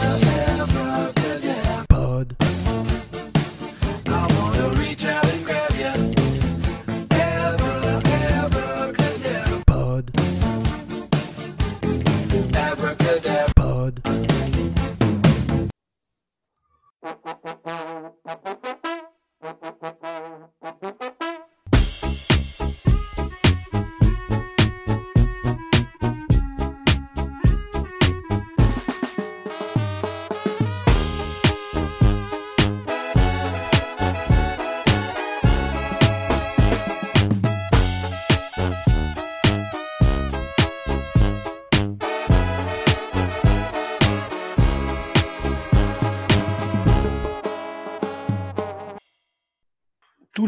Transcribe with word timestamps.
Pod. 0.00 0.31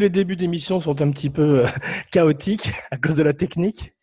Les 0.04 0.10
débuts 0.10 0.36
d'émission 0.36 0.82
sont 0.82 1.00
un 1.00 1.10
petit 1.10 1.30
peu 1.30 1.64
euh, 1.64 1.66
chaotiques 2.12 2.70
à 2.90 2.98
cause 2.98 3.16
de 3.16 3.22
la 3.22 3.32
technique. 3.32 3.94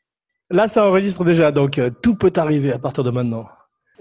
Là, 0.49 0.67
ça 0.67 0.85
enregistre 0.85 1.23
déjà, 1.23 1.51
donc 1.51 1.77
euh, 1.77 1.89
tout 1.89 2.15
peut 2.15 2.33
arriver 2.35 2.73
à 2.73 2.79
partir 2.79 3.03
de 3.03 3.11
maintenant. 3.11 3.47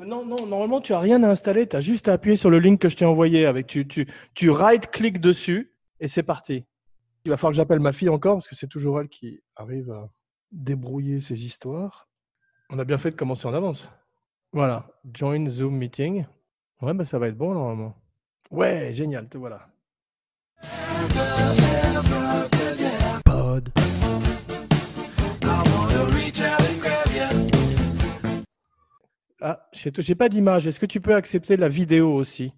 Non, 0.05 0.25
non, 0.25 0.47
normalement, 0.47 0.81
tu 0.81 0.95
as 0.95 0.99
rien 0.99 1.23
à 1.23 1.29
installer, 1.29 1.69
tu 1.69 1.77
as 1.77 1.83
juste 1.83 2.09
à 2.09 2.15
appuyer 2.15 2.37
sur 2.37 2.49
le 2.49 2.59
link 2.59 2.81
que 2.81 2.89
je 2.89 2.97
t'ai 2.97 3.05
envoyé. 3.05 3.45
Avec, 3.45 3.67
tu, 3.67 3.87
tu, 3.87 4.07
tu 4.35 4.49
right-click 4.49 5.21
dessus 5.21 5.75
et 6.01 6.09
c'est 6.09 6.23
parti. 6.23 6.65
Il 7.27 7.31
va 7.31 7.37
falloir 7.37 7.53
que 7.53 7.57
j'appelle 7.59 7.81
ma 7.81 7.93
fille 7.93 8.09
encore 8.09 8.37
parce 8.37 8.49
que 8.49 8.57
c'est 8.57 8.67
toujours 8.67 8.99
elle 8.99 9.09
qui 9.09 9.43
arrive 9.57 9.91
à 9.91 10.09
débrouiller 10.51 11.21
ses 11.21 11.45
histoires. 11.45 12.09
On 12.71 12.79
a 12.79 12.85
bien 12.85 12.97
fait 12.97 13.11
de 13.11 13.17
commencer 13.17 13.47
en 13.47 13.53
avance. 13.53 13.91
Voilà, 14.53 14.87
join 15.13 15.47
Zoom 15.49 15.77
meeting. 15.77 16.25
Ouais, 16.81 16.95
bah 16.95 17.05
ça 17.05 17.19
va 17.19 17.29
être 17.29 17.37
bon 17.37 17.53
normalement. 17.53 17.95
Ouais, 18.51 18.93
génial, 18.95 19.29
te 19.29 19.37
voilà. 19.37 19.69
You. 23.51 23.91
Ah, 29.43 29.69
j'ai 29.73 30.15
pas 30.15 30.29
d'image. 30.29 30.67
Est-ce 30.67 30.79
que 30.79 30.87
tu 30.87 31.01
peux 31.01 31.15
accepter 31.15 31.57
la 31.57 31.69
vidéo 31.69 32.15
aussi? 32.15 32.53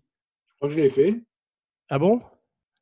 Je 0.49 0.55
crois 0.57 0.69
que 0.69 0.75
je 0.75 0.81
l'ai 0.81 0.91
fait. 0.91 1.23
Ah 1.89 1.99
bon? 1.99 2.21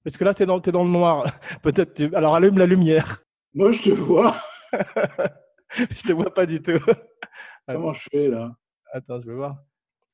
Parce 0.02 0.16
que 0.16 0.24
là, 0.24 0.34
tu 0.34 0.42
es, 0.42 0.46
dans 0.46 0.84
le 0.84 0.90
noir. 0.90 1.26
Peut-être. 1.62 2.02
Alors, 2.14 2.34
allume 2.34 2.58
la 2.58 2.66
lumière. 2.66 3.22
Moi, 3.54 3.72
je 3.72 3.82
te 3.82 3.90
vois. 3.90 4.34
je 4.72 6.02
te 6.02 6.12
vois 6.12 6.32
pas 6.32 6.46
du 6.46 6.62
tout. 6.62 6.80
Comment 7.68 7.92
je 7.92 8.08
fais 8.10 8.28
là? 8.28 8.56
Attends, 8.92 9.20
je 9.20 9.26
vais 9.26 9.34
voir. 9.34 9.58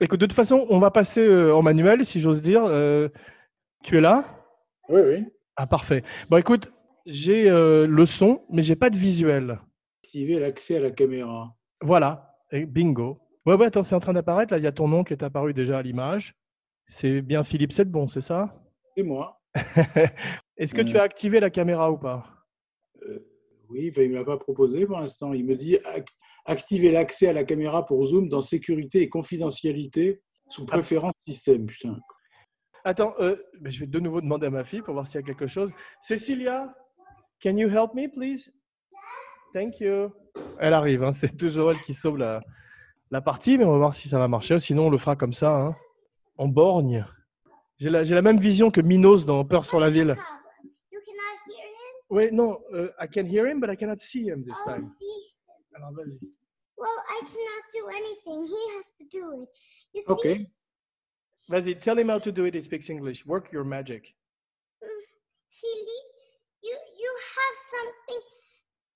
Écoute, 0.00 0.20
de 0.20 0.26
toute 0.26 0.34
façon, 0.34 0.66
on 0.68 0.78
va 0.78 0.90
passer 0.90 1.26
euh, 1.26 1.54
en 1.54 1.62
manuel, 1.62 2.04
si 2.04 2.20
j'ose 2.20 2.42
dire. 2.42 2.64
Euh, 2.66 3.08
tu 3.84 3.96
es 3.96 4.00
là? 4.00 4.24
Oui, 4.88 5.00
oui. 5.02 5.26
Ah, 5.54 5.66
parfait. 5.66 6.02
Bon, 6.28 6.36
écoute, 6.36 6.70
j'ai 7.06 7.48
euh, 7.48 7.86
le 7.86 8.04
son, 8.06 8.44
mais 8.50 8.62
j'ai 8.62 8.76
pas 8.76 8.90
de 8.90 8.96
visuel. 8.96 9.60
Activer 10.04 10.38
l'accès 10.38 10.76
à 10.76 10.80
la 10.80 10.90
caméra. 10.90 11.54
Voilà. 11.80 12.36
Et 12.52 12.66
bingo. 12.66 13.18
Ouais, 13.46 13.54
ouais, 13.54 13.66
attends, 13.66 13.82
c'est 13.82 13.94
en 13.94 14.00
train 14.00 14.12
d'apparaître. 14.12 14.52
Là, 14.52 14.58
il 14.58 14.64
y 14.64 14.68
a 14.68 14.72
ton 14.72 14.88
nom 14.88 15.04
qui 15.04 15.12
est 15.12 15.22
apparu 15.22 15.54
déjà 15.54 15.78
à 15.78 15.82
l'image. 15.82 16.34
C'est 16.88 17.22
bien 17.22 17.42
Philippe 17.44 17.72
bon, 17.86 18.06
c'est 18.08 18.20
ça? 18.20 18.50
C'est 18.96 19.02
moi. 19.02 19.40
Est-ce 20.56 20.74
que 20.74 20.82
tu 20.82 20.96
as 20.98 21.02
activé 21.02 21.40
la 21.40 21.50
caméra 21.50 21.90
ou 21.90 21.98
pas? 21.98 22.24
Euh, 23.02 23.18
oui, 23.68 23.92
il 23.96 24.02
ne 24.02 24.08
me 24.08 24.14
l'a 24.16 24.24
pas 24.24 24.36
proposé 24.36 24.86
pour 24.86 24.98
l'instant. 25.00 25.32
Il 25.32 25.44
me 25.44 25.56
dit 25.56 25.76
ac- 25.76 26.06
activer 26.44 26.90
l'accès 26.90 27.28
à 27.28 27.32
la 27.32 27.44
caméra 27.44 27.84
pour 27.84 28.04
Zoom 28.04 28.28
dans 28.28 28.40
sécurité 28.40 29.02
et 29.02 29.08
confidentialité 29.08 30.22
sous 30.48 30.62
Ah. 30.68 30.72
préférence 30.72 31.14
système. 31.18 31.66
Putain. 31.66 31.98
Attends, 32.84 33.14
euh, 33.18 33.36
mais 33.60 33.70
je 33.70 33.80
vais 33.80 33.86
de 33.86 33.98
nouveau 33.98 34.20
demander 34.20 34.46
à 34.46 34.50
ma 34.50 34.62
fille 34.64 34.82
pour 34.82 34.94
voir 34.94 35.06
s'il 35.06 35.20
y 35.20 35.24
a 35.24 35.26
quelque 35.26 35.46
chose. 35.48 35.72
Cecilia, 36.00 36.72
can 37.42 37.56
you 37.56 37.68
help 37.68 37.94
me, 37.94 38.08
please? 38.08 38.50
Thank 39.52 39.80
you. 39.80 40.12
Elle 40.58 40.74
arrive, 40.74 41.02
hein, 41.02 41.12
c'est 41.14 41.36
toujours 41.36 41.70
elle 41.70 41.80
qui 41.80 41.94
sauve 41.94 42.18
la, 42.18 42.40
la 43.10 43.20
partie, 43.20 43.56
mais 43.58 43.64
on 43.64 43.72
va 43.72 43.78
voir 43.78 43.94
si 43.94 44.08
ça 44.08 44.18
va 44.18 44.28
marcher. 44.28 44.58
Sinon, 44.60 44.86
on 44.86 44.90
le 44.90 44.98
fera 44.98 45.16
comme 45.16 45.32
ça, 45.32 45.54
hein, 45.54 45.76
en 46.38 46.48
borgne. 46.48 47.04
J'ai 47.78 47.90
la, 47.90 48.04
la 48.04 48.22
même 48.22 48.38
vision 48.40 48.70
que 48.70 48.80
Minos 48.80 49.26
dans 49.26 49.44
Peur 49.44 49.64
sur 49.66 49.80
la 49.80 49.90
ville. 49.90 50.16
Oui, 52.08 52.30
non, 52.32 52.58
euh, 52.72 52.90
I 53.00 53.08
can 53.08 53.26
hear 53.26 53.46
him, 53.46 53.58
but 53.60 53.68
I 53.68 53.76
cannot 53.76 53.98
see 53.98 54.28
him 54.28 54.44
this 54.44 54.56
Oh, 54.64 54.70
time. 54.70 54.88
see? 55.00 55.34
Alors, 55.74 55.92
vas-y. 55.92 56.18
Well, 56.78 56.88
I 57.08 57.20
cannot 57.24 57.64
do 57.74 57.88
anything. 57.88 58.46
He 58.46 58.76
has 58.76 58.84
to 58.98 59.04
do 59.10 59.42
it. 59.42 59.48
You 59.92 60.02
see? 60.02 60.12
Ok. 60.12 60.46
Vas-y, 61.48 61.74
tell 61.74 61.98
him 61.98 62.08
how 62.08 62.18
to 62.20 62.30
do 62.30 62.44
it. 62.46 62.54
He 62.54 62.62
speaks 62.62 62.88
English. 62.90 63.26
Work 63.26 63.50
your 63.52 63.64
magic. 63.64 64.14
Philippe, 64.80 66.15
you 66.66 66.76
you 67.02 67.10
have 67.34 67.56
something. 67.74 68.22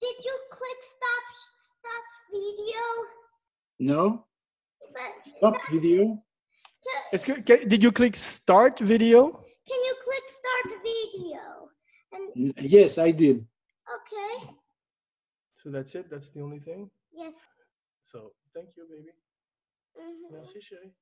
Did 0.00 0.16
you 0.24 0.36
click 0.56 0.80
stop 0.96 1.24
stop 1.78 2.04
video? 2.32 2.82
No. 3.78 4.26
But 4.92 5.12
Stop 5.36 5.56
vidéo. 5.70 6.22
ca- 6.82 7.08
Est-ce 7.12 7.26
can- 7.46 7.68
did 7.68 7.82
you 7.82 7.92
click 7.92 8.16
start 8.16 8.80
video? 8.80 9.30
can 9.68 9.80
you 9.88 9.94
click 10.04 10.24
start 10.38 10.68
video? 10.82 11.70
And 12.12 12.54
Yes, 12.58 12.98
I 12.98 13.12
did. 13.12 13.46
okay, 13.96 14.50
So 15.62 15.70
that's 15.70 15.94
it. 15.94 16.08
That's 16.10 16.30
the 16.30 16.40
only 16.42 16.58
thing. 16.60 16.90
yes. 17.12 17.34
So, 18.04 18.32
thank 18.54 18.74
you, 18.76 18.84
baby. 18.90 19.12
mhm. 19.96 20.32
Merci, 20.32 20.58
chérie. 20.60 20.92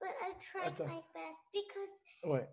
But 0.00 0.10
I 0.20 0.34
tried 0.42 0.72
Attends. 0.74 0.90
my 0.90 1.00
best 1.14 1.40
because 1.52 1.92
Ouais. 2.24 2.46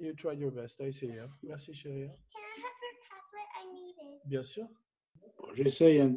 You 0.00 0.12
tried 0.14 0.38
your 0.40 0.50
best. 0.50 0.80
Essayé. 0.80 1.18
hein. 1.20 1.28
Merci, 1.42 1.72
chérie. 1.74 2.04
hein. 2.04 2.08
can 2.32 2.40
I 2.40 2.60
have 2.60 2.82
your 2.82 2.94
tablet? 3.08 3.46
I 3.60 3.74
need 3.74 3.94
it. 4.22 4.28
Bien 4.28 4.42
sûr. 4.42 4.66
Bon, 5.38 5.46
J'essaye 5.54 6.00
un, 6.00 6.14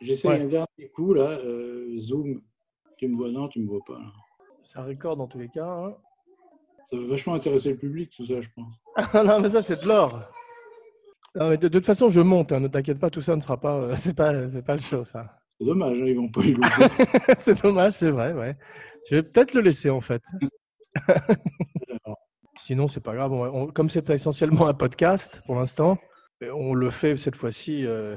j'essaye 0.00 0.30
Ouais. 0.30 0.40
un 0.42 0.46
dernier 0.48 0.90
coup 0.94 1.14
là. 1.14 1.30
euh, 1.44 1.96
Zoom. 1.98 2.42
Tu 2.98 3.08
me 3.08 3.16
vois 3.16 3.30
Non, 3.30 3.48
tu 3.48 3.60
me 3.60 3.66
vois 3.66 3.80
pas. 3.86 3.98
là. 3.98 4.12
Ça 4.62 4.82
record 4.82 5.16
dans 5.16 5.26
tous 5.26 5.38
les 5.38 5.48
cas. 5.48 5.66
hein. 5.66 5.96
Ça 6.90 6.96
va 6.96 7.06
vachement 7.06 7.34
intéresser 7.34 7.70
le 7.70 7.78
public, 7.78 8.10
tout 8.14 8.26
ça, 8.26 8.40
je 8.40 8.48
pense. 8.54 8.74
Ah 9.14 9.24
non, 9.24 9.40
mais 9.40 9.48
ça, 9.48 9.62
c'est 9.62 9.80
de 9.82 9.88
l'or. 9.88 10.20
Non, 11.34 11.48
mais 11.50 11.56
de, 11.58 11.66
de 11.68 11.78
toute 11.78 11.86
façon, 11.86 12.10
je 12.10 12.20
monte. 12.20 12.52
hein, 12.52 12.60
Ne 12.60 12.68
t'inquiète 12.68 12.98
pas, 13.00 13.10
tout 13.10 13.20
ça 13.22 13.34
ne 13.34 13.40
sera 13.40 13.58
pas. 13.58 13.74
euh, 13.76 13.96
c'est 13.96 14.14
pas, 14.14 14.46
c'est 14.48 14.62
pas 14.62 14.74
le 14.74 14.80
show, 14.80 15.02
ça. 15.02 15.38
C'est 15.58 15.64
dommage, 15.66 15.98
hein, 16.00 16.04
ils 16.06 16.16
vont 16.16 16.28
pas 16.30 16.42
y 16.42 16.52
louper. 16.54 16.68
c'est 17.38 17.60
dommage, 17.62 17.94
c'est 17.94 18.10
vrai. 18.10 18.32
Ouais. 18.34 18.56
Je 19.08 19.16
vais 19.16 19.22
peut-être 19.22 19.54
le 19.54 19.60
laisser 19.62 19.88
en 19.90 20.00
fait. 20.00 20.22
Sinon, 22.58 22.88
c'est 22.88 23.00
pas 23.02 23.14
grave. 23.14 23.32
on 23.32 23.42
va- 23.42 23.52
on- 23.52 23.66
comme 23.68 23.90
c'est 23.90 24.08
essentiellement 24.10 24.66
un 24.68 24.74
podcast 24.74 25.42
pour 25.46 25.56
l'instant, 25.56 25.98
euh, 26.42 26.50
on 26.54 26.74
le 26.74 26.90
fait 26.90 27.16
cette 27.16 27.36
fois-ci 27.36 27.84
euh, 27.86 28.16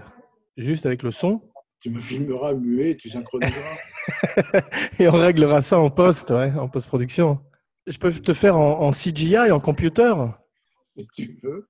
juste 0.57 0.85
avec 0.85 1.03
le 1.03 1.11
son 1.11 1.41
tu 1.79 1.91
me 1.91 1.99
filmeras 1.99 2.53
muet, 2.53 2.95
tu 2.95 3.07
synchroniseras. 3.07 3.77
et 4.99 5.07
on 5.07 5.11
réglera 5.11 5.61
ça 5.61 5.77
en 5.79 5.91
post, 5.91 6.31
ouais, 6.31 6.51
en 6.53 6.67
post-production. 6.67 7.39
Je 7.85 7.99
peux 7.99 8.11
te 8.11 8.33
faire 8.33 8.57
en, 8.57 8.81
en 8.81 8.91
CGI, 8.91 9.51
en 9.51 9.59
computer? 9.59 10.11
si 10.95 11.07
tu 11.09 11.39
veux. 11.43 11.69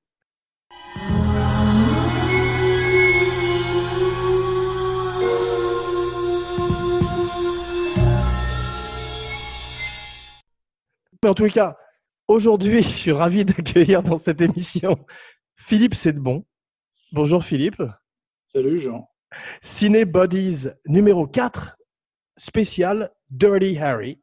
Mais 11.24 11.30
en 11.30 11.34
tous 11.34 11.46
les 11.46 11.52
cas, 11.52 11.78
aujourd'hui, 12.28 12.82
je 12.84 12.88
suis 12.90 13.12
ravi 13.12 13.46
d'accueillir 13.46 14.04
dans 14.04 14.18
cette 14.18 14.42
émission 14.42 14.98
Philippe 15.56 15.96
Sedbon. 15.96 16.46
Bonjour 17.14 17.44
Philippe. 17.44 17.82
Salut 18.46 18.80
Jean. 18.80 19.10
Ciné 19.62 20.06
Bodies 20.06 20.68
numéro 20.88 21.28
4, 21.28 21.78
spécial 22.38 23.12
Dirty 23.30 23.78
Harry. 23.78 24.22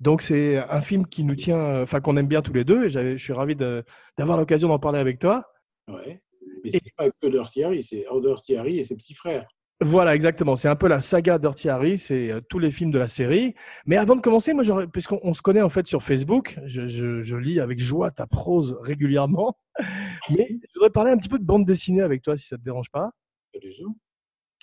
Donc 0.00 0.22
c'est 0.22 0.58
un 0.58 0.80
film 0.80 1.06
qui 1.06 1.24
nous 1.24 1.34
tient, 1.36 1.82
enfin 1.82 2.00
qu'on 2.00 2.16
aime 2.16 2.26
bien 2.28 2.42
tous 2.42 2.52
les 2.52 2.64
deux, 2.64 2.84
et 2.84 2.88
je 2.88 3.16
suis 3.16 3.32
ravi 3.32 3.56
de- 3.56 3.84
d'avoir 4.18 4.36
l'occasion 4.36 4.68
d'en 4.68 4.78
parler 4.78 4.98
avec 4.98 5.18
toi. 5.18 5.44
Ouais. 5.88 6.20
Mais 6.62 6.70
c'est 6.70 6.94
pas 6.96 7.10
que 7.10 7.26
Dirty 7.28 7.62
Harry, 7.64 7.84
c'est 7.84 8.06
Dirty 8.22 8.56
Harry 8.56 8.78
et 8.78 8.84
ses 8.84 8.96
petits 8.96 9.14
frères. 9.14 9.46
Voilà, 9.80 10.14
exactement. 10.14 10.56
C'est 10.56 10.68
un 10.68 10.76
peu 10.76 10.86
la 10.86 11.00
saga 11.00 11.38
Dirty 11.38 11.68
Harry, 11.68 11.98
c'est 11.98 12.30
euh, 12.30 12.40
tous 12.48 12.58
les 12.58 12.70
films 12.70 12.90
de 12.92 12.98
la 12.98 13.08
série. 13.08 13.54
Mais 13.86 13.96
avant 13.96 14.14
de 14.16 14.20
commencer, 14.20 14.54
moi, 14.54 14.64
puisqu'on 14.86 15.18
on 15.22 15.34
se 15.34 15.42
connaît 15.42 15.62
en 15.62 15.68
fait 15.68 15.86
sur 15.86 16.02
Facebook, 16.02 16.58
je, 16.64 16.86
je- 16.86 17.22
je 17.22 17.36
lis 17.36 17.58
avec 17.60 17.78
joie 17.80 18.10
ta 18.12 18.26
prose 18.26 18.78
régulièrement. 18.82 19.58
Mais 20.30 20.46
je 20.48 20.68
voudrais 20.76 20.90
parler 20.90 21.10
un 21.10 21.18
petit 21.18 21.28
peu 21.28 21.38
de 21.38 21.44
bande 21.44 21.64
dessinée 21.64 22.02
avec 22.02 22.22
toi, 22.22 22.36
si 22.36 22.46
ça 22.46 22.56
te 22.56 22.62
dérange 22.62 22.88
pas. 22.90 23.10
Pas 23.52 23.58
du 23.58 23.72
tout. 23.76 23.98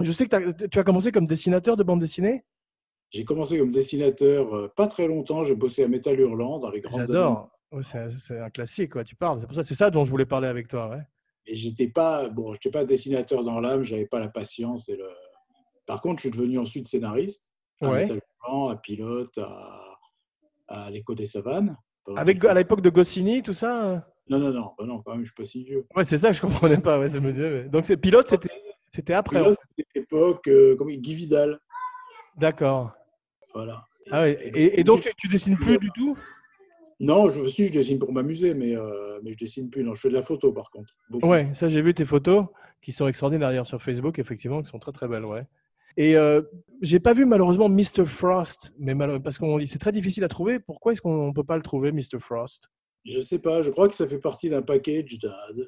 Je 0.01 0.11
sais 0.11 0.27
que 0.27 0.65
tu 0.67 0.79
as 0.79 0.83
commencé 0.83 1.11
comme 1.11 1.27
dessinateur 1.27 1.75
de 1.77 1.83
bande 1.83 1.99
dessinée? 1.99 2.45
J'ai 3.11 3.25
commencé 3.25 3.59
comme 3.59 3.71
dessinateur 3.71 4.55
euh, 4.55 4.73
pas 4.75 4.87
très 4.87 5.07
longtemps. 5.07 5.43
J'ai 5.43 5.55
bossé 5.55 5.83
à 5.83 5.89
Metal 5.89 6.17
Hurlant 6.17 6.59
dans 6.59 6.69
les 6.71 6.79
grandes. 6.79 7.01
J'adore. 7.01 7.51
C'est 7.83 7.97
un- 7.99 8.09
c'est 8.09 8.39
un 8.39 8.49
classique, 8.49 8.93
quoi. 8.93 9.03
Tu 9.03 9.15
parles. 9.17 9.39
C'est 9.41 9.45
pour 9.45 9.55
ça, 9.55 9.63
c'est 9.63 9.75
ça 9.75 9.89
dont 9.91 10.05
je 10.05 10.09
voulais 10.09 10.25
parler 10.25 10.47
avec 10.47 10.69
toi. 10.69 10.89
Ouais. 10.89 11.01
Et 11.47 11.55
j'étais 11.55 11.87
pas, 11.87 12.29
bon, 12.29 12.53
j'étais 12.53 12.69
pas 12.71 12.85
dessinateur 12.85 13.43
dans 13.43 13.59
l'âme, 13.59 13.83
j'avais 13.83 14.05
pas 14.05 14.19
la 14.19 14.29
patience 14.29 14.87
et 14.89 14.95
le. 14.95 15.07
Par 15.87 16.01
contre, 16.01 16.21
je 16.21 16.29
suis 16.29 16.37
devenu 16.37 16.59
ensuite 16.59 16.87
scénariste. 16.87 17.51
À 17.81 17.89
Ouais. 17.89 18.07
À 18.43 18.75
Pilote, 18.75 19.37
à, 19.39 19.97
à 20.67 20.89
l'écho 20.91 21.15
des 21.15 21.25
savanes. 21.25 21.75
Avec 22.15 22.43
à 22.45 22.53
l'époque 22.53 22.81
de 22.81 22.89
Goscinny, 22.89 23.41
tout 23.41 23.53
ça. 23.53 23.87
euh 23.87 23.99
Non, 24.29 24.39
non, 24.39 24.51
non, 24.51 24.71
bah 24.77 24.85
non, 24.85 25.01
quand 25.01 25.11
même, 25.11 25.21
je 25.21 25.25
suis 25.31 25.35
pas 25.35 25.45
si 25.45 25.63
vieux. 25.63 25.85
Ouais, 25.95 26.05
c'est 26.05 26.17
ça 26.17 26.31
je 26.31 26.41
comprenais 26.41 26.79
pas. 26.79 26.99
Ouais, 26.99 27.09
ça 27.09 27.19
me 27.19 27.31
disait, 27.31 27.49
mais- 27.49 27.69
Donc 27.69 27.85
c'est 27.85 27.97
pilote, 27.97 28.27
c'était 28.27 28.49
c'était 28.85 29.13
après. 29.13 29.39
Pilote, 29.41 29.57
c'était 29.77 29.89
l'époque, 29.99 30.47
euh, 30.47 30.75
comme 30.75 30.89
Guy 30.89 31.15
Vidal. 31.15 31.59
D'accord. 32.37 32.91
Voilà. 33.53 33.85
Ah 34.11 34.21
ouais. 34.21 34.37
Et, 34.55 34.79
et 34.79 34.83
donc 34.83 35.07
tu 35.17 35.27
dessines 35.27 35.57
plus 35.57 35.77
du 35.77 35.89
tout? 35.91 36.17
Non, 37.03 37.29
je 37.29 37.39
aussi, 37.39 37.67
je 37.67 37.73
dessine 37.73 37.97
pour 37.99 38.13
m'amuser, 38.13 38.53
mais, 38.53 38.75
euh, 38.75 39.19
mais 39.23 39.31
je 39.31 39.37
dessine 39.37 39.69
plus. 39.69 39.83
Non, 39.83 39.93
je 39.95 40.01
fais 40.01 40.09
de 40.09 40.13
la 40.13 40.21
photo 40.21 40.51
par 40.53 40.69
contre. 40.69 40.93
Beaucoup. 41.09 41.27
Ouais, 41.27 41.49
ça 41.53 41.67
j'ai 41.67 41.81
vu 41.81 41.93
tes 41.93 42.05
photos 42.05 42.45
qui 42.81 42.91
sont 42.91 43.07
extraordinaires 43.07 43.49
d'ailleurs 43.49 43.67
sur 43.67 43.81
Facebook, 43.81 44.19
effectivement, 44.19 44.61
qui 44.61 44.69
sont 44.69 44.79
très 44.79 44.91
très 44.91 45.07
belles, 45.07 45.25
ouais. 45.25 45.43
Et 45.97 46.15
euh, 46.15 46.41
j'ai 46.81 46.99
pas 46.99 47.13
vu 47.13 47.25
malheureusement 47.25 47.67
Mr 47.69 48.05
Frost, 48.05 48.71
mais 48.79 48.93
mal- 48.93 49.21
parce 49.21 49.37
qu'on 49.37 49.59
c'est 49.65 49.79
très 49.79 49.91
difficile 49.91 50.23
à 50.23 50.27
trouver. 50.27 50.59
Pourquoi 50.59 50.93
est-ce 50.93 51.01
qu'on 51.01 51.33
peut 51.33 51.43
pas 51.43 51.57
le 51.57 51.63
trouver, 51.63 51.91
Mr 51.91 52.19
Frost? 52.19 52.69
Je 53.03 53.19
sais 53.19 53.39
pas, 53.39 53.61
je 53.63 53.71
crois 53.71 53.89
que 53.89 53.95
ça 53.95 54.07
fait 54.07 54.19
partie 54.19 54.49
d'un 54.49 54.61
package 54.61 55.17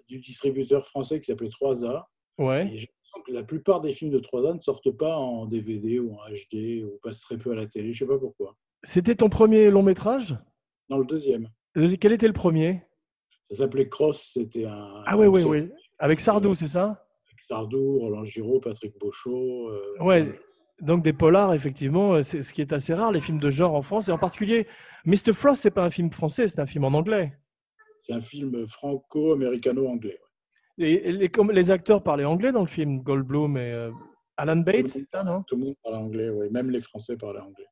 du 0.07 0.19
distributeur 0.19 0.85
français 0.85 1.19
qui 1.19 1.25
s'appelait 1.25 1.49
3A. 1.49 2.03
Ouais. 2.37 2.67
Et 2.67 2.77
j'ai 2.77 2.87
l'impression 2.87 3.23
que 3.25 3.31
la 3.33 3.43
plupart 3.43 3.81
des 3.81 3.91
films 3.91 4.11
de 4.11 4.19
3A 4.19 4.53
ne 4.53 4.59
sortent 4.59 4.91
pas 4.91 5.17
en 5.17 5.45
DVD 5.47 5.99
ou 5.99 6.13
en 6.13 6.19
HD 6.31 6.83
ou 6.85 6.99
passent 7.01 7.21
très 7.21 7.37
peu 7.37 7.51
à 7.51 7.55
la 7.55 7.65
télé. 7.65 7.91
Je 7.91 7.99
sais 7.99 8.07
pas 8.07 8.19
pourquoi. 8.19 8.55
C'était 8.83 9.15
ton 9.15 9.29
premier 9.29 9.71
long 9.71 9.81
métrage? 9.83 10.35
Dans 10.93 10.99
le 10.99 11.05
deuxième, 11.05 11.49
Euh, 11.75 11.95
Quel 11.99 12.11
était 12.11 12.27
le 12.27 12.33
premier? 12.33 12.83
Ça 13.45 13.55
s'appelait 13.55 13.89
Cross, 13.89 14.29
c'était 14.35 14.65
un. 14.65 15.01
Ah 15.07 15.17
ouais, 15.17 15.25
c'est- 15.41 15.47
ouais. 15.47 15.71
Avec 15.97 16.19
Sardou, 16.19 16.53
c'est 16.53 16.67
ça? 16.67 17.03
Sardou, 17.47 17.97
Roland 17.97 18.23
Giraud, 18.23 18.59
Patrick 18.59 18.93
Beauchot. 18.99 19.69
euh, 19.69 19.81
Ouais. 19.99 20.39
Donc 20.81 21.03
des 21.03 21.13
polars, 21.13 21.51
effectivement, 21.55 22.13
euh, 22.13 22.21
c'est 22.21 22.43
ce 22.43 22.53
qui 22.53 22.61
est 22.61 22.73
assez 22.73 22.93
rare, 22.93 23.11
les 23.11 23.21
films 23.21 23.39
de 23.39 23.49
genre 23.49 23.73
en 23.73 23.81
France, 23.81 24.07
et 24.07 24.11
en 24.11 24.19
particulier 24.19 24.67
Mr 25.05 25.33
Frost, 25.33 25.63
c'est 25.63 25.71
pas 25.71 25.83
un 25.83 25.89
film 25.89 26.11
français, 26.11 26.47
c'est 26.47 26.59
un 26.59 26.67
film 26.67 26.83
en 26.83 26.89
anglais. 26.93 27.33
C'est 27.97 28.13
un 28.13 28.21
film 28.21 28.67
franco-américano-anglais. 28.67 30.19
ouais. 30.77 30.91
Et, 30.91 31.11
les, 31.11 31.29
comme 31.29 31.49
les 31.49 31.71
acteurs 31.71 32.03
parlaient 32.03 32.23
anglais 32.25 32.51
dans 32.51 32.61
le 32.61 32.67
film, 32.67 32.99
Goldblum 33.01 33.57
et 33.57 33.71
euh, 33.71 33.89
Alan 34.37 34.57
Bates, 34.57 34.87
c'est 34.89 35.07
ça, 35.07 35.23
non? 35.23 35.41
Tout 35.47 35.55
le 35.55 35.61
monde 35.65 35.75
parle 35.83 35.95
anglais, 35.95 36.29
ouais. 36.29 36.49
même 36.51 36.69
les 36.69 36.81
Français 36.81 37.17
parlent 37.17 37.39
anglais. 37.39 37.65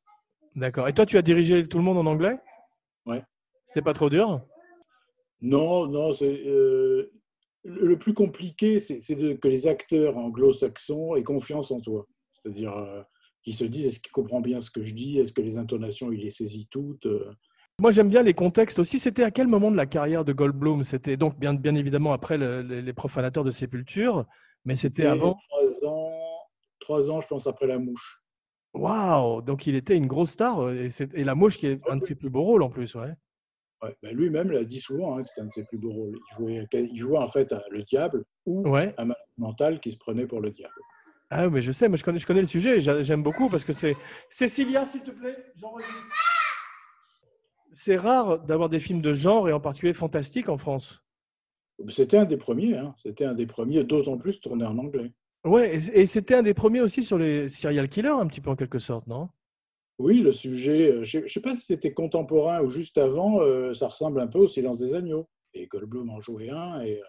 D'accord. 0.56 0.88
Et 0.88 0.92
toi, 0.92 1.06
tu 1.06 1.16
as 1.16 1.22
dirigé 1.22 1.64
tout 1.68 1.78
le 1.78 1.84
monde 1.84 1.98
en 1.98 2.06
anglais? 2.06 2.36
Ouais. 3.06 3.22
C'était 3.66 3.82
pas 3.82 3.92
trop 3.92 4.10
dur? 4.10 4.40
Non, 5.40 5.86
non, 5.86 6.12
euh, 6.22 7.10
le 7.64 7.98
plus 7.98 8.14
compliqué, 8.14 8.78
c'est 8.78 9.00
que 9.38 9.48
les 9.48 9.66
acteurs 9.66 10.16
anglo-saxons 10.16 11.16
aient 11.16 11.24
confiance 11.24 11.70
en 11.70 11.80
toi. 11.80 12.06
C'est-à-dire 12.32 12.76
euh, 12.76 13.02
qu'ils 13.42 13.54
se 13.56 13.64
disent 13.64 13.86
est-ce 13.86 14.00
qu'il 14.00 14.12
comprend 14.12 14.40
bien 14.40 14.60
ce 14.60 14.70
que 14.70 14.82
je 14.82 14.94
dis? 14.94 15.18
Est-ce 15.18 15.32
que 15.32 15.40
les 15.42 15.56
intonations, 15.56 16.12
il 16.12 16.20
les 16.20 16.30
saisit 16.30 16.68
toutes 16.70 17.06
Euh, 17.06 17.32
Moi, 17.80 17.90
j'aime 17.90 18.08
bien 18.08 18.22
les 18.22 18.34
contextes 18.34 18.78
aussi. 18.78 18.98
C'était 18.98 19.24
à 19.24 19.30
quel 19.32 19.48
moment 19.48 19.70
de 19.72 19.76
la 19.76 19.86
carrière 19.86 20.24
de 20.24 20.32
Goldblum? 20.32 20.84
C'était 20.84 21.16
donc 21.16 21.38
bien, 21.38 21.54
bien 21.54 21.74
évidemment 21.74 22.12
après 22.12 22.38
le- 22.38 22.62
les, 22.62 22.82
les 22.82 22.92
profanateurs 22.92 23.44
de 23.44 23.50
sépulture, 23.50 24.26
mais 24.64 24.76
c'était 24.76 25.06
avant? 25.06 25.36
Trois 25.48 25.84
ans, 25.88 26.12
trois 26.78 27.10
ans, 27.10 27.20
je 27.20 27.26
pense, 27.26 27.46
après 27.48 27.66
La 27.66 27.78
Mouche. 27.78 28.21
Waouh 28.74 29.42
Donc 29.42 29.66
il 29.66 29.74
était 29.74 29.96
une 29.96 30.06
grosse 30.06 30.30
star. 30.30 30.60
euh, 30.62 30.86
Et, 31.14 31.24
La 31.24 31.34
Mouche, 31.34 31.58
qui 31.58 31.66
est 31.66 31.80
un 31.90 31.96
de 31.96 32.04
ses 32.04 32.14
plus 32.14 32.30
beaux 32.30 32.42
rôles 32.42 32.62
en 32.62 32.70
plus, 32.70 32.94
ouais. 32.94 33.12
Ouais, 33.82 33.96
ben 34.02 34.16
Lui-même 34.16 34.50
l'a 34.52 34.64
dit 34.64 34.80
souvent 34.80 35.16
hein, 35.18 35.22
que 35.22 35.28
c'était 35.28 35.40
un 35.40 35.46
de 35.46 35.52
ses 35.52 35.64
plus 35.64 35.78
beaux 35.78 35.90
rôles. 35.92 36.18
Il 36.30 36.36
jouait, 36.36 36.68
il 36.72 36.96
jouait 36.96 37.18
en 37.18 37.28
fait 37.28 37.52
à 37.52 37.62
le 37.70 37.82
diable 37.82 38.24
ou 38.46 38.68
Ouais. 38.68 38.94
un 38.98 39.08
mental 39.36 39.80
qui 39.80 39.90
se 39.92 39.98
prenait 39.98 40.26
pour 40.26 40.40
le 40.40 40.50
diable. 40.50 40.74
Ah, 41.30 41.48
mais 41.48 41.60
je 41.62 41.72
sais, 41.72 41.88
mais 41.88 41.96
je 41.96 42.04
connais, 42.04 42.18
je 42.20 42.26
connais 42.26 42.42
le 42.42 42.46
sujet. 42.46 42.76
et 42.76 42.80
j'a- 42.80 43.02
J'aime 43.02 43.22
beaucoup 43.22 43.48
parce 43.48 43.64
que 43.64 43.72
c'est. 43.72 43.96
Cécilia, 44.28 44.84
s'il 44.86 45.02
te 45.02 45.10
plaît, 45.10 45.36
j'enregistre. 45.56 46.14
C'est 47.72 47.96
rare 47.96 48.38
d'avoir 48.40 48.68
des 48.68 48.78
films 48.78 49.00
de 49.00 49.12
genre 49.14 49.48
et 49.48 49.52
en 49.52 49.60
particulier 49.60 49.94
fantastiques 49.94 50.48
en 50.50 50.58
France. 50.58 51.04
C'était 51.88 52.18
un 52.18 52.26
des 52.26 52.36
premiers, 52.36 52.76
hein. 52.76 52.94
c'était 52.98 53.24
un 53.24 53.32
des 53.34 53.46
premiers, 53.46 53.82
d'autant 53.82 54.18
plus 54.18 54.40
tourné 54.40 54.64
en 54.64 54.76
anglais. 54.78 55.12
Ouais, 55.44 55.76
et, 55.76 56.06
c'était 56.06 56.34
un 56.34 56.42
des 56.42 56.54
premiers 56.54 56.80
aussi 56.80 57.02
sur 57.02 57.18
les 57.18 57.48
serial 57.48 57.88
killers, 57.88 58.08
un 58.08 58.26
petit 58.26 58.40
peu 58.40 58.50
en 58.50 58.56
quelque 58.56 58.78
sorte, 58.78 59.08
non? 59.08 59.28
Oui, 59.98 60.20
le 60.20 60.32
sujet, 60.32 60.90
euh, 60.90 61.04
je 61.04 61.18
ne 61.18 61.28
sais 61.28 61.40
pas 61.40 61.54
si 61.54 61.66
c'était 61.66 61.92
contemporain 61.92 62.62
ou 62.62 62.70
juste 62.70 62.98
avant, 62.98 63.40
euh, 63.40 63.74
ça 63.74 63.88
ressemble 63.88 64.20
un 64.20 64.26
peu 64.26 64.38
au 64.38 64.48
Silence 64.48 64.78
des 64.78 64.94
agneaux. 64.94 65.28
Et 65.54 65.66
Goldblum 65.66 66.10
en 66.10 66.20
jouait 66.20 66.50
un, 66.50 66.80
et 66.80 66.98
euh, 66.98 67.04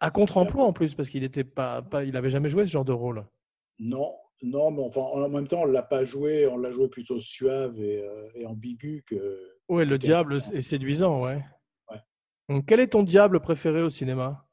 À 0.00 0.10
contre-emploi 0.10 0.64
en 0.64 0.72
plus, 0.72 0.94
parce 0.94 1.08
qu'il 1.08 1.22
était 1.22 1.44
pas, 1.44 1.82
pas, 1.82 2.04
il 2.04 2.16
avait 2.16 2.30
jamais 2.30 2.48
joué 2.48 2.66
ce 2.66 2.70
genre 2.72 2.84
de 2.84 2.92
rôle. 2.92 3.24
non, 3.78 4.14
non, 4.42 4.70
mais 4.70 4.82
enfin, 4.82 5.02
en 5.02 5.28
même 5.28 5.46
temps, 5.46 5.62
on 5.62 5.66
l'a 5.66 5.82
pas 5.82 6.04
joué, 6.04 6.46
on 6.46 6.56
l'a 6.56 6.70
joué 6.70 6.88
plutôt 6.88 7.18
suave 7.18 7.78
et, 7.78 8.02
euh, 8.02 8.28
et 8.34 8.46
ambigu 8.46 9.04
que. 9.06 9.58
Ouais, 9.68 9.84
le 9.84 9.98
diable 9.98 10.36
est 10.36 10.62
séduisant, 10.62 11.22
ouais. 11.22 11.44
Ouais. 11.90 11.98
Donc, 12.48 12.66
quel 12.66 12.80
est 12.80 12.88
ton 12.88 13.02
diable 13.02 13.40
préféré 13.40 13.82
au 13.82 13.90
cinéma? 13.90 14.46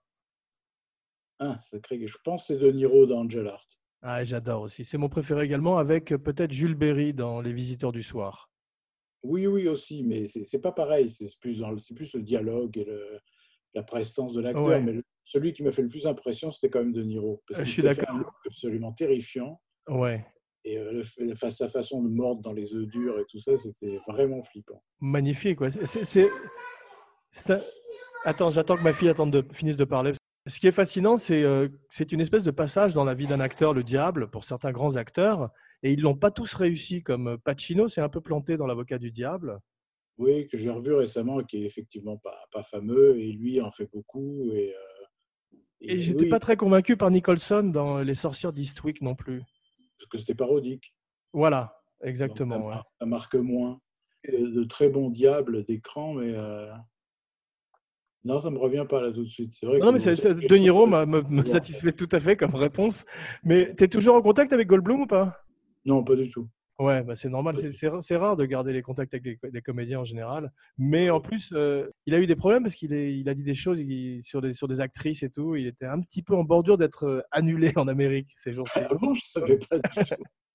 Ah, 1.39 1.59
sacré, 1.69 2.05
je 2.07 2.17
pense 2.23 2.47
que 2.47 2.53
c'est 2.53 2.59
De 2.59 2.71
Niro 2.71 3.05
dans 3.05 3.19
Angel 3.19 3.47
Art. 3.47 3.65
Ah, 4.01 4.23
j'adore 4.23 4.61
aussi. 4.63 4.85
C'est 4.85 4.97
mon 4.97 5.09
préféré 5.09 5.45
également, 5.45 5.77
avec 5.77 6.11
euh, 6.11 6.17
peut-être 6.17 6.51
Jules 6.51 6.75
Berry 6.75 7.13
dans 7.13 7.41
Les 7.41 7.53
Visiteurs 7.53 7.91
du 7.91 8.03
Soir. 8.03 8.49
Oui, 9.23 9.47
oui, 9.47 9.67
aussi, 9.67 10.03
mais 10.03 10.25
c'est 10.27 10.61
pas 10.61 10.71
pareil, 10.71 11.09
c'est 11.09 11.27
plus, 11.39 11.59
dans 11.59 11.71
le- 11.71 11.79
c'est 11.79 11.95
plus 11.95 12.13
le 12.13 12.21
dialogue 12.21 12.77
et 12.77 12.85
le- 12.85 13.19
la 13.73 13.83
prestance 13.83 14.33
de 14.33 14.41
l'acteur. 14.41 14.65
Ouais. 14.65 14.81
Mais 14.81 14.93
le- 14.93 15.03
celui 15.25 15.51
qui 15.53 15.63
m'a 15.63 15.71
fait 15.71 15.81
le 15.81 15.89
plus 15.89 16.07
impression, 16.07 16.51
c'était 16.51 16.69
quand 16.69 16.79
même 16.79 16.93
De 16.93 17.03
Niro. 17.03 17.43
Parce 17.47 17.59
Euh, 17.59 17.63
je 17.65 17.71
suis 17.71 17.81
d'accord. 17.83 18.31
absolument 18.45 18.93
terrifiant. 18.93 19.59
Ouais, 19.87 20.25
Et 20.63 20.77
euh, 20.77 21.01
le 21.19 21.35
sa 21.35 21.67
façon 21.69 22.01
de 22.03 22.09
mordre 22.09 22.41
dans 22.41 22.51
les 22.53 22.75
œufs 22.75 22.87
durs 22.87 23.19
et 23.19 23.25
tout 23.29 23.39
ça, 23.39 23.57
c'était 23.57 23.99
vraiment 24.07 24.41
flippant. 24.43 24.83
magnifique. 24.99 25.61
Ouais. 25.61 25.69
C'est 27.31 27.51
un- 27.51 27.61
Attends, 28.25 28.51
j'attends 28.51 28.75
que 28.75 28.83
ma 28.83 28.91
fille 28.93 29.09
attende 29.09 29.31
de... 29.31 29.45
finisse 29.53 29.77
de 29.77 29.85
parler. 29.85 30.11
Ce 30.47 30.59
qui 30.59 30.67
est 30.67 30.71
fascinant, 30.71 31.17
c'est 31.17 31.43
euh, 31.43 31.67
c'est 31.89 32.11
une 32.11 32.21
espèce 32.21 32.43
de 32.43 32.51
passage 32.51 32.93
dans 32.93 33.03
la 33.03 33.13
vie 33.13 33.27
d'un 33.27 33.39
acteur, 33.39 33.73
le 33.73 33.83
diable, 33.83 34.29
pour 34.29 34.43
certains 34.45 34.71
grands 34.71 34.95
acteurs, 34.95 35.49
et 35.83 35.91
ils 35.91 36.01
l'ont 36.01 36.15
pas 36.15 36.31
tous 36.31 36.53
réussi. 36.53 37.03
Comme 37.03 37.37
Pacino 37.39 37.87
s'est 37.87 38.01
un 38.01 38.09
peu 38.09 38.21
planté 38.21 38.55
dans 38.57 38.65
l'avocat 38.67 38.97
du 38.97 39.11
diable. 39.11 39.59
Oui, 40.17 40.47
que 40.47 40.57
j'ai 40.57 40.69
revu 40.71 40.93
récemment, 40.93 41.43
qui 41.43 41.57
est 41.57 41.65
effectivement 41.65 42.17
pas, 42.17 42.37
pas 42.51 42.63
fameux, 42.63 43.19
et 43.19 43.31
lui 43.31 43.61
en 43.61 43.71
fait 43.71 43.89
beaucoup. 43.91 44.49
Et, 44.51 44.73
euh, 44.73 45.57
Et 45.81 45.99
j'étais 45.99 46.23
oui, 46.23 46.29
pas 46.29 46.39
très 46.39 46.55
convaincu 46.55 46.97
par 46.97 47.11
Nicholson 47.11 47.63
dans 47.63 47.99
Les 47.99 48.15
Sorcières 48.15 48.53
d'Eastwick 48.53 49.01
non 49.01 49.15
plus. 49.15 49.43
Parce 49.99 50.09
que 50.09 50.17
c'était 50.17 50.33
parodique. 50.35 50.95
Voilà, 51.33 51.75
Donc, 52.01 52.09
exactement. 52.09 52.55
ça, 52.55 52.61
ouais. 52.61 52.69
mar- 52.75 52.85
ça 52.99 53.05
marque 53.05 53.35
moins. 53.35 53.79
Euh, 54.29 54.49
De 54.51 54.63
très 54.63 54.89
bons 54.89 55.09
diables 55.09 55.65
d'écran, 55.65 56.13
mais. 56.13 56.31
euh, 56.33 56.71
Non, 58.23 58.39
ça 58.39 58.49
me 58.49 58.57
revient 58.57 58.85
pas 58.89 59.01
là 59.01 59.11
tout 59.11 59.23
de 59.23 59.29
suite. 59.29 59.53
C'est 59.53 59.65
vrai 59.65 59.79
Non, 59.79 59.91
mais 59.91 59.99
bon, 59.99 60.15
c'est- 60.15 60.33
De 60.33 60.55
Niro 60.57 60.85
me, 60.87 61.45
satisfait 61.45 61.91
tout 61.93 62.09
à 62.11 62.19
fait 62.19 62.35
comme 62.35 62.55
réponse. 62.55 63.05
Mais 63.43 63.73
tu 63.77 63.83
es 63.83 63.87
toujours 63.87 64.15
en 64.15 64.21
contact 64.21 64.51
avec 64.53 64.67
Goldblum 64.67 65.01
ou 65.01 65.07
pas? 65.07 65.41
Non, 65.85 66.03
pas 66.03 66.15
du 66.15 66.29
tout. 66.29 66.47
Ouais, 66.79 67.01
bah 67.03 67.15
c'est 67.15 67.29
normal. 67.29 67.55
C'est- 67.57 68.17
rare 68.17 68.35
de 68.35 68.45
garder 68.45 68.71
les 68.73 68.81
contacts 68.83 69.13
avec 69.13 69.25
les, 69.25 69.39
les 69.51 69.61
comédiens 69.61 70.01
en 70.01 70.03
général. 70.03 70.51
Mais 70.77 71.09
en 71.09 71.19
plus, 71.21 71.51
euh, 71.53 71.89
il 72.05 72.13
a 72.13 72.19
eu 72.19 72.27
des 72.27 72.35
problèmes 72.35 72.63
parce 72.63 72.75
qu'il 72.75 72.93
est- 72.93 73.17
il 73.17 73.27
a 73.29 73.33
dit 73.33 73.41
des 73.43 73.55
choses 73.55 73.79
il- 73.79 74.21
sur, 74.23 74.41
des, 74.41 74.53
sur 74.53 74.67
des 74.67 74.79
actrices 74.81 75.23
et 75.23 75.29
tout. 75.31 75.55
Il 75.55 75.65
était 75.65 75.85
un 75.87 75.99
petit 76.01 76.21
peu 76.21 76.35
en 76.35 76.43
bordure 76.43 76.77
d'être 76.77 77.05
euh, 77.05 77.21
annulé 77.31 77.71
en 77.77 77.87
Amérique 77.87 78.29
ces 78.35 78.53
jours-ci. 78.53 78.79
Ah 78.87 78.93
bon, 78.93 79.15
je 79.15 79.25
savais 79.25 79.57
pas 79.57 79.77
du 79.77 79.81
tout. 79.89 79.89
Parce 79.99 80.09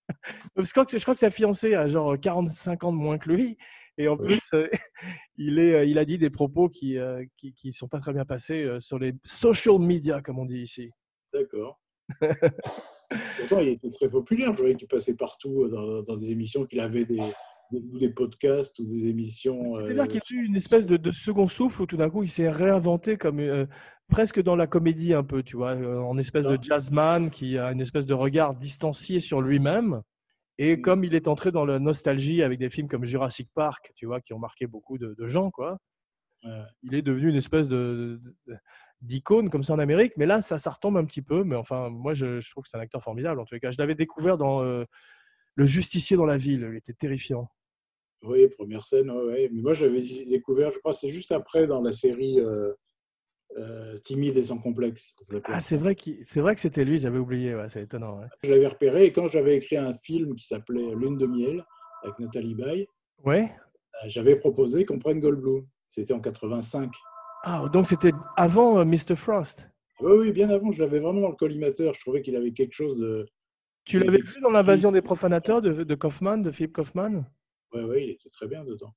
que 0.54 0.64
je 0.66 0.70
crois 0.72 0.84
que, 0.84 0.90
c'est- 0.92 0.98
je 0.98 1.04
crois 1.04 1.14
que 1.14 1.20
sa 1.20 1.30
fiancée 1.30 1.74
a 1.74 1.88
genre 1.88 2.16
45 2.20 2.84
ans 2.84 2.92
de 2.92 2.98
moins 2.98 3.18
que 3.18 3.28
lui. 3.30 3.56
Et 4.02 4.08
en 4.08 4.16
plus, 4.16 4.40
euh, 4.54 4.68
il, 5.36 5.58
est, 5.58 5.74
euh, 5.74 5.84
il 5.84 5.98
a 5.98 6.04
dit 6.04 6.18
des 6.18 6.30
propos 6.30 6.68
qui 6.68 6.94
ne 6.94 7.24
qui, 7.36 7.54
qui 7.54 7.72
sont 7.72 7.88
pas 7.88 8.00
très 8.00 8.12
bien 8.12 8.24
passés 8.24 8.64
euh, 8.64 8.80
sur 8.80 8.98
les 8.98 9.12
social 9.24 9.78
media, 9.78 10.20
comme 10.20 10.38
on 10.38 10.46
dit 10.46 10.60
ici. 10.60 10.90
D'accord. 11.32 11.80
Pourtant, 13.38 13.60
il 13.60 13.68
était 13.68 13.90
très 13.90 14.10
populaire. 14.10 14.52
Je 14.54 14.58
voyais 14.58 14.74
qu'il 14.74 14.88
passait 14.88 15.14
partout 15.14 15.62
euh, 15.62 15.68
dans, 15.68 16.02
dans 16.02 16.16
des 16.16 16.32
émissions, 16.32 16.66
qu'il 16.66 16.80
avait 16.80 17.04
des, 17.04 17.20
des, 17.72 17.82
ou 17.92 17.98
des 17.98 18.10
podcasts 18.10 18.78
ou 18.78 18.84
des 18.84 19.06
émissions. 19.08 19.72
C'est-à-dire 19.72 20.02
euh, 20.02 20.06
qu'il 20.06 20.20
y 20.36 20.38
a 20.38 20.42
eu 20.42 20.44
une 20.44 20.56
espèce 20.56 20.86
de, 20.86 20.96
de 20.96 21.10
second 21.10 21.48
souffle 21.48 21.82
où 21.82 21.86
tout 21.86 21.96
d'un 21.96 22.10
coup 22.10 22.22
il 22.22 22.28
s'est 22.28 22.50
réinventé 22.50 23.16
comme 23.16 23.40
euh, 23.40 23.66
presque 24.08 24.40
dans 24.42 24.56
la 24.56 24.66
comédie 24.66 25.14
un 25.14 25.24
peu, 25.24 25.42
tu 25.42 25.56
vois, 25.56 25.74
euh, 25.74 25.98
en 25.98 26.18
espèce 26.18 26.46
de 26.46 26.58
jazzman 26.60 27.30
qui 27.30 27.58
a 27.58 27.72
une 27.72 27.80
espèce 27.80 28.06
de 28.06 28.14
regard 28.14 28.54
distancié 28.54 29.20
sur 29.20 29.40
lui-même. 29.40 30.02
Et 30.58 30.76
Mm. 30.76 30.80
comme 30.82 31.04
il 31.04 31.14
est 31.14 31.28
entré 31.28 31.50
dans 31.52 31.64
la 31.64 31.78
nostalgie 31.78 32.42
avec 32.42 32.58
des 32.58 32.70
films 32.70 32.88
comme 32.88 33.04
Jurassic 33.04 33.48
Park, 33.54 33.92
tu 33.96 34.06
vois, 34.06 34.20
qui 34.20 34.32
ont 34.34 34.38
marqué 34.38 34.66
beaucoup 34.66 34.98
de, 34.98 35.14
de 35.18 35.28
gens, 35.28 35.50
quoi, 35.50 35.78
Ouais. 36.44 36.62
il 36.82 36.94
est 36.94 37.02
devenu 37.02 37.28
une 37.30 37.36
espèce 37.36 37.68
de 37.68 38.20
d'icône 39.00 39.48
comme 39.50 39.62
ça 39.64 39.74
en 39.74 39.78
Amérique. 39.78 40.12
Mais 40.16 40.26
là, 40.26 40.42
ça, 40.42 40.58
ça 40.58 40.70
retombe 40.70 40.96
un 40.96 41.04
petit 41.04 41.22
peu. 41.22 41.42
Mais 41.44 41.56
enfin, 41.56 41.88
moi, 41.88 42.14
je, 42.14 42.40
je 42.40 42.50
trouve 42.50 42.64
que 42.64 42.68
c'est 42.68 42.76
un 42.76 42.80
acteur 42.80 43.02
formidable 43.02 43.40
en 43.40 43.44
tous 43.44 43.54
les 43.54 43.60
cas. 43.60 43.70
Je 43.70 43.78
l'avais 43.78 43.94
découvert 43.96 44.38
dans 44.38 44.62
euh, 44.62 44.84
le 45.56 45.66
justicier 45.66 46.16
dans 46.16 46.26
la 46.26 46.36
ville. 46.36 46.66
Il 46.70 46.76
était 46.76 46.92
terrifiant. 46.92 47.48
Oui, 48.22 48.48
première 48.48 48.84
scène. 48.86 49.12
Mais 49.28 49.48
moi, 49.52 49.72
j'avais 49.74 50.00
découvert, 50.26 50.70
je 50.70 50.78
crois, 50.78 50.92
c'est 50.92 51.08
juste 51.10 51.32
après 51.32 51.66
dans 51.66 51.80
la 51.80 51.90
série 51.92 52.38
euh, 52.40 52.72
euh, 53.58 53.98
Timide 53.98 54.36
et 54.36 54.44
sans 54.44 54.58
complexe. 54.58 55.14
Ah, 55.44 55.60
c'est 55.60 55.76
vrai, 55.76 55.94
qu'il- 55.94 56.18
c'est 56.24 56.40
vrai 56.40 56.54
que 56.54 56.60
c'était 56.60 56.84
lui, 56.84 56.98
j'avais 56.98 57.18
oublié, 57.18 57.54
ouais, 57.54 57.68
c'est 57.68 57.82
étonnant. 57.82 58.18
ouais. 58.20 58.26
Je 58.44 58.50
l'avais 58.50 58.66
repéré 58.66 59.04
et 59.06 59.12
quand 59.12 59.28
j'avais 59.28 59.56
écrit 59.56 59.76
un 59.76 59.92
film 59.92 60.34
qui 60.34 60.46
s'appelait 60.46 60.94
Lune 60.94 61.18
de 61.18 61.26
miel 61.26 61.64
avec 62.02 62.18
Nathalie 62.18 62.54
Baye, 62.54 62.86
Ouais. 63.24 63.50
euh, 64.02 64.08
j'avais 64.08 64.36
proposé 64.36 64.84
qu'on 64.84 64.98
prenne 64.98 65.20
Goldblum. 65.20 65.66
C'était 65.88 66.14
en 66.14 66.20
85. 66.20 66.90
Ah, 67.44 67.64
donc 67.72 67.86
c'était 67.86 68.12
avant 68.36 68.78
euh, 68.78 68.84
Mr. 68.84 69.14
Frost? 69.16 69.68
Oui, 70.00 70.12
oui, 70.18 70.32
bien 70.32 70.48
avant, 70.50 70.72
je 70.72 70.82
l'avais 70.82 71.00
vraiment 71.00 71.20
dans 71.20 71.28
le 71.30 71.36
collimateur. 71.36 71.92
Je 71.94 72.00
trouvais 72.00 72.22
qu'il 72.22 72.34
avait 72.36 72.52
quelque 72.52 72.72
chose 72.72 72.96
de. 72.98 73.26
Tu 73.84 73.98
l'avais 73.98 74.18
vu 74.22 74.40
dans 74.40 74.50
l'invasion 74.50 74.90
des 74.92 75.02
profanateurs 75.02 75.60
de, 75.60 75.84
de 75.84 75.94
Kaufman, 75.94 76.38
de 76.38 76.50
Philippe 76.50 76.72
Kaufman? 76.72 77.24
Oui, 77.74 77.82
oui, 77.82 77.96
il 78.04 78.10
était 78.10 78.30
très 78.30 78.46
bien 78.46 78.64
dedans. 78.64 78.94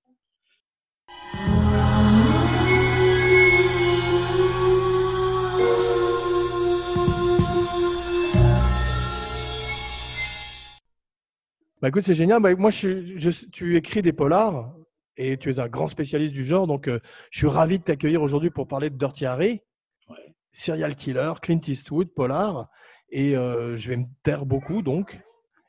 Bah 11.86 11.90
écoute, 11.90 12.02
c'est 12.02 12.16
génial. 12.16 12.42
Bah, 12.42 12.56
moi, 12.56 12.72
je, 12.72 13.16
je- 13.16 13.46
tu 13.52 13.78
écris 13.78 14.02
des 14.02 14.12
polars 14.12 14.74
et 15.18 15.38
tu 15.38 15.52
es 15.52 15.60
un 15.60 15.68
grand 15.68 15.86
spécialiste 15.86 16.34
du 16.34 16.44
genre, 16.44 16.66
donc 16.66 16.88
euh, 16.88 17.00
je 17.30 17.38
suis 17.38 17.48
ravi 17.48 17.78
de 17.78 17.84
t'accueillir 17.84 18.24
aujourd'hui 18.24 18.50
pour 18.50 18.68
parler 18.68 18.90
de 18.90 18.98
Dirty 18.98 19.28
Harry, 19.28 19.62
Ouais. 20.10 20.16
serial 20.52 20.96
killer, 20.96 21.34
Clint 21.44 21.60
Eastwood, 21.68 22.08
polar. 22.16 22.72
Et 23.12 23.38
euh, 23.38 23.78
je 23.78 23.90
vais 23.90 23.98
me 23.98 24.06
taire 24.24 24.48
beaucoup 24.48 24.82
donc 24.82 25.22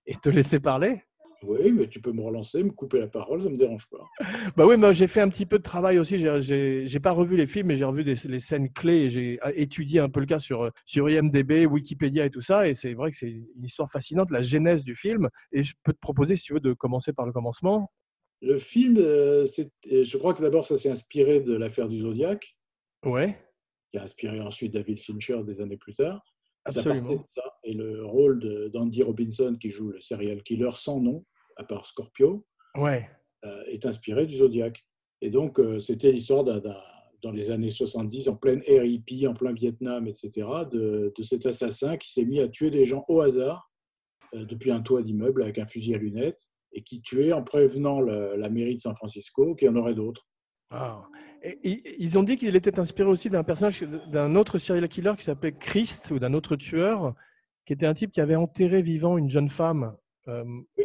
et 0.07 0.15
te 0.15 0.31
laisser 0.31 0.59
parler. 0.59 1.03
Oui, 1.47 1.73
mais 1.73 1.87
tu 1.89 2.01
peux 2.01 2.13
me 2.13 2.23
relancer, 2.23 2.63
me 2.63 2.71
couper 2.71 2.99
la 2.99 3.07
parole, 3.07 3.41
ça 3.41 3.47
ne 3.47 3.53
me 3.53 3.57
dérange 3.57 3.89
pas. 3.89 4.05
Bah 4.57 4.67
oui, 4.67 4.77
mais 4.77 4.93
j'ai 4.93 5.07
fait 5.07 5.21
un 5.21 5.29
petit 5.29 5.47
peu 5.47 5.59
de 5.59 5.63
travail 5.63 5.99
aussi. 5.99 6.19
J'ai- 6.19 7.01
pas 7.01 7.13
revu 7.13 7.37
les 7.37 7.47
films, 7.47 7.69
mais 7.69 7.77
j'ai 7.77 7.85
revu 7.85 8.03
des- 8.05 8.15
les 8.29 8.41
scènes 8.41 8.71
clés 8.73 9.03
et 9.05 9.11
j'ai 9.11 9.39
euh, 9.45 9.53
étudié 9.55 10.01
un 10.01 10.09
peu 10.09 10.21
le 10.21 10.27
cas 10.27 10.39
sur, 10.41 10.71
sur 10.85 11.09
IMDb, 11.09 11.67
Wikipédia 11.67 12.25
et 12.25 12.31
tout 12.31 12.41
ça. 12.41 12.67
Et 12.69 12.75
c'est 12.75 12.95
vrai 12.95 13.11
que 13.11 13.17
c'est 13.17 13.29
une 13.31 13.65
histoire 13.65 13.91
fascinante, 13.91 14.31
la 14.31 14.43
genèse 14.43 14.83
du 14.85 14.95
film. 14.97 15.29
Et 15.53 15.63
je 15.63 15.75
peux 15.85 15.93
te 15.93 16.01
proposer, 16.01 16.35
si 16.37 16.43
tu 16.45 16.55
veux, 16.55 16.61
de 16.61 16.73
commencer 16.73 17.13
par 17.13 17.27
le 17.27 17.33
commencement. 17.33 17.91
Le 18.43 18.59
film, 18.59 18.97
euh, 18.99 19.47
euh, 19.93 20.05
je 20.05 20.17
crois 20.19 20.35
que 20.35 20.43
d'abord, 20.43 20.67
ça 20.67 20.77
s'est 20.77 20.91
inspiré 20.91 21.41
de 21.41 21.55
l'affaire 21.55 21.89
du 21.89 21.99
Zodiac, 22.01 22.57
Ouais, 23.05 23.39
qui 23.93 23.99
a 23.99 24.03
inspiré 24.03 24.41
ensuite 24.41 24.73
David 24.73 24.99
Fincher 25.01 25.43
des 25.45 25.61
années 25.61 25.77
plus 25.77 25.95
tard. 25.95 26.23
Ça 26.69 26.81
absolument. 26.81 27.09
partait 27.09 27.23
de 27.23 27.29
ça. 27.29 27.43
Et 27.65 27.73
le 27.75 28.05
rôle 28.05 28.71
d'Andy 28.73 29.03
Robinson, 29.05 29.57
qui 29.61 29.71
joue 29.71 29.91
le 29.91 30.01
serial 30.01 30.43
killer 30.43 30.71
sans 30.75 31.01
nom, 31.01 31.25
à 31.57 31.65
part 31.65 31.87
Scorpio, 31.87 32.47
Ouais, 32.77 33.09
euh, 33.45 33.63
est 33.67 33.87
inspiré 33.87 34.27
du 34.27 34.37
Zodiac. 34.37 34.83
Et 35.23 35.31
donc, 35.31 35.59
euh, 35.59 35.79
c'était 35.81 36.13
l'histoire 36.13 36.45
d'un- 36.45 36.61
dans 37.23 37.31
les 37.33 37.51
années 37.51 37.71
70, 37.71 38.29
en 38.29 38.37
pleine 38.37 38.63
hippie, 38.69 39.27
en 39.27 39.33
plein 39.35 39.53
Vietnam, 39.53 40.07
etc., 40.07 40.47
de, 40.71 41.13
de 41.17 41.23
cet 41.23 41.47
assassin 41.47 41.97
qui 41.97 42.13
s'est 42.13 42.25
mis 42.27 42.41
à 42.41 42.49
tuer 42.49 42.71
des 42.71 42.85
gens 42.85 43.05
au 43.09 43.21
hasard 43.23 43.71
euh, 44.35 44.45
depuis 44.45 44.71
un 44.71 44.81
toit 44.83 45.03
d'immeuble 45.03 45.43
avec 45.43 45.59
un 45.59 45.67
fusil 45.67 45.95
à 45.95 45.99
lunettes 45.99 46.47
et 46.73 46.83
qui 46.83 47.01
tuait 47.01 47.33
en 47.33 47.43
prévenant 47.43 48.01
la, 48.01 48.37
la 48.37 48.49
mairie 48.51 48.77
de 48.77 48.81
San 48.81 48.95
Francisco 48.95 49.55
qu'il 49.55 49.67
y 49.67 49.69
en 49.71 49.77
aurait 49.77 49.95
d'autres. 49.95 50.29
Ah. 50.71 51.05
Et, 51.43 51.59
i- 51.65 51.83
ils 51.99 52.19
ont 52.19 52.23
dit 52.23 52.37
qu'il 52.37 52.55
était 52.55 52.79
inspiré 52.79 53.09
aussi 53.09 53.31
d'un 53.31 53.45
personnage, 53.45 53.81
d'un 53.83 54.35
autre 54.37 54.59
serial 54.59 54.87
killer 54.89 55.13
qui 55.17 55.25
s'appelait 55.25 55.53
Christ 55.57 56.11
ou 56.11 56.19
d'un 56.19 56.35
autre 56.35 56.57
tueur, 56.57 57.15
qui 57.65 57.73
était 57.73 57.87
un 57.87 57.95
type 57.95 58.11
qui 58.13 58.21
avait 58.21 58.37
enterré 58.37 58.83
vivant 58.83 59.17
une 59.17 59.31
jeune 59.31 59.49
femme. 59.49 59.97
euh, 60.29 60.45
Oui. 60.77 60.85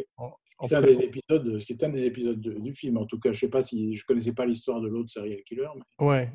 C'est 0.68 0.76
un 0.76 0.80
des 0.82 1.00
épisodes, 1.00 1.58
ce 1.60 1.64
qui 1.66 1.72
est 1.72 1.84
un 1.84 1.88
des 1.88 2.04
épisodes 2.04 2.40
de- 2.40 2.58
du 2.58 2.72
film. 2.72 2.96
En 2.98 3.06
tout 3.06 3.18
cas, 3.18 3.32
je 3.32 3.40
sais 3.40 3.50
pas 3.50 3.62
si 3.62 3.94
je 3.96 4.04
connaissais 4.04 4.34
pas 4.34 4.46
l'histoire 4.46 4.80
de 4.80 4.88
l'autre 4.88 5.10
serial 5.10 5.42
killer. 5.44 5.68
mais- 5.74 6.06
Ouais. 6.06 6.32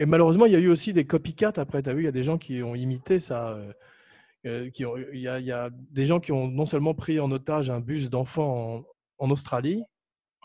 Et 0.00 0.06
malheureusement, 0.06 0.46
il 0.46 0.52
y 0.52 0.56
a 0.56 0.60
eu 0.60 0.68
aussi 0.68 0.92
des 0.92 1.06
copycats 1.06 1.52
après. 1.56 1.82
Tu 1.82 1.90
as 1.90 1.94
vu, 1.94 2.02
il 2.02 2.04
y 2.04 2.08
a 2.08 2.12
des 2.12 2.22
gens 2.22 2.38
qui 2.38 2.62
ont 2.62 2.74
imité 2.74 3.18
ça. 3.18 3.50
euh, 3.56 3.72
euh, 4.46 4.70
qui 4.70 4.84
ont, 4.84 4.96
il, 4.96 5.18
y 5.20 5.26
a, 5.26 5.40
il 5.40 5.46
y 5.46 5.50
a 5.52 5.68
des 5.72 6.06
gens 6.06 6.20
qui 6.20 6.30
ont 6.30 6.46
non 6.46 6.64
seulement 6.64 6.94
pris 6.94 7.18
en 7.18 7.28
otage 7.32 7.70
un 7.70 7.80
bus 7.80 8.08
d'enfants 8.08 8.84
en, 9.18 9.26
en 9.26 9.30
Australie, 9.32 9.82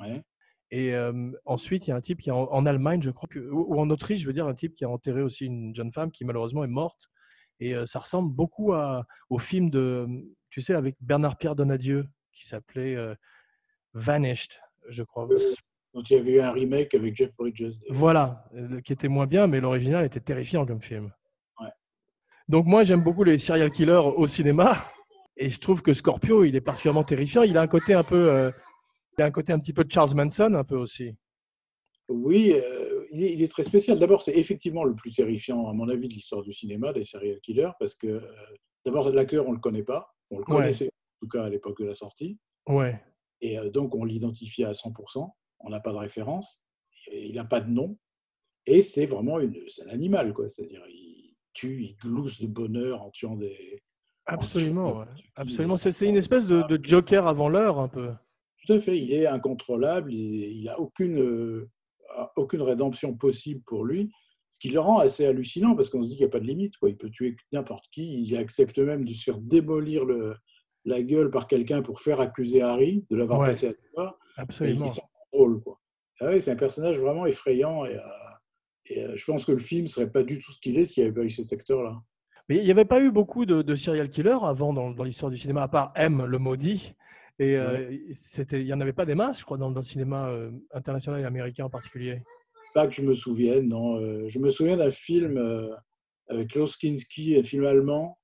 Ouais. 0.01 0.23
et 0.71 0.95
euh, 0.95 1.31
ensuite, 1.45 1.85
il 1.85 1.91
y 1.91 1.93
a 1.93 1.95
un 1.95 2.01
type 2.01 2.19
qui 2.19 2.29
est 2.29 2.33
en, 2.33 2.51
en 2.51 2.65
Allemagne, 2.65 3.03
je 3.03 3.11
crois, 3.11 3.29
que, 3.29 3.37
ou 3.37 3.75
ou 3.75 3.79
en 3.79 3.87
Autriche, 3.91 4.19
je 4.21 4.25
veux 4.25 4.33
dire, 4.33 4.47
un 4.47 4.55
type 4.55 4.73
qui 4.73 4.83
a 4.83 4.89
enterré 4.89 5.21
aussi 5.21 5.45
une 5.45 5.75
jeune 5.75 5.93
femme 5.93 6.09
qui 6.09 6.25
malheureusement 6.25 6.63
est 6.63 6.67
morte. 6.67 7.07
Et 7.59 7.75
euh, 7.75 7.85
ça 7.85 7.99
ressemble 7.99 8.33
beaucoup 8.33 8.73
à, 8.73 9.05
au 9.29 9.37
film 9.37 9.69
de, 9.69 10.07
tu 10.49 10.61
sais, 10.61 10.73
avec 10.73 10.95
Bernard-Pierre 10.99 11.55
Donadieu, 11.55 12.05
qui 12.33 12.45
s'appelait 12.45 12.95
euh, 12.95 13.15
Vanished, 13.93 14.59
je 14.89 15.03
crois. 15.03 15.27
Donc 15.93 16.09
il 16.09 16.17
y 16.17 16.19
avait 16.19 16.33
eu 16.33 16.41
un 16.41 16.51
remake 16.51 16.95
avec 16.95 17.15
Jeff 17.15 17.35
Bridges. 17.37 17.75
Voilà, 17.89 18.45
euh, 18.55 18.81
qui 18.81 18.93
était 18.93 19.07
moins 19.07 19.27
bien, 19.27 19.47
mais 19.47 19.59
l'original 19.61 20.03
était 20.05 20.19
terrifiant 20.19 20.65
comme 20.65 20.81
film. 20.81 21.13
Ouais. 21.59 21.69
Donc 22.47 22.65
moi, 22.65 22.83
j'aime 22.83 23.03
beaucoup 23.03 23.23
les 23.23 23.37
serial 23.37 23.69
killers 23.69 24.01
au 24.15 24.25
cinéma, 24.25 24.91
et 25.37 25.49
je 25.49 25.59
trouve 25.59 25.81
que 25.81 25.93
Scorpio, 25.93 26.43
il 26.43 26.55
est 26.55 26.61
particulièrement 26.61 27.03
terrifiant. 27.03 27.43
Il 27.43 27.57
a 27.57 27.61
un 27.61 27.67
côté 27.67 27.93
un 27.93 28.03
peu, 28.03 28.31
euh, 28.31 28.51
il 29.17 29.21
a 29.21 29.25
un 29.25 29.31
côté 29.31 29.53
un 29.53 29.59
petit 29.59 29.73
peu 29.73 29.83
de 29.83 29.91
Charles 29.91 30.15
Manson, 30.15 30.53
un 30.55 30.63
peu 30.63 30.75
aussi. 30.77 31.15
Oui, 32.09 32.51
euh, 32.53 33.05
il, 33.11 33.23
est, 33.23 33.33
il 33.33 33.41
est 33.41 33.47
très 33.47 33.63
spécial. 33.63 33.97
D'abord, 33.97 34.21
c'est 34.23 34.35
effectivement 34.35 34.83
le 34.83 34.93
plus 34.95 35.11
terrifiant, 35.11 35.67
à 35.69 35.73
mon 35.73 35.87
avis, 35.89 36.07
de 36.07 36.13
l'histoire 36.13 36.41
du 36.41 36.51
cinéma, 36.53 36.91
des 36.91 37.05
serial 37.05 37.39
killers, 37.41 37.71
parce 37.79 37.95
que 37.95 38.07
euh, 38.07 38.21
d'abord, 38.85 39.09
l'acteur, 39.11 39.45
on 39.45 39.51
ne 39.51 39.55
le 39.55 39.61
connaît 39.61 39.83
pas. 39.83 40.13
On 40.31 40.37
le 40.39 40.43
Ouais. 40.47 40.57
connaissait, 40.57 40.87
en 40.87 41.02
tout 41.23 41.29
cas, 41.29 41.45
à 41.45 41.49
l'époque 41.49 41.79
de 41.81 41.85
la 41.85 41.93
sortie. 41.93 42.37
Ouais, 42.67 43.01
Et 43.41 43.57
euh, 43.57 43.69
donc, 43.69 43.95
on 43.95 44.03
l'identifie 44.03 44.63
à 44.63 44.71
100%. 44.71 45.29
On 45.59 45.69
n'a 45.69 45.79
pas 45.79 45.93
de 45.93 45.97
référence. 45.97 46.63
Il 47.11 47.35
n'a 47.35 47.45
pas 47.45 47.61
de 47.61 47.69
nom. 47.69 47.97
Et 48.65 48.81
c'est 48.81 49.05
vraiment 49.05 49.39
une, 49.39 49.55
un 49.85 49.89
animal, 49.89 50.33
quoi. 50.33 50.49
C'est-à-dire, 50.49 50.83
il 50.89 51.35
tue, 51.53 51.83
il 51.83 51.95
glousse 51.97 52.41
de 52.41 52.47
bonheur 52.47 53.01
en 53.01 53.09
tuant 53.11 53.35
des. 53.35 53.81
absolument, 54.25 54.99
ouais. 54.99 55.05
absolument. 55.35 55.77
C'est 55.77 55.91
c'est 55.91 56.07
une 56.07 56.15
espèce 56.15 56.47
de, 56.47 56.63
de 56.63 56.83
Joker 56.83 57.27
avant 57.27 57.49
l'heure, 57.49 57.79
un 57.79 57.89
peu. 57.89 58.11
Tout 58.65 58.73
à 58.73 58.79
fait. 58.79 58.97
Il 58.97 59.13
est 59.13 59.27
incontrôlable. 59.27 60.13
Il 60.13 60.63
n'a 60.63 60.79
aucune, 60.79 61.19
euh, 61.19 61.69
aucune 62.37 62.61
rédemption 62.61 63.15
possible 63.15 63.61
pour 63.65 63.85
lui. 63.85 64.11
Ce 64.49 64.59
qui 64.59 64.69
le 64.69 64.79
rend 64.79 64.99
assez 64.99 65.25
hallucinant 65.25 65.75
parce 65.75 65.89
qu'on 65.89 66.03
se 66.03 66.09
dit 66.09 66.15
qu'il 66.15 66.25
n'y 66.25 66.29
a 66.29 66.31
pas 66.31 66.39
de 66.39 66.45
limite. 66.45 66.77
Quoi. 66.77 66.89
Il 66.89 66.97
peut 66.97 67.09
tuer 67.09 67.35
n'importe 67.51 67.85
qui. 67.91 68.21
Il 68.23 68.37
accepte 68.37 68.79
même 68.79 69.03
de 69.03 69.11
se 69.11 69.23
faire 69.23 69.39
démolir 69.39 70.05
le, 70.05 70.35
la 70.85 71.01
gueule 71.01 71.29
par 71.29 71.47
quelqu'un 71.47 71.81
pour 71.81 72.01
faire 72.01 72.19
accuser 72.19 72.61
Harry 72.61 73.05
de 73.09 73.15
l'avoir 73.15 73.39
Ouais. 73.39 73.47
passé 73.47 73.67
à 73.69 73.73
toi. 73.93 74.17
Absolument. 74.37 74.93
Ah 76.19 76.39
c'est 76.39 76.51
un 76.51 76.55
personnage 76.55 76.99
vraiment 76.99 77.25
effrayant. 77.25 77.85
Et, 77.85 77.95
euh, 77.95 78.01
et, 78.87 79.03
euh, 79.03 79.13
je 79.15 79.25
pense 79.25 79.45
que 79.45 79.51
le 79.51 79.57
film 79.57 79.83
ne 79.83 79.87
serait 79.87 80.11
pas 80.11 80.23
du 80.23 80.39
tout 80.39 80.51
ce 80.51 80.59
qu'il 80.59 80.77
est 80.77 80.85
s'il 80.85 81.03
n'y 81.03 81.07
avait 81.09 81.15
pas 81.15 81.25
eu 81.25 81.29
cet 81.29 81.51
acteur-là. 81.51 81.95
Mais 82.49 82.57
il 82.57 82.63
n'y 82.63 82.71
avait 82.71 82.85
pas 82.85 82.99
eu 83.01 83.11
beaucoup 83.11 83.45
de, 83.45 83.61
de 83.61 83.75
serial 83.75 84.09
killers 84.09 84.37
avant 84.43 84.73
dans, 84.73 84.91
dans 84.91 85.03
l'histoire 85.03 85.31
du 85.31 85.37
cinéma, 85.37 85.63
à 85.63 85.67
part 85.67 85.91
M, 85.95 86.25
le 86.25 86.37
maudit. 86.37 86.93
Et 87.39 87.57
euh, 87.57 87.89
c'était, 88.13 88.61
il 88.61 88.65
n'y 88.65 88.73
en 88.73 88.81
avait 88.81 88.93
pas 88.93 89.05
des 89.05 89.15
masses, 89.15 89.39
je 89.39 89.45
crois, 89.45 89.57
dans, 89.57 89.71
dans 89.71 89.79
le 89.79 89.85
cinéma 89.85 90.27
euh, 90.29 90.51
international 90.71 91.21
et 91.21 91.25
américain 91.25 91.65
en 91.65 91.69
particulier. 91.69 92.21
Pas 92.73 92.85
que 92.87 92.93
je 92.93 93.01
me 93.01 93.13
souvienne, 93.13 93.67
non. 93.69 94.27
Je 94.27 94.39
me 94.39 94.49
souviens 94.49 94.77
d'un 94.77 94.91
film 94.91 95.37
avec 96.27 96.49
Klaus 96.49 96.75
Kinski, 96.75 97.37
un 97.37 97.43
film 97.43 97.65
allemand, 97.65 98.17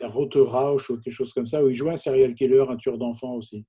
der 0.00 0.12
Rote 0.12 0.36
Rausch 0.36 0.90
ou 0.90 1.00
quelque 1.00 1.12
chose 1.14 1.32
comme 1.32 1.46
ça, 1.46 1.62
où 1.64 1.68
il 1.68 1.74
jouait 1.74 1.92
un 1.92 1.96
serial 1.96 2.34
killer, 2.34 2.64
un 2.68 2.76
tueur 2.76 2.98
d'enfants 2.98 3.34
aussi. 3.34 3.64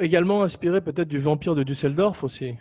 Également 0.00 0.42
inspiré 0.42 0.80
peut-être 0.80 1.08
du 1.08 1.18
vampire 1.18 1.54
de 1.54 1.62
Düsseldorf 1.64 2.22
aussi. 2.24 2.54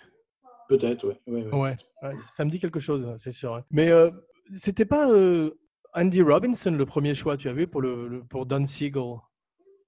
Peut-être, 0.67 1.07
oui. 1.27 1.43
Ouais, 1.51 1.75
ouais. 2.01 2.15
Ça 2.17 2.45
me 2.45 2.49
dit 2.49 2.59
quelque 2.59 2.79
chose, 2.79 3.05
c'est 3.17 3.31
sûr. 3.31 3.55
hein. 3.55 3.63
Mais 3.69 3.89
euh, 3.89 4.09
c'était 4.55 4.85
pas 4.85 5.09
euh, 5.11 5.51
Andy 5.93 6.21
Robinson 6.21 6.71
le 6.71 6.85
premier 6.85 7.13
choix, 7.13 7.37
tu 7.37 7.47
as 7.49 7.53
vu, 7.53 7.67
pour, 7.67 7.81
le, 7.81 8.07
le- 8.07 8.23
pour 8.23 8.45
Don 8.45 8.65
Siegel? 8.65 9.17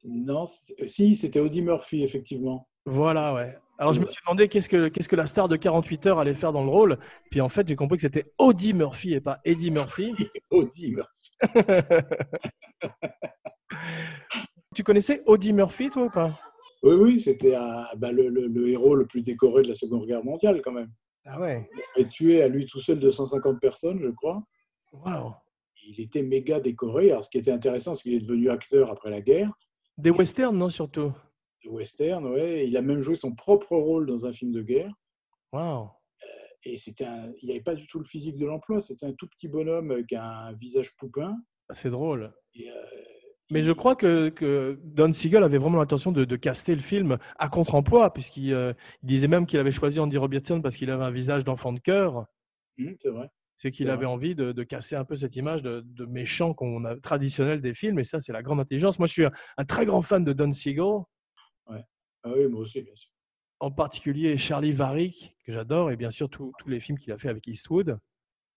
Non, 0.03 0.45
c'est- 0.45 0.87
si, 0.87 1.15
c'était 1.15 1.39
Audie 1.39 1.61
Murphy, 1.61 2.03
effectivement. 2.03 2.67
Voilà, 2.85 3.33
ouais. 3.33 3.57
Alors 3.79 3.93
je 3.93 4.01
me 4.01 4.05
suis 4.05 4.21
demandé 4.25 4.47
qu'est-ce 4.49 4.69
que, 4.69 4.89
qu'est-ce 4.89 5.09
que 5.09 5.15
la 5.15 5.25
star 5.25 5.47
de 5.47 5.55
48 5.55 6.05
heures 6.05 6.19
allait 6.19 6.35
faire 6.35 6.51
dans 6.51 6.63
le 6.63 6.69
rôle? 6.69 6.99
Puis 7.31 7.41
en 7.41 7.49
fait, 7.49 7.67
j'ai 7.67 7.75
compris 7.75 7.97
que 7.97 8.01
c'était 8.01 8.31
Audie 8.37 8.73
Murphy 8.73 9.13
et 9.15 9.21
pas 9.21 9.39
Eddie 9.45 9.71
Murphy. 9.71 10.13
Audie 10.51 10.91
Murphy. 10.91 11.22
tu 14.75 14.83
connaissais 14.83 15.21
Audie 15.25 15.53
Murphy, 15.53 15.89
toi 15.89 16.03
ou 16.05 16.09
pas? 16.09 16.37
Oui, 16.83 16.93
oui, 16.95 17.19
c'était 17.19 17.55
bah, 17.97 18.11
le, 18.11 18.27
le- 18.29 18.47
le 18.47 18.69
héros 18.69 18.95
le 18.95 19.05
plus 19.05 19.21
décoré 19.21 19.63
de 19.63 19.69
la 19.69 19.75
Seconde 19.75 20.05
Guerre 20.05 20.23
mondiale, 20.23 20.61
quand 20.61 20.71
même. 20.73 20.91
Ah 21.25 21.39
ouais. 21.39 21.69
Il 21.95 22.05
a 22.05 22.09
tué 22.09 22.41
à 22.41 22.47
lui 22.49 22.65
tout 22.65 22.81
seul 22.81 22.99
250 22.99 23.61
personnes, 23.61 23.99
je 24.01 24.09
crois. 24.09 24.43
Waouh. 24.91 25.33
Il 25.87 26.01
était 26.01 26.23
méga 26.23 26.59
décoré. 26.59 27.11
Alors, 27.11 27.23
ce 27.23 27.29
qui 27.29 27.37
était 27.37 27.51
intéressant, 27.51 27.93
c'est 27.93 28.03
qu'il 28.03 28.13
est 28.13 28.19
devenu 28.19 28.49
acteur 28.49 28.91
après 28.91 29.09
la 29.09 29.21
guerre. 29.21 29.51
Des 29.97 30.11
westerns, 30.11 30.57
non, 30.57 30.69
surtout? 30.69 31.13
De 31.63 31.69
western, 31.69 32.25
ouais. 32.25 32.67
Il 32.67 32.75
a 32.75 32.81
même 32.81 32.99
joué 32.99 33.15
son 33.15 33.33
propre 33.33 33.77
rôle 33.77 34.05
dans 34.05 34.25
un 34.25 34.33
film 34.33 34.51
de 34.51 34.61
guerre. 34.61 34.91
Waouh. 35.53 35.87
Et 36.65 36.77
c'était 36.77 37.05
un- 37.05 37.31
il 37.41 37.47
n'avait 37.49 37.61
pas 37.61 37.75
du 37.75 37.87
tout 37.87 37.99
le 37.99 38.05
physique 38.05 38.37
de 38.37 38.45
l'emploi. 38.45 38.81
C'était 38.81 39.05
un 39.05 39.13
tout 39.13 39.27
petit 39.27 39.47
bonhomme 39.47 39.91
avec 39.91 40.13
un 40.13 40.53
visage 40.53 40.95
poupin. 40.95 41.35
C'est 41.71 41.89
drôle. 41.89 42.33
Et, 42.55 42.69
euh, 42.69 42.73
Mais 43.51 43.61
je 43.63 43.71
crois 43.71 43.95
que, 43.95 44.29
que 44.29 44.79
Don 44.83 45.11
Siegel 45.11 45.43
avait 45.43 45.57
vraiment 45.57 45.77
l'intention 45.77 46.11
de, 46.11 46.23
de 46.23 46.35
caster 46.37 46.73
le 46.75 46.81
film 46.81 47.17
à 47.37 47.49
contre-emploi, 47.49 48.13
puisqu'il 48.13 48.53
euh, 48.53 48.73
disait 49.01 49.27
même 49.27 49.45
qu'il 49.45 49.59
avait 49.59 49.71
choisi 49.71 49.99
Andy 49.99 50.17
Robertson 50.17 50.61
parce 50.61 50.77
qu'il 50.77 50.89
avait 50.89 51.03
un 51.03 51.11
visage 51.11 51.43
d'enfant 51.43 51.73
de 51.73 51.79
cœur. 51.79 52.25
Hum, 52.79 52.95
c'est 52.99 53.09
vrai. 53.09 53.27
C'est 53.57 53.71
qu'il 53.71 53.87
C'est 53.87 53.91
avait 53.91 54.05
vrai. 54.05 54.13
envie 54.13 54.35
de, 54.35 54.51
de 54.51 54.63
casser 54.63 54.95
un 54.95 55.05
peu 55.05 55.15
cette 55.15 55.35
image 55.35 55.61
de, 55.61 55.81
de 55.85 56.05
méchant 56.05 56.53
qu'on 56.53 56.83
a 56.85 56.95
traditionnel 56.97 57.61
des 57.61 57.73
films, 57.73 57.99
et 57.99 58.03
ça, 58.03 58.19
c'est 58.19 58.33
la 58.33 58.41
grande 58.41 58.59
intelligence. 58.59 58.97
Moi, 58.99 59.07
je 59.07 59.13
suis 59.13 59.25
un, 59.25 59.31
un 59.57 59.65
très 59.65 59.85
grand 59.85 60.01
fan 60.01 60.23
de 60.23 60.33
Don 60.33 60.51
Siegel, 60.51 61.01
Ah 62.25 62.31
oui, 62.33 62.47
moi 62.47 62.61
aussi, 62.61 62.81
bien 62.81 62.95
sûr. 62.95 63.09
En 63.63 63.71
particulier 63.71 64.37
Charlie 64.37 64.73
Varick, 64.73 65.37
que 65.45 65.53
j'adore, 65.53 65.89
et 65.89 65.95
bien 65.95 66.11
sûr 66.11 66.29
tous 66.29 66.51
les 66.67 66.81
films 66.81 66.97
qu'il 66.97 67.13
a 67.13 67.17
fait 67.17 67.29
avec 67.29 67.47
Eastwood. 67.47 67.97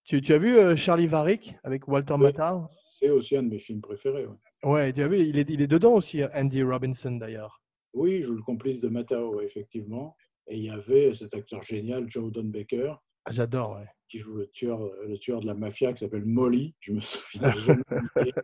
Tu, 0.02 0.20
tu 0.20 0.32
as 0.32 0.38
vu 0.38 0.56
euh, 0.58 0.75
Charlie 0.75 1.06
Varick 1.06 1.54
avec 1.62 1.86
Walter 1.86 2.14
Oui. 2.14 2.22
Matthau? 2.25 2.66
C'est 2.98 3.10
aussi 3.10 3.36
un 3.36 3.44
de 3.44 3.50
mes 3.50 3.60
films 3.60 3.80
préférés. 3.80 4.26
ouais. 4.26 4.36
Ouais, 4.64 4.92
tu 4.92 5.02
as 5.02 5.06
vu, 5.08 5.20
il 5.20 5.38
est, 5.38 5.48
il 5.48 5.60
est 5.62 5.68
dedans 5.68 5.92
aussi, 5.94 6.25
Andy 6.34 6.60
Robinson 6.64 7.12
d'ailleurs. 7.12 7.62
Oui, 7.94 8.16
il 8.16 8.22
joue 8.25 8.34
le 8.34 8.42
complice 8.42 8.80
de 8.80 8.88
ouais, 8.88 9.44
effectivement. 9.44 10.16
Et 10.48 10.56
il 10.56 10.64
y 10.64 10.70
avait 10.70 11.12
cet 11.12 11.34
acteur 11.34 11.62
génial, 11.62 12.10
Joe 12.10 12.32
Don 12.32 12.44
Baker, 12.44 12.94
Ah, 13.26 13.32
J'adore, 13.32 13.76
ouais. 13.76 13.86
qui 14.08 14.18
joue 14.18 14.34
le 14.34 14.48
tueur, 14.48 14.80
le 15.06 15.18
tueur 15.18 15.40
de 15.40 15.46
la 15.46 15.54
mafia 15.54 15.92
qui 15.92 16.00
s'appelle 16.00 16.25
Molly. 16.25 16.75
Je 16.80 16.92
me 16.92 17.00
souviens 17.00 17.52
jamais. 17.52 17.82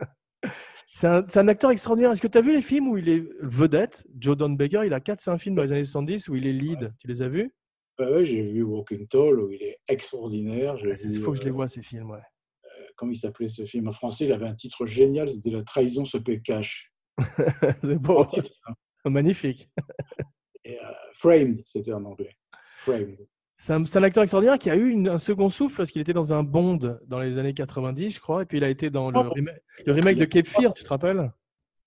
C'est 0.94 1.06
un, 1.08 1.48
acteur 1.48 1.70
extraordinaire. 1.70 2.12
Est-ce 2.12 2.20
que 2.20 2.28
tu 2.28 2.36
as 2.36 2.42
vu 2.42 2.52
les 2.52 2.60
films 2.60 2.88
où 2.88 2.98
il 2.98 3.08
est 3.08 3.24
vedette? 3.40 4.06
Joe 4.18 4.36
Don 4.36 4.50
Baker, 4.50 4.82
il 4.84 4.92
a 4.92 5.00
4-5 5.00 5.38
films 5.38 5.54
dans 5.54 5.62
les 5.62 5.72
années 5.72 5.84
70 5.84 6.28
où 6.28 6.36
il 6.36 6.46
est 6.46 6.52
lead. 6.52 6.92
Tu 7.00 7.08
les 7.08 7.22
as 7.22 7.28
vus? 7.28 7.54
Ouais, 7.98 8.12
ouais, 8.12 8.24
j'ai 8.26 8.42
vu 8.42 8.62
Walking 8.62 9.06
Tall 9.08 9.40
où 9.40 9.50
il 9.50 9.62
est 9.62 9.78
extraordinaire. 9.88 10.76
Il 10.78 11.20
faut 11.20 11.32
que 11.32 11.38
je 11.38 11.44
les 11.44 11.50
euh, 11.50 11.54
vois, 11.54 11.68
ces 11.68 11.82
films. 11.82 12.10
Ouais. 12.10 12.20
comment 12.96 13.10
il 13.10 13.16
s'appelait 13.16 13.48
ce 13.48 13.64
film? 13.64 13.88
En 13.88 13.92
français, 13.92 14.26
il 14.26 14.32
avait 14.32 14.46
un 14.46 14.54
titre 14.54 14.84
génial, 14.84 15.30
c'était 15.30 15.50
La 15.50 15.62
trahison 15.62 16.04
se 16.04 16.18
paie 16.18 16.40
cash. 16.42 16.92
c'est 17.80 17.98
beau. 17.98 18.26
Hein. 18.66 18.74
Magnifique. 19.06 19.70
Et, 20.64 20.78
euh, 20.78 20.92
Framed, 21.14 21.62
c'était 21.64 21.92
en 21.92 22.04
anglais. 22.04 22.36
Framed. 22.76 23.16
C'est 23.64 23.72
un, 23.74 24.02
acteur 24.02 24.24
extraordinaire 24.24 24.58
qui 24.58 24.70
a 24.70 24.74
eu 24.74 24.88
une- 24.90 25.06
un 25.08 25.18
second 25.18 25.48
souffle 25.48 25.76
parce 25.76 25.92
qu'il 25.92 26.00
était 26.02 26.12
dans 26.12 26.32
un 26.32 26.42
Bond 26.42 26.98
dans 27.06 27.20
les 27.20 27.38
années 27.38 27.54
90, 27.54 28.10
je 28.16 28.18
crois, 28.20 28.42
et 28.42 28.44
puis 28.44 28.58
il 28.58 28.64
a 28.64 28.68
été 28.68 28.90
dans 28.90 29.12
le, 29.12 29.18
Oh. 29.20 29.30
remake, 29.32 29.54
le 29.86 29.92
remake 29.92 30.18
de 30.18 30.24
Cape 30.24 30.48
Fear, 30.48 30.74
tu 30.74 30.82
te 30.82 30.88
rappelles? 30.88 31.30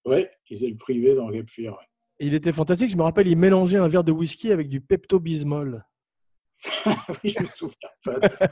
Ouais, 0.05 0.31
il 0.49 0.55
faisait 0.55 0.69
le 0.69 0.77
privé 0.77 1.15
dans 1.15 1.29
Cape 1.29 1.49
Fear. 1.49 1.73
ouais. 1.73 1.85
Il 2.19 2.33
était 2.33 2.53
fantastique. 2.53 2.89
Je 2.89 2.95
me 2.95 3.03
rappelle, 3.03 3.27
il 3.27 3.37
mélangeait 3.37 3.77
un 3.77 3.89
verre 3.89 4.05
de 4.05 4.13
whisky 4.13 4.53
avec 4.53 4.69
du 4.69 4.79
Pepto-Bismol. 4.79 5.83
oui, 7.23 7.29
je 7.37 7.41
me 7.41 7.45
souviens 7.45 7.89
pas. 8.05 8.19
de 8.19 8.27
ça. 8.29 8.49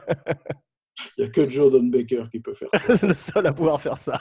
Il 1.18 1.24
n'y 1.24 1.26
a 1.26 1.30
que 1.32 1.50
Joe 1.50 1.72
Don 1.72 1.84
Baker 1.84 2.26
qui 2.30 2.42
peut 2.42 2.54
faire 2.54 2.68
ça. 2.74 2.98
c'est 2.98 3.08
le 3.08 3.14
seul 3.14 3.48
à 3.48 3.54
pouvoir 3.54 3.80
faire 3.82 4.00
ça. 4.00 4.20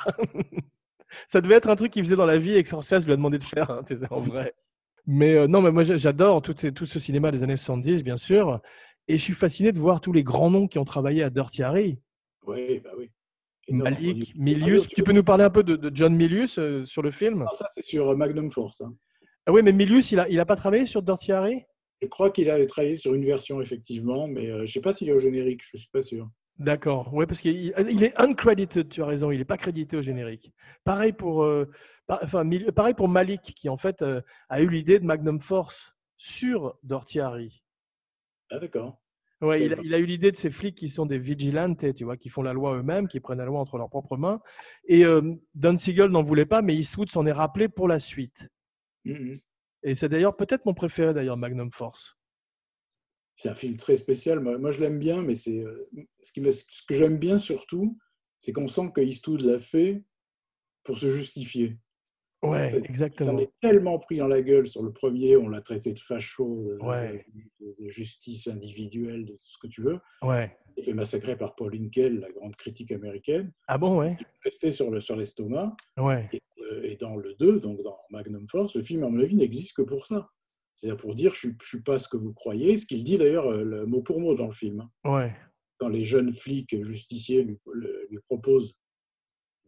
ça 1.27 1.41
devait 1.41 1.57
être 1.57 1.69
un 1.69 1.75
truc 1.75 1.93
qu'il 1.93 2.05
faisait 2.05 2.15
dans 2.15 2.25
la 2.25 2.39
vie 2.39 2.57
et 2.57 2.63
que 2.63 2.69
Scorsese 2.69 3.05
lui 3.05 3.15
a 3.15 3.17
demandé 3.17 3.39
de 3.41 3.45
faire, 3.45 3.69
hein, 3.69 3.83
en 4.11 4.21
vrai. 4.21 4.55
Mais 5.05 5.35
euh, 5.35 5.49
non, 5.49 5.61
mais 5.61 5.73
moi 5.73 5.83
j'a- 5.83 5.97
j'adore 5.97 6.41
tout 6.43 6.55
ce 6.87 6.99
cinéma 7.01 7.33
des 7.33 7.43
années 7.43 7.57
70, 7.57 8.05
bien 8.05 8.17
sûr. 8.17 8.61
Et 9.13 9.19
je 9.19 9.23
suis 9.23 9.35
fasciné 9.35 9.73
de 9.73 9.79
voir 9.79 10.01
tous 10.01 10.15
les 10.15 10.25
grands 10.25 10.51
noms 10.51 10.67
qui 10.67 10.79
ont 10.79 10.87
travaillé 10.87 11.23
à 11.23 11.29
Dirty 11.29 11.63
Harry. 11.63 11.99
Oui, 12.47 12.81
bah 12.81 12.93
oui. 12.97 13.11
Malik, 13.69 14.35
Milius. 14.37 14.89
Tu 14.89 15.03
peux 15.03 15.13
nous 15.13 15.23
parler 15.23 15.45
un 15.45 15.51
peu 15.51 15.63
de, 15.63 15.77
de 15.77 15.95
John 15.95 16.17
Milius 16.17 16.59
euh, 16.59 16.87
sur 16.87 17.03
le 17.03 17.11
film? 17.11 17.45
Ah, 17.47 17.55
ça, 17.55 17.67
c'est 17.75 17.85
sur 17.85 18.09
euh, 18.09 18.17
Magnum 18.17 18.51
Force. 18.51 18.81
hein. 18.81 18.95
Ah 19.45 19.53
oui, 19.53 19.61
mais 19.63 19.73
Milius, 19.73 20.13
il 20.13 20.19
a, 20.19 20.27
il 20.31 20.41
a 20.41 20.47
pas 20.47 20.57
travaillé 20.57 20.87
sur 20.87 21.03
Dirty 21.03 21.31
Harry? 21.31 21.63
Je 22.01 22.07
crois 22.07 22.31
qu'il 22.31 22.49
avait 22.49 22.65
travaillé 22.65 22.97
sur 22.97 23.13
une 23.13 23.27
version, 23.27 23.61
effectivement, 23.61 24.27
mais 24.29 24.49
euh, 24.51 24.57
je 24.61 24.63
ne 24.63 24.67
sais 24.69 24.81
pas 24.81 24.95
s'il 24.95 25.11
est 25.11 25.13
au 25.13 25.19
générique, 25.19 25.61
je 25.63 25.77
ne 25.77 25.81
suis 25.81 25.91
pas 25.91 26.01
sûr. 26.01 26.27
D'accord. 26.59 27.13
Ouais, 27.13 27.27
parce 27.27 27.43
qu'il 27.43 27.75
il 27.91 28.03
est 28.03 28.19
uncredited, 28.19 28.89
tu 28.89 29.03
as 29.03 29.07
raison, 29.07 29.31
il 29.31 29.37
n'est 29.39 29.45
pas 29.45 29.59
crédité 29.59 29.99
au 29.99 30.03
générique. 30.03 30.51
Pareil 30.85 31.13
pour, 31.13 31.45
euh, 31.45 31.71
par- 32.07 32.21
enfin, 32.23 32.49
pareil 32.75 32.95
pour 32.95 33.09
Malik, 33.09 33.43
qui 33.43 33.69
en 33.69 33.77
fait 33.77 34.03
a 34.49 34.63
eu 34.63 34.71
l'idée 34.71 34.99
de 35.01 35.05
Magnum 35.05 35.39
Force 35.39 35.95
sur 36.17 36.79
Dirty 36.83 37.21
Harry. 37.21 37.63
Ah, 38.51 38.59
d'accord. 38.59 39.02
Ouais, 39.43 39.65
il, 39.65 39.73
a, 39.73 39.77
bien. 39.77 39.85
il 39.85 39.95
a 39.95 39.99
eu 39.99 40.07
l'idée 40.07 40.31
de 40.31 40.37
ces 40.37 40.51
flics 40.51 40.77
qui 40.77 40.89
sont 40.89 41.05
des 41.05 41.19
vigilantes, 41.19 41.93
tu 41.95 42.05
vois, 42.05 42.17
qui 42.17 42.29
font 42.29 42.43
la 42.43 42.53
loi 42.53 42.77
eux-mêmes, 42.77 43.09
qui 43.09 43.19
prennent 43.19 43.39
la 43.39 43.45
loi 43.45 43.59
entre 43.59 43.77
leurs 43.77 43.91
propres 43.91 44.17
mains. 44.17 44.41
Et 44.87 45.05
euh, 45.05 45.35
Don 45.57 45.77
Siegel 45.77 46.11
n'en 46.11 46.23
voulait 46.23 46.47
pas, 46.47 46.63
mais 46.63 46.77
Eastwood 46.77 47.11
s'en 47.11 47.27
est 47.27 47.33
rappelé 47.33 47.69
pour 47.69 47.89
la 47.89 47.99
suite. 47.99 48.49
Mhm. 49.05 49.41
Et 49.83 49.97
c'est 49.97 50.09
d'ailleurs 50.09 50.37
peut-être 50.37 50.65
mon 50.65 50.75
préféré, 50.75 51.13
d'ailleurs, 51.13 51.37
Magnum 51.37 51.73
Force. 51.73 52.17
C'est 53.37 53.49
un 53.49 53.57
film 53.57 53.77
très 53.77 53.97
spécial. 53.97 54.39
Moi, 54.39 54.59
moi, 54.59 54.71
je 54.71 54.81
l'aime 54.81 55.01
bien, 55.01 55.23
mais 55.23 55.35
c'est 55.35 55.59
euh, 55.59 55.91
ce, 56.23 56.33
qui 56.33 56.41
ce 56.53 56.83
que 56.87 56.95
j'aime 56.95 57.19
bien 57.19 57.39
surtout, 57.39 57.99
c'est 58.39 58.53
qu'on 58.53 58.69
sent 58.69 58.93
que 58.95 59.01
Eastwood 59.01 59.41
l'a 59.41 59.59
fait 59.59 60.05
pour 60.85 60.99
se 60.99 61.11
justifier. 61.11 61.79
Ouais, 62.43 62.75
exactement. 62.85 63.35
m'est 63.35 63.51
tellement 63.61 63.99
pris 64.01 64.17
dans 64.17 64.27
la 64.27 64.43
gueule 64.43 64.67
sur 64.67 64.83
le 64.83 64.93
premier, 64.93 65.37
on 65.37 65.49
l'a 65.49 65.61
traité 65.61 65.93
de 65.93 65.99
facho, 66.01 66.65
de, 66.81 66.85
Ouais. 66.85 67.25
de- 67.61 67.77
de 67.85 67.89
justice 67.89 68.49
individuelle, 68.49 69.25
de 69.25 69.33
tout 69.33 69.39
ce 69.39 69.59
que 69.59 69.69
tu 69.69 69.83
veux. 69.83 69.99
Ouais. 70.23 70.57
Il 70.77 70.85
fait 70.85 70.93
massacrer 70.95 71.37
par 71.37 71.55
Paul 71.55 71.75
Hinkel, 71.75 72.19
la 72.21 72.31
grande 72.33 72.57
critique 72.57 72.91
américaine. 72.93 73.53
Ah 73.69 73.79
bon, 73.79 73.99
ouais. 73.99 74.17
Resté 74.45 74.73
sur 74.73 74.91
le- 74.91 75.01
sur 75.01 75.15
l'estomac. 75.17 75.77
Ouais. 75.99 76.29
Et, 76.33 76.41
euh, 76.63 76.83
et 76.85 76.97
dans 76.97 77.17
le 77.17 77.35
2, 77.35 77.61
donc 77.61 77.83
dans 77.83 77.99
Magnum 78.11 78.49
Force, 78.49 78.75
le 78.75 78.83
film, 78.83 79.05
à 79.05 79.09
mon 79.09 79.21
avis, 79.21 79.37
n'existe 79.37 79.75
que 79.77 79.83
pour 79.83 80.07
ça. 80.07 80.31
C'est-à-dire 80.75 80.97
pour 80.97 81.15
dire 81.15 81.35
je 81.35 81.49
ne 81.49 81.53
suis 81.63 81.83
pas 81.83 81.99
ce 81.99 82.09
que 82.09 82.17
vous 82.17 82.33
croyez, 82.33 82.77
ce 82.79 82.87
qu'il 82.87 83.05
dit 83.05 83.19
d'ailleurs 83.19 83.47
euh, 83.53 83.85
mot 83.87 84.01
pour 84.03 84.19
mot 84.21 84.35
dans 84.35 84.47
le 84.47 84.53
film. 84.53 84.89
Ouais. 85.05 85.33
Quand 85.79 85.89
les 85.89 86.03
jeunes 86.03 86.33
flics 86.33 86.83
justiciers 86.83 87.43
lui, 87.43 87.59
lui 88.11 88.19
proposent 88.29 88.75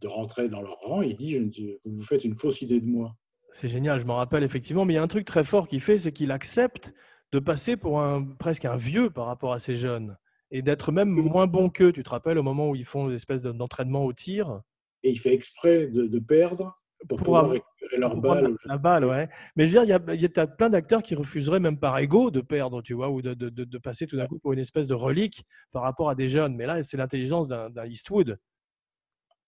de 0.04 0.08
rentrer 0.08 0.48
dans 0.50 0.60
leur 0.60 0.76
rang, 0.80 1.00
il 1.02 1.16
dit 1.16 1.38
vous 1.38 1.96
vous 1.96 2.02
faites 2.04 2.24
une 2.24 2.36
fausse 2.36 2.60
idée 2.60 2.80
de 2.80 2.86
moi. 2.86 3.16
C'est 3.50 3.68
génial, 3.68 3.98
je 4.00 4.04
m'en 4.04 4.16
rappelle 4.16 4.42
effectivement. 4.44 4.84
Mais 4.84 4.92
il 4.92 4.96
y 4.96 4.98
a 4.98 5.02
un 5.02 5.08
truc 5.08 5.24
très 5.24 5.44
fort 5.44 5.66
qu'il 5.66 5.80
fait, 5.80 5.96
c'est 5.96 6.12
qu'il 6.12 6.30
accepte 6.30 6.92
de 7.32 7.38
passer 7.38 7.76
pour 7.78 8.00
un 8.02 8.22
presque 8.38 8.66
un 8.66 8.76
vieux 8.76 9.08
par 9.10 9.24
rapport 9.26 9.52
à 9.54 9.58
ces 9.58 9.76
jeunes 9.76 10.16
et 10.50 10.60
d'être 10.60 10.92
même 10.92 11.08
moins 11.08 11.46
bon 11.46 11.70
qu'eux. 11.70 11.90
Tu 11.92 12.02
te 12.02 12.10
rappelles 12.10 12.38
au 12.38 12.42
moment 12.42 12.68
où 12.68 12.76
ils 12.76 12.84
font 12.84 13.08
une 13.08 13.16
espèce 13.16 13.40
de- 13.42 13.52
d'entraînement 13.52 14.04
au 14.04 14.12
tir 14.12 14.60
Et 15.02 15.10
il 15.10 15.18
fait 15.18 15.32
exprès 15.32 15.86
de, 15.86 16.06
de 16.06 16.18
perdre 16.18 16.78
pour, 17.08 17.16
Pour 17.16 17.24
pouvoir 17.24 17.48
récupérer 17.50 17.98
leur 17.98 18.12
pour 18.12 18.20
balle. 18.22 18.44
La, 18.66 18.74
la 18.74 18.78
balle, 18.78 19.04
ouais. 19.06 19.28
Mais 19.56 19.64
je 19.66 19.70
veux 19.78 19.84
dire, 19.86 19.98
il 20.06 20.10
y 20.12 20.26
a, 20.26 20.28
y 20.28 20.38
a 20.40 20.46
plein 20.46 20.70
d'acteurs 20.70 21.02
qui 21.02 21.14
refuseraient 21.14 21.60
même 21.60 21.78
par 21.78 21.96
ego 21.98 22.30
de 22.30 22.40
perdre, 22.42 22.82
tu 22.82 22.92
vois, 22.94 23.08
ou 23.10 23.22
de, 23.22 23.34
de- 23.34 23.78
passer 23.78 24.06
tout 24.06 24.16
d'un 24.16 24.26
coup 24.26 24.38
pour 24.38 24.52
une 24.52 24.58
espèce 24.58 24.86
de 24.86 24.94
relique 24.94 25.44
par 25.72 25.82
rapport 25.82 26.08
à 26.10 26.14
des 26.14 26.28
jeunes. 26.28 26.56
Mais 26.56 26.66
là, 26.66 26.82
c'est 26.82 26.96
l'intelligence 26.98 27.46
d'un 27.48 27.84
Eastwood. 27.86 28.38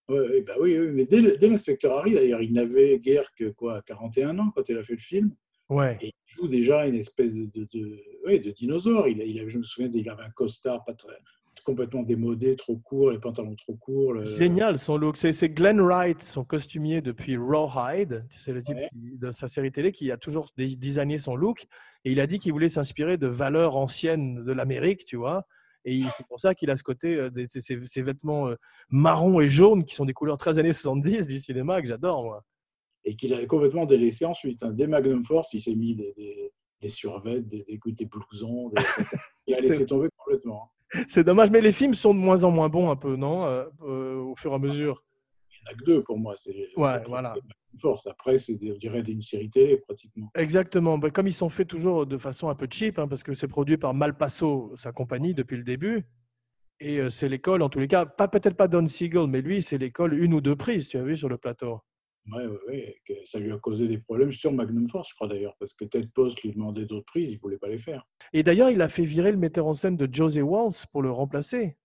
Ouais, 0.09 0.41
bah 0.41 0.53
oui, 0.59 0.77
oui, 0.79 0.87
mais 0.93 1.03
dès, 1.05 1.47
l'inspecteur 1.49 1.97
Harry, 1.97 2.13
d'ailleurs, 2.13 2.41
il 2.41 2.53
n'avait 2.53 2.97
guère 2.99 3.33
que 3.35 3.49
quoi, 3.49 3.81
41 3.81 4.39
ans 4.39 4.51
quand 4.55 4.67
il 4.69 4.77
a 4.77 4.83
fait 4.83 4.93
le 4.93 4.99
film. 4.99 5.31
Ouais. 5.69 5.97
Et 6.01 6.07
il 6.07 6.35
joue 6.35 6.47
déjà 6.47 6.87
une 6.87 6.95
espèce 6.95 7.33
de, 7.35 7.45
de, 7.53 7.67
de- 7.73 7.99
ouais, 8.25 8.39
de 8.39 8.51
dinosaure. 8.51 9.07
Il, 9.09 9.21
a- 9.21 9.25
il 9.25 9.49
je 9.49 9.57
me 9.57 9.63
souviens, 9.63 9.89
il 9.93 10.09
avait 10.09 10.23
un 10.23 10.29
costard 10.29 10.85
pas 10.85 10.93
très, 10.93 11.17
complètement 11.65 12.03
démodé, 12.03 12.55
trop 12.55 12.77
court, 12.77 13.11
les 13.11 13.19
pantalons 13.19 13.55
trop 13.55 13.75
courts. 13.75 14.13
le- 14.13 14.23
Génial 14.23 14.79
son 14.79 14.95
look. 14.95 15.17
C'est 15.17 15.49
Glenn 15.49 15.81
Wright, 15.81 16.23
son 16.23 16.45
costumier 16.45 17.01
depuis 17.01 17.35
Rawhide. 17.35 18.23
C'est 18.37 18.53
le 18.53 18.63
type 18.63 18.77
Ouais. 18.77 18.87
qui- 18.93 19.17
de 19.17 19.33
sa 19.33 19.49
série 19.49 19.73
télé 19.73 19.91
qui 19.91 20.09
a 20.09 20.15
toujours 20.15 20.47
designé 20.55 21.17
son 21.17 21.35
look. 21.35 21.65
Et 22.05 22.13
il 22.13 22.21
a 22.21 22.27
dit 22.27 22.39
qu'il 22.39 22.53
voulait 22.53 22.69
s'inspirer 22.69 23.17
de 23.17 23.27
valeurs 23.27 23.75
anciennes 23.75 24.45
de 24.45 24.51
l'Amérique, 24.53 25.03
tu 25.03 25.17
vois. 25.17 25.45
Et 25.89 26.01
c'est 26.17 26.27
pour 26.27 26.37
ça 26.41 26.53
qu'il 26.53 26.69
a 26.69 26.75
ce 26.75 26.83
côté, 26.83 27.15
euh, 27.15 27.29
des- 27.29 27.47
ces, 27.47 27.61
ces- 27.61 27.79
ces 27.87 28.01
vêtements 28.01 28.49
euh, 28.49 28.55
marron 28.89 29.39
et 29.39 29.47
jaune 29.47 29.85
qui 29.85 29.95
sont 29.95 30.03
des 30.03 30.11
couleurs 30.11 30.35
très 30.35 30.59
années 30.59 30.73
70 30.73 31.27
du 31.27 31.39
cinéma 31.39 31.81
que 31.81 31.87
j'adore, 31.87 32.23
moi. 32.25 32.43
Et 33.05 33.15
qu'il 33.15 33.33
avait 33.33 33.47
complètement 33.47 33.85
délaissé 33.85 34.25
ensuite. 34.25 34.63
hein. 34.63 34.73
Dès 34.73 34.85
Magnum 34.85 35.23
Force, 35.23 35.53
il 35.53 35.61
s'est 35.61 35.75
mis 35.75 35.95
des, 35.95 36.13
des, 36.17 36.51
des 36.81 36.89
survêtes, 36.89 37.47
des, 37.47 37.63
des, 37.63 37.79
des 37.93 38.05
blousons. 38.05 38.69
il 39.47 39.53
a 39.53 39.59
laissé 39.61 39.85
tomber 39.85 40.09
complètement. 40.17 40.71
hein. 40.93 41.03
C'est 41.07 41.23
dommage, 41.23 41.51
mais 41.51 41.61
les 41.61 41.71
films 41.71 41.93
sont 41.93 42.13
de 42.13 42.19
moins 42.19 42.43
en 42.43 42.51
moins 42.51 42.67
bons 42.67 42.89
un 42.91 42.95
peu, 42.97 43.15
non 43.15 43.45
Euh, 43.45 44.15
Au 44.17 44.35
fur 44.35 44.51
et 44.51 44.55
à 44.55 44.59
mesure? 44.59 45.03
Il 45.51 45.63
n'y 45.63 45.69
en 45.69 45.71
a 45.71 45.75
que 45.79 45.83
deux 45.85 46.03
pour 46.03 46.17
moi. 46.19 46.35
Ouais, 46.75 47.01
voilà. 47.07 47.33
Force. 47.79 48.07
Après, 48.07 48.37
c'est, 48.37 48.57
on 48.63 48.77
dirait, 48.77 49.01
une 49.01 49.21
série 49.21 49.49
télé 49.49 49.77
pratiquement. 49.77 50.29
Exactement. 50.35 50.97
Bah, 50.97 51.09
comme 51.09 51.27
ils 51.27 51.33
sont 51.33 51.49
faits 51.49 51.67
toujours 51.67 52.05
de 52.05 52.17
façon 52.17 52.49
un 52.49 52.55
peu 52.55 52.67
cheap, 52.69 52.99
hein, 52.99 53.07
parce 53.07 53.23
que 53.23 53.33
c'est 53.33 53.47
produit 53.47 53.77
par 53.77 53.93
Malpasso, 53.93 54.71
sa 54.75 54.91
compagnie, 54.91 55.33
depuis 55.33 55.57
le 55.57 55.63
début. 55.63 56.05
Et 56.79 56.99
euh, 56.99 57.09
c'est 57.09 57.29
l'école, 57.29 57.61
en 57.61 57.69
tous 57.69 57.79
les 57.79 57.87
cas, 57.87 58.05
pas 58.05 58.27
peut-être 58.27 58.55
pas 58.55 58.67
Don 58.67 58.87
Siegel, 58.87 59.27
mais 59.27 59.41
lui, 59.41 59.61
c'est 59.61 59.77
l'école 59.77 60.13
une 60.13 60.33
ou 60.33 60.41
deux 60.41 60.55
prises, 60.55 60.89
tu 60.89 60.97
as 60.97 61.03
vu, 61.03 61.17
sur 61.17 61.29
le 61.29 61.37
plateau. 61.37 61.79
Ouais, 62.31 63.01
que 63.07 63.13
ça 63.25 63.39
lui 63.39 63.51
a 63.53 63.57
causé 63.57 63.87
des 63.87 63.99
problèmes 63.99 64.31
sur 64.33 64.51
Magnum 64.51 64.87
Force, 64.87 65.09
je 65.09 65.15
crois 65.15 65.27
d'ailleurs, 65.27 65.55
parce 65.59 65.73
que 65.73 65.85
Ted 65.85 66.09
Post 66.13 66.41
lui 66.43 66.51
demandait 66.51 66.85
d'autres 66.85 67.05
prises, 67.05 67.29
il 67.29 67.35
ne 67.35 67.39
voulait 67.39 67.57
pas 67.57 67.69
les 67.69 67.77
faire. 67.77 68.05
Et 68.33 68.43
d'ailleurs, 68.43 68.69
il 68.69 68.81
a 68.81 68.89
fait 68.89 69.05
virer 69.05 69.31
le 69.31 69.37
metteur 69.37 69.65
en 69.65 69.73
scène 69.73 69.95
de 69.95 70.13
José 70.13 70.41
Walsh 70.41 70.85
pour 70.87 71.01
le 71.01 71.09
remplacer. 71.09 71.77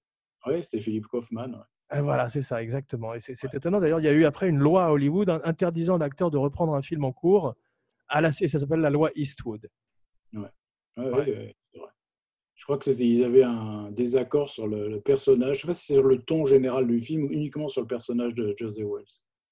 Ouais, 0.44 0.60
c'était 0.62 0.80
Philippe 0.80 1.06
Kaufman. 1.06 1.52
ouais. 1.52 1.60
Et 1.94 2.00
voilà, 2.00 2.28
c'est 2.30 2.42
ça, 2.42 2.62
exactement. 2.62 3.14
Et 3.14 3.20
c'est 3.20 3.54
étonnant. 3.54 3.80
D'ailleurs, 3.80 4.00
il 4.00 4.04
y 4.04 4.08
a 4.08 4.12
eu 4.12 4.24
après 4.24 4.48
une 4.48 4.58
loi 4.58 4.86
à 4.86 4.90
Hollywood 4.92 5.28
interdisant 5.44 5.98
l'acteur 5.98 6.30
de 6.30 6.38
reprendre 6.38 6.74
un 6.74 6.82
film 6.82 7.04
en 7.04 7.12
cours. 7.12 7.54
À 8.08 8.20
la, 8.20 8.28
et 8.28 8.48
ça 8.48 8.58
s'appelle 8.58 8.80
la 8.80 8.90
loi 8.90 9.10
Eastwood. 9.14 9.68
Ouais, 10.32 10.40
ouais, 10.96 11.04
Ouais. 11.04 11.10
vrai. 11.10 11.56
Je 12.54 12.64
crois 12.64 12.78
que 12.78 12.84
c'était, 12.84 13.06
ils 13.08 13.24
avaient 13.24 13.42
un 13.42 13.90
désaccord 13.90 14.48
sur 14.48 14.68
le, 14.68 14.88
le 14.88 15.00
personnage. 15.00 15.46
Je 15.48 15.50
ne 15.50 15.54
sais 15.62 15.66
pas 15.66 15.74
si 15.74 15.86
c'est 15.86 15.94
sur 15.94 16.04
le 16.04 16.18
ton 16.18 16.46
général 16.46 16.86
du 16.86 17.00
film 17.00 17.24
ou 17.24 17.28
uniquement 17.30 17.66
sur 17.66 17.80
le 17.80 17.88
personnage 17.88 18.34
de 18.34 18.54
José 18.56 18.84
Wells. 18.84 19.04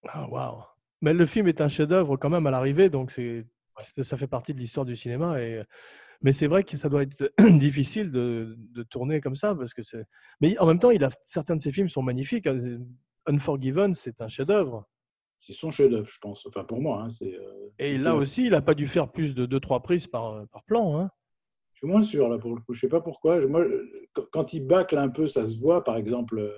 Ah, 0.08 0.28
waouh. 0.30 0.62
Mais 1.02 1.12
le 1.12 1.26
film 1.26 1.48
est 1.48 1.60
un 1.60 1.68
chef-d'œuvre 1.68 2.16
quand 2.16 2.30
même 2.30 2.46
à 2.46 2.50
l'arrivée, 2.52 2.88
donc 2.88 3.10
c'est, 3.10 3.46
c'est- 3.80 4.02
ça 4.02 4.16
fait 4.16 4.26
partie 4.26 4.54
de 4.54 4.58
l'histoire 4.60 4.86
du 4.86 4.96
cinéma. 4.96 5.40
Et, 5.42 5.60
mais 6.22 6.32
c'est 6.32 6.46
vrai 6.46 6.64
que 6.64 6.76
ça 6.76 6.88
doit 6.88 7.02
être 7.02 7.32
difficile 7.58 8.10
de, 8.10 8.56
de 8.58 8.82
tourner 8.82 9.20
comme 9.20 9.34
ça, 9.36 9.54
parce 9.54 9.74
que. 9.74 9.82
Mais 10.40 10.58
en 10.58 10.66
même 10.66 10.78
temps, 10.78 10.90
il 10.90 11.02
a 11.04 11.10
certains 11.24 11.56
de 11.56 11.60
ses 11.60 11.72
films 11.72 11.88
sont 11.88 12.02
magnifiques. 12.02 12.46
hein. 12.46 12.58
Unforgiven, 13.26 13.94
c'est 13.94 14.20
un 14.22 14.28
chef-d'œuvre. 14.28 14.88
C'est 15.38 15.52
son 15.52 15.70
chef-d'œuvre, 15.70 16.06
je 16.08 16.18
pense. 16.20 16.46
Enfin, 16.46 16.64
pour 16.64 16.80
moi, 16.80 17.02
hein, 17.04 17.26
Et 17.78 17.98
là 17.98 18.14
aussi, 18.14 18.44
il 18.46 18.50
n'a 18.50 18.62
pas 18.62 18.74
dû 18.74 18.86
faire 18.88 19.10
plus 19.10 19.34
de 19.34 19.46
2-3 19.46 19.82
prises 19.82 20.06
par, 20.06 20.46
par 20.48 20.64
plan. 20.64 20.98
Hein. 20.98 21.10
Je 21.74 21.78
suis 21.78 21.86
moins 21.86 22.02
sûr 22.02 22.28
là 22.28 22.38
pour 22.38 22.54
le 22.54 22.60
coup. 22.60 22.74
Je 22.74 22.80
sais 22.80 22.88
pas 22.88 23.00
pourquoi. 23.00 23.46
Moi, 23.46 23.64
quand- 24.32 24.52
il 24.52 24.66
bâcle 24.66 24.98
un 24.98 25.08
peu, 25.08 25.26
ça 25.26 25.44
se 25.46 25.58
voit. 25.58 25.82
Par 25.84 25.96
exemple, 25.96 26.52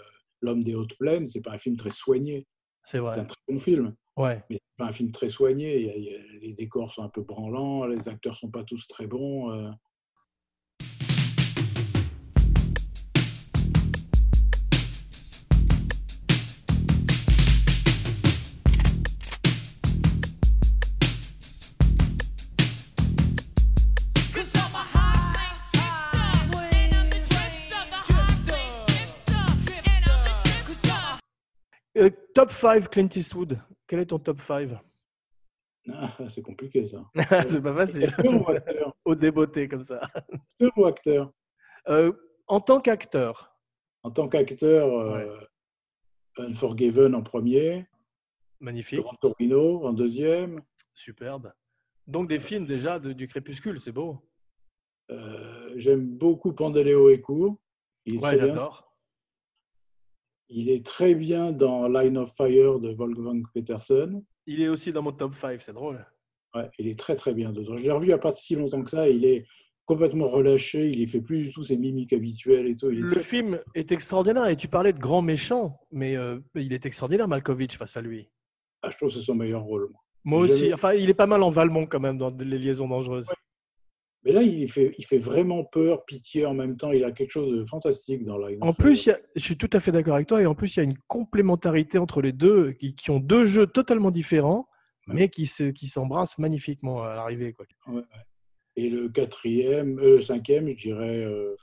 L'homme 0.44 0.64
des 0.64 0.74
hautes 0.74 0.96
plaines, 0.98 1.28
c'est 1.28 1.40
pas 1.40 1.52
un 1.52 1.58
film 1.58 1.76
très 1.76 1.92
soigné. 1.92 2.48
C'est 2.85 2.99
un 2.99 3.25
très 3.25 3.40
bon 3.49 3.59
film, 3.59 3.95
Ouais. 4.16 4.42
mais 4.51 4.57
c'est 4.57 4.77
pas 4.77 4.87
un 4.87 4.92
film 4.92 5.11
très 5.11 5.29
soigné. 5.29 5.79
Il 5.81 5.87
y 5.87 5.90
a- 5.90 5.97
il 5.97 6.05
y 6.05 6.14
a- 6.14 6.38
les 6.40 6.55
décors 6.55 6.92
sont 6.92 7.03
un 7.03 7.09
peu 7.09 7.23
branlants, 7.23 7.87
les 7.87 8.09
acteurs 8.09 8.37
sont 8.37 8.51
pas 8.51 8.64
tous 8.64 8.87
très 8.88 9.07
bons. 9.07 9.51
euh. 9.53 9.71
Euh, 31.98 32.11
top 32.35 32.50
5 32.50 32.88
Clint 32.90 33.09
Eastwood. 33.14 33.59
Quel 33.87 34.00
est 34.00 34.07
ton 34.07 34.18
top 34.18 34.40
5 34.40 34.70
Ah, 35.92 36.16
c'est 36.31 36.42
compliqué 36.42 36.87
ça. 36.87 37.05
C'est 37.48 37.62
pas 37.62 37.74
facile. 37.74 38.05
Acteur 38.05 38.40
ou 38.42 38.50
acteur 38.50 38.96
Au 39.05 39.14
débeauté 39.14 39.68
comme 39.68 39.85
ça. 39.85 40.00
Acteur 40.14 40.70
ou 40.76 40.85
acteur 40.87 41.33
Euh, 41.88 42.12
en 42.46 42.61
tant 42.61 42.81
qu'acteur, 42.81 43.57
En 44.02 44.11
tant 44.11 44.28
qu'acteur, 44.28 44.87
euh, 44.98 45.38
Unforgiven 46.38 47.14
en 47.14 47.22
premier, 47.22 47.87
magnifique, 48.61 49.00
Grand 49.00 49.16
Torino 49.16 49.85
en 49.87 49.92
deuxième. 49.92 50.57
superbe. 50.94 51.52
Donc 52.07 52.28
des 52.28 52.40
films 52.40 52.66
déjà 52.66 52.98
de- 52.98 53.12
du 53.12 53.26
crépuscule, 53.28 53.81
c'est 53.81 53.92
beau. 53.92 54.18
J'aime 55.76 56.07
beaucoup 56.07 56.52
Pandeleo 56.55 57.11
et 57.11 57.20
Court. 57.20 57.57
Il 58.07 58.18
Ouais, 58.18 58.37
j'adore. 58.38 58.91
Il 60.54 60.68
est 60.70 60.84
très 60.84 61.14
bien 61.14 61.50
dans 61.52 61.88
Line 61.88 62.18
of 62.18 62.34
Fire 62.34 62.78
de 62.78 62.92
Wolfgang 62.92 63.42
Peterson. 63.54 64.22
Il 64.46 64.60
est 64.60 64.68
aussi 64.68 64.92
dans 64.92 65.00
mon 65.02 65.12
top 65.12 65.34
5, 65.34 65.60
c'est 65.62 65.72
drôle. 65.72 66.04
Ouais, 66.54 66.68
il 66.78 66.88
est 66.88 66.98
très 66.98 67.16
très 67.16 67.32
bien 67.32 67.52
dedans. 67.52 67.76
Je 67.78 67.84
l'ai 67.84 67.90
revu 67.90 68.04
il 68.04 68.08
n'y 68.08 68.12
a 68.14 68.18
pas 68.18 68.34
si 68.34 68.54
longtemps 68.54 68.82
que 68.82 68.90
ça. 68.90 69.08
Il 69.08 69.24
est 69.24 69.46
complètement 69.86 70.28
relâché. 70.28 70.90
Il 70.90 71.00
ne 71.00 71.06
fait 71.06 71.22
plus 71.22 71.44
du 71.44 71.52
tout 71.52 71.64
ses 71.64 71.78
mimiques 71.78 72.12
habituelles 72.12 72.66
et 72.66 72.74
tout. 72.76 72.90
Il 72.90 72.98
est 72.98 73.00
Le 73.02 73.10
très- 73.12 73.22
film 73.22 73.58
est 73.74 73.90
extraordinaire 73.92 74.46
et 74.48 74.56
tu 74.56 74.68
parlais 74.68 74.92
de 74.92 74.98
grand 74.98 75.22
méchant, 75.22 75.80
mais 75.90 76.16
euh, 76.16 76.38
il 76.54 76.72
est 76.74 76.84
extraordinaire 76.84 77.28
Malkovich 77.28 77.76
face 77.78 77.96
à 77.96 78.02
lui. 78.02 78.28
Ah, 78.82 78.90
je 78.90 78.96
trouve 78.98 79.08
que 79.08 79.14
c'est 79.14 79.24
son 79.24 79.34
meilleur 79.34 79.62
rôle. 79.62 79.88
moi. 80.24 80.40
Aussi, 80.40 80.74
enfin 80.74 80.92
il 80.92 81.08
est 81.08 81.14
pas 81.14 81.26
mal 81.26 81.42
en 81.42 81.50
Valmont 81.50 81.86
quand 81.86 82.00
même 82.00 82.18
dans 82.18 82.30
les 82.30 82.58
liaisons 82.58 82.88
dangereuses. 82.88 83.28
Mais 84.24 84.32
là, 84.32 84.42
il 84.42 84.70
fait, 84.70 84.94
il 84.98 85.04
fait 85.04 85.18
vraiment 85.18 85.64
peur, 85.64 86.04
pitié 86.04 86.46
en 86.46 86.54
même 86.54 86.76
temps. 86.76 86.92
Il 86.92 87.02
a 87.04 87.11
quelque 87.11 87.32
chose 87.32 87.52
de 87.58 87.64
fantastique 87.64 88.22
dans 88.22 88.38
Line 88.38 88.58
En 88.62 88.72
plus, 88.72 89.08
a- 89.08 89.18
je 89.35 89.40
suis 89.40 89.56
tout 89.58 89.70
à 89.72 89.80
fait 89.80 89.90
d'accord 89.90 90.14
avec 90.14 90.28
toi, 90.28 90.40
et 90.40 90.46
en 90.46 90.54
plus, 90.54 90.76
il 90.76 90.78
y 90.78 90.80
a 90.80 90.85
une 90.85 90.96
complémentarité 91.08 91.98
entre 91.98 92.22
les 92.22 92.32
deux, 92.32 92.72
qui, 92.72 92.94
qui 92.94 93.11
ont 93.11 93.18
deux 93.18 93.46
jeux 93.46 93.66
totalement 93.66 94.11
différents, 94.12 94.68
mais 95.08 95.28
qui 95.28 95.46
se- 95.46 95.70
qui 95.70 95.88
s'embrassent 95.88 96.38
magnifiquement 96.38 97.02
à 97.02 97.14
l'arrivée. 97.16 97.52
quoi. 97.52 97.66
Et 98.76 98.88
le 98.88 99.08
quatrième, 99.08 99.98
euh, 99.98 100.20
cinquième, 100.20 100.68
je 100.68 100.76
dirais, 100.76 101.18
euh, 101.24 101.56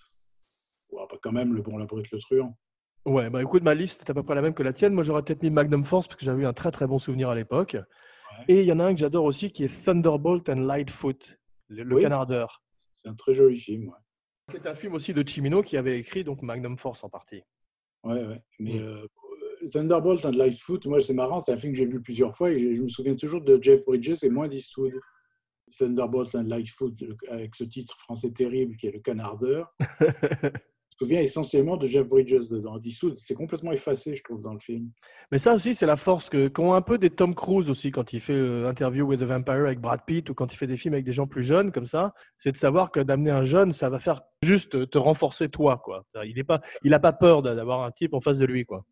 ouais, 0.92 1.04
bah, 1.10 1.18
quand 1.22 1.32
même, 1.32 1.54
le 1.54 1.62
bon, 1.62 1.78
la 1.78 1.86
brute, 1.86 2.12
le 2.12 2.20
truand. 2.20 2.58
Ouais, 3.06 3.30
bah 3.30 3.42
écoute, 3.42 3.64
ma 3.64 3.74
liste 3.74 4.04
est 4.06 4.12
à 4.12 4.14
peu 4.14 4.22
près 4.24 4.36
la 4.36 4.42
même 4.42 4.54
que 4.54 4.62
la 4.62 4.74
tienne. 4.74 4.94
Moi, 4.94 5.04
j'aurais 5.04 5.24
peut-être 5.24 5.42
mis 5.42 5.50
Magnum 5.50 5.86
Force 5.86 6.08
parce 6.08 6.20
que 6.20 6.26
j'avais 6.26 6.44
eu 6.44 6.46
un 6.46 6.54
très 6.54 6.70
très 6.70 6.86
bon 6.86 7.00
souvenir 7.00 7.30
à 7.30 7.36
l'époque. 7.36 7.78
Et 8.50 8.60
il 8.62 8.66
y 8.68 8.72
en 8.74 8.80
a 8.80 8.84
un 8.84 8.94
que 8.94 9.00
j'adore 9.00 9.24
aussi 9.24 9.52
qui 9.52 9.64
est 9.64 9.86
Thunderbolt 9.86 10.48
and 10.50 10.58
Lightfoot, 10.66 11.39
le, 11.70 11.84
le 11.84 11.96
Oui. 11.96 12.02
canardeur. 12.02 12.62
C'est 13.02 13.10
un 13.10 13.14
très 13.16 13.34
joli 13.34 13.58
film. 13.58 13.88
Ouais. 13.90 13.96
Qui 14.52 14.58
est 14.58 14.68
un 14.68 14.76
film 14.76 14.94
aussi 14.94 15.14
de 15.14 15.26
Chimino 15.28 15.62
qui 15.64 15.78
avait 15.78 15.98
écrit 16.00 16.24
donc 16.24 16.42
Magnum 16.42 16.78
Force 16.78 17.04
en 17.04 17.10
partie. 17.10 17.42
Ouais, 18.04 18.26
ouais. 18.26 18.42
Mais 18.60 18.80
euh, 18.80 19.06
Thunderbolt 19.72 20.26
and 20.26 20.32
Lightfoot, 20.32 20.86
moi, 20.88 21.00
c'est 21.02 21.14
marrant. 21.14 21.40
C'est 21.40 21.52
un 21.54 21.58
film 21.58 21.74
que 21.74 21.78
j'ai 21.80 21.86
vu 21.86 22.02
plusieurs 22.02 22.36
fois 22.36 22.52
et 22.52 22.60
je, 22.60 22.74
je 22.76 22.82
me 22.82 22.90
souviens 22.90 23.16
toujours 23.16 23.42
de 23.42 23.62
Jeff 23.62 23.84
Bridges 23.86 24.24
et 24.24 24.30
moins 24.30 24.48
d'Eastwood. 24.48 24.94
Thunderbolt 25.78 26.34
and 26.34 26.44
Lightfoot, 26.48 26.94
avec 27.30 27.54
ce 27.56 27.64
titre 27.64 27.96
français 28.00 28.32
terrible 28.32 28.76
qui 28.76 28.88
est 28.88 28.92
Le 28.92 29.00
Canardeur. 29.00 29.72
je 31.00 31.06
me 31.06 31.10
souviens 31.10 31.22
essentiellement 31.22 31.78
de 31.78 31.88
Jeff 31.88 32.06
Bridges 32.06 32.50
dedans. 32.50 32.78
Eastwood, 32.84 33.16
c'est 33.16 33.34
complètement 33.34 33.72
effacé, 33.72 34.16
je 34.16 34.24
trouve, 34.24 34.42
dans 34.42 34.54
le 34.54 34.60
film. 34.60 34.90
Mais 35.32 35.40
ça 35.40 35.56
aussi, 35.56 35.74
c'est 35.74 35.86
la 35.86 35.96
force 35.96 36.30
que 36.30 36.50
qu'ont 36.50 36.74
un 36.74 36.82
peu 36.82 36.98
des 36.98 37.10
Tom 37.10 37.34
Cruise 37.34 37.70
aussi 37.70 37.92
quand 37.92 38.12
il 38.12 38.20
fait 38.20 38.34
euh, 38.34 38.68
Interview 38.68 39.06
with 39.06 39.22
the 39.22 39.24
Vampire 39.24 39.66
avec 39.66 39.80
Brad 39.80 40.02
Pitt 40.06 40.30
ou 40.30 40.34
quand 40.34 40.52
il 40.52 40.58
fait 40.58 40.68
des 40.68 40.76
films 40.76 40.96
avec 40.96 41.06
des 41.06 41.14
gens 41.14 41.26
plus 41.26 41.44
jeunes 41.44 41.72
comme 41.72 41.86
ça. 41.86 42.14
C'est 42.38 42.52
de 42.52 42.58
savoir 42.58 42.92
que 42.92 43.00
d'amener 43.00 43.32
un 43.32 43.46
jeune, 43.46 43.72
ça 43.72 43.90
va 43.90 44.00
faire 44.00 44.22
juste 44.44 44.90
te- 44.90 44.98
renforcer 44.98 45.48
toi. 45.48 45.82
Quoi. 45.84 46.06
Il 46.26 46.36
n'a 46.36 46.44
pas, 46.44 46.60
il 46.84 46.94
a 46.94 47.00
pas 47.00 47.14
peur 47.14 47.44
d'avoir 47.44 47.84
un 47.84 47.92
type 47.92 48.14
en 48.14 48.20
face 48.20 48.40
de 48.40 48.46
lui. 48.46 48.66
Quoi. 48.66 48.84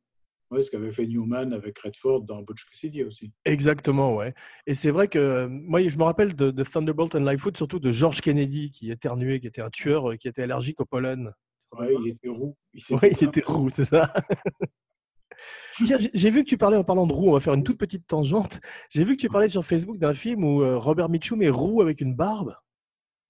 Ouais, 0.50 0.62
ce 0.62 0.72
qu'avait 0.72 0.92
fait 0.92 1.06
Newman 1.06 1.52
avec 1.52 1.78
Redford 1.80 2.22
dans 2.22 2.42
Butch 2.42 2.70
Cassidy 2.70 3.04
aussi. 3.04 3.34
Exactement, 3.44 4.16
ouais. 4.16 4.34
Et 4.66 4.76
c'est 4.76 4.92
vrai 4.92 5.10
que 5.10 5.20
euh, 5.20 5.48
moi, 5.50 5.86
je 5.86 5.98
me 5.98 6.04
rappelle 6.04 6.38
de, 6.38 6.52
de 6.52 6.64
Thunderbolt 6.64 7.16
and 7.16 7.20
Lightfoot, 7.20 7.58
surtout 7.58 7.80
de 7.80 7.92
George 7.92 8.22
Kennedy 8.22 8.72
qui 8.72 8.90
éternuait, 8.90 9.42
qui 9.42 9.48
était 9.48 9.62
un 9.62 9.70
tueur, 9.70 10.12
euh, 10.12 10.16
qui 10.16 10.30
était 10.30 10.44
allergique 10.44 10.80
au 10.80 10.86
pollen. 10.86 11.34
Ouais, 11.74 11.94
il 12.00 12.10
était 12.12 12.30
roux. 12.30 12.56
Il 12.74 12.82
Ouais, 12.96 13.12
il 13.20 13.28
était 13.28 13.42
roux, 13.46 13.70
c'est 13.70 13.86
ça. 13.86 14.14
J'ai- 16.14 16.30
vu 16.32 16.44
que 16.44 16.50
tu 16.50 16.58
parlais 16.58 16.78
en 16.78 16.84
parlant 16.84 17.06
de 17.06 17.14
roux, 17.14 17.30
on 17.30 17.34
va 17.34 17.40
faire 17.40 17.54
une 17.54 17.64
toute 17.64 17.78
petite 17.78 18.08
tangente. 18.08 18.60
J'ai 18.90 19.04
vu 19.04 19.16
que 19.16 19.22
tu 19.22 19.30
parlais 19.30 19.50
sur 19.50 19.64
Facebook 19.64 19.98
d'un 20.00 20.14
film 20.14 20.44
où 20.44 20.64
euh, 20.64 20.78
Robert 20.78 21.10
Mitchum 21.10 21.42
est 21.44 21.50
roux 21.50 21.82
avec 21.82 22.02
une 22.02 22.16
barbe. 22.16 22.56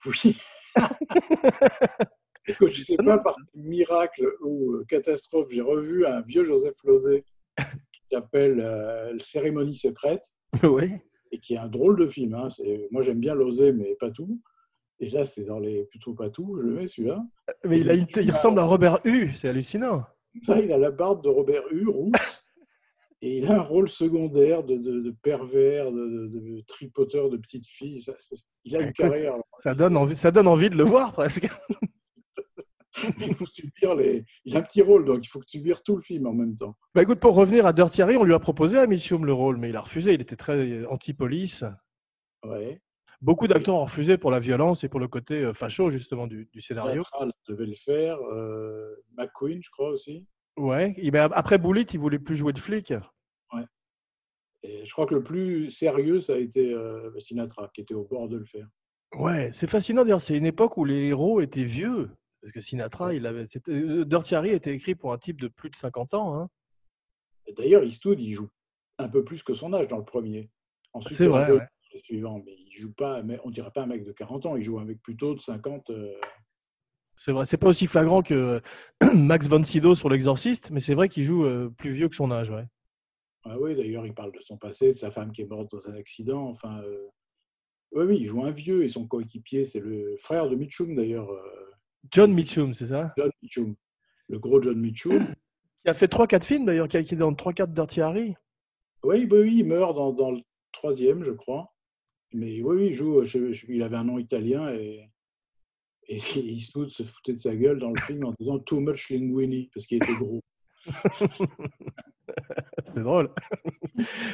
Oui. 0.05 0.37
Écoute, 2.47 2.69
je 2.69 2.79
ne 2.79 2.83
sais 2.85 2.95
pas 2.97 3.17
par 3.17 3.35
miracle 3.55 4.31
ou 4.41 4.73
euh, 4.75 4.85
catastrophe, 4.87 5.47
j'ai 5.49 5.59
revu 5.61 6.05
un 6.05 6.21
vieux 6.21 6.45
Joseph 6.45 6.77
Lozé 6.85 7.25
qui 7.57 8.01
s'appelle 8.13 8.61
euh, 8.61 9.17
Cérémonie 9.19 9.75
secrète 9.75 10.23
oui. 10.63 10.91
et 11.33 11.39
qui 11.39 11.55
est 11.55 11.57
un 11.57 11.67
drôle 11.67 11.97
de 11.99 12.07
film. 12.07 12.33
hein. 12.35 12.47
Moi, 12.91 13.01
j'aime 13.01 13.19
bien 13.19 13.35
Lozé, 13.35 13.73
mais 13.73 13.95
pas 13.99 14.11
tout. 14.11 14.39
Et 14.99 15.09
là, 15.09 15.25
c'est 15.25 15.43
dans 15.45 15.59
les 15.59 15.85
plutôt 15.85 16.13
pas 16.13 16.29
tout, 16.29 16.57
je 16.59 16.63
le 16.65 16.73
mets 16.73 16.87
celui-là. 16.87 17.23
Mais 17.65 17.79
il, 17.81 17.89
a 17.89 17.93
une- 17.93 18.07
il 18.15 18.31
ressemble 18.31 18.59
à 18.59 18.63
Robert 18.63 18.99
Hu, 19.05 19.31
c'est 19.35 19.49
hallucinant. 19.49 20.03
Ça, 20.41 20.59
il 20.59 20.71
a 20.71 20.77
la 20.77 20.91
barbe 20.91 21.23
de 21.23 21.29
Robert 21.29 21.63
Hue, 21.71 21.87
rousse. 21.87 22.11
Et 23.21 23.39
il 23.39 23.47
a 23.47 23.55
un 23.55 23.61
rôle 23.63 23.89
secondaire 23.89 24.63
de, 24.63 24.75
de- 24.77 25.01
de 25.01 25.11
pervers, 25.23 25.91
de, 25.91 26.27
de- 26.27 26.27
de 26.27 26.61
tripoteur 26.67 27.29
de 27.29 27.37
petites 27.37 27.65
filles. 27.65 28.01
Ça- 28.01 28.13
ça- 28.19 28.35
il 28.63 28.75
a 28.75 28.79
une 28.81 28.85
Écoute, 28.89 28.97
carrière. 28.97 29.33
Ça 29.63 29.73
donne, 29.73 29.97
envie, 29.97 30.15
ça 30.15 30.29
donne 30.31 30.47
envie 30.47 30.69
de 30.69 30.75
le 30.75 30.83
voir 30.83 31.13
presque. 31.13 31.47
Il 33.19 33.35
faut 33.35 33.45
subir 33.45 33.93
les. 33.95 34.25
Il 34.45 34.55
a 34.55 34.59
un 34.59 34.63
petit 34.63 34.81
rôle, 34.81 35.05
donc 35.05 35.23
il 35.23 35.29
faut 35.29 35.41
subir 35.45 35.83
tout 35.83 35.95
le 35.95 36.01
film 36.01 36.25
en 36.25 36.33
même 36.33 36.55
temps. 36.55 36.75
Bah 36.95 37.03
écoute, 37.03 37.19
pour 37.19 37.35
revenir 37.35 37.67
à 37.67 37.73
Dirty 37.73 38.01
Harry, 38.01 38.17
on 38.17 38.23
lui 38.23 38.33
a 38.33 38.39
proposé 38.39 38.79
à 38.79 38.87
Mitchum 38.87 39.23
le 39.25 39.33
rôle, 39.33 39.57
mais 39.57 39.69
il 39.69 39.75
a 39.75 39.81
refusé. 39.81 40.13
Il 40.15 40.21
était 40.21 40.35
très 40.35 40.53
euh, 40.57 40.89
anti-police. 40.89 41.63
Ouais. 42.43 42.81
Beaucoup 43.21 43.47
d'acteurs 43.47 43.75
ont 43.75 43.83
refusé 43.85 44.17
pour 44.17 44.29
la 44.31 44.39
violence 44.39 44.83
et 44.83 44.89
pour 44.89 44.99
le 44.99 45.07
côté 45.07 45.35
euh, 45.41 45.53
facho 45.53 45.89
justement 45.89 46.27
du, 46.27 46.47
du 46.53 46.61
scénario. 46.61 47.03
Théâtral 47.03 47.31
devait 47.47 47.65
le 47.65 47.73
faire. 47.73 48.17
Euh, 48.31 48.95
McQueen, 49.17 49.61
je 49.63 49.69
crois 49.71 49.89
aussi. 49.89 50.25
Ouais. 50.55 50.93
Et 50.97 51.09
ben, 51.11 51.29
après 51.33 51.57
Bullitt, 51.57 51.93
il 51.93 51.99
voulait 51.99 52.19
plus 52.19 52.35
jouer 52.35 52.53
de 52.53 52.59
flic. 52.59 52.93
Et 54.63 54.83
je 54.85 54.91
crois 54.91 55.05
que 55.05 55.13
le 55.15 55.23
plus 55.23 55.69
sérieux, 55.69 56.19
ça 56.19 56.33
a 56.33 56.37
été 56.37 56.73
euh, 56.73 57.17
Sinatra, 57.19 57.69
qui 57.73 57.81
était 57.81 57.93
au 57.93 58.03
bord 58.03 58.27
de 58.27 58.37
le 58.37 58.43
faire. 58.43 58.67
Ouais, 59.13 59.49
c'est 59.53 59.69
fascinant 59.69 60.03
d'ailleurs. 60.03 60.21
C'est 60.21 60.35
une 60.35 60.47
époque 60.47 60.77
où 60.77 60.83
les 60.83 61.05
héros 61.09 61.39
étaient 61.41 61.63
vieux. 61.63 62.09
Parce 62.41 62.51
que 62.51 62.59
Sinatra, 62.59 63.13
il 63.13 63.25
avait. 63.27 63.45
c'était- 63.45 63.71
euh, 63.71 64.03
Dirty 64.03 64.35
Harry 64.35 64.49
était 64.49 64.73
écrit 64.73 64.95
pour 64.95 65.13
un 65.13 65.17
type 65.17 65.39
de 65.39 65.47
plus 65.47 65.69
de 65.69 65.75
50 65.75 66.13
ans. 66.15 66.35
hein. 66.39 66.49
D'ailleurs, 67.55 67.83
Eastwood, 67.83 68.19
il 68.19 68.33
joue 68.33 68.49
un 68.97 69.07
peu 69.07 69.23
plus 69.23 69.43
que 69.43 69.53
son 69.53 69.73
âge 69.73 69.87
dans 69.87 69.97
le 69.99 70.03
premier. 70.05 70.49
Ensuite, 70.91 71.17
C'est 71.17 71.27
vrai, 71.27 71.51
ouais. 71.51 71.67
Suivant, 71.97 72.41
mais 72.45 72.53
il 72.53 72.71
joue 72.77 72.93
pas, 72.93 73.23
mais 73.23 73.39
on 73.43 73.49
dirait 73.49 73.71
pas 73.71 73.83
un 73.83 73.87
mec 73.87 74.03
de 74.03 74.11
40 74.11 74.45
ans, 74.45 74.55
il 74.55 74.63
joue 74.63 74.79
un 74.79 74.85
mec 74.85 75.01
plutôt 75.01 75.35
de 75.35 75.39
50. 75.39 75.89
euh, 75.89 76.13
C'est 77.15 77.31
vrai. 77.31 77.45
C'est 77.45 77.57
pas 77.57 77.67
aussi 77.69 77.87
flagrant 77.87 78.21
que 78.21 78.61
Max 79.15 79.47
von 79.47 79.63
Sydow 79.63 79.95
sur 79.95 80.09
L'Exorciste, 80.09 80.71
mais 80.71 80.79
c'est 80.79 80.93
vrai 80.95 81.09
qu'il 81.09 81.23
joue 81.23 81.45
euh, 81.45 81.69
plus 81.69 81.91
vieux 81.91 82.09
que 82.09 82.15
son 82.15 82.31
âge. 82.31 82.49
Ouais. 82.49 82.65
Ah 83.43 83.57
oui, 83.59 83.75
d'ailleurs, 83.75 84.05
il 84.05 84.13
parle 84.13 84.31
de 84.31 84.39
son 84.39 84.57
passé, 84.57 84.87
de 84.87 84.97
sa 84.97 85.11
femme 85.11 85.31
qui 85.31 85.41
est 85.41 85.45
morte 85.45 85.71
dans 85.71 85.89
un 85.89 85.95
accident. 85.95 86.47
Enfin, 86.49 86.81
euh, 86.83 87.07
oui, 87.93 88.05
oui, 88.05 88.17
il 88.21 88.27
joue 88.27 88.43
un 88.43 88.51
vieux 88.51 88.83
et 88.83 88.89
son 88.89 89.07
coéquipier, 89.07 89.65
c'est 89.65 89.79
le 89.79 90.15
frère 90.17 90.49
de 90.49 90.55
Mitchum, 90.55 90.95
d'ailleurs, 90.95 91.29
John 92.11 92.33
Mitchum, 92.33 92.73
c'est 92.73 92.87
ça? 92.87 93.13
John 93.17 93.31
Mitchum, 93.41 93.75
le 94.27 94.39
gros 94.39 94.61
John 94.61 94.79
Mitchum. 94.79 95.33
Qui 95.83 95.89
a 95.89 95.93
fait 95.93 96.11
3-4 96.11 96.43
films 96.43 96.65
d'ailleurs, 96.65 96.87
qui 96.87 96.97
est 96.97 97.15
dans 97.15 97.31
3-4 97.31 97.71
Dirty 97.71 98.01
Harry. 98.01 98.35
Oui, 99.03 99.25
bah 99.25 99.37
oui, 99.39 99.59
il 99.59 99.65
meurt 99.65 99.95
dans, 99.95 100.11
dans 100.11 100.31
le 100.31 100.41
troisième, 100.71 101.23
je 101.23 101.31
crois. 101.31 101.73
Mais 102.33 102.61
oui, 102.61 102.75
oui, 102.75 102.85
il 102.87 102.93
joue. 102.93 103.23
je- 103.23 103.53
je- 103.53 103.65
il 103.69 103.81
avait 103.83 103.95
un 103.97 104.03
nom 104.03 104.17
italien 104.19 104.69
et, 104.73 105.09
et 106.07 106.17
Eastwood 106.35 106.89
se 106.89 107.03
foutait 107.03 107.33
de 107.33 107.37
sa 107.39 107.55
gueule 107.55 107.79
dans 107.79 107.91
le 107.91 107.99
film 108.01 108.25
en 108.25 108.33
disant 108.39 108.59
Too 108.59 108.79
much 108.79 109.09
linguini 109.09 109.69
parce 109.73 109.85
qu'il 109.85 109.97
était 109.97 110.15
gros. 110.15 110.41
C'est 112.85 113.03
drôle. 113.03 113.33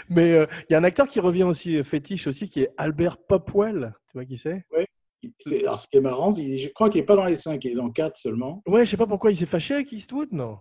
Mais 0.09 0.33
euh, 0.33 0.45
il 0.69 0.73
y 0.73 0.75
a 0.75 0.79
un 0.79 0.83
acteur 0.83 1.07
qui 1.07 1.19
revient 1.19 1.43
aussi 1.43 1.77
euh, 1.77 1.83
fétiche 1.83 2.27
aussi, 2.27 2.49
qui 2.49 2.61
est 2.61 2.69
Albert 2.77 3.17
Popwell. 3.17 3.93
Tu 4.07 4.13
vois 4.13 4.25
qui 4.25 4.37
c'est? 4.37 4.65
C'est- 5.39 5.61
Alors, 5.61 5.79
ce 5.79 5.87
qui 5.87 5.97
est 5.97 6.01
marrant, 6.01 6.31
je 6.31 6.67
crois 6.69 6.89
qu'il 6.89 6.99
n'est 7.01 7.05
pas 7.05 7.15
dans 7.15 7.25
les 7.25 7.35
cinq, 7.37 7.63
il 7.65 7.71
est 7.71 7.75
dans 7.75 7.89
quatre 7.91 8.17
seulement. 8.17 8.61
Ouais, 8.67 8.85
je 8.85 8.91
sais 8.91 8.97
pas 8.97 9.07
pourquoi 9.07 9.31
il 9.31 9.37
s'est 9.37 9.45
fâché 9.45 9.75
avec 9.75 9.91
Eastwood, 9.91 10.31
non? 10.33 10.57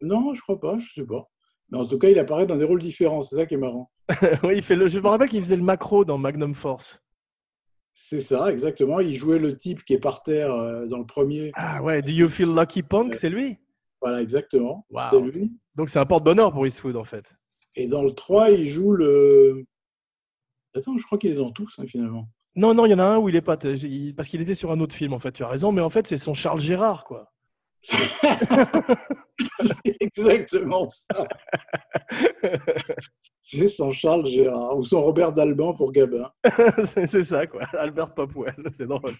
Non, 0.00 0.32
je 0.34 0.40
crois 0.40 0.58
pas, 0.58 0.78
je 0.78 0.92
sais 0.92 1.04
pas. 1.06 1.28
Mais 1.70 1.78
en 1.78 1.86
tout 1.86 1.98
cas, 1.98 2.08
il 2.08 2.18
apparaît 2.18 2.46
dans 2.46 2.56
des 2.56 2.64
rôles 2.64 2.80
différents, 2.80 3.22
c'est 3.22 3.36
ça 3.36 3.46
qui 3.46 3.54
est 3.54 3.58
marrant. 3.58 3.90
Oui, 4.42 4.54
il 4.56 4.62
fait 4.62 4.76
le. 4.76 4.88
Je 4.88 4.98
me 4.98 5.08
rappelle 5.08 5.28
qu'il 5.28 5.42
faisait 5.42 5.56
le 5.56 5.62
macro 5.62 6.04
dans 6.04 6.18
Magnum 6.18 6.54
Force. 6.54 7.02
C'est 7.92 8.20
ça, 8.20 8.50
exactement. 8.50 9.00
Il 9.00 9.14
jouait 9.16 9.38
le 9.38 9.56
type 9.56 9.84
qui 9.84 9.92
est 9.92 9.98
par 9.98 10.22
terre 10.22 10.52
euh, 10.52 10.86
dans 10.86 10.98
le 10.98 11.04
premier. 11.04 11.50
Ah 11.54 11.82
ouais, 11.82 12.00
Do 12.00 12.12
You 12.12 12.28
Feel 12.28 12.54
Lucky 12.54 12.82
Punk, 12.82 13.14
c'est 13.14 13.28
lui? 13.28 13.58
Voilà, 14.00 14.22
exactement. 14.22 14.86
Wow. 14.90 15.02
C'est 15.10 15.20
lui. 15.20 15.52
Donc 15.74 15.88
c'est 15.88 15.98
un 15.98 16.06
porte-bonheur 16.06 16.52
pour 16.52 16.66
Eastwood 16.66 16.96
en 16.96 17.04
fait. 17.04 17.34
Et 17.74 17.88
dans 17.88 18.02
le 18.02 18.12
3, 18.12 18.50
il 18.50 18.68
joue 18.68 18.92
le. 18.92 19.64
Attends, 20.74 20.96
je 20.96 21.04
crois 21.04 21.18
qu'il 21.18 21.32
est 21.32 21.36
dans 21.36 21.50
tous, 21.50 21.74
hein, 21.78 21.84
finalement. 21.86 22.28
Non, 22.54 22.72
non, 22.72 22.86
il 22.86 22.90
y 22.90 22.94
en 22.94 22.98
a 22.98 23.04
un 23.04 23.18
où 23.18 23.28
il 23.28 23.36
est 23.36 23.42
pas. 23.42 23.56
Parce 23.56 24.28
qu'il 24.28 24.40
était 24.40 24.54
sur 24.54 24.70
un 24.70 24.80
autre 24.80 24.94
film 24.94 25.12
en 25.12 25.18
fait. 25.18 25.32
Tu 25.32 25.42
as 25.42 25.48
raison, 25.48 25.72
mais 25.72 25.82
en 25.82 25.90
fait 25.90 26.06
c'est 26.06 26.18
son 26.18 26.34
Charles 26.34 26.60
Gérard 26.60 27.04
quoi. 27.04 27.32
C'est 29.60 29.96
exactement 30.00 30.88
ça. 30.90 31.26
C'est 33.42 33.68
son 33.68 33.90
Charles 33.90 34.26
Gérard 34.26 34.76
ou 34.76 34.82
son 34.82 35.02
Robert 35.02 35.32
Dalban 35.32 35.72
pour 35.74 35.90
Gabin. 35.92 36.30
c'est 36.84 37.24
ça, 37.24 37.46
quoi. 37.46 37.62
Albert 37.78 38.14
Popwell, 38.14 38.54
c'est 38.72 38.86
drôle. 38.86 39.14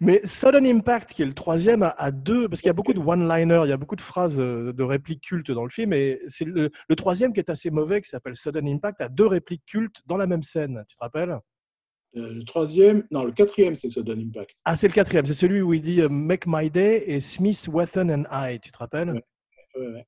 Mais 0.00 0.20
Sudden 0.24 0.64
Impact, 0.64 1.12
qui 1.12 1.22
est 1.22 1.26
le 1.26 1.32
troisième, 1.32 1.82
a, 1.82 2.10
deux, 2.10 2.48
parce 2.48 2.60
qu'il 2.60 2.68
y 2.68 2.70
a 2.70 2.74
beaucoup 2.74 2.94
de 2.94 3.00
one-liners, 3.00 3.62
il 3.64 3.68
y 3.68 3.72
a 3.72 3.76
beaucoup 3.76 3.96
de 3.96 4.00
phrases 4.00 4.40
euh, 4.40 4.72
de 4.72 4.82
répliques 4.82 5.22
cultes 5.22 5.50
dans 5.50 5.64
le 5.64 5.70
film, 5.70 5.92
et 5.92 6.20
c'est 6.28 6.46
le 6.46 6.70
troisième 6.96 7.32
qui 7.32 7.40
est 7.40 7.50
assez 7.50 7.70
mauvais, 7.70 8.00
qui 8.00 8.08
s'appelle 8.08 8.36
Sudden 8.36 8.66
Impact, 8.66 9.00
a 9.00 9.08
deux 9.08 9.26
répliques 9.26 9.64
cultes 9.66 10.02
dans 10.06 10.16
la 10.16 10.26
même 10.26 10.42
scène. 10.42 10.84
Tu 10.88 10.96
te 10.96 11.02
rappelles? 11.02 11.38
Euh, 12.16 12.32
le 12.32 12.44
troisième, 12.44 13.04
non, 13.10 13.24
le 13.24 13.32
quatrième, 13.32 13.74
c'est 13.74 13.88
Sudden 13.88 14.20
Impact. 14.20 14.56
Ah, 14.64 14.76
c'est 14.76 14.86
le 14.86 14.92
quatrième, 14.92 15.26
c'est 15.26 15.34
celui 15.34 15.60
où 15.62 15.74
il 15.74 15.80
dit 15.80 16.00
euh, 16.00 16.08
Make 16.08 16.44
my 16.46 16.70
day 16.70 17.04
et 17.06 17.20
Smith, 17.20 17.68
Wesson 17.72 18.08
and 18.08 18.24
I. 18.30 18.60
Tu 18.60 18.70
te 18.70 18.78
rappelles? 18.78 19.10
Ouais. 19.10 19.24
Ouais, 19.76 19.88
ouais. 19.88 20.06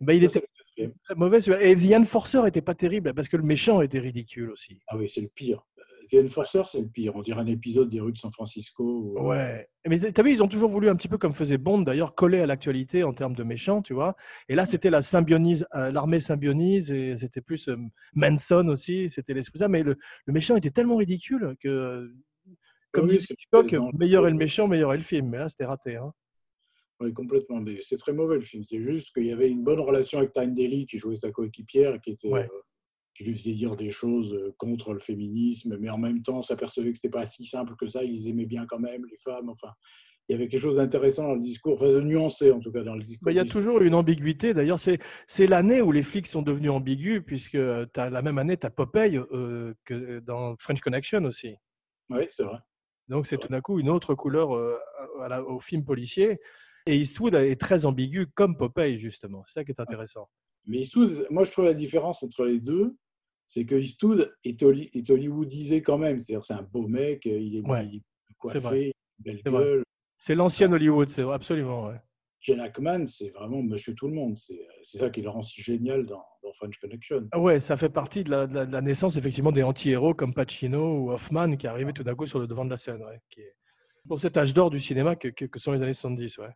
Ben, 0.00 0.12
Il 0.14 0.30
Ça, 0.30 0.38
était 0.76 0.92
très 1.02 1.14
mauvais. 1.16 1.38
Et 1.60 1.74
The 1.74 1.92
Enforcer 1.94 2.42
était 2.46 2.62
pas 2.62 2.74
terrible, 2.74 3.12
parce 3.12 3.28
que 3.28 3.36
le 3.36 3.42
méchant 3.42 3.80
était 3.82 3.98
ridicule 3.98 4.50
aussi. 4.50 4.80
Ah 4.86 4.96
oui, 4.96 5.10
c'est 5.10 5.20
le 5.20 5.28
pire. 5.28 5.66
Euh, 6.14 6.22
The 6.22 6.26
Enforcer, 6.26 6.62
c'est 6.66 6.80
le 6.80 6.88
pire. 6.88 7.14
On 7.16 7.22
dirait 7.22 7.40
un 7.40 7.46
épisode 7.46 7.88
des 7.90 8.00
rues 8.00 8.12
de 8.12 8.18
San 8.18 8.32
Francisco. 8.32 8.84
ou- 9.16 9.28
Ouais. 9.28 9.68
Mais 9.86 9.98
t'as 9.98 10.22
vu, 10.22 10.32
ils 10.32 10.42
ont 10.42 10.48
toujours 10.48 10.70
voulu 10.70 10.88
un 10.88 10.96
petit 10.96 11.08
peu 11.08 11.16
comme 11.18 11.32
faisait 11.32 11.56
Bond, 11.58 11.82
d'ailleurs, 11.82 12.14
coller 12.14 12.40
à 12.40 12.46
l'actualité 12.46 13.04
en 13.04 13.12
termes 13.14 13.34
de 13.34 13.42
méchants, 13.42 13.80
tu 13.82 13.94
vois. 13.94 14.14
Et 14.48 14.54
là, 14.54 14.66
c'était 14.66 14.90
la 14.90 15.02
symbionise, 15.02 15.66
euh, 15.74 15.90
l'armée 15.90 16.20
symbionise, 16.20 16.90
et 16.92 17.16
c'était 17.16 17.40
plus 17.40 17.68
euh, 17.68 17.76
Manson 18.14 18.68
aussi, 18.68 19.08
c'était 19.08 19.32
l'esprit 19.34 19.58
ça. 19.58 19.68
Mais 19.68 19.82
le, 19.82 19.96
le 20.26 20.32
méchant 20.32 20.56
était 20.56 20.70
tellement 20.70 20.96
ridicule 20.96 21.54
que, 21.60 21.68
euh, 21.68 22.08
comme 22.92 23.06
Oui, 23.06 23.12
disait 23.16 23.26
Hitchcock, 23.30 23.74
meilleur 23.94 24.26
est 24.26 24.30
le 24.30 24.36
méchant, 24.36 24.68
meilleur 24.68 24.92
est 24.92 24.96
le 24.98 25.02
film. 25.02 25.28
Mais 25.30 25.38
là, 25.38 25.48
c'était 25.48 25.64
raté. 25.66 25.96
Hein. 25.96 26.12
Oui, 27.00 27.12
complètement. 27.12 27.60
Mais 27.60 27.78
c'est 27.82 27.96
très 27.96 28.12
mauvais 28.12 28.36
le 28.36 28.42
film. 28.42 28.64
C'est 28.64 28.82
juste 28.82 29.14
qu'il 29.14 29.24
y 29.26 29.32
avait 29.32 29.48
une 29.50 29.62
bonne 29.62 29.78
relation 29.80 30.18
avec 30.18 30.32
Tyne 30.32 30.54
Daly 30.54 30.84
qui 30.86 30.98
jouait 30.98 31.16
sa 31.16 31.30
coéquipière 31.30 32.00
qui 32.00 32.10
était. 32.10 32.28
Ouais. 32.28 32.44
euh, 32.52 32.60
qui 33.18 33.24
lui 33.24 33.36
faisait 33.36 33.52
dire 33.52 33.74
des 33.76 33.90
choses 33.90 34.32
euh, 34.32 34.54
contre 34.58 34.92
le 34.92 35.00
féminisme, 35.00 35.76
mais 35.80 35.90
en 35.90 35.98
même 35.98 36.22
temps 36.22 36.40
s'apercevait 36.40 36.92
que 36.92 36.98
c'était 36.98 37.10
pas 37.10 37.26
si 37.26 37.44
simple 37.44 37.74
que 37.76 37.86
ça. 37.86 38.04
Ils 38.04 38.28
aimaient 38.28 38.46
bien 38.46 38.64
quand 38.64 38.78
même 38.78 39.04
les 39.10 39.18
femmes. 39.18 39.48
Enfin, 39.48 39.72
il 40.28 40.32
y 40.32 40.34
avait 40.36 40.46
quelque 40.46 40.60
chose 40.60 40.76
d'intéressant 40.76 41.24
dans 41.26 41.34
le 41.34 41.40
discours, 41.40 41.72
enfin 41.74 41.90
de 41.90 42.00
nuancé 42.00 42.52
en 42.52 42.60
tout 42.60 42.70
cas 42.70 42.84
dans 42.84 42.94
le 42.94 43.02
discours. 43.02 43.26
Bah, 43.26 43.32
Il 43.32 43.36
y 43.36 43.40
a 43.40 43.44
toujours 43.44 43.82
une 43.82 43.94
ambiguïté. 43.94 44.54
D'ailleurs, 44.54 44.78
c'est 44.78 44.98
c'est 45.26 45.48
l'année 45.48 45.82
où 45.82 45.90
les 45.90 46.04
flics 46.04 46.28
sont 46.28 46.42
devenus 46.42 46.70
ambigus, 46.70 47.20
puisque 47.26 47.58
tu 47.58 48.00
as 48.00 48.08
la 48.08 48.22
même 48.22 48.38
année, 48.38 48.56
tu 48.56 48.66
as 48.66 48.70
Popeye 48.70 49.16
euh, 49.16 49.74
que 49.84 50.20
dans 50.20 50.54
French 50.60 50.80
Connection 50.80 51.24
aussi. 51.24 51.56
Oui, 52.10 52.22
c'est 52.30 52.44
vrai. 52.44 52.58
Donc 53.08 53.26
c'est 53.26 53.38
tout 53.38 53.48
d'un 53.48 53.60
coup 53.60 53.80
une 53.80 53.88
autre 53.88 54.14
couleur 54.14 54.54
euh, 54.54 54.78
à 55.22 55.28
la- 55.28 55.42
au 55.42 55.58
film 55.58 55.84
policier. 55.84 56.38
Et 56.86 56.94
Eastwood 56.96 57.34
est 57.34 57.60
très 57.60 57.84
ambigu 57.84 58.28
comme 58.28 58.56
Popeye, 58.56 58.96
justement. 58.96 59.42
C'est 59.46 59.54
ça 59.54 59.64
qui 59.64 59.72
est 59.72 59.80
intéressant. 59.80 60.28
Mais 60.66 60.80
Eastwood, 60.80 61.26
moi 61.30 61.44
je 61.44 61.50
trouve 61.52 61.64
la 61.64 61.74
différence 61.74 62.22
entre 62.22 62.44
les 62.44 62.60
deux, 62.60 62.96
c'est 63.48 63.64
que 63.64 63.74
Eastwood 63.74 64.32
est, 64.44 64.62
holly- 64.62 64.90
est 64.94 65.10
hollywoodisé 65.10 65.82
quand 65.82 65.98
même. 65.98 66.20
C'est-à-dire 66.20 66.44
c'est 66.44 66.54
un 66.54 66.62
beau 66.62 66.86
mec, 66.86 67.26
euh, 67.26 67.38
il 67.38 67.56
est, 67.56 67.66
Ouais, 67.68 67.86
il 67.86 67.96
est 67.96 68.02
coiffé, 68.38 68.92
belle 69.18 69.38
C'est 69.42 69.48
vrai. 69.50 69.64
gueule. 69.64 69.82
C'est 70.16 70.34
l'ancien 70.34 70.70
Hollywood, 70.72 71.08
c'est 71.08 71.22
absolument. 71.22 71.86
ouais. 71.88 71.96
Ken 72.40 72.60
Hackman, 72.60 73.06
c'est 73.06 73.30
vraiment 73.30 73.62
Monsieur 73.62 73.94
Tout 73.94 74.06
le 74.08 74.14
Monde. 74.14 74.36
C'est 74.38 74.60
c'est 74.84 74.98
ça 74.98 75.10
qui 75.10 75.22
le 75.22 75.28
rend 75.28 75.42
si 75.42 75.60
génial 75.60 76.06
dans, 76.06 76.24
dans 76.42 76.52
French 76.52 76.78
Connection. 76.78 77.26
Ah 77.32 77.40
Ouais, 77.40 77.58
ça 77.58 77.76
fait 77.76 77.88
partie 77.88 78.22
de 78.22 78.30
la, 78.30 78.46
de 78.46 78.54
la- 78.54 78.66
de 78.66 78.72
la 78.72 78.80
naissance 78.80 79.16
effectivement 79.16 79.50
des 79.52 79.62
anti-héros 79.64 80.14
comme 80.14 80.32
Pacino 80.34 80.98
ou 81.00 81.10
Hoffman 81.10 81.56
qui 81.56 81.66
arrivaient 81.66 81.92
tout 81.92 82.04
d'un 82.04 82.14
coup 82.14 82.26
sur 82.26 82.38
le 82.38 82.46
devant 82.46 82.64
de 82.64 82.70
la 82.70 82.76
scène. 82.76 83.02
Ouais, 83.02 83.18
qui 83.30 83.40
est... 83.40 83.54
Pour 84.06 84.20
cet 84.20 84.36
âge 84.36 84.54
d'or 84.54 84.70
du 84.70 84.78
cinéma 84.80 85.16
que, 85.16 85.28
que- 85.28 85.44
que 85.46 85.58
sont 85.58 85.72
les 85.72 85.82
années 85.82 85.92
70. 85.92 86.38
Ouais. 86.38 86.48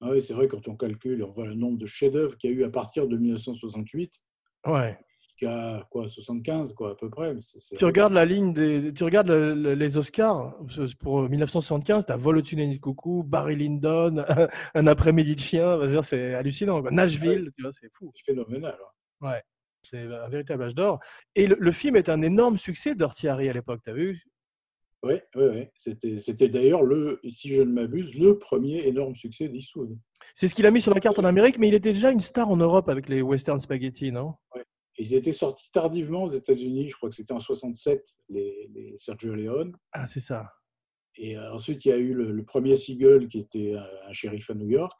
Ah 0.00 0.10
oui, 0.10 0.22
c'est 0.22 0.34
vrai, 0.34 0.48
quand 0.48 0.66
on 0.68 0.76
calcule, 0.76 1.22
on 1.24 1.30
voit 1.30 1.46
le 1.46 1.54
nombre 1.54 1.78
de 1.78 1.86
chefs-d'œuvre 1.86 2.36
qu'il 2.38 2.50
y 2.50 2.54
a 2.54 2.56
eu 2.56 2.64
à 2.64 2.70
partir 2.70 3.06
de 3.08 3.16
1968 3.16 4.20
Ouais. 4.66 4.98
Jusqu'à 5.42 5.86
quoi, 5.90 6.08
75, 6.08 6.72
quoi, 6.74 6.92
à 6.92 6.94
peu 6.94 7.08
près. 7.10 7.34
Tu 7.78 7.84
regardes 7.84 8.12
la 8.12 8.24
ligne 8.24 8.52
des, 8.52 8.92
tu 8.92 9.04
regardes 9.04 9.28
le- 9.28 9.54
le- 9.54 9.74
les 9.74 9.96
Oscars 9.98 10.54
pour 11.00 11.22
1975, 11.28 12.06
tu 12.06 12.12
as 12.12 12.16
Vol 12.16 12.38
au-dessus 12.38 12.56
de 12.56 12.78
coucou, 12.78 13.22
Barry 13.24 13.56
Lyndon, 13.56 14.24
un 14.74 14.86
après-midi 14.86 15.34
de 15.36 15.40
chien, 15.40 15.78
c'est 16.02 16.34
hallucinant. 16.34 16.80
quoi. 16.80 16.90
Nashville, 16.90 17.50
tu 17.56 17.62
vois, 17.62 17.72
c'est 17.72 17.90
fou. 17.92 18.12
C'est 18.14 18.32
phénoménal. 18.32 18.76
hein. 19.22 19.32
C'est 19.84 20.04
un 20.04 20.28
véritable 20.28 20.62
âge 20.62 20.76
d'or. 20.76 21.00
Et 21.34 21.48
le, 21.48 21.56
le 21.58 21.72
film 21.72 21.96
est 21.96 22.08
un 22.08 22.22
énorme 22.22 22.56
succès 22.56 22.94
d'Orty 22.94 23.26
Harry 23.26 23.48
à 23.48 23.52
l'époque, 23.52 23.80
tu 23.84 23.90
as 23.90 23.94
vu? 23.94 24.22
Oui, 25.02 25.14
oui, 25.34 25.44
oui. 25.52 25.66
C'était 25.76 26.18
c'était 26.18 26.48
d'ailleurs, 26.48 26.84
le, 26.84 27.18
si 27.28 27.52
je 27.52 27.62
ne 27.62 27.72
m'abuse, 27.72 28.14
le 28.16 28.38
premier 28.38 28.86
énorme 28.86 29.16
succès 29.16 29.48
d'Eastwood. 29.48 29.98
C'est 30.36 30.46
ce 30.46 30.54
qu'il 30.54 30.64
a 30.66 30.70
mis 30.70 30.80
sur 30.80 30.94
la 30.94 31.00
carte 31.00 31.18
en 31.18 31.24
Amérique, 31.24 31.58
mais 31.58 31.66
il 31.66 31.74
était 31.74 31.92
déjà 31.92 32.12
une 32.12 32.20
star 32.20 32.48
en 32.48 32.56
Europe 32.56 32.88
avec 32.88 33.08
les 33.08 33.22
Western 33.22 33.58
Spaghetti, 33.58 34.12
non? 34.12 34.34
Ils 34.98 35.14
étaient 35.14 35.32
sortis 35.32 35.70
tardivement 35.72 36.24
aux 36.24 36.30
États-Unis, 36.30 36.88
je 36.88 36.96
crois 36.96 37.08
que 37.08 37.14
c'était 37.14 37.32
en 37.32 37.40
67, 37.40 38.04
les, 38.28 38.68
les 38.74 38.96
Sergio 38.96 39.34
Leone. 39.34 39.74
Ah, 39.92 40.06
c'est 40.06 40.20
ça. 40.20 40.52
Et 41.16 41.36
euh, 41.36 41.52
ensuite, 41.52 41.84
il 41.84 41.88
y 41.88 41.92
a 41.92 41.96
eu 41.98 42.14
le, 42.14 42.30
le 42.32 42.44
premier 42.44 42.76
Seagull 42.76 43.28
qui 43.28 43.38
était 43.40 43.74
un, 43.74 43.86
un 44.08 44.12
shérif 44.12 44.50
à 44.50 44.54
New 44.54 44.68
York, 44.68 44.98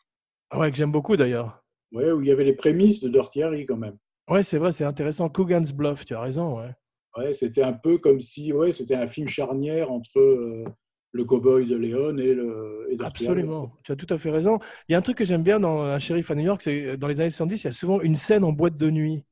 Ouais, 0.54 0.70
que 0.70 0.76
j'aime 0.76 0.92
beaucoup 0.92 1.16
d'ailleurs. 1.16 1.62
ouais, 1.92 2.10
où 2.12 2.20
il 2.22 2.28
y 2.28 2.30
avait 2.30 2.44
les 2.44 2.54
prémices 2.54 3.00
de 3.00 3.08
Dirty 3.08 3.42
Harry 3.42 3.64
quand 3.66 3.76
même. 3.78 3.96
Ouais, 4.28 4.42
c'est 4.42 4.58
vrai, 4.58 4.70
c'est 4.72 4.84
intéressant. 4.84 5.28
Coogan's 5.28 5.72
Bluff, 5.72 6.04
tu 6.04 6.14
as 6.14 6.20
raison, 6.20 6.58
ouais. 6.60 6.70
Ouais, 7.16 7.32
c'était 7.32 7.62
un 7.62 7.72
peu 7.74 7.98
comme 7.98 8.20
si 8.20 8.52
ouais, 8.52 8.72
c'était 8.72 8.94
un 8.94 9.06
film 9.06 9.28
charnière 9.28 9.90
entre 9.92 10.18
euh, 10.18 10.64
le 11.12 11.24
cowboy 11.24 11.66
de 11.66 11.76
Léon 11.76 12.16
et 12.18 12.32
le 12.34 12.86
et 12.90 12.96
Dirty 12.96 13.26
Harry. 13.26 13.40
Absolument, 13.40 13.72
tu 13.84 13.92
as 13.92 13.96
tout 13.96 14.06
à 14.08 14.16
fait 14.18 14.30
raison. 14.30 14.58
Il 14.88 14.92
y 14.92 14.94
a 14.94 14.98
un 14.98 15.02
truc 15.02 15.18
que 15.18 15.24
j'aime 15.24 15.42
bien 15.42 15.60
dans 15.60 15.82
Un 15.82 15.98
shérif 15.98 16.30
à 16.30 16.34
New 16.34 16.44
York, 16.44 16.62
c'est 16.62 16.86
euh, 16.86 16.96
dans 16.96 17.08
les 17.08 17.20
années 17.20 17.30
70, 17.30 17.62
il 17.62 17.66
y 17.66 17.68
a 17.68 17.72
souvent 17.72 18.00
une 18.00 18.16
scène 18.16 18.44
en 18.44 18.52
boîte 18.52 18.76
de 18.78 18.90
nuit 18.90 19.24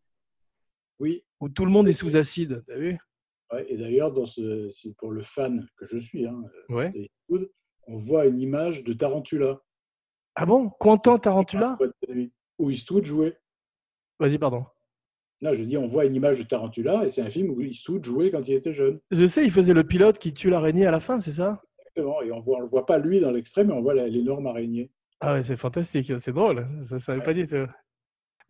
Oui, 1.00 1.24
où 1.40 1.48
tout 1.48 1.64
le 1.64 1.70
monde 1.70 1.88
est 1.88 1.92
sous 1.94 2.16
acide. 2.16 2.62
T'as 2.68 2.76
vu? 2.76 2.98
Ouais, 3.52 3.66
et 3.68 3.76
d'ailleurs, 3.76 4.12
ce, 4.28 4.68
c'est 4.70 4.94
pour 4.96 5.10
le 5.10 5.22
fan 5.22 5.66
que 5.76 5.86
je 5.86 5.98
suis, 5.98 6.26
hein, 6.26 6.40
Ouais. 6.68 6.90
d'Eastwood, 6.90 7.50
on 7.88 7.96
voit 7.96 8.26
une 8.26 8.38
image 8.38 8.84
de 8.84 8.92
Tarantula. 8.92 9.60
Ah 10.36 10.46
bon? 10.46 10.68
Quentin 10.78 11.18
Tarantula? 11.18 11.76
Où 12.58 12.70
Eastwood 12.70 13.04
jouait. 13.04 13.36
Vas-y, 14.20 14.38
pardon. 14.38 14.66
Non, 15.42 15.54
je 15.54 15.64
dis, 15.64 15.78
on 15.78 15.88
voit 15.88 16.04
une 16.04 16.14
image 16.14 16.38
de 16.38 16.44
Tarantula 16.44 17.06
et 17.06 17.10
c'est 17.10 17.22
un 17.22 17.30
film 17.30 17.50
où 17.50 17.60
Eastwood 17.62 18.04
jouait 18.04 18.30
quand 18.30 18.46
il 18.46 18.52
était 18.54 18.74
jeune. 18.74 19.00
Je 19.10 19.26
sais, 19.26 19.42
il 19.44 19.50
faisait 19.50 19.72
le 19.72 19.84
pilote 19.84 20.18
qui 20.18 20.34
tue 20.34 20.50
l'araignée 20.50 20.86
à 20.86 20.90
la 20.90 21.00
fin, 21.00 21.18
c'est 21.18 21.32
ça? 21.32 21.62
Exactement. 21.78 22.20
Et 22.20 22.30
on 22.30 22.40
voit, 22.40 22.58
on 22.58 22.60
le 22.60 22.66
voit 22.66 22.84
pas 22.84 22.98
lui 22.98 23.20
dans 23.20 23.30
l'extrait, 23.30 23.64
mais 23.64 23.72
on 23.72 23.80
voit 23.80 23.94
l'énorme 23.94 24.46
araignée. 24.46 24.92
Ah 25.20 25.32
ouais, 25.34 25.42
c'est 25.42 25.56
fantastique, 25.56 26.12
c'est 26.18 26.32
drôle. 26.32 26.68
Ça 26.82 26.96
ne 26.96 27.00
savais 27.00 27.22
pas 27.22 27.32
dit. 27.32 27.44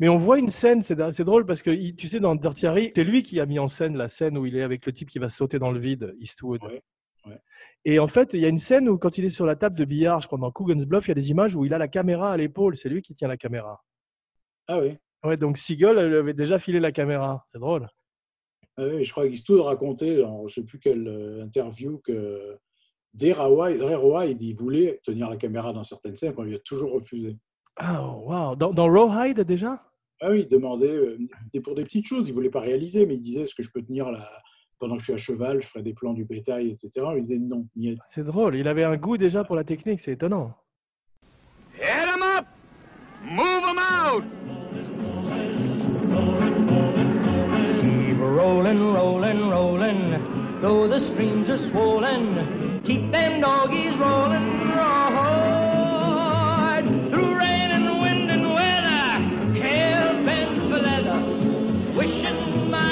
Mais 0.01 0.09
on 0.09 0.17
voit 0.17 0.39
une 0.39 0.49
scène, 0.49 0.83
c'est 0.83 0.97
drôle 1.25 1.45
parce 1.47 1.63
que 1.63 1.71
il- 1.71 1.95
tu 1.95 2.09
sais, 2.09 2.21
dans 2.21 2.35
Dirty 2.35 2.67
Harry, 2.67 2.91
c'est 2.97 3.05
lui 3.05 3.23
qui 3.23 3.39
a 3.39 3.47
mis 3.47 3.59
en 3.59 3.69
scène 3.69 3.97
la 3.97 4.09
scène 4.09 4.37
où 4.39 4.47
il 4.47 4.57
est 4.57 4.63
avec 4.63 4.87
le 4.87 4.93
type 4.93 5.11
qui 5.11 5.19
va 5.19 5.29
sauter 5.29 5.59
dans 5.59 5.71
le 5.71 5.79
vide, 5.79 6.15
Eastwood. 6.19 6.63
Ouais, 6.65 6.83
ouais. 7.27 7.39
Et 7.85 7.99
en 7.99 8.07
fait, 8.09 8.33
il 8.33 8.41
y 8.41 8.47
a 8.47 8.49
une 8.49 8.59
scène 8.59 8.89
où 8.89 8.97
quand 8.97 9.19
il 9.19 9.27
est 9.27 9.29
sur 9.29 9.45
la 9.45 9.57
table 9.57 9.77
de 9.77 9.85
billard, 9.85 10.23
je 10.23 10.27
crois 10.27 10.39
dans 10.39 10.51
Coogan's 10.51 10.87
Bluff, 10.87 11.07
il 11.07 11.11
y 11.11 11.13
a 11.13 11.15
des 11.15 11.31
images 11.31 11.55
où 11.55 11.65
il 11.67 11.75
a 11.75 11.79
la 11.79 11.87
caméra 11.89 12.33
à 12.33 12.37
l'épaule. 12.39 12.77
C'est 12.77 12.89
lui 12.89 13.03
qui 13.03 13.15
tient 13.15 13.29
la 13.29 13.37
caméra. 13.37 13.85
Ah 14.69 14.81
oui. 14.81 14.97
Ouais, 15.23 15.37
donc 15.37 15.59
Seagull 15.59 15.99
elle 15.99 16.15
avait 16.15 16.33
déjà 16.33 16.59
filé 16.59 16.81
la 16.81 16.93
caméra. 16.93 17.45
C'est 17.47 17.59
drôle. 17.59 17.87
Ah 18.79 18.85
oui, 18.87 19.05
je 19.05 19.13
crois 19.13 19.29
qu'Eastwood 19.29 19.61
racontait 19.61 20.17
dans 20.17 20.49
je 20.49 20.61
ne 20.61 20.65
sais 20.65 20.67
plus 20.67 20.79
quelle 20.79 21.07
euh, 21.07 21.45
interview 21.45 21.99
que 21.99 22.57
dès 23.13 23.35
White, 23.37 24.41
il 24.41 24.55
voulait 24.55 24.99
tenir 25.03 25.29
la 25.29 25.37
caméra 25.37 25.75
dans 25.75 25.83
certaines 25.83 26.17
scènes, 26.17 26.33
on 26.39 26.43
lui 26.43 26.55
a 26.55 26.59
toujours 26.61 26.93
refusé. 26.93 27.37
Ah, 27.77 28.03
waouh. 28.03 28.57
Dans, 28.57 28.71
dans 28.71 28.89
Rawhide 28.89 29.41
déjà? 29.41 29.90
Ah 30.23 30.31
oui, 30.31 30.41
il 30.41 30.49
demandait 30.49 30.87
euh, 30.87 31.17
pour 31.65 31.75
des 31.75 31.85
petites 31.85 32.07
choses. 32.07 32.29
Il 32.29 32.35
voulait 32.35 32.51
pas 32.51 32.61
réaliser, 32.61 33.07
mais 33.07 33.15
il 33.15 33.21
disait 33.21 33.43
est-ce 33.43 33.55
que 33.55 33.63
je 33.63 33.71
peux 33.73 33.83
tenir 33.83 34.11
la... 34.11 34.29
pendant 34.79 34.95
que 34.97 35.01
je 35.01 35.05
suis 35.05 35.15
à 35.15 35.17
cheval, 35.17 35.63
je 35.63 35.67
ferai 35.67 35.83
des 35.83 35.95
plans 35.95 36.13
du 36.13 36.27
bétail, 36.27 36.69
etc. 36.69 36.91
Il 37.17 37.23
disait 37.23 37.39
non. 37.39 37.67
C'est 38.07 38.25
drôle. 38.25 38.57
Il 38.57 38.69
avait 38.69 38.85
un 38.85 38.97
goût 38.97 39.17
déjà 39.17 39.45
pour 39.45 39.57
la 39.57 39.65
technique, 39.65 40.01
c'est 40.01 40.13
étonnant. 40.13 40.55
Hit 41.75 41.85
'em 41.85 42.23
up! 42.23 42.47
Move 43.25 43.65
'em 43.65 43.79
out! 43.79 44.25
Keep 47.81 48.19
rolling, 48.21 48.93
rolling, 48.93 49.49
rolling, 49.49 50.61
though 50.61 50.87
the 50.87 51.01
streams 51.01 51.49
are 51.49 51.57
swollen. 51.59 52.83
Keep 52.85 53.11
them 53.11 53.41
doggies 53.41 53.97
rolling, 53.99 54.69
right 54.69 55.30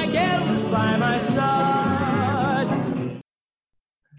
wishing 0.09 0.13
my 0.13 0.13
gal 0.13 0.47
was 0.55 0.63
by 0.65 0.97
my 0.99 1.19
side. 1.21 2.69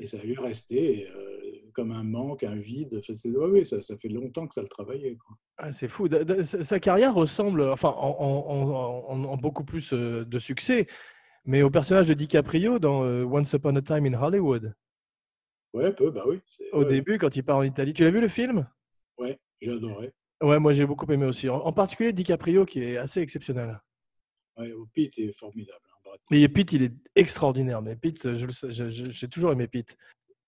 Et 0.02 0.06
ça 0.08 0.17
lui 0.17 0.34
est 0.34 0.39
resté 0.39 1.08
euh, 1.13 1.69
comme 1.73 1.91
un 1.91 2.04
manque, 2.04 2.43
un 2.43 2.56
vide. 2.56 2.99
Enfin, 2.99 3.30
ouais, 3.49 3.65
ça, 3.65 3.82
ça 3.82 3.97
fait 3.97 4.08
longtemps 4.08 4.47
que 4.47 4.54
ça 4.54 4.62
le 4.62 4.67
travaillait. 4.67 5.17
Ah, 5.58 5.71
c'est 5.73 5.89
fou. 5.89 6.08
Sa 6.43 6.80
carrière 6.80 7.13
ressemble, 7.13 7.63
enfin, 7.63 7.89
en, 7.89 8.15
en- 8.19 8.45
en- 8.49 9.12
en- 9.12 9.23
en 9.25 9.38
beaucoup 9.38 9.65
plus 9.65 9.91
euh, 9.93 10.23
de 10.23 10.39
succès, 10.39 10.88
mais 11.45 11.63
au 11.63 11.69
personnage 11.69 12.08
de 12.08 12.13
DiCaprio 12.13 12.80
dans 12.80 13.04
euh, 13.04 13.25
Once 13.25 13.52
Upon 13.54 13.75
a 13.75 13.82
Time 13.82 14.06
in 14.06 14.13
Hollywood. 14.13 14.73
Ouais, 15.73 15.86
un 15.86 15.91
peu, 15.91 16.10
bah 16.12 16.23
oui. 16.25 16.39
Au 16.71 16.80
ouais, 16.80 16.86
début, 16.86 17.17
quand 17.17 17.36
il 17.36 17.43
part 17.43 17.58
en 17.58 17.63
Italie. 17.63 17.93
Tu 17.93 18.04
l'as 18.04 18.10
vu 18.10 18.21
le 18.21 18.30
film? 18.30 18.67
Ouais, 19.17 19.38
j'ai 19.62 19.71
adoré. 19.73 20.13
Ouais, 20.41 20.58
moi 20.60 20.71
j'ai 20.71 20.86
beaucoup 20.86 21.12
aimé 21.12 21.25
aussi. 21.25 21.49
En, 21.49 21.58
en 21.58 21.73
particulier 21.73 22.13
DiCaprio 22.13 22.65
qui 22.65 22.82
est 22.82 22.97
assez 22.97 23.19
exceptionnel. 23.19 23.82
Ouais, 24.60 24.74
Pitt 24.93 25.17
est 25.17 25.32
formidable. 25.32 25.80
hein, 25.91 26.12
Pitt. 26.12 26.22
Mais 26.32 26.48
Pete, 26.48 26.74
il 26.74 26.84
est 26.84 26.93
extraordinaire. 27.15 27.82
Mais 27.82 27.98
je- 28.89 29.10
j'ai 29.10 29.28
toujours 29.28 29.52
aimé 29.52 29.67
Pete. 29.67 29.98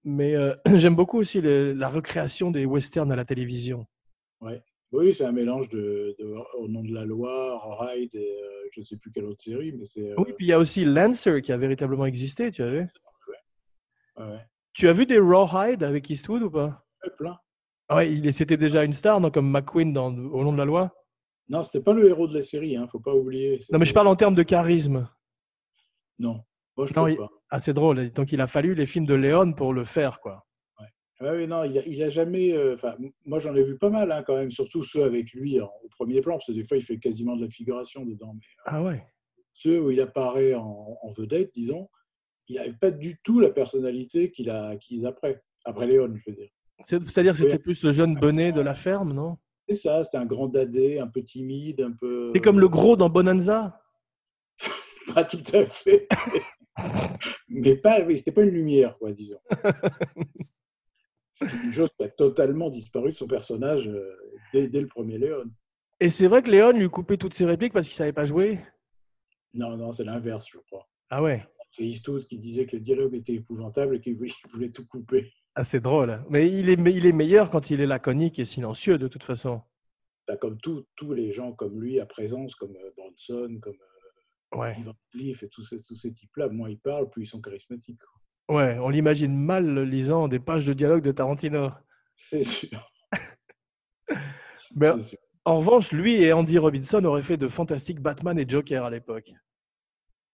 Mais 0.03 0.35
euh, 0.35 0.53
j'aime 0.75 0.95
beaucoup 0.95 1.17
aussi 1.19 1.41
le- 1.41 1.73
la 1.73 1.89
recréation 1.89 2.51
des 2.51 2.65
westerns 2.65 3.11
à 3.11 3.15
la 3.15 3.25
télévision. 3.25 3.85
Oui, 4.91 5.13
c'est 5.13 5.23
un 5.23 5.31
mélange 5.31 5.69
de, 5.69 6.15
de 6.19 6.35
Au 6.57 6.67
nom 6.67 6.83
de 6.83 6.93
la 6.93 7.05
loi, 7.05 7.61
Ride 7.79 8.13
et 8.13 8.37
euh, 8.43 8.69
je 8.73 8.81
ne 8.81 8.85
sais 8.85 8.97
plus 8.97 9.09
quelle 9.11 9.23
autre 9.23 9.41
série, 9.41 9.71
mais 9.71 9.85
c'est. 9.85 10.11
euh, 10.11 10.15
Oui, 10.17 10.33
puis 10.35 10.47
il 10.47 10.49
y 10.49 10.53
a 10.53 10.59
aussi 10.59 10.83
Lancer 10.83 11.41
qui 11.41 11.53
a 11.53 11.57
véritablement 11.57 12.05
existé, 12.05 12.51
tu 12.51 12.61
as 12.61 12.69
vu? 12.69 12.87
Ouais, 14.17 14.25
ouais. 14.25 14.45
Tu 14.73 14.89
as 14.89 14.93
vu 14.93 15.05
des 15.05 15.17
Rawhide 15.17 15.83
avec 15.83 16.09
Eastwood 16.09 16.43
ou 16.43 16.51
pas? 16.51 16.85
Ouais, 17.05 17.11
plein. 17.17 17.37
Ah 17.87 17.95
Ouais, 17.97 18.11
il 18.11 18.33
c'était 18.33 18.57
déjà 18.57 18.83
une 18.83 18.91
star, 18.93 19.21
non, 19.21 19.31
comme 19.31 19.49
McQueen 19.49 19.93
dans 19.93 20.07
Au 20.13 20.43
nom 20.43 20.51
de 20.51 20.57
la 20.57 20.65
loi? 20.65 20.93
Non, 21.51 21.63
c'était 21.63 21.81
pas 21.83 21.93
le 21.93 22.07
héros 22.07 22.27
de 22.27 22.33
la 22.33 22.43
série, 22.43 22.77
hein, 22.77 22.87
faut 22.87 22.99
pas 23.01 23.13
oublier. 23.13 23.59
Non, 23.71 23.77
mais 23.77 23.85
je 23.85 23.93
parle 23.93 24.07
en 24.07 24.15
termes 24.15 24.35
de 24.35 24.43
charisme. 24.43 25.07
Non, 26.17 26.41
moi 26.77 26.85
je 26.87 26.93
Non, 26.93 27.01
trouve 27.01 27.11
il- 27.11 27.17
pas. 27.17 27.29
Ah, 27.49 27.59
c'est 27.59 27.73
drôle. 27.73 28.09
Donc 28.11 28.31
il 28.31 28.39
a 28.41 28.47
fallu 28.47 28.73
les 28.73 28.85
films 28.85 29.05
de 29.05 29.13
Léon 29.13 29.51
pour 29.53 29.73
le 29.73 29.83
faire, 29.83 30.19
quoi. 30.21 30.45
Ouais, 31.19 31.29
ouais, 31.29 31.47
non, 31.47 31.63
il 31.65 31.77
a, 31.77 31.85
il 31.85 32.01
a 32.01 32.09
jamais. 32.09 32.53
euh, 32.53 32.75
moi 33.25 33.39
j'en 33.39 33.53
ai 33.55 33.63
vu 33.63 33.77
pas 33.77 33.89
mal 33.89 34.11
hein, 34.11 34.23
quand 34.25 34.35
même, 34.37 34.49
surtout 34.49 34.83
ceux 34.83 35.03
avec 35.03 35.33
lui 35.33 35.59
en- 35.61 35.69
au 35.83 35.89
premier 35.89 36.21
plan, 36.21 36.35
parce 36.35 36.47
que 36.47 36.51
des 36.53 36.63
fois 36.63 36.77
il 36.77 36.83
fait 36.83 36.97
quasiment 36.99 37.35
de 37.35 37.43
la 37.43 37.49
figuration 37.49 38.05
dedans. 38.05 38.33
Mais 38.33 38.41
Ah 38.65 38.81
ouais. 38.81 39.05
ceux 39.53 39.79
où 39.81 39.91
il 39.91 39.99
apparaît 40.01 40.53
en, 40.55 40.97
en 41.01 41.09
vedette, 41.11 41.53
disons, 41.53 41.89
il 42.47 42.55
n'avait 42.55 42.73
pas 42.73 42.91
du 42.91 43.19
tout 43.23 43.39
la 43.39 43.51
personnalité 43.51 44.31
qu'il 44.31 44.49
a 44.49 44.67
acquise 44.69 45.05
après. 45.05 45.43
Après 45.65 45.85
Léon, 45.85 46.11
je 46.15 46.23
veux 46.31 46.35
dire. 46.37 46.49
C'est- 46.83 47.03
C'est-à-dire 47.07 47.33
que 47.33 47.37
c'était 47.39 47.59
plus 47.59 47.83
le 47.83 47.91
jeune 47.91 48.15
bonnet 48.15 48.51
de 48.51 48.61
la 48.61 48.73
ferme, 48.73 49.13
non? 49.13 49.37
C'est 49.73 49.87
ça, 49.87 50.03
c'était 50.03 50.17
un 50.17 50.25
grand 50.25 50.47
dadé, 50.47 50.99
un 50.99 51.07
peu 51.07 51.23
timide, 51.23 51.81
un 51.81 51.91
peu. 51.91 52.31
C'est 52.33 52.41
comme 52.41 52.59
le 52.59 52.69
gros 52.69 52.95
dans 52.95 53.09
Bonanza. 53.09 53.81
Pas 55.13 55.23
tout 55.23 55.43
à 55.53 55.65
fait. 55.65 56.07
Mais 57.49 57.75
pas, 57.75 58.01
oui, 58.05 58.17
c'était 58.17 58.31
pas 58.31 58.43
une 58.43 58.51
lumière, 58.51 58.97
quoi, 58.97 59.11
disons. 59.11 59.39
C'est 61.33 61.63
une 61.63 61.73
chose 61.73 61.89
qui 61.97 62.03
a 62.05 62.09
totalement 62.09 62.69
disparu 62.69 63.09
de 63.11 63.15
son 63.15 63.27
personnage 63.27 63.87
euh, 63.87 64.15
dès, 64.53 64.67
dès 64.67 64.79
le 64.79 64.87
premier 64.87 65.17
Léon. 65.17 65.45
Et 65.99 66.09
c'est 66.09 66.27
vrai 66.27 66.43
que 66.43 66.51
Léon 66.51 66.71
lui 66.71 66.89
coupait 66.89 67.17
toutes 67.17 67.33
ses 67.33 67.45
répliques 67.45 67.73
parce 67.73 67.87
qu'il 67.87 67.95
savait 67.95 68.13
pas 68.13 68.25
jouer. 68.25 68.59
Non, 69.53 69.75
non, 69.75 69.91
c'est 69.91 70.03
l'inverse, 70.03 70.47
je 70.51 70.59
crois. 70.59 70.87
Ah 71.09 71.21
ouais. 71.21 71.43
C'est 71.71 71.83
Eastwood 71.83 72.25
qui 72.25 72.37
disait 72.37 72.65
que 72.65 72.75
le 72.75 72.81
dialogue 72.81 73.15
était 73.15 73.33
épouvantable 73.33 73.95
et 73.95 74.01
qu'il 74.01 74.15
voulait, 74.15 74.31
il 74.45 74.51
voulait 74.51 74.71
tout 74.71 74.85
couper. 74.87 75.31
Ah, 75.55 75.65
c'est 75.65 75.81
drôle. 75.81 76.23
Mais 76.29 76.49
il 76.51 76.69
est, 76.69 76.79
il 76.95 77.05
est 77.05 77.11
meilleur 77.11 77.49
quand 77.51 77.69
il 77.69 77.81
est 77.81 77.85
laconique 77.85 78.39
et 78.39 78.45
silencieux, 78.45 78.97
de 78.97 79.07
toute 79.07 79.23
façon. 79.23 79.61
Bah, 80.27 80.37
comme 80.37 80.57
tous 80.61 80.85
tous 80.95 81.13
les 81.13 81.33
gens 81.33 81.51
comme 81.51 81.81
lui 81.81 81.99
à 81.99 82.05
présence, 82.05 82.55
comme 82.55 82.75
euh, 82.75 82.91
Bronson, 82.95 83.59
comme 83.61 83.73
euh, 83.73 84.57
Ouais. 84.57 84.75
Ivan 84.79 84.93
Cliff 85.11 85.43
et 85.43 85.49
tous 85.49 85.63
ces, 85.63 85.77
tous 85.77 85.95
ces 85.95 86.13
types-là, 86.13 86.49
moins 86.49 86.69
ils 86.69 86.79
parlent, 86.79 87.09
plus 87.09 87.23
ils 87.23 87.27
sont 87.27 87.39
charismatiques. 87.41 88.01
Ouais, 88.49 88.77
on 88.79 88.89
l'imagine 88.89 89.33
mal 89.33 89.79
lisant 89.83 90.27
des 90.27 90.39
pages 90.39 90.65
de 90.65 90.73
dialogue 90.73 91.03
de 91.03 91.11
Tarantino. 91.13 91.71
C'est 92.17 92.43
sûr. 92.43 92.91
Mais 94.75 94.97
sûr. 94.99 95.17
en 95.45 95.57
revanche, 95.59 95.91
lui 95.93 96.15
et 96.21 96.33
Andy 96.33 96.57
Robinson 96.57 97.03
auraient 97.05 97.21
fait 97.21 97.37
de 97.37 97.47
fantastiques 97.47 98.01
Batman 98.01 98.37
et 98.37 98.45
Joker 98.47 98.83
à 98.83 98.89
l'époque. 98.89 99.31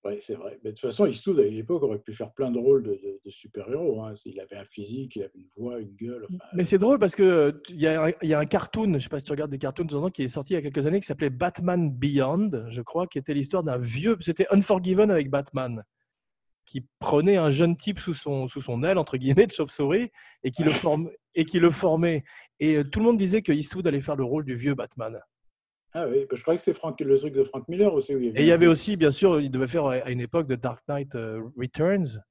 Ouais, 0.06 0.20
c'est 0.22 0.36
vrai. 0.36 0.58
Mais 0.64 0.70
de 0.72 0.76
toute 0.76 0.80
façon, 0.90 1.06
Eastwood, 1.06 1.40
à 1.40 1.44
l'époque, 1.44 1.84
aurait 1.84 2.00
pu 2.00 2.14
faire 2.14 2.32
plein 2.32 2.50
de 2.50 2.58
rôles 2.58 2.84
de, 2.84 2.92
de- 2.92 3.20
de 3.26 3.30
super-héros. 3.30 4.02
hein. 4.04 4.14
Il 4.26 4.40
avait 4.40 4.56
un 4.56 4.64
physique, 4.64 5.16
il 5.18 5.24
avait 5.24 5.32
une 5.36 5.48
voix, 5.58 5.80
une 5.80 5.96
gueule. 5.96 6.26
enfin, 6.30 6.44
Mais 6.54 6.64
c'est 6.64 6.78
drôle 6.78 6.98
parce 7.00 7.16
que 7.16 7.24
euh, 7.24 7.52
y, 7.70 7.88
a 7.88 8.06
un- 8.06 8.12
y 8.22 8.34
a 8.34 8.40
un 8.40 8.46
cartoon, 8.46 8.86
je 8.86 8.90
ne 8.90 9.00
sais 9.00 9.10
pas 9.10 9.20
si 9.20 9.26
tu 9.26 9.32
regardes 9.32 9.52
des 9.52 9.58
cartoons 9.58 9.84
de 9.84 9.90
temps 9.90 9.98
en 9.98 10.02
temps, 10.04 10.10
qui 10.10 10.24
est 10.24 10.28
sorti 10.30 10.54
il 10.54 10.56
y 10.56 10.60
a 10.60 10.62
quelques 10.62 10.86
années, 10.86 11.00
qui 11.02 11.08
s'appelait 11.08 11.30
Batman 11.32 11.92
Beyond, 11.92 12.70
je 12.70 12.82
crois, 12.82 13.08
qui 13.08 13.18
était 13.18 13.34
l'histoire 13.34 13.64
d'un 13.64 13.78
vieux. 13.78 14.18
C'était 14.22 14.46
Unforgiven 14.52 15.12
avec 15.12 15.30
Batman, 15.30 15.84
qui 16.66 16.86
prenait 17.00 17.38
un 17.38 17.50
jeune 17.50 17.76
type 17.76 18.00
sous 18.00 18.14
son, 18.14 18.48
sous 18.48 18.62
son 18.62 18.84
aile, 18.84 18.98
entre 19.00 19.18
guillemets, 19.18 19.48
de 19.48 19.52
chauve-souris, 19.52 20.10
et 20.44 20.52
qui 20.52 20.64
le, 20.64 20.72
et 21.36 21.44
qui 21.44 21.60
le 21.60 21.70
formait. 21.70 22.24
Et 22.60 22.76
euh, 22.78 22.84
tout 22.86 23.00
le 23.00 23.06
monde 23.06 23.18
disait 23.18 23.42
que 23.42 23.52
Eastwood 23.52 23.86
allait 23.88 24.02
faire 24.02 24.16
le 24.16 24.24
rôle 24.24 24.46
du 24.46 24.56
vieux 24.56 24.76
Batman. 24.76 25.20
Ah 26.00 26.08
oui, 26.08 26.28
je 26.32 26.42
croyais 26.44 26.60
que 26.60 26.64
c'est 26.64 26.76
Frank, 26.76 27.00
le 27.00 27.18
truc 27.18 27.34
de 27.34 27.44
Frank 27.44 27.68
Miller 27.68 27.92
aussi. 27.92 28.14
Il 28.14 28.26
Et 28.38 28.42
il 28.42 28.46
y 28.46 28.52
avait 28.52 28.68
aussi, 28.68 28.98
bien 28.98 29.10
sûr, 29.10 29.42
il 29.42 29.50
devait 29.50 29.66
faire 29.66 29.88
à 29.88 30.12
une 30.12 30.20
époque 30.22 30.46
de 30.46 30.54
Dark 30.54 30.88
Knight 30.88 31.16
euh, 31.16 31.42
Returns, 31.58 32.22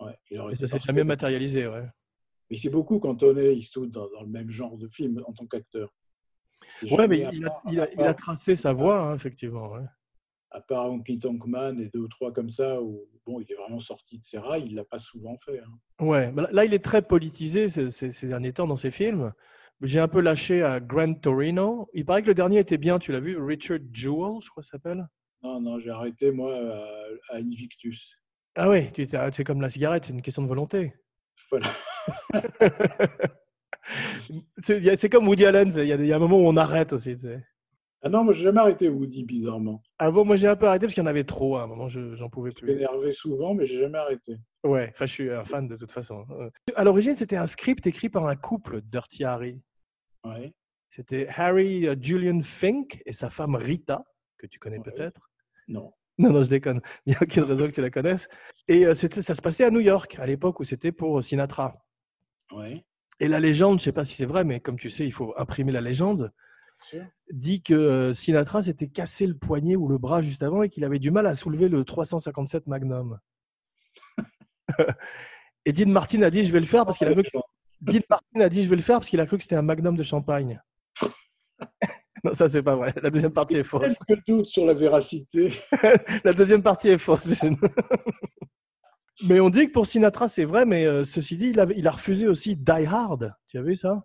Ouais, 0.00 0.18
il 0.28 0.40
aurait 0.40 0.56
ça 0.56 0.66
s'est 0.66 0.80
jamais 0.80 1.04
matérialisé. 1.04 1.68
Ouais. 1.68 1.84
Mais 2.50 2.56
c'est 2.56 2.70
beaucoup 2.70 2.98
cantonné 2.98 3.52
Eastwood 3.52 3.92
dans, 3.92 4.08
dans 4.10 4.22
le 4.22 4.28
même 4.28 4.50
genre 4.50 4.76
de 4.76 4.88
film 4.88 5.22
en 5.24 5.32
tant 5.32 5.46
qu'acteur. 5.46 5.94
Ouais, 6.90 7.06
mais 7.06 7.28
il 7.32 7.46
a, 7.46 7.62
il 7.70 7.88
il 7.96 8.14
tracé 8.16 8.56
sa 8.56 8.72
voie, 8.72 9.00
hein, 9.00 9.14
effectivement. 9.14 9.70
ouais. 9.70 9.84
À 10.50 10.60
part 10.60 10.86
Honky 10.90 11.16
Tonk 11.20 11.46
Man 11.46 11.78
et 11.80 11.90
deux 11.90 12.00
ou 12.00 12.08
trois 12.08 12.32
comme 12.32 12.48
ça, 12.50 12.82
où 12.82 13.06
bon, 13.24 13.40
il 13.40 13.52
est 13.52 13.54
vraiment 13.54 13.78
sorti 13.78 14.18
de 14.18 14.22
ses 14.24 14.38
rails, 14.38 14.64
il 14.66 14.74
l'a 14.74 14.84
pas 14.84 14.98
souvent 14.98 15.36
fait. 15.36 15.60
hein. 15.60 16.04
Ouais, 16.04 16.32
mais 16.32 16.42
là- 16.42 16.48
là, 16.50 16.64
il 16.64 16.74
est 16.74 16.84
très 16.84 17.02
politisé 17.02 17.68
ces, 17.68 17.92
ces- 17.92 18.10
ces 18.10 18.26
derniers 18.26 18.52
temps 18.52 18.66
dans 18.66 18.74
ses 18.74 18.90
films. 18.90 19.32
J'ai 19.82 19.98
un 20.00 20.08
peu 20.08 20.20
lâché 20.20 20.62
à 20.62 20.78
Grand 20.80 21.14
Torino. 21.14 21.88
Il 21.94 22.04
paraît 22.04 22.22
que 22.22 22.26
le 22.26 22.34
dernier 22.34 22.58
était 22.58 22.76
bien, 22.78 22.98
tu 22.98 23.12
l'as 23.12 23.20
vu, 23.20 23.38
Richard 23.42 23.78
Jewell, 23.92 24.40
je 24.42 24.50
crois 24.50 24.62
que 24.62 24.66
ça 24.66 24.72
s'appelle. 24.72 25.06
Non, 25.42 25.60
non, 25.60 25.78
j'ai 25.78 25.90
arrêté 25.90 26.30
moi 26.32 26.54
à, 26.54 27.34
à 27.34 27.36
Invictus. 27.38 28.18
Ah 28.56 28.68
oui, 28.68 28.92
tu, 28.92 29.02
es- 29.02 29.44
comme 29.44 29.62
la 29.62 29.70
cigarette, 29.70 30.04
c'est 30.06 30.12
une 30.12 30.20
question 30.22 30.42
de 30.42 30.48
volonté. 30.48 30.92
Voilà. 31.50 31.68
C'est 34.58 35.08
comme 35.10 35.26
Woody 35.26 35.46
Allen, 35.46 35.72
il 35.74 35.84
y, 35.86 35.92
a 35.92 35.96
y 35.96 36.12
un 36.12 36.18
moment 36.18 36.38
où 36.38 36.46
on 36.46 36.56
arrête 36.56 36.92
aussi. 36.92 37.16
Ah 38.02 38.08
non, 38.08 38.24
moi 38.24 38.32
j'ai 38.32 38.44
jamais 38.44 38.60
arrêté 38.60 38.88
Woody 38.88 39.24
bizarrement. 39.24 39.82
Ah 39.98 40.10
bon, 40.10 40.24
moi 40.24 40.36
j'ai 40.36 40.46
un 40.48 40.56
peu 40.56 40.66
arrêté 40.66 40.86
parce 40.86 40.94
qu'il 40.94 41.02
y 41.02 41.06
en 41.06 41.10
avait 41.10 41.24
trop 41.24 41.56
à 41.56 41.62
un 41.62 41.66
moment, 41.66 41.88
je- 41.88 42.14
j'en 42.14 42.28
pouvais 42.30 42.50
Je 42.50 42.56
plus. 42.56 42.66
m'énervais 42.66 43.12
souvent, 43.12 43.54
mais 43.54 43.66
j'ai 43.66 43.78
jamais 43.78 43.98
arrêté. 43.98 44.36
Ouais, 44.64 44.88
enfin 44.92 45.06
je 45.06 45.12
suis 45.12 45.30
un 45.30 45.44
fan 45.44 45.66
de 45.66 45.76
toute 45.76 45.90
façon. 45.92 46.24
Euh, 46.30 46.50
À 46.76 46.84
l'origine, 46.84 47.16
c'était 47.16 47.36
un 47.36 47.46
script 47.46 47.86
écrit 47.86 48.08
par 48.10 48.26
un 48.26 48.36
couple, 48.36 48.80
Dirty 48.82 49.24
Harry. 49.24 49.60
Ouais. 50.24 50.52
C'était 50.90 51.28
Harry 51.28 51.86
euh, 51.86 51.94
Julian 52.00 52.40
Fink 52.42 53.02
et 53.06 53.12
sa 53.12 53.30
femme 53.30 53.54
Rita, 53.54 54.04
que 54.38 54.46
tu 54.46 54.58
connais 54.58 54.78
Ouais. 54.78 54.84
peut-être. 54.84 55.30
Non. 55.68 55.92
Non, 56.18 56.32
non, 56.34 56.42
je 56.42 56.50
déconne. 56.50 56.82
Il 57.06 57.10
n'y 57.12 57.16
a 57.16 57.22
aucune 57.22 57.44
raison 57.44 57.64
que 57.66 57.72
tu 57.72 57.80
la 57.80 57.88
connaisses. 57.88 58.28
Et 58.68 58.84
euh, 58.84 58.94
c'était, 58.94 59.22
ça 59.22 59.34
se 59.34 59.40
passait 59.40 59.64
à 59.64 59.70
New 59.70 59.80
York, 59.80 60.18
à 60.18 60.26
l'époque 60.26 60.60
où 60.60 60.64
c'était 60.64 60.92
pour 60.92 61.24
Sinatra. 61.24 61.82
Ouais. 62.52 62.84
Et 63.20 63.28
la 63.28 63.40
légende, 63.40 63.78
je 63.78 63.82
ne 63.82 63.84
sais 63.84 63.92
pas 63.92 64.04
si 64.04 64.14
c'est 64.16 64.26
vrai, 64.26 64.44
mais 64.44 64.60
comme 64.60 64.78
tu 64.78 64.90
sais, 64.90 65.06
il 65.06 65.12
faut 65.12 65.32
imprimer 65.38 65.72
la 65.72 65.80
légende, 65.80 66.30
Sûr. 66.80 67.06
dit 67.32 67.62
que 67.62 67.72
euh, 67.72 68.12
Sinatra 68.12 68.62
s'était 68.62 68.88
cassé 68.88 69.26
le 69.26 69.34
poignet 69.34 69.76
ou 69.76 69.88
le 69.88 69.96
bras 69.96 70.20
juste 70.20 70.42
avant 70.42 70.62
et 70.62 70.68
qu'il 70.68 70.84
avait 70.84 70.98
du 70.98 71.10
mal 71.10 71.26
à 71.26 71.34
soulever 71.34 71.70
le 71.70 71.84
357 71.86 72.66
Magnum. 72.66 73.18
et 75.64 75.72
Dean 75.72 75.90
Martin 75.90 76.20
a 76.20 76.28
dit 76.28 76.44
je 76.44 76.52
vais 76.52 76.60
le 76.60 76.66
faire 76.66 76.84
parce 76.84 76.98
qu'il 76.98 77.08
a 77.08 77.12
cru 77.12 77.22
que 77.22 77.30
Dean 77.80 78.00
Martin 78.08 78.40
a 78.40 78.48
dit 78.48 78.64
je 78.64 78.70
vais 78.70 78.76
le 78.76 78.82
faire 78.82 78.96
parce 78.98 79.08
qu'il 79.10 79.20
a 79.20 79.26
cru 79.26 79.36
que 79.38 79.42
c'était 79.42 79.56
un 79.56 79.62
Magnum 79.62 79.96
de 79.96 80.02
champagne. 80.02 80.60
non, 82.24 82.34
ça 82.34 82.48
c'est 82.48 82.62
pas 82.62 82.76
vrai. 82.76 82.92
La 83.02 83.10
deuxième 83.10 83.32
partie 83.32 83.56
est 83.56 83.62
fausse. 83.64 83.98
Quelques 84.06 84.26
doutes 84.26 84.46
sur 84.46 84.66
la 84.66 84.74
véracité. 84.74 85.50
La 86.24 86.32
deuxième 86.32 86.62
partie 86.62 86.88
est 86.88 86.98
fausse. 86.98 87.40
mais 89.28 89.40
on 89.40 89.50
dit 89.50 89.66
que 89.68 89.72
pour 89.72 89.86
Sinatra, 89.86 90.28
c'est 90.28 90.44
vrai, 90.44 90.64
mais 90.66 90.84
euh, 90.86 91.04
ceci 91.04 91.36
dit, 91.36 91.48
il, 91.48 91.60
avait- 91.60 91.74
il 91.76 91.86
a 91.86 91.90
refusé 91.90 92.26
aussi 92.26 92.56
Die 92.56 92.70
Hard. 92.86 93.34
Tu 93.48 93.58
as 93.58 93.62
vu 93.62 93.74
ça? 93.76 94.02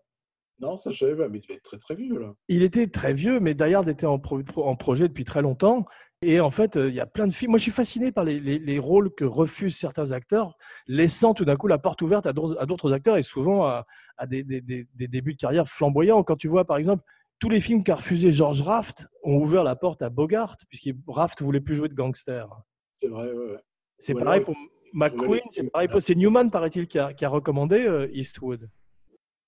Non, 0.59 0.77
ça 0.77 0.91
je 0.91 0.99
savais 0.99 1.15
pas, 1.17 1.27
mais 1.27 1.39
il 1.39 1.41
devait 1.41 1.55
être 1.55 1.63
très 1.63 1.77
très 1.77 1.95
vieux 1.95 2.17
là. 2.17 2.33
Il 2.47 2.63
était 2.63 2.87
très 2.87 3.13
vieux, 3.13 3.39
mais 3.41 3.53
Die 3.55 3.73
Hard 3.73 3.89
était 3.89 4.05
en, 4.05 4.19
pro- 4.19 4.41
pro- 4.43 4.65
en 4.65 4.75
projet 4.75 5.07
depuis 5.09 5.25
très 5.25 5.41
longtemps. 5.41 5.85
Et 6.27 6.39
en 6.39 6.49
fait, 6.49 6.75
euh, 6.75 6.89
il 6.89 6.95
y 6.95 6.99
a 6.99 7.05
plein 7.05 7.27
de 7.27 7.31
films. 7.31 7.51
Moi, 7.51 7.59
je 7.59 7.63
suis 7.63 7.71
fasciné 7.71 8.11
par 8.11 8.23
les, 8.23 8.39
les- 8.39 8.57
les 8.57 8.79
rôles 8.79 9.13
que 9.13 9.25
refusent 9.25 9.77
certains 9.77 10.11
acteurs, 10.11 10.57
laissant 10.87 11.35
tout 11.35 11.45
d'un 11.45 11.55
coup 11.55 11.67
la 11.67 11.77
porte 11.77 12.01
ouverte 12.01 12.25
à 12.25 12.33
d'autres 12.33 12.93
acteurs 12.93 13.17
et 13.17 13.21
souvent 13.23 13.65
à, 13.65 13.85
à 14.17 14.25
des, 14.25 14.43
des- 14.43 14.61
des- 14.61 14.87
des 14.95 15.07
débuts 15.07 15.33
de 15.33 15.37
carrière 15.39 15.67
flamboyants. 15.67 16.23
Quand 16.23 16.35
tu 16.35 16.47
vois, 16.47 16.65
par 16.65 16.77
exemple, 16.77 17.03
tous 17.37 17.49
les 17.49 17.59
films 17.59 17.83
qu'a 17.83 17.95
refusé 17.95 18.31
George 18.31 18.61
Raft 18.63 19.07
ont 19.23 19.37
ouvert 19.37 19.63
la 19.63 19.75
porte 19.75 20.01
à 20.01 20.09
Bogart, 20.09 20.57
puisque 20.67 20.89
Raft 21.07 21.41
voulait 21.43 21.61
plus 21.61 21.75
jouer 21.75 21.89
de 21.89 21.93
gangster. 21.93 22.47
C'est 22.95 23.07
vrai, 23.07 23.31
ouais. 23.31 23.51
ouais. 23.53 23.59
C'est 23.99 24.13
pareil 24.15 24.41
pour 24.41 24.55
McQueen, 24.93 25.41
c'est 25.49 25.69
pareil 25.69 25.87
pour. 25.89 26.01
C'est 26.01 26.15
Newman, 26.15 26.49
paraît-il, 26.49 26.87
qui 26.87 26.97
a, 26.97 27.13
qui 27.13 27.23
a 27.23 27.29
recommandé 27.29 27.85
euh, 27.85 28.07
Eastwood. 28.13 28.67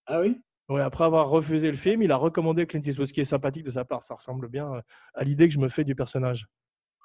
Ah 0.05 0.19
oui? 0.21 0.39
Ouais, 0.69 0.81
après 0.81 1.05
avoir 1.05 1.29
refusé 1.29 1.71
le 1.71 1.77
film, 1.77 2.01
il 2.01 2.11
a 2.11 2.17
recommandé 2.17 2.67
Clint 2.67 2.81
Eastwood, 2.85 3.07
ce 3.07 3.13
qui 3.13 3.21
est 3.21 3.25
sympathique 3.25 3.63
de 3.63 3.71
sa 3.71 3.85
part. 3.85 4.03
Ça 4.03 4.15
ressemble 4.15 4.49
bien 4.49 4.73
euh, 4.75 4.81
à 5.13 5.23
l'idée 5.23 5.47
que 5.47 5.53
je 5.53 5.59
me 5.59 5.69
fais 5.69 5.85
du 5.85 5.95
personnage. 5.95 6.45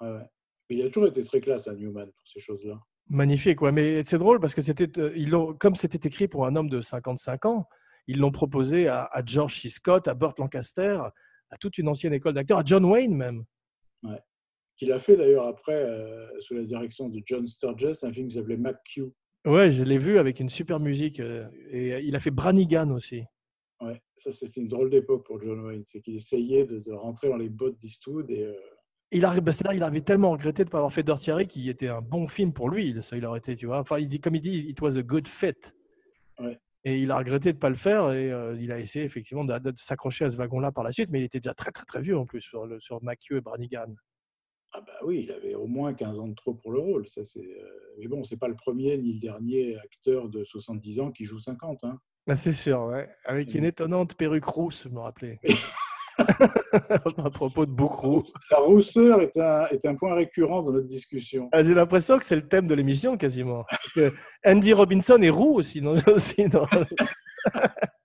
Ouais, 0.03 0.11
ouais. 0.11 0.27
Il 0.69 0.83
a 0.83 0.89
toujours 0.89 1.09
été 1.09 1.23
très 1.25 1.41
classe 1.41 1.69
à 1.69 1.75
Newman 1.75 2.07
pour 2.07 2.27
ces 2.29 2.41
choses-là. 2.41 2.79
Magnifique, 3.09 3.61
ouais. 3.63 3.73
Mais 3.73 4.05
c'est 4.05 4.19
drôle 4.19 4.41
parce 4.41 4.55
que 4.55 4.63
c'était, 4.63 4.99
euh, 4.99 5.13
ils 5.17 5.31
comme 5.59 5.75
c'était 5.77 6.07
écrit 6.09 6.29
pour 6.29 6.47
un 6.47 6.57
homme 6.57 6.69
de 6.69 6.81
55 6.81 7.45
ans, 7.47 7.69
ils 8.07 8.19
l'ont 8.19 8.31
proposé 8.33 8.89
à, 8.89 9.05
à 9.05 9.23
George 9.25 9.59
C. 9.61 9.69
Scott, 9.69 10.09
à 10.09 10.15
Burt 10.15 10.39
Lancaster, 10.39 10.99
à 11.51 11.57
toute 11.59 11.79
une 11.79 11.89
ancienne 11.89 12.15
école 12.15 12.33
d'acteurs, 12.35 12.59
à 12.59 12.63
John 12.65 12.85
Wayne 12.85 13.15
même. 13.15 13.45
Qu'il 14.77 14.91
a 14.93 14.99
fait 14.99 15.17
d'ailleurs 15.17 15.47
après, 15.47 15.75
euh, 15.75 16.27
sous 16.41 16.55
la 16.55 16.65
direction 16.65 17.09
de 17.09 17.21
John 17.25 17.47
Sturges, 17.47 18.03
un 18.03 18.13
film 18.13 18.29
qui 18.29 18.37
s'appelait 18.37 18.57
McQ. 18.57 19.13
Ouais, 19.45 19.71
je 19.71 19.83
l'ai 19.85 19.99
vu 19.99 20.19
avec 20.19 20.41
une 20.41 20.51
super 20.51 20.81
musique. 20.81 21.21
euh, 21.21 21.47
et 21.71 22.01
il 22.03 22.17
a 22.17 22.21
fait 22.21 22.31
Branigan 22.31 22.91
aussi. 22.91 23.23
Ouais, 23.81 24.01
ça 24.17 24.33
c'était 24.33 24.61
une 24.61 24.69
drôle 24.69 24.91
d'époque 24.91 25.27
pour 25.27 25.41
John 25.43 25.61
Wayne. 25.61 25.83
C'est 25.85 26.01
qu'il 26.01 26.15
essayait 26.15 26.65
de, 26.65 26.79
de 26.79 26.93
rentrer 26.93 27.29
dans 27.29 27.37
les 27.37 27.49
bottes 27.51 27.77
d'Eastwood 27.77 28.31
et 28.31 28.45
euh, 28.45 28.55
Il 29.13 29.25
a, 29.25 29.35
c'est 29.53 29.65
là, 29.65 29.75
il 29.75 29.83
avait 29.83 30.01
tellement 30.01 30.31
regretté 30.33 30.65
de 30.65 30.69
ne 30.69 30.73
pas 30.73 30.79
avoir 30.79 30.93
fait 30.93 31.03
Dirty 31.03 31.31
Harry 31.31 31.47
qui 31.47 31.69
était 31.69 31.89
un 31.89 32.01
bon 32.01 32.29
film 32.29 32.53
pour 32.53 32.71
lui. 32.71 32.97
Ça, 33.03 33.17
il 33.17 33.25
aurait 33.27 33.39
été, 33.41 33.55
tu 33.57 33.67
vois. 33.67 33.79
Enfin, 33.81 33.99
il 33.99 34.09
dit, 34.09 34.21
comme 34.21 34.35
il 34.35 34.41
dit, 34.41 34.59
it 34.71 34.81
was 34.81 34.97
a 34.97 35.03
good 35.03 35.29
fit. 35.29 35.53
Ouais. 36.41 36.59
Et 36.85 36.99
il 37.01 37.11
a 37.13 37.19
regretté 37.19 37.53
de 37.53 37.57
ne 37.59 37.61
pas 37.61 37.69
le 37.69 37.77
faire 37.77 38.11
et 38.11 38.33
euh, 38.33 38.57
il 38.59 38.73
a 38.73 38.81
essayé 38.81 39.05
effectivement 39.05 39.45
de, 39.45 39.57
de 39.59 39.73
s'accrocher 39.77 40.25
à 40.25 40.29
ce 40.31 40.37
wagon-là 40.37 40.73
par 40.73 40.83
la 40.83 40.91
suite, 40.93 41.11
mais 41.11 41.21
il 41.21 41.25
était 41.25 41.39
déjà 41.39 41.55
très 41.55 41.71
très 41.71 41.85
très 41.85 42.01
vieux 42.01 42.19
en 42.19 42.27
plus 42.27 42.41
sur, 42.41 42.67
le, 42.67 42.81
sur 42.81 43.01
McHugh 43.05 43.37
et 43.37 43.41
Branigan. 43.41 43.95
ah 44.73 44.81
bah 44.81 44.93
oui, 45.05 45.21
il 45.25 45.31
avait 45.31 45.55
au 45.55 45.69
moins 45.69 45.95
15 45.95 46.19
ans 46.19 46.27
de 46.27 46.35
trop 46.35 46.55
pour 46.55 46.73
le 46.73 46.81
rôle. 46.81 47.07
Ça 47.07 47.23
c'est. 47.23 47.39
euh, 47.39 47.95
Mais 47.99 48.09
bon, 48.09 48.25
c'est 48.25 48.37
pas 48.39 48.49
le 48.49 48.57
premier 48.57 48.97
ni 48.99 49.13
le 49.13 49.21
dernier 49.21 49.77
acteur 49.79 50.29
de 50.29 50.43
70 50.43 50.99
ans 51.01 51.13
qui 51.13 51.25
joue 51.25 51.39
50. 51.39 51.85
Hein. 51.85 52.01
Bah, 52.27 52.35
c'est 52.35 52.53
sûr, 52.53 52.83
ouais. 52.87 53.09
Avec 53.27 53.55
une 53.55 53.65
étonnante 53.65 54.15
perruque 54.17 54.45
rousse, 54.47 54.85
je 54.85 54.89
me 54.89 54.99
rappelais. 55.01 55.39
à 57.25 57.31
propos 57.31 57.67
de 57.67 57.71
Boucrou. 57.71 58.23
La 58.51 58.59
rousseur 58.59 59.21
est 59.21 59.37
un, 59.37 59.67
est 59.67 59.85
un 59.87 59.95
point 59.95 60.15
récurrent 60.15 60.63
dans 60.63 60.73
notre 60.73 60.87
discussion. 60.87 61.49
Ah, 61.53 61.63
J'ai 61.65 61.75
l'impression 61.75 62.19
que 62.19 62.25
c'est 62.25 62.37
le 62.37 62.47
thème 62.49 62.67
de 62.67 62.75
l'émission 62.75 63.17
quasiment. 63.17 63.65
Andy 64.45 64.73
Robinson 64.73 65.21
est 65.23 65.31
roux 65.31 65.55
aussi, 65.55 65.81
non, 65.83 65.95
aussi 66.07 66.49
dans- 66.49 66.67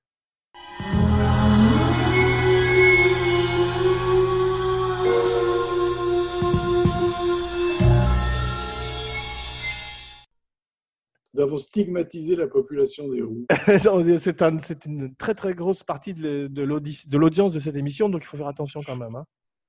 Nous 11.37 11.43
avons 11.43 11.57
stigmatisé 11.57 12.35
la 12.35 12.47
population 12.47 13.07
des 13.09 13.21
roux. 13.21 13.45
C'est 14.19 14.41
un- 14.41 14.59
c'est 14.59 14.85
une 14.85 15.13
très 15.15 15.35
très 15.35 15.53
grosse 15.53 15.83
partie 15.83 16.15
de, 16.15 16.47
de 16.47 16.61
l'audi- 16.63 17.07
de 17.07 17.17
l'audience 17.17 17.53
de 17.53 17.59
cette 17.59 17.75
émission, 17.75 18.09
donc 18.09 18.23
il 18.23 18.25
faut 18.25 18.37
faire 18.37 18.47
attention 18.47 18.81
quand 18.83 18.95
même. 18.95 19.15
Hein. 19.15 19.25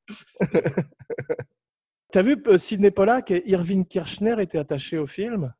T'as 2.10 2.22
vu 2.22 2.42
euh, 2.46 2.56
Sidney 2.56 2.90
Pollack 2.90 3.30
et 3.30 3.46
Irving 3.50 3.84
Kirchner 3.86 4.36
étaient 4.40 4.56
attachés 4.58 4.96
au 4.96 5.06
film? 5.06 5.52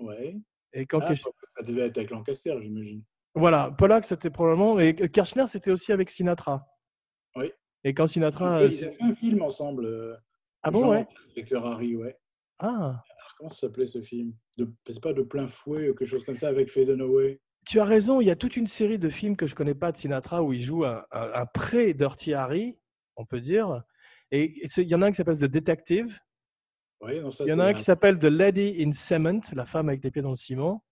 Ouais. 0.00 0.36
et 0.72 0.84
quand 0.84 0.98
Ah, 1.02 1.14
ça 1.14 1.62
devait 1.64 1.82
être 1.82 1.98
avec 1.98 2.10
Lancaster, 2.10 2.56
j'imagine. 2.60 3.04
voilà 3.36 3.70
Pollack 3.70 4.04
c'était 4.04 4.30
probablement 4.30 4.80
et 4.80 4.96
Kirchner 4.96 5.46
c'était 5.46 5.70
aussi 5.70 5.92
avec 5.92 6.10
Sinatra. 6.10 6.66
Oui. 7.36 7.52
Et 7.84 7.94
quand 7.94 8.08
Sinatra 8.08 8.62
Ils 8.62 8.64
euh, 8.64 8.66
ont 8.66 8.70
c'est- 8.72 8.90
fait 8.90 9.02
un 9.04 9.14
film 9.14 9.42
ensemble. 9.42 9.84
euh, 9.86 10.16
ah 10.64 10.72
bon 10.72 10.90
ouais 10.90 11.06
Inspecteur 11.28 11.64
Harry, 11.66 11.94
ouais. 11.94 12.18
ah 12.58 13.04
comment 13.36 13.50
ça 13.50 13.60
s'appelait 13.66 13.86
ce 13.86 14.00
film 14.02 14.34
de... 14.58 14.68
C'est 14.88 15.02
pas 15.02 15.12
de 15.12 15.22
plein 15.22 15.46
fouet 15.46 15.90
ou 15.90 15.94
quelque 15.94 16.08
chose 16.08 16.24
comme 16.24 16.36
ça 16.36 16.48
avec 16.48 16.70
Faye 16.70 16.86
Dunaway 16.86 17.40
Tu 17.66 17.80
as 17.80 17.84
raison, 17.84 18.20
il 18.20 18.26
y 18.26 18.30
a 18.30 18.36
toute 18.36 18.56
une 18.56 18.66
série 18.66 18.98
de 18.98 19.08
films 19.08 19.36
que 19.36 19.46
je 19.46 19.54
connais 19.54 19.74
pas 19.74 19.92
de 19.92 19.96
Sinatra 19.96 20.42
où 20.42 20.52
il 20.52 20.60
joue 20.60 20.84
un, 20.84 21.04
un, 21.10 21.30
un 21.34 21.46
pré-Dirty 21.46 22.34
Harry, 22.34 22.78
on 23.16 23.24
peut 23.24 23.40
dire. 23.40 23.82
Et 24.30 24.54
il 24.76 24.84
y 24.88 24.94
en 24.94 25.02
a 25.02 25.06
un 25.06 25.10
qui 25.10 25.16
s'appelle 25.16 25.38
The 25.38 25.44
Detective, 25.44 26.18
Ouais, 27.02 27.20
non, 27.20 27.32
ça, 27.32 27.42
il 27.44 27.50
y 27.50 27.52
en 27.52 27.58
a 27.58 27.64
un 27.66 27.74
qui 27.74 27.82
s'appelle 27.82 28.16
The 28.18 28.24
Lady 28.26 28.76
in 28.80 28.92
Cement, 28.92 29.40
la 29.54 29.64
femme 29.64 29.88
avec 29.88 30.04
les 30.04 30.12
pieds 30.12 30.22
dans 30.22 30.30
le 30.30 30.36
ciment. 30.36 30.84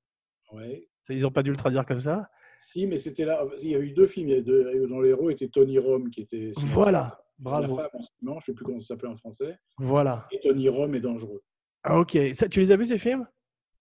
Ouais. 0.52 0.88
Ça, 1.06 1.14
Ils 1.14 1.22
n'ont 1.22 1.30
pas 1.30 1.44
dû 1.44 1.50
le 1.50 1.56
traduire 1.56 1.86
comme 1.86 2.00
ça. 2.00 2.28
Si, 2.62 2.86
mais 2.88 2.98
c'était 2.98 3.24
là. 3.24 3.46
Il 3.62 3.70
y 3.70 3.76
a 3.76 3.78
eu 3.78 3.92
deux 3.92 4.08
films 4.08 4.28
il 4.28 4.34
y 4.34 4.38
a 4.38 4.40
deux... 4.42 4.86
dont 4.88 5.00
les 5.00 5.10
héros 5.10 5.30
étaient 5.30 5.48
Tony 5.48 5.78
Rome, 5.78 6.10
qui 6.10 6.22
était. 6.22 6.50
Voilà, 6.56 7.00
La 7.00 7.24
bravo. 7.38 7.76
femme 7.76 7.88
en 7.94 8.02
ciment, 8.02 8.32
je 8.32 8.36
ne 8.36 8.40
sais 8.40 8.52
plus 8.54 8.64
comment 8.64 8.80
ça 8.80 8.88
s'appelait 8.88 9.08
en 9.08 9.16
français. 9.16 9.56
Voilà. 9.78 10.26
Et 10.32 10.40
Tony 10.40 10.68
Rome 10.68 10.96
est 10.96 11.00
dangereux. 11.00 11.42
Ah, 11.82 11.98
ok, 11.98 12.16
Ça, 12.34 12.48
tu 12.48 12.60
les 12.60 12.72
as 12.72 12.76
vus 12.76 12.86
ces 12.86 12.98
films? 12.98 13.26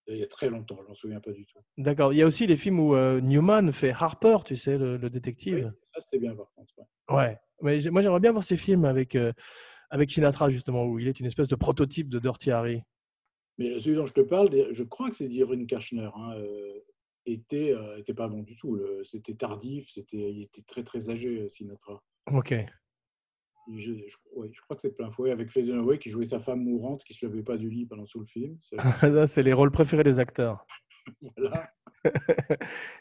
Il 0.08 0.18
y 0.18 0.24
a 0.24 0.28
très 0.28 0.50
longtemps, 0.50 0.80
je 0.82 0.88
m'en 0.88 0.96
souviens 0.96 1.20
pas 1.20 1.32
du 1.32 1.46
tout. 1.46 1.60
D'accord. 1.78 2.14
Il 2.14 2.18
y 2.18 2.24
a 2.24 2.26
aussi 2.26 2.48
les 2.48 2.58
films 2.58 2.80
où 2.80 2.96
euh, 2.96 3.22
Newman 3.22 3.72
fait 3.72 3.92
Harper, 3.92 4.38
tu 4.44 4.56
sais, 4.56 4.78
le, 4.78 4.98
le 4.98 5.10
détective. 5.12 5.72
Ça, 5.94 6.02
c'était 6.02 6.18
bien 6.18 6.36
par 6.36 6.52
contre. 6.56 6.74
ouais. 6.80 6.86
Ouais. 7.16 7.38
Mais 7.62 7.80
moi, 7.92 8.02
j'aimerais 8.02 8.20
bien 8.20 8.32
voir 8.32 8.44
ces 8.44 8.58
films 8.58 8.86
avec, 8.86 9.16
euh, 9.16 9.32
avec 9.92 10.10
Sinatra, 10.10 10.50
justement, 10.50 10.86
où 10.86 10.98
il 10.98 11.08
est 11.08 11.20
une 11.20 11.26
espèce 11.28 11.48
de 11.48 11.56
prototype 11.56 12.10
de 12.10 12.18
Dirty 12.18 12.50
Harry. 12.50 12.82
Mais 13.60 13.78
celui 13.80 13.98
dont 13.98 14.06
je 14.06 14.14
te 14.14 14.22
parle, 14.22 14.50
je 14.72 14.84
crois 14.84 15.10
que 15.10 15.16
c'est 15.16 15.28
d'Irving 15.28 15.68
Kirchner, 15.68 16.10
hein, 16.16 16.34
euh, 16.38 16.80
était, 17.26 17.76
était 17.98 18.14
pas 18.16 18.30
bon 18.30 18.42
du 18.42 18.56
tout. 18.56 18.80
C'était 19.04 19.36
tardif, 19.36 19.92
c'était, 19.92 20.32
il 20.32 20.42
était 20.44 20.62
très 20.64 20.84
très 20.84 21.10
âgé, 21.10 21.48
Sinatra. 21.50 22.02
Ok. 22.32 22.56
Je, 23.76 23.94
je- 23.94 24.18
ouais, 24.36 24.50
je 24.52 24.62
crois 24.62 24.76
que 24.76 24.82
c'est 24.82 24.96
plein 24.96 25.10
fouet 25.10 25.32
avec 25.32 25.50
Faye 25.52 25.64
Dunaway 25.64 25.98
qui 26.00 26.10
jouait 26.10 26.26
sa 26.26 26.40
femme 26.40 26.62
mourante 26.64 27.04
qui 27.04 27.14
se 27.14 27.26
levait 27.26 27.44
pas 27.44 27.58
du 27.58 27.70
lit 27.70 27.86
pendant 27.86 28.06
tout 28.06 28.20
le 28.20 28.26
film. 28.26 28.58
C'est- 28.62 28.78
les 29.44 29.54
rôles 29.54 29.72
préférés 29.72 30.04
des 30.04 30.20
acteurs. 30.20 30.66
voilà. 31.38 31.70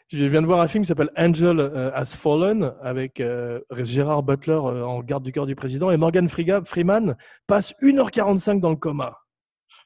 Je 0.09 0.25
viens 0.25 0.41
de 0.41 0.45
voir 0.47 0.59
un 0.61 0.67
film 0.67 0.83
qui 0.83 0.87
s'appelle 0.89 1.11
Angel 1.15 1.59
euh, 1.59 1.91
Has 1.93 2.15
Fallen 2.15 2.73
avec 2.81 3.19
euh, 3.21 3.61
Gérard 3.79 4.23
Butler 4.23 4.53
euh, 4.53 4.83
en 4.83 5.01
garde 5.01 5.23
du 5.23 5.31
corps 5.31 5.45
du 5.45 5.55
président 5.55 5.89
et 5.91 5.97
Morgan 5.97 6.27
Freeman 6.29 7.15
passe 7.47 7.73
1h45 7.81 8.59
dans 8.59 8.69
le 8.71 8.75
coma. 8.75 9.17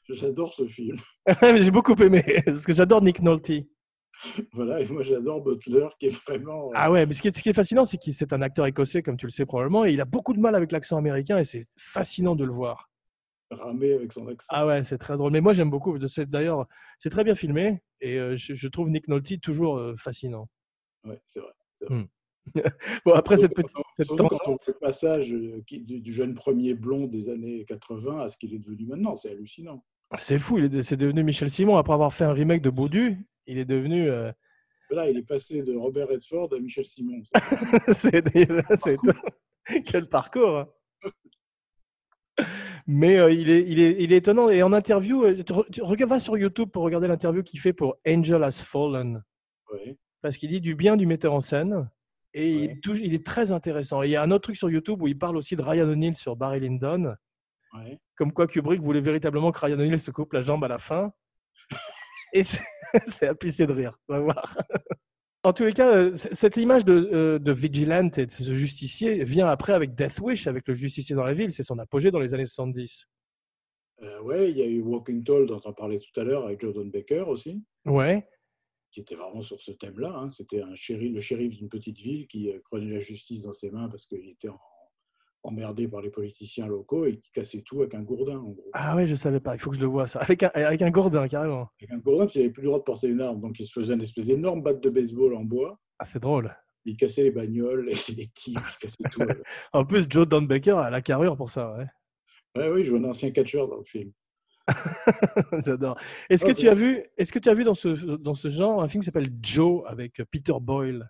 J'adore 0.09 0.53
ce 0.53 0.67
film. 0.67 0.97
J'ai 1.41 1.71
beaucoup 1.71 1.93
aimé 1.95 2.23
parce 2.45 2.65
que 2.65 2.73
j'adore 2.73 3.01
Nick 3.01 3.21
Nolte. 3.21 3.51
Voilà, 4.53 4.81
et 4.81 4.87
moi 4.87 5.03
j'adore 5.03 5.41
Butler 5.41 5.87
qui 5.99 6.07
est 6.07 6.23
vraiment. 6.27 6.67
euh, 6.67 6.73
Ah 6.75 6.91
ouais, 6.91 7.05
mais 7.05 7.13
ce 7.13 7.21
qui 7.21 7.27
est, 7.27 7.35
ce 7.35 7.41
qui 7.41 7.49
est 7.49 7.53
fascinant, 7.53 7.85
c'est 7.85 7.97
qu'il 7.97 8.13
c'est 8.13 8.33
un 8.33 8.41
acteur 8.41 8.65
écossais, 8.65 9.01
comme 9.03 9.17
tu 9.17 9.25
le 9.25 9.31
sais 9.31 9.45
probablement, 9.45 9.85
et 9.85 9.91
il 9.93 10.01
a 10.01 10.05
beaucoup 10.05 10.33
de 10.33 10.39
mal 10.39 10.55
avec 10.55 10.71
l'accent 10.71 10.97
américain 10.97 11.37
et 11.37 11.43
c'est 11.43 11.61
fascinant 11.77 12.35
de 12.35 12.43
le 12.45 12.51
voir. 12.51 12.89
ramé 13.51 13.93
avec 13.93 14.13
son 14.13 14.27
accent. 14.27 14.47
Ah 14.49 14.65
ouais, 14.65 14.83
c'est 14.83 14.97
très 14.97 15.17
drôle. 15.17 15.31
Mais 15.31 15.41
moi, 15.41 15.53
j'aime 15.53 15.69
beaucoup. 15.69 15.97
D'ailleurs, 16.27 16.67
c'est 16.97 17.09
très 17.09 17.23
bien 17.23 17.35
filmé 17.35 17.81
et 18.01 18.17
euh, 18.19 18.35
je, 18.35 18.53
je 18.53 18.67
trouve 18.67 18.89
Nick 18.89 19.07
Nolte 19.07 19.39
toujours 19.41 19.77
euh, 19.77 19.93
fascinant. 19.95 20.49
Ouais, 21.03 21.21
c'est 21.25 21.39
vrai. 21.39 21.51
Bon, 23.05 23.13
après 23.13 23.37
cette 23.37 23.53
petite 23.55 23.71
cette 23.97 24.07
quand 24.09 24.37
on 24.47 24.57
fait 24.57 24.73
le 24.73 24.79
passage 24.79 25.29
du, 25.29 26.11
jeune 26.13 26.33
premier 26.33 26.73
blond 26.73 27.07
des 27.07 27.29
années 27.29 27.63
80 27.65 28.19
à 28.19 28.29
ce 28.29 28.37
qu'il 28.37 28.53
est 28.53 28.59
devenu 28.59 28.85
maintenant, 28.85 29.15
c'est 29.15 29.31
hallucinant. 29.31 29.83
c'est 30.19 30.39
fou. 30.39 30.57
il 30.57 30.65
est 30.65 30.69
de- 30.69 30.81
C'est 30.81 30.97
devenu 30.97 31.23
Michel 31.23 31.49
Simon 31.49 31.77
après 31.77 31.93
avoir 31.93 32.11
fait 32.13 32.25
un 32.25 32.33
remake 32.33 32.61
de 32.61 32.69
Baudu. 32.69 33.25
Il 33.47 33.57
est 33.57 33.65
devenu. 33.65 34.09
euh, 34.09 34.31
Là, 34.89 35.09
il 35.09 35.17
est 35.17 35.27
passé 35.27 35.63
de 35.63 35.75
Robert 35.75 36.07
Redford 36.07 36.53
à 36.53 36.59
Michel 36.59 36.85
Simon. 36.85 37.21
c'est 37.87 38.23
c'est- 38.79 38.97
quel 39.85 40.07
parcours. 40.07 40.57
hein. 40.59 40.67
Mais 42.87 43.17
euh, 43.17 43.31
il, 43.31 43.49
est, 43.49 43.63
il, 43.67 43.79
est, 43.79 43.95
il 44.03 44.11
est 44.13 44.17
étonnant. 44.17 44.49
Et 44.49 44.61
en 44.63 44.73
interview, 44.73 45.23
euh, 45.23 45.43
regarde, 45.81 46.09
va 46.09 46.19
sur 46.19 46.37
YouTube 46.37 46.69
pour 46.69 46.83
regarder 46.83 47.07
l'interview 47.07 47.43
qu'il 47.43 47.59
fait 47.59 47.73
pour 47.73 47.95
Angel 48.07 48.43
Has 48.43 48.61
Fallen. 48.63 49.23
Parce 50.21 50.37
qu'il 50.37 50.49
dit 50.49 50.61
du 50.61 50.75
bien 50.75 50.95
du 50.97 51.05
metteur 51.05 51.33
en 51.33 51.41
scène. 51.41 51.89
Et 52.33 52.67
Ouais. 52.67 52.79
il, 53.03 53.13
est 53.13 53.25
très 53.25 53.51
intéressant. 53.51 54.01
Et 54.03 54.07
il 54.07 54.11
y 54.11 54.15
a 54.15 54.23
un 54.23 54.31
autre 54.31 54.43
truc 54.43 54.55
sur 54.57 54.69
YouTube 54.69 55.01
où 55.01 55.07
il 55.07 55.17
parle 55.17 55.37
aussi 55.37 55.55
de 55.55 55.61
Ryan 55.61 55.87
O'Neill 55.89 56.15
sur 56.15 56.35
Barry 56.35 56.59
Lyndon. 56.59 57.15
Ouais. 57.75 57.99
Comme 58.15 58.31
quoi 58.31 58.47
Kubrick 58.47 58.81
voulait 58.81 59.01
véritablement 59.01 59.51
que 59.51 59.59
Ryan 59.65 59.79
O'Neill 59.79 59.99
se 59.99 60.11
coupe 60.11 60.33
la 60.33 60.41
jambe 60.41 60.63
à 60.63 60.67
la 60.67 60.77
fin. 60.79 61.11
Et 62.33 62.43
c'est 63.07 63.27
à 63.27 63.35
pisser 63.35 63.65
de 63.67 63.73
rire. 63.73 63.97
On 64.09 64.13
va 64.13 64.19
voir. 64.21 64.57
En 65.43 65.51
tous 65.53 65.65
les 65.65 65.73
cas, 65.73 65.93
euh, 65.95 66.15
cette 66.15 66.55
image 66.57 66.85
de, 66.85 67.09
euh, 67.13 67.39
de 67.39 67.51
vigilante 67.51 68.17
et 68.17 68.25
de 68.25 68.31
ce 68.31 68.53
justicier 68.53 69.23
vient 69.25 69.47
après 69.47 69.73
avec 69.73 69.93
Death 69.93 70.19
Wish, 70.21 70.47
avec 70.47 70.67
le 70.67 70.73
justicier 70.73 71.15
dans 71.15 71.23
la 71.25 71.33
ville. 71.33 71.51
C'est 71.51 71.63
son 71.63 71.77
apogée 71.79 72.11
dans 72.11 72.19
les 72.19 72.33
années 72.33 72.45
70. 72.45 73.05
Euh, 74.01 74.21
ouais, 74.21 74.49
il 74.51 74.57
y 74.57 74.61
a 74.61 74.65
eu 74.65 74.81
Walking 74.81 75.23
Tall 75.23 75.45
dont 75.45 75.61
on 75.65 75.73
parlait 75.73 75.99
tout 75.99 76.19
à 76.19 76.23
l'heure 76.23 76.45
avec 76.45 76.61
Jordan 76.61 76.89
Baker 76.89 77.25
aussi. 77.27 77.61
Ouais. 77.85 78.27
qui 78.91 79.01
était 79.01 79.15
vraiment 79.15 79.41
sur 79.41 79.59
ce 79.59 79.71
thème-là. 79.71 80.13
hein. 80.15 80.29
C'était 80.31 80.61
un 80.61 80.75
shérif, 80.75 81.13
le 81.13 81.19
shérif 81.19 81.57
d'une 81.57 81.69
petite 81.69 81.97
ville 81.99 82.27
qui 82.27 82.49
euh, 82.49 82.59
prenait 82.69 82.91
la 82.93 82.99
justice 82.99 83.41
dans 83.43 83.51
ses 83.51 83.69
mains 83.71 83.89
parce 83.89 84.05
qu'il 84.05 84.27
était 84.29 84.49
en- 84.49 84.59
emmerdé 85.43 85.87
par 85.87 86.01
les 86.01 86.09
politiciens 86.09 86.67
locaux 86.67 87.05
et 87.05 87.17
qui 87.19 87.31
cassait 87.31 87.61
tout 87.61 87.81
avec 87.81 87.93
un 87.95 88.01
gourdin, 88.01 88.37
en 88.39 88.49
gros. 88.51 88.69
Ah 88.73 88.95
ouais, 88.95 89.05
je 89.05 89.15
savais 89.15 89.39
pas. 89.39 89.55
Il 89.55 89.59
faut 89.59 89.69
que 89.69 89.75
je 89.75 89.81
le 89.81 89.87
vois 89.87 90.07
ça. 90.07 90.19
Avec 90.19 90.43
un, 90.43 90.51
avec 90.53 90.81
un 90.81 90.89
gourdin, 90.89 91.27
carrément. 91.27 91.67
Avec 91.81 91.91
un 91.91 91.97
gourdin, 91.97 92.23
parce 92.23 92.33
qu'il 92.33 92.41
n'avait 92.41 92.53
plus 92.53 92.61
le 92.63 92.67
droit 92.67 92.79
de 92.79 92.83
porter 92.83 93.07
une 93.07 93.21
arme. 93.21 93.41
Donc, 93.41 93.59
il 93.59 93.67
se 93.67 93.73
faisait 93.73 93.93
une 93.93 94.01
espèce 94.01 94.25
d'énorme 94.27 94.61
batte 94.63 94.81
de 94.81 94.89
baseball 94.89 95.35
en 95.35 95.43
bois. 95.43 95.79
Ah, 95.99 96.05
c'est 96.05 96.19
drôle. 96.21 96.55
Il 96.85 96.97
cassait 96.97 97.23
les 97.23 97.31
bagnoles, 97.31 97.85
les, 97.85 97.95
les 98.15 98.27
types, 98.27 98.57
il 98.59 98.77
cassait 98.79 98.95
tout. 99.11 99.19
ouais. 99.21 99.35
En 99.73 99.85
plus, 99.85 100.05
Joe 100.09 100.27
Don 100.27 100.41
Baker 100.43 100.71
a 100.77 100.89
la 100.89 101.01
carrure 101.01 101.35
pour 101.37 101.49
ça. 101.49 101.75
Ouais. 101.77 101.85
Ouais, 102.55 102.69
oui, 102.69 102.83
je 102.83 102.91
vois 102.91 102.99
un 102.99 103.09
ancien 103.09 103.31
catcheur 103.31 103.67
dans 103.67 103.77
le 103.77 103.83
film. 103.83 104.11
J'adore. 105.65 105.97
Est-ce 106.29 106.45
que 106.45 106.51
Ah, 106.51 106.55
tu 106.55 106.69
as 106.69 106.73
vu, 106.73 107.03
est-ce 107.17 107.31
que 107.31 107.39
tu 107.39 107.49
as 107.49 107.53
vu 107.53 107.63
dans 107.63 107.75
ce 107.75 107.89
dans 108.15 108.33
ce 108.35 108.49
genre 108.49 108.81
un 108.81 108.87
film 108.87 109.01
qui 109.01 109.05
s'appelle 109.05 109.27
Joe 109.41 109.83
avec 109.87 110.21
Peter 110.31 110.53
Boyle? 110.61 111.09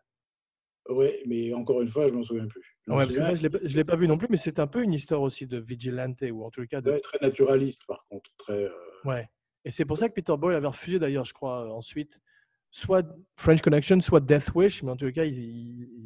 Oui, 0.89 1.09
mais 1.27 1.53
encore 1.53 1.81
une 1.81 1.88
fois, 1.88 2.07
je 2.07 2.13
m'en 2.13 2.23
souviens 2.23 2.47
plus. 2.47 2.72
Ouais, 2.88 3.03
parce 3.05 3.15
que 3.15 3.21
ça, 3.23 3.34
je 3.34 3.41
l'ai 3.41 3.49
pas- 3.49 3.59
je 3.63 3.75
l'ai 3.77 3.84
pas 3.86 3.95
vu 3.95 4.07
non 4.07 4.17
plus, 4.17 4.27
mais 4.29 4.38
c'est 4.38 4.59
un 4.59 4.67
peu 4.67 4.84
une 4.84 4.93
histoire 4.93 5.21
aussi 5.21 5.47
de 5.47 5.57
vigilante 5.59 6.21
ou 6.31 6.43
en 6.43 6.49
tout 6.49 6.65
cas 6.67 6.81
de 6.81 6.91
ouais, 6.91 6.99
très 6.99 7.17
naturaliste, 7.21 7.86
par 7.88 8.05
contre. 8.09 8.29
Très, 8.38 8.53
euh, 8.65 8.69
Ouais. 9.05 9.27
Et 9.65 9.71
c'est 9.71 9.86
pour 9.86 9.97
ça 9.97 10.09
que 10.09 10.13
Peter 10.13 10.36
Boyle 10.38 10.55
avait 10.57 10.67
refusé 10.67 10.99
d'ailleurs, 10.99 11.23
je 11.23 11.34
crois, 11.34 11.71
ensuite, 11.73 12.19
soit 12.71 13.05
French 13.38 13.61
Connection, 13.61 14.01
soit 14.01 14.19
Death 14.19 14.51
Wish, 14.55 14.84
mais 14.84 14.91
en 14.91 14.97
tout 14.97 15.09
cas, 15.13 15.23
il, 15.23 15.38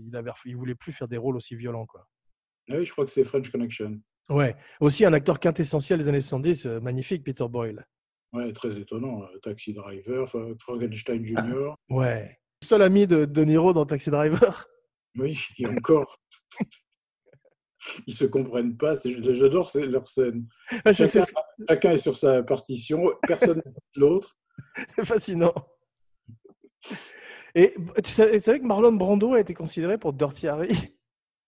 il, 0.08 0.16
avait 0.16 0.32
voulait 0.54 0.76
plus 0.76 0.92
faire 0.94 1.08
des 1.08 1.18
rôles 1.18 1.36
aussi 1.38 1.56
violents. 1.56 1.86
Quoi. 1.88 2.08
Oui, 2.70 2.86
je 2.86 2.92
crois 2.92 3.06
que 3.06 3.12
c'est 3.12 3.24
French 3.24 3.50
Connection. 3.52 4.00
Ouais. 4.30 4.56
Aussi 4.82 5.06
un 5.06 5.14
acteur 5.14 5.40
quintessentiel 5.40 5.98
des 6.00 6.08
années 6.10 6.22
70, 6.22 6.66
euh, 6.68 6.80
magnifique, 6.80 7.24
Peter 7.24 7.48
Boyle. 7.50 7.88
Ouais, 8.34 8.52
très 8.54 8.78
étonnant. 8.78 9.24
euh, 9.24 9.38
Taxi 9.42 9.74
Driver, 9.74 10.28
Fra- 10.30 10.46
Frankenstein 10.60 11.26
Jr. 11.26 11.74
Ouais. 11.90 12.38
Seul 12.64 12.82
ami 12.82 13.08
de 13.08 13.26
De 13.26 13.44
Niro 13.46 13.74
dans 13.74 13.86
Taxi 13.86 14.12
Driver. 14.12 14.68
Oui, 15.18 15.38
et 15.58 15.68
encore. 15.68 16.20
Ils 18.06 18.14
se 18.14 18.26
comprennent 18.26 18.76
pas. 18.78 18.98
J'adore 19.04 19.72
leur 19.76 20.08
scène. 20.08 20.48
C'est- 20.94 21.24
Chacun, 21.68 21.92
est 21.92 21.98
sur 21.98 22.18
sa 22.18 22.44
partition, 22.44 23.06
personne 23.28 23.58
n'écoute 23.58 23.84
l'autre. 23.96 24.38
c'est 24.96 25.06
fascinant. 25.06 25.54
Et 27.56 27.74
tu 28.04 28.12
savais, 28.12 28.34
tu 28.34 28.42
savais 28.42 28.60
que 28.60 28.66
Marlon 28.66 28.94
Brando 28.94 29.34
a 29.34 29.40
été 29.40 29.54
considéré 29.54 29.98
pour 29.98 30.14
Dirty 30.14 30.48
Harry? 30.48 30.70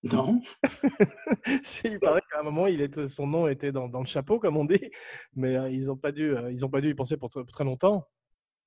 Non, 0.02 0.42
il 1.84 2.00
paraît 2.00 2.22
qu'à 2.32 2.40
un 2.40 2.44
moment, 2.44 2.68
il 2.68 2.80
était, 2.80 3.10
son 3.10 3.28
nom 3.28 3.50
était 3.50 3.74
dans, 3.74 3.90
dans 3.90 4.00
le 4.00 4.06
chapeau, 4.06 4.40
comme 4.40 4.56
on 4.56 4.64
dit, 4.64 4.80
mais 5.36 5.58
euh, 5.58 5.70
ils 5.70 5.88
n'ont 5.88 5.98
pas, 5.98 6.14
dû, 6.14 6.36
euh, 6.38 6.50
ils 6.52 6.64
ont 6.66 6.70
pas 6.70 6.80
dû 6.80 6.90
y 6.90 6.94
penser 6.94 7.18
pour 7.18 7.30
très, 7.30 7.64
longtemps. 7.66 8.08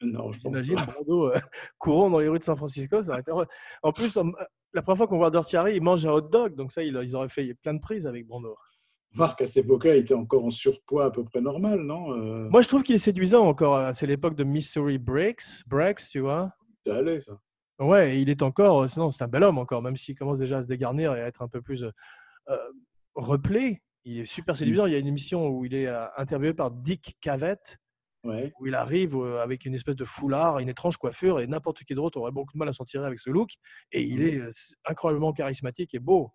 non, 0.03 0.30
je 0.30 0.40
pense 0.40 0.53
pas. 0.68 0.84
Brando 0.86 1.30
euh, 1.30 1.38
courant 1.78 2.11
dans 2.11 2.18
les 2.18 2.28
rues 2.28 2.38
de 2.38 2.44
San 2.44 2.57
Francisco, 2.57 3.03
ça 3.03 3.12
aurait 3.12 3.22
été 3.22 3.30
heureux. 3.30 3.46
En 3.82 3.92
plus, 3.94 4.14
en- 4.18 4.30
la 4.74 4.82
première 4.82 4.98
fois 4.98 5.06
qu'on 5.06 5.18
voit 5.18 5.30
Dirty 5.30 5.56
Harry, 5.56 5.76
il 5.76 5.82
mange 5.82 6.06
un 6.06 6.10
hot 6.12 6.20
dog, 6.22 6.54
donc 6.54 6.72
ça, 6.72 6.82
il- 6.82 6.98
ils 7.02 7.14
auraient 7.16 7.28
fait 7.28 7.54
plein 7.54 7.74
de 7.74 7.80
prises 7.80 8.06
avec 8.06 8.26
Brando. 8.26 8.56
Marc, 9.14 9.42
à 9.42 9.46
cette 9.46 9.64
époque-là, 9.66 9.96
il 9.96 10.00
était 10.00 10.14
encore 10.14 10.42
en 10.44 10.50
surpoids 10.50 11.04
à 11.04 11.10
peu 11.10 11.22
près 11.22 11.40
normal, 11.42 11.80
non 11.80 12.12
Euh, 12.12 12.48
Moi, 12.48 12.62
je 12.62 12.68
trouve 12.68 12.82
qu'il 12.82 12.94
est 12.94 12.98
séduisant 12.98 13.44
encore. 13.46 13.74
euh, 13.76 13.90
C'est 13.92 14.06
l'époque 14.06 14.34
de 14.36 14.44
Mystery 14.44 14.96
Breaks, 14.96 15.66
Breaks, 15.66 16.00
tu 16.10 16.20
vois. 16.20 16.50
Ça 16.86 16.96
allait, 16.96 17.20
ça. 17.20 17.38
Ouais, 17.78 18.20
il 18.22 18.30
est 18.30 18.40
encore, 18.42 18.82
euh, 18.84 18.88
sinon 18.88 19.10
c'est 19.10 19.22
un 19.24 19.28
bel 19.28 19.42
homme 19.42 19.58
encore, 19.58 19.82
même 19.82 19.96
s'il 19.96 20.14
commence 20.16 20.38
déjà 20.38 20.58
à 20.58 20.62
se 20.62 20.66
dégarnir 20.66 21.14
et 21.14 21.20
à 21.20 21.26
être 21.26 21.42
un 21.42 21.48
peu 21.48 21.60
plus 21.60 21.84
euh, 21.84 22.56
replé. 23.14 23.82
Il 24.04 24.18
est 24.20 24.24
super 24.24 24.56
séduisant. 24.56 24.86
Il 24.86 24.92
y 24.92 24.96
a 24.96 24.98
une 24.98 25.06
émission 25.06 25.48
où 25.48 25.64
il 25.64 25.74
est 25.74 25.88
interviewé 26.16 26.54
par 26.54 26.70
Dick 26.70 27.16
Cavett, 27.20 27.78
Ouais. 28.24 28.52
où 28.60 28.68
il 28.68 28.74
arrive 28.76 29.16
euh, 29.16 29.42
avec 29.42 29.64
une 29.64 29.74
espèce 29.74 29.96
de 29.96 30.04
foulard, 30.04 30.60
une 30.60 30.68
étrange 30.68 30.96
coiffure, 30.96 31.40
et 31.40 31.46
n'importe 31.48 31.82
qui 31.82 31.94
d'autre 31.94 32.18
aurait 32.18 32.30
beaucoup 32.30 32.52
de 32.52 32.58
mal 32.58 32.68
à 32.68 32.72
s'en 32.72 32.84
tirer 32.84 33.04
avec 33.04 33.18
ce 33.18 33.30
look. 33.30 33.50
Et 33.90 34.02
il 34.02 34.22
est 34.22 34.38
euh, 34.38 34.50
incroyablement 34.84 35.32
charismatique 35.32 35.94
et 35.94 35.98
beau. 35.98 36.30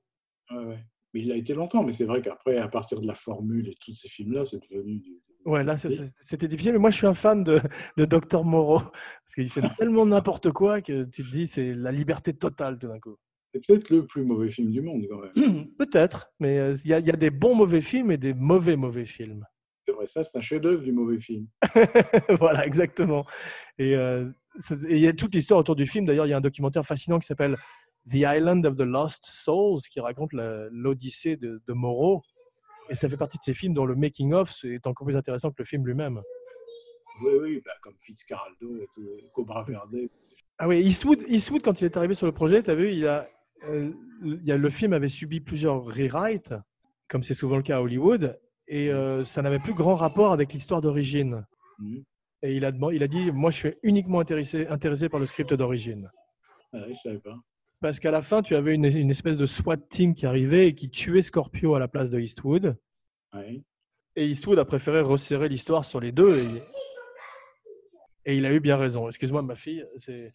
Ouais, 0.52 0.66
ouais. 0.66 0.86
Mais 1.14 1.22
il 1.22 1.32
a 1.32 1.36
été 1.36 1.54
longtemps, 1.54 1.84
mais 1.84 1.94
c'est 1.94 2.06
vrai 2.06 2.22
qu'après, 2.22 2.58
à 2.58 2.68
partir 2.68 3.00
de 3.00 3.08
la 3.08 3.14
formule 3.14 3.70
et 3.70 3.76
tous 3.80 3.94
ces 3.94 4.10
films-là, 4.10 4.46
c'est 4.46 4.60
devenu 4.70 5.00
du. 5.00 5.22
Ouais, 5.46 5.64
là, 5.64 5.78
c'était 5.78 6.50
difficile, 6.50 6.74
mais 6.74 6.80
moi, 6.80 6.90
je 6.90 6.98
suis 6.98 7.08
un 7.08 7.14
fan 7.14 7.42
de, 7.44 7.62
de 7.96 8.04
Dr. 8.04 8.44
Moreau, 8.44 8.80
parce 9.26 9.36
qu'il 9.36 9.50
fait 9.50 9.62
tellement 9.78 10.06
n'importe 10.06 10.52
quoi 10.52 10.82
que 10.82 11.06
tu 11.06 11.24
te 11.24 11.32
dis, 11.32 11.48
c'est 11.48 11.74
la 11.74 11.94
liberté 11.94 12.34
totale 12.34 12.78
tout 12.78 12.88
d'un 12.88 13.00
coup. 13.00 13.16
C'est 13.54 13.66
peut-être 13.66 13.90
le 13.90 14.06
plus 14.06 14.26
mauvais 14.26 14.50
film 14.50 14.72
du 14.72 14.82
monde, 14.82 15.06
quand 15.10 15.20
même. 15.20 15.68
Peut-être, 15.78 16.30
mais 16.40 16.60
euh, 16.60 16.74
y, 16.84 16.92
il 16.92 17.08
y 17.08 17.12
a 17.12 17.16
des 17.16 17.30
bons 17.32 17.56
mauvais 17.56 17.80
films 17.80 18.12
et 18.12 18.18
des 18.18 18.34
mauvais 18.34 18.76
mauvais 18.76 19.06
films. 19.06 19.46
C'est 19.88 19.94
vrai, 19.94 20.06
ça, 20.06 20.24
c'est 20.24 20.38
un 20.38 20.42
chef-d'œuvre 20.42 20.84
du 20.84 20.92
mauvais 20.92 21.20
film. 21.20 21.48
voilà, 22.40 22.66
exactement. 22.66 23.26
Et 23.78 23.96
euh, 23.96 24.30
et 24.88 24.96
il 24.96 25.00
y 25.00 25.08
a 25.08 25.14
toute 25.14 25.34
l'histoire 25.36 25.60
autour 25.60 25.76
du 25.76 25.86
film. 25.86 26.06
D'ailleurs, 26.06 26.26
il 26.26 26.30
y 26.30 26.34
a 26.34 26.38
un 26.38 26.42
documentaire 26.42 26.86
fascinant 26.86 27.20
qui 27.20 27.28
s'appelle 27.28 27.58
The 28.10 28.16
Island 28.16 28.66
of 28.66 28.76
the 28.76 28.82
Lost 28.82 29.26
Souls, 29.26 29.80
qui 29.92 30.00
raconte 30.00 30.32
l'odyssée 30.34 31.38
de, 31.38 31.62
de 31.66 31.74
Moreau. 31.74 32.22
Et 32.90 32.96
ça 32.96 33.10
fait 33.10 33.18
partie 33.18 33.38
de 33.38 33.44
ces 33.44 33.54
films 33.54 33.74
dont 33.74 33.86
le 33.86 33.96
making-of 33.96 34.64
est 34.64 34.88
encore 34.88 35.06
plus 35.06 35.18
intéressant 35.18 35.50
que 35.52 35.56
le 35.60 35.66
film 35.66 35.86
lui-même. 35.86 36.22
Oui, 37.22 37.34
oui, 37.42 37.62
bah, 37.66 37.72
comme 37.82 37.96
Fitzcarraldo 38.00 38.78
et 38.78 38.88
tout, 38.94 39.08
Cobra 39.34 39.64
Verde. 39.64 39.96
Ah 40.60 40.68
oui, 40.68 40.80
Eastwood, 40.80 41.24
Eastwood, 41.28 41.62
quand 41.62 41.82
il 41.82 41.86
est 41.86 41.98
arrivé 41.98 42.14
sur 42.14 42.28
le 42.28 42.32
projet, 42.32 42.64
tu 42.64 42.70
as 42.70 42.76
vu, 42.76 42.94
il 42.94 43.08
a, 43.08 43.28
euh, 43.66 43.92
il 44.24 44.52
a, 44.52 44.58
le 44.58 44.70
film 44.70 44.94
avait 44.94 45.10
subi 45.10 45.40
plusieurs 45.40 45.84
rewrites, 45.84 46.54
comme 47.08 47.24
c'est 47.24 47.34
souvent 47.34 47.58
le 47.58 47.64
cas 47.64 47.78
à 47.78 47.82
Hollywood, 47.82 48.40
et 48.68 48.92
euh, 48.92 49.24
ça 49.26 49.42
n'avait 49.42 49.60
plus 49.60 49.74
grand 49.74 49.96
rapport 49.96 50.32
avec 50.34 50.54
l'histoire 50.54 50.82
d'origine. 50.82 51.46
Mhm. 51.80 52.04
Et 52.44 52.56
il 52.56 52.66
a, 52.66 52.72
demandé- 52.72 52.96
il 52.96 53.04
a 53.04 53.08
dit, 53.08 53.32
moi 53.32 53.50
je 53.50 53.58
suis 53.58 53.74
uniquement 53.84 54.20
intéressé, 54.20 54.68
intéressé 54.68 55.10
par 55.10 55.20
le 55.20 55.26
script 55.26 55.54
d'origine. 55.54 56.12
Ah, 56.74 56.80
oui, 56.88 56.94
je 56.96 57.02
savais 57.10 57.20
pas. 57.20 57.36
Parce 57.80 58.00
qu'à 58.00 58.12
la 58.12 58.22
fin, 58.22 58.42
tu 58.42 58.56
avais 58.56 58.74
une, 58.76 58.86
une 58.86 59.10
espèce 59.10 59.38
de 59.38 59.46
SWAT 59.46 59.78
team 59.78 60.14
qui 60.16 60.26
arrivait 60.26 60.68
et 60.68 60.76
qui 60.76 60.90
tuait 60.90 61.22
Scorpio 61.22 61.76
à 61.76 61.80
la 61.80 61.88
place 61.88 62.10
de 62.12 62.20
Eastwood. 62.20 62.76
Et 64.16 64.26
Eastwood 64.26 64.58
a 64.60 64.66
préféré 64.66 65.02
resserrer 65.02 65.48
l'histoire 65.48 65.86
sur 65.86 66.00
les 66.00 66.12
deux. 66.12 66.40
Et, 66.40 66.64
et 68.26 68.38
il 68.38 68.46
a 68.46 68.54
eu 68.54 68.60
bien 68.60 68.78
raison. 68.78 69.08
Excuse-moi, 69.08 69.42
ma 69.44 69.56
fille, 69.56 69.86
c'est, 69.98 70.34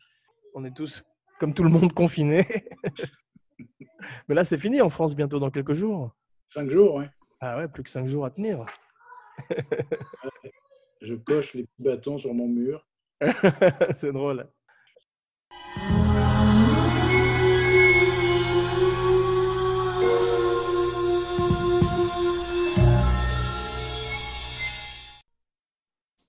on 0.55 0.65
est 0.65 0.71
tous, 0.75 1.03
comme 1.41 1.53
tout 1.53 1.65
le 1.65 1.71
monde, 1.71 1.93
confinés. 1.93 2.47
Mais 4.29 4.35
là, 4.35 4.45
c'est 4.45 4.59
fini 4.59 4.81
en 4.81 4.89
France 4.91 5.15
bientôt, 5.17 5.39
dans 5.41 5.51
quelques 5.51 5.73
jours. 5.75 6.15
Cinq 6.49 6.69
jours, 6.71 6.95
ouais. 6.95 7.09
Ah 7.45 7.57
ouais, 7.57 7.67
plus 7.67 7.83
que 7.83 7.91
cinq 7.91 8.07
jours 8.07 8.25
à 8.25 8.31
tenir. 8.31 8.65
Je 11.01 11.15
coche 11.17 11.55
les 11.55 11.65
petits 11.65 11.83
bâtons 11.83 12.17
sur 12.17 12.33
mon 12.33 12.47
mur. 12.47 12.87
c'est 13.97 14.13
drôle. 14.13 14.49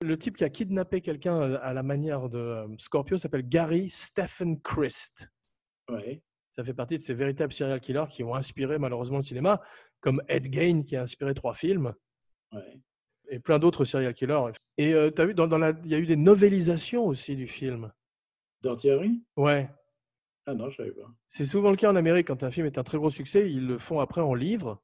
Le 0.02 0.18
type 0.18 0.36
qui 0.36 0.44
a 0.44 0.50
kidnappé 0.50 1.02
quelqu'un 1.02 1.40
euh, 1.44 1.60
à 1.62 1.74
la 1.74 1.84
manière 1.84 2.28
de 2.28 2.40
euh, 2.40 2.68
Scorpio 2.80 3.20
s'appelle 3.20 3.48
Gary 3.48 3.92
Stephen 3.92 4.60
Christ. 4.62 5.30
Ouais. 5.92 6.24
Ça 6.56 6.64
fait 6.64 6.74
partie 6.74 6.98
de 6.98 7.02
ces 7.02 7.14
véritables 7.14 7.54
serial 7.54 7.80
killers 7.80 8.08
qui 8.10 8.24
ont 8.24 8.34
inspiré 8.34 8.80
malheureusement 8.80 9.18
le 9.18 9.24
cinéma, 9.24 9.62
comme 10.04 10.22
Ed 10.28 10.54
Gein 10.54 10.84
qui 10.84 10.96
a 10.96 11.02
inspiré 11.02 11.34
trois 11.34 11.54
films 11.54 11.94
ouais. 12.52 12.80
et 13.30 13.40
plein 13.40 13.58
d'autres 13.58 13.86
serial 13.86 14.14
killers. 14.14 14.52
Et 14.78 14.92
tu 15.16 15.22
as 15.22 15.26
vu, 15.26 15.34
dans, 15.34 15.48
dans 15.48 15.58
la, 15.58 15.74
il 15.84 15.90
y 15.90 15.96
a 15.96 15.98
eu 15.98 16.06
des 16.06 16.18
novélisations 16.18 17.06
aussi 17.06 17.36
du 17.36 17.48
film. 17.48 17.92
Harry? 18.66 19.24
Ouais, 19.36 19.70
Ah 20.46 20.54
non, 20.54 20.70
je 20.70 20.78
savais 20.78 20.92
pas. 20.92 21.10
c'est 21.28 21.46
souvent 21.46 21.70
le 21.72 21.78
cas 21.78 21.92
en 21.92 21.96
Amérique 21.96 22.28
quand 22.28 22.44
un 22.44 22.52
film 22.52 22.66
est 22.66 22.78
un 22.78 22.84
très 22.84 22.98
gros 22.98 23.10
succès, 23.10 23.50
ils 23.50 23.66
le 23.66 23.78
font 23.78 24.00
après 24.00 24.22
en 24.22 24.34
livre. 24.34 24.82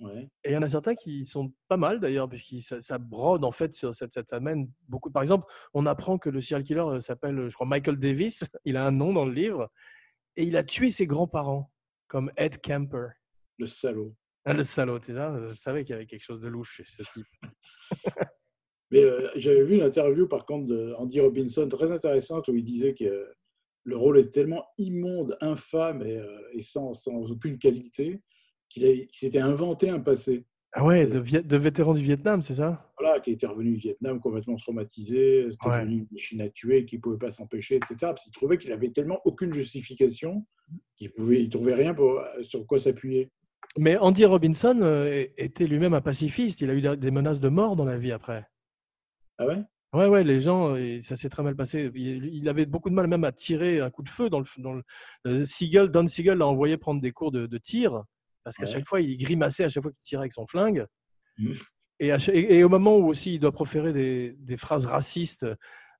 Ouais. 0.00 0.28
Et 0.44 0.50
il 0.50 0.52
y 0.52 0.56
en 0.56 0.62
a 0.62 0.68
certains 0.68 0.94
qui 0.94 1.26
sont 1.26 1.52
pas 1.66 1.76
mal 1.76 1.98
d'ailleurs, 1.98 2.28
puisque 2.28 2.62
ça, 2.62 2.80
ça 2.80 2.98
brode 2.98 3.42
en 3.42 3.50
fait 3.50 3.72
sur 3.72 3.94
cette, 3.94 4.12
ça 4.12 4.36
amène 4.36 4.70
beaucoup. 4.86 5.10
Par 5.10 5.22
exemple, 5.22 5.46
on 5.74 5.86
apprend 5.86 6.18
que 6.18 6.30
le 6.30 6.40
serial 6.40 6.62
killer 6.62 6.80
euh, 6.80 7.00
s'appelle, 7.00 7.48
je 7.48 7.54
crois, 7.54 7.66
Michael 7.66 7.96
Davis. 7.96 8.44
Il 8.64 8.76
a 8.76 8.86
un 8.86 8.92
nom 8.92 9.12
dans 9.12 9.24
le 9.24 9.32
livre 9.32 9.70
et 10.36 10.44
il 10.44 10.56
a 10.56 10.62
tué 10.62 10.92
ses 10.92 11.06
grands-parents, 11.06 11.72
comme 12.06 12.30
Ed 12.36 12.60
Kemper. 12.60 13.08
Le 13.58 13.66
salaud. 13.66 14.14
Le 14.56 14.62
salaud, 14.62 14.98
ça 15.02 15.36
Je 15.48 15.54
savais 15.54 15.84
qu'il 15.84 15.92
y 15.92 15.96
avait 15.96 16.06
quelque 16.06 16.22
chose 16.24 16.40
de 16.40 16.48
louche 16.48 16.76
chez 16.76 16.84
ce 16.84 17.02
type. 17.12 17.26
Mais 18.90 19.04
euh, 19.04 19.28
j'avais 19.36 19.64
vu 19.64 19.74
une 19.74 19.82
interview, 19.82 20.26
par 20.26 20.46
contre, 20.46 20.66
d'Andy 20.66 21.20
Robinson, 21.20 21.68
très 21.68 21.92
intéressante, 21.92 22.48
où 22.48 22.56
il 22.56 22.64
disait 22.64 22.94
que 22.94 23.04
euh, 23.04 23.26
le 23.84 23.96
rôle 23.96 24.18
est 24.18 24.30
tellement 24.30 24.64
immonde, 24.78 25.36
infâme 25.42 26.02
et, 26.02 26.16
euh, 26.16 26.40
et 26.52 26.62
sans, 26.62 26.94
sans 26.94 27.30
aucune 27.30 27.58
qualité 27.58 28.22
qu'il 28.70 29.06
s'était 29.12 29.40
inventé 29.40 29.90
un 29.90 30.00
passé. 30.00 30.46
Ah 30.72 30.84
ouais, 30.84 31.06
de, 31.06 31.20
de 31.20 31.56
vétéran 31.56 31.94
du 31.94 32.02
Vietnam, 32.02 32.42
c'est 32.42 32.54
ça? 32.56 32.92
Voilà, 32.98 33.20
qu'il 33.20 33.32
était 33.34 33.46
revenu 33.46 33.72
du 33.72 33.78
Vietnam 33.78 34.20
complètement 34.20 34.56
traumatisé, 34.56 35.48
c'était 35.50 35.68
Ouais. 35.68 35.80
devenu 35.80 35.96
une 36.00 36.06
machine 36.12 36.40
à 36.42 36.48
tuer, 36.50 36.84
qu'il 36.84 36.98
ne 36.98 37.02
pouvait 37.02 37.18
pas 37.18 37.30
s'empêcher, 37.30 37.76
etc. 37.76 37.96
Parce 38.00 38.24
qu'il 38.24 38.32
trouvait 38.32 38.58
qu'il 38.58 38.72
avait 38.72 38.90
tellement 38.90 39.20
aucune 39.24 39.52
justification 39.52 40.46
qu'il 40.96 41.10
il 41.30 41.48
trouvait 41.48 41.74
rien 41.74 41.94
pour, 41.94 42.22
sur 42.42 42.66
quoi 42.66 42.78
s'appuyer. 42.78 43.30
Mais 43.76 43.96
Andy 43.98 44.24
Robinson 44.24 44.78
euh, 44.82 45.26
était 45.36 45.66
lui-même 45.66 45.94
un 45.94 46.00
pacifiste. 46.00 46.60
Il 46.62 46.70
a 46.70 46.74
eu 46.74 46.96
des 46.96 47.10
menaces 47.10 47.40
de 47.40 47.48
mort 47.48 47.76
dans 47.76 47.84
la 47.84 47.98
vie 47.98 48.12
après. 48.12 48.46
Ah 49.38 49.46
ouais? 49.46 49.62
Ouais, 49.94 50.06
ouais, 50.06 50.24
les 50.24 50.40
gens, 50.40 50.76
et 50.76 51.00
ça 51.00 51.16
s'est 51.16 51.28
très 51.30 51.42
mal 51.42 51.56
passé. 51.56 51.90
Il, 51.94 52.46
avait 52.48 52.66
beaucoup 52.66 52.90
de 52.90 52.94
mal 52.94 53.06
même 53.06 53.24
à 53.24 53.32
tirer 53.32 53.80
un 53.80 53.90
coup 53.90 54.02
de 54.02 54.08
feu 54.10 54.28
dans 54.28 54.40
le. 54.40 54.46
Dans 54.58 54.74
le 54.74 54.82
euh, 55.26 55.44
Siegel, 55.44 55.88
Don 55.88 56.06
Siegel 56.06 56.38
l'a 56.38 56.46
envoyé 56.46 56.76
prendre 56.76 57.00
des 57.00 57.12
cours 57.12 57.30
de, 57.30 57.46
de 57.46 57.58
tir 57.58 58.02
parce 58.44 58.56
qu'à 58.56 58.64
Ouais. 58.64 58.70
chaque 58.72 58.86
fois, 58.86 59.00
il 59.00 59.16
grimaçait 59.16 59.64
à 59.64 59.68
chaque 59.68 59.82
fois 59.82 59.92
qu'il 59.92 60.00
tirait 60.02 60.20
avec 60.22 60.32
son 60.32 60.46
flingue. 60.46 60.86
Mhm. 61.38 61.54
Et, 62.00 62.12
à 62.12 62.18
cha- 62.18 62.34
et- 62.34 62.54
et 62.58 62.64
au 62.64 62.68
moment 62.68 62.96
où 62.96 63.06
aussi 63.08 63.34
il 63.34 63.38
doit 63.40 63.52
proférer 63.52 63.92
des, 63.92 64.34
des 64.38 64.56
phrases 64.56 64.86
racistes 64.86 65.46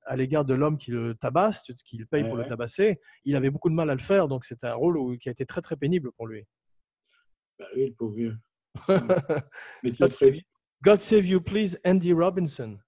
à 0.04 0.16
l'égard 0.16 0.44
de 0.44 0.54
l'homme 0.54 0.78
qui 0.78 0.90
le 0.90 1.14
tabasse, 1.14 1.70
qui 1.84 1.96
le 1.98 2.06
paye 2.06 2.22
Ouais, 2.22 2.28
pour 2.28 2.38
ouais. 2.38 2.44
le 2.44 2.48
tabasser, 2.48 3.00
il 3.24 3.36
avait 3.36 3.50
beaucoup 3.50 3.68
de 3.70 3.74
mal 3.74 3.88
à 3.90 3.94
le 3.94 4.00
faire. 4.00 4.28
Donc 4.28 4.44
c'était 4.44 4.66
un 4.66 4.74
rôle 4.74 4.96
où- 4.98 5.16
qui 5.16 5.28
a 5.28 5.32
été 5.32 5.44
très 5.46 5.60
très 5.62 5.76
pénible 5.76 6.10
pour 6.12 6.26
lui. 6.26 6.44
Bah 7.58 7.66
oui, 7.74 7.86
le 7.86 7.94
pauvre 7.94 8.14
vieux. 8.14 8.36
Mais 9.82 9.92
tu 9.92 10.08
God. 10.08 10.42
God 10.82 11.02
save 11.02 11.26
you, 11.26 11.40
please, 11.40 11.76
Andy 11.84 12.12
Robinson. 12.12 12.78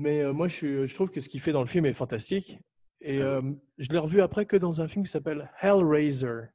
Mais 0.00 0.22
euh, 0.22 0.32
moi, 0.32 0.48
je, 0.48 0.92
trouve 0.94 1.10
que 1.10 1.20
ce 1.20 1.28
qu'il 1.28 1.40
fait 1.40 1.52
dans 1.52 1.60
le 1.60 1.66
film 1.66 1.84
est 1.84 1.92
fantastique. 1.92 2.58
Et 3.02 3.20
euh, 3.20 3.40
je 3.78 3.88
l'ai 3.90 3.98
revu 3.98 4.22
après 4.22 4.46
que 4.46 4.56
dans 4.56 4.80
un 4.80 4.88
film 4.88 5.04
qui 5.04 5.10
s'appelle 5.10 5.50
Hellraiser. 5.60 6.48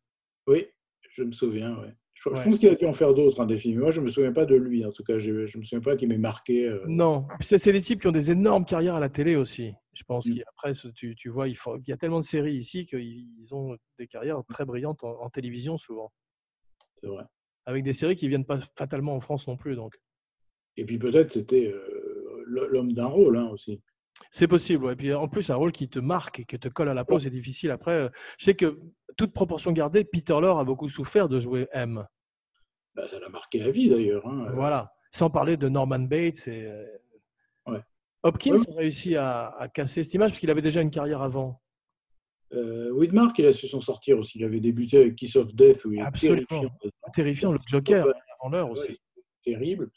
Oui, 0.47 0.65
je 1.11 1.23
me 1.23 1.31
souviens, 1.31 1.77
ouais. 1.79 1.93
Je, 2.15 2.29
pense 2.29 2.57
qu'il 2.57 2.69
a 2.69 2.75
dû 2.75 2.85
en 2.85 2.93
faire 2.93 3.13
d'autres, 3.13 3.41
hein, 3.41 3.45
des 3.45 3.57
films. 3.57 3.81
Moi, 3.81 3.91
je 3.91 4.01
me 4.01 4.07
souviens 4.07 4.31
pas 4.31 4.45
de 4.45 4.55
lui, 4.55 4.83
en 4.83 4.91
tout 4.91 5.03
cas. 5.03 5.19
Je, 5.19 5.45
je 5.45 5.57
me 5.59 5.63
souviens 5.63 5.81
pas 5.81 5.95
qu'il 5.95 6.07
m'ait 6.09 6.17
marqué. 6.17 6.67
euh, 6.67 6.83
Non, 6.87 7.27
c'est 7.39 7.71
des 7.71 7.81
types 7.81 8.01
qui 8.01 8.07
ont 8.07 8.11
des 8.11 8.31
énormes 8.31 8.65
carrières 8.65 8.95
à 8.95 8.99
la 8.99 9.09
télé 9.09 9.35
aussi. 9.35 9.73
Je 9.93 10.03
pense 10.03 10.25
Mm. 10.25 10.37
qu'après, 10.37 10.73
tu, 10.95 11.13
tu 11.15 11.29
vois, 11.29 11.47
il, 11.47 11.55
faut, 11.55 11.77
il 11.77 11.87
y 11.87 11.93
a 11.93 11.97
tellement 11.97 12.19
de 12.21 12.25
séries 12.25 12.55
ici 12.55 12.85
qu'ils 12.87 13.27
ils 13.39 13.53
ont 13.53 13.77
des 13.99 14.07
carrières 14.07 14.41
très 14.47 14.65
brillantes 14.65 15.03
en, 15.03 15.21
en 15.21 15.29
télévision 15.29 15.77
souvent. 15.77 16.11
C'est 16.99 17.07
vrai. 17.07 17.23
Avec 17.65 17.83
des 17.83 17.93
séries 17.93 18.15
qui 18.15 18.27
viennent 18.27 18.45
pas 18.45 18.59
fatalement 18.75 19.15
en 19.15 19.19
France 19.19 19.47
non 19.47 19.57
plus. 19.57 19.75
Donc, 19.75 19.95
Et 20.77 20.85
puis 20.85 20.97
peut-être 20.97 21.29
c'était 21.31 21.67
euh, 21.67 21.94
l'homme 22.45 22.93
d'un 22.93 23.07
rôle 23.07 23.37
hein, 23.37 23.49
aussi. 23.51 23.81
c'est 24.31 24.47
possible. 24.47 24.85
ouais. 24.85 24.93
Et 24.93 24.95
puis 24.95 25.13
en 25.13 25.27
plus, 25.27 25.49
un 25.49 25.55
rôle 25.55 25.71
qui 25.71 25.89
te 25.89 25.99
marque 25.99 26.39
et 26.41 26.45
qui 26.45 26.57
te 26.59 26.67
colle 26.67 26.89
à 26.89 26.93
la 26.93 27.03
peau, 27.05 27.19
c'est 27.19 27.29
difficile. 27.29 27.71
Après, 27.71 27.91
euh, 27.93 28.09
je 28.37 28.45
sais 28.45 28.55
que 28.55 28.79
toute 29.17 29.33
proportion 29.33 29.71
gardée, 29.71 30.03
Peter 30.03 30.37
Lorre 30.39 30.59
a 30.59 30.63
beaucoup 30.65 30.89
souffert 30.89 31.27
de 31.29 31.39
jouer 31.39 31.67
M. 31.71 32.05
Bah, 32.95 33.07
ça 33.07 33.19
l'a 33.19 33.29
marqué 33.29 33.61
à 33.61 33.69
vie 33.71 33.89
d'ailleurs. 33.89 34.25
hein. 34.27 34.47
Voilà. 34.51 34.91
Sans 35.11 35.29
parler 35.29 35.57
de 35.57 35.67
Norman 35.69 35.99
Bates 35.99 36.47
et. 36.47 36.65
euh, 36.67 36.85
Ouais. 37.67 37.81
Hopkins 38.23 38.53
Ouais. 38.55 38.71
a 38.73 38.75
réussi 38.77 39.15
à, 39.15 39.47
à 39.49 39.67
casser 39.67 40.03
cette 40.03 40.13
image 40.13 40.31
parce 40.31 40.39
qu'il 40.39 40.49
avait 40.51 40.61
déjà 40.61 40.81
une 40.81 40.91
carrière 40.91 41.21
avant. 41.21 41.61
Euh, 42.53 42.91
Widmark, 42.91 43.37
il 43.39 43.45
a 43.47 43.53
su 43.53 43.67
s'en 43.67 43.81
sortir 43.81 44.19
aussi. 44.19 44.37
Il 44.37 44.45
avait 44.45 44.59
débuté 44.59 44.99
avec 45.01 45.15
Kiss 45.15 45.35
of 45.35 45.53
Death, 45.55 45.83
où 45.85 45.93
il 45.93 45.99
est 46.01 46.11
terrifiant. 46.19 46.63
Terrifiant, 47.13 47.51
le 47.51 47.59
Joker, 47.67 48.05
avant 48.39 48.49
l'heure 48.51 48.69
aussi. 48.69 48.99
terrible. 49.43 49.89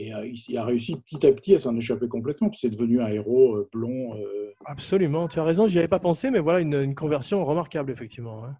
Et 0.00 0.14
euh, 0.14 0.24
il, 0.48 0.56
a 0.56 0.64
réussi 0.64 0.94
petit 0.96 1.26
à 1.26 1.32
petit 1.32 1.56
à 1.56 1.58
s'en 1.58 1.76
échapper 1.76 2.06
complètement. 2.06 2.52
C'est 2.52 2.70
devenu 2.70 3.00
un 3.00 3.08
héros 3.08 3.56
euh, 3.56 3.68
blond. 3.72 4.14
euh, 4.16 4.52
Absolument, 4.64 5.26
tu 5.26 5.40
as 5.40 5.44
raison, 5.44 5.66
j'y 5.66 5.78
avais 5.80 5.88
pas 5.88 5.98
pensé, 5.98 6.30
mais 6.30 6.38
voilà 6.38 6.60
une, 6.60 6.74
une 6.74 6.94
conversion 6.94 7.44
remarquable, 7.44 7.90
effectivement. 7.90 8.44
hein. 8.44 8.56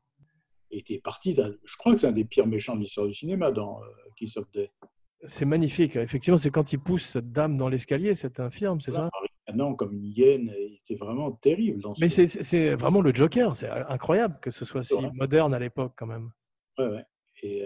et 0.73 0.79
était 0.81 0.99
parti. 0.99 1.35
d'un- 1.35 1.55
Je 1.65 1.77
crois 1.77 1.95
que 1.95 2.01
c'est 2.01 2.09
un 2.09 2.13
des 2.13 2.25
pires 2.25 2.49
méchants 2.49 2.75
de 2.75 2.81
l'histoire 2.81 3.07
du 3.07 3.15
cinéma 3.15 3.53
dans 3.53 3.79
Kiss 4.17 4.37
of 4.37 4.51
Death. 4.53 4.81
C'est 5.27 5.45
magnifique. 5.45 5.95
Effectivement, 5.97 6.39
c'est 6.39 6.51
quand 6.51 6.73
il 6.73 6.81
pousse 6.81 7.05
cette 7.05 7.31
dame 7.33 7.57
dans 7.57 7.69
l'escalier, 7.69 8.15
cette 8.15 8.41
infirme, 8.41 8.81
c'est 8.81 8.93
ça? 8.93 9.09
Non, 9.55 9.75
comme 9.75 9.93
une 9.95 10.05
hyène. 10.07 10.53
C'était 10.77 10.99
vraiment 10.99 11.31
terrible. 11.33 11.81
Dans 11.83 11.95
Mais 12.01 12.09
c'est- 12.09 12.27
c'est 12.27 12.43
c'est 12.43 12.75
vraiment 12.75 13.01
le 13.01 13.15
Joker. 13.15 13.55
C'est 13.57 13.69
incroyable 13.71 14.39
que 14.43 14.51
ce 14.51 14.65
soit 14.65 14.83
si 14.83 14.95
Ouais. 14.95 15.11
moderne 15.15 15.55
à 15.55 15.59
l'époque, 15.61 15.93
quand 15.97 16.07
même. 16.07 16.31
Ouais, 16.79 16.87
ouais. 16.89 17.05
Et, 17.43 17.65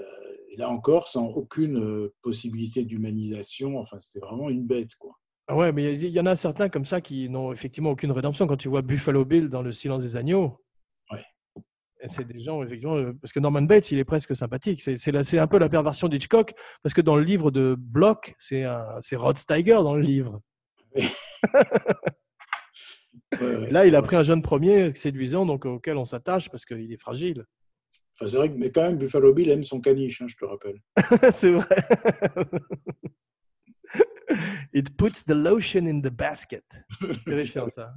et 0.52 0.56
là 0.58 0.68
encore, 0.70 1.08
sans 1.08 1.28
aucune 1.28 1.78
euh, 1.78 2.14
possibilité 2.22 2.84
d'humanisation. 2.84 3.78
Enfin, 3.78 3.98
c'était 4.00 4.20
vraiment 4.24 4.50
une 4.50 4.66
bête, 4.66 4.94
quoi. 4.96 5.18
Ah 5.48 5.56
Ouais, 5.56 5.72
mais 5.72 5.94
il 5.94 6.04
y, 6.04 6.10
y 6.10 6.20
en 6.20 6.26
a 6.26 6.36
certains 6.36 6.68
comme 6.68 6.84
ça 6.84 7.00
qui 7.00 7.28
n'ont 7.28 7.52
effectivement 7.52 7.90
aucune 7.90 8.12
rédemption. 8.12 8.46
Quand 8.46 8.56
tu 8.58 8.68
vois 8.68 8.82
Buffalo 8.82 9.24
Bill 9.24 9.48
dans 9.48 9.62
Le 9.62 9.72
Silence 9.72 10.02
des 10.02 10.14
Agneaux, 10.16 10.60
Ouais. 11.10 11.24
c'est 12.08 12.26
des 12.26 12.38
gens, 12.38 12.62
effectivement, 12.62 12.96
euh, 12.96 13.12
parce 13.20 13.32
que 13.32 13.40
Norman 13.40 13.62
Bates, 13.62 13.90
il 13.90 13.98
est 13.98 14.04
presque 14.04 14.36
sympathique. 14.36 14.82
C'est 14.82 15.38
un 15.38 15.46
peu 15.46 15.58
la 15.58 15.68
perversion 15.68 16.08
d'Hitchcock, 16.08 16.52
parce 16.82 16.94
que 16.94 17.00
dans 17.00 17.16
le 17.16 17.24
livre 17.24 17.50
de 17.50 17.74
Bloch, 17.78 18.34
c'est 18.38 18.64
Rod 19.16 19.36
Steiger 19.38 19.76
dans 19.82 19.94
le 19.96 20.02
livre. 20.02 20.40
Ouais, 23.40 23.56
ouais. 23.56 23.68
Et 23.68 23.70
là, 23.70 23.86
il 23.86 23.96
a 23.96 24.02
pris 24.02 24.16
un 24.16 24.22
jeune 24.22 24.42
premier 24.42 24.94
séduisant, 24.94 25.46
donc 25.46 25.64
auquel 25.64 25.96
on 25.96 26.04
s'attache 26.04 26.50
parce 26.50 26.64
qu'il 26.66 26.92
est 26.92 27.00
fragile. 27.00 27.44
Enfin, 28.22 28.30
c'est 28.30 28.36
vrai 28.36 28.52
que, 28.52 28.56
mais 28.56 28.70
quand 28.70 28.82
même, 28.82 28.98
Buffalo 28.98 29.34
Bill 29.34 29.50
aime 29.50 29.64
son 29.64 29.80
caniche, 29.80 30.22
hein, 30.22 30.28
je 30.28 30.36
te 30.36 30.44
rappelle. 30.44 30.80
c'est 31.32 31.50
vrai. 31.50 31.76
It 34.72 34.96
puts 34.96 35.24
the 35.26 35.34
lotion 35.34 35.86
in 35.86 36.00
the 36.00 36.12
basket. 36.12 36.64
Terrifiant 37.26 37.68
ça. 37.70 37.92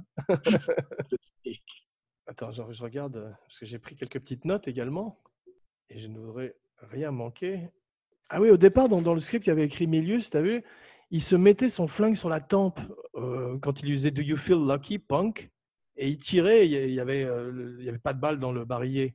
Attends, 2.26 2.50
je, 2.50 2.62
je 2.70 2.82
regarde 2.82 3.16
euh, 3.16 3.30
parce 3.46 3.60
que 3.60 3.66
j'ai 3.66 3.78
pris 3.78 3.94
quelques 3.94 4.18
petites 4.18 4.44
notes 4.44 4.66
également 4.66 5.22
et 5.88 6.00
je 6.00 6.08
ne 6.08 6.18
voudrais 6.18 6.56
rien 6.80 7.12
manquer. 7.12 7.70
Ah 8.28 8.40
oui, 8.40 8.50
au 8.50 8.56
départ, 8.56 8.88
dans, 8.88 9.00
dans 9.00 9.14
le 9.14 9.20
script, 9.20 9.46
il 9.46 9.50
y 9.50 9.52
avait 9.52 9.64
écrit 9.64 9.86
Milius, 9.86 10.30
tu 10.30 10.36
as 10.36 10.42
vu? 10.42 10.64
Il 11.12 11.22
se 11.22 11.36
mettait 11.36 11.68
son 11.68 11.86
flingue 11.86 12.16
sur 12.16 12.28
la 12.28 12.40
tempe 12.40 12.80
euh, 13.14 13.58
quand 13.60 13.80
il 13.80 13.86
lui 13.86 13.94
disait 13.94 14.10
Do 14.10 14.22
you 14.22 14.36
feel 14.36 14.58
lucky, 14.58 14.98
punk? 14.98 15.50
Et 15.96 16.08
il 16.08 16.18
tirait, 16.18 16.68
il 16.68 16.92
y 16.92 17.00
avait, 17.00 17.24
euh, 17.24 17.78
avait 17.88 17.98
pas 17.98 18.12
de 18.12 18.20
balle 18.20 18.38
dans 18.38 18.50
le 18.50 18.64
barillet. 18.64 19.14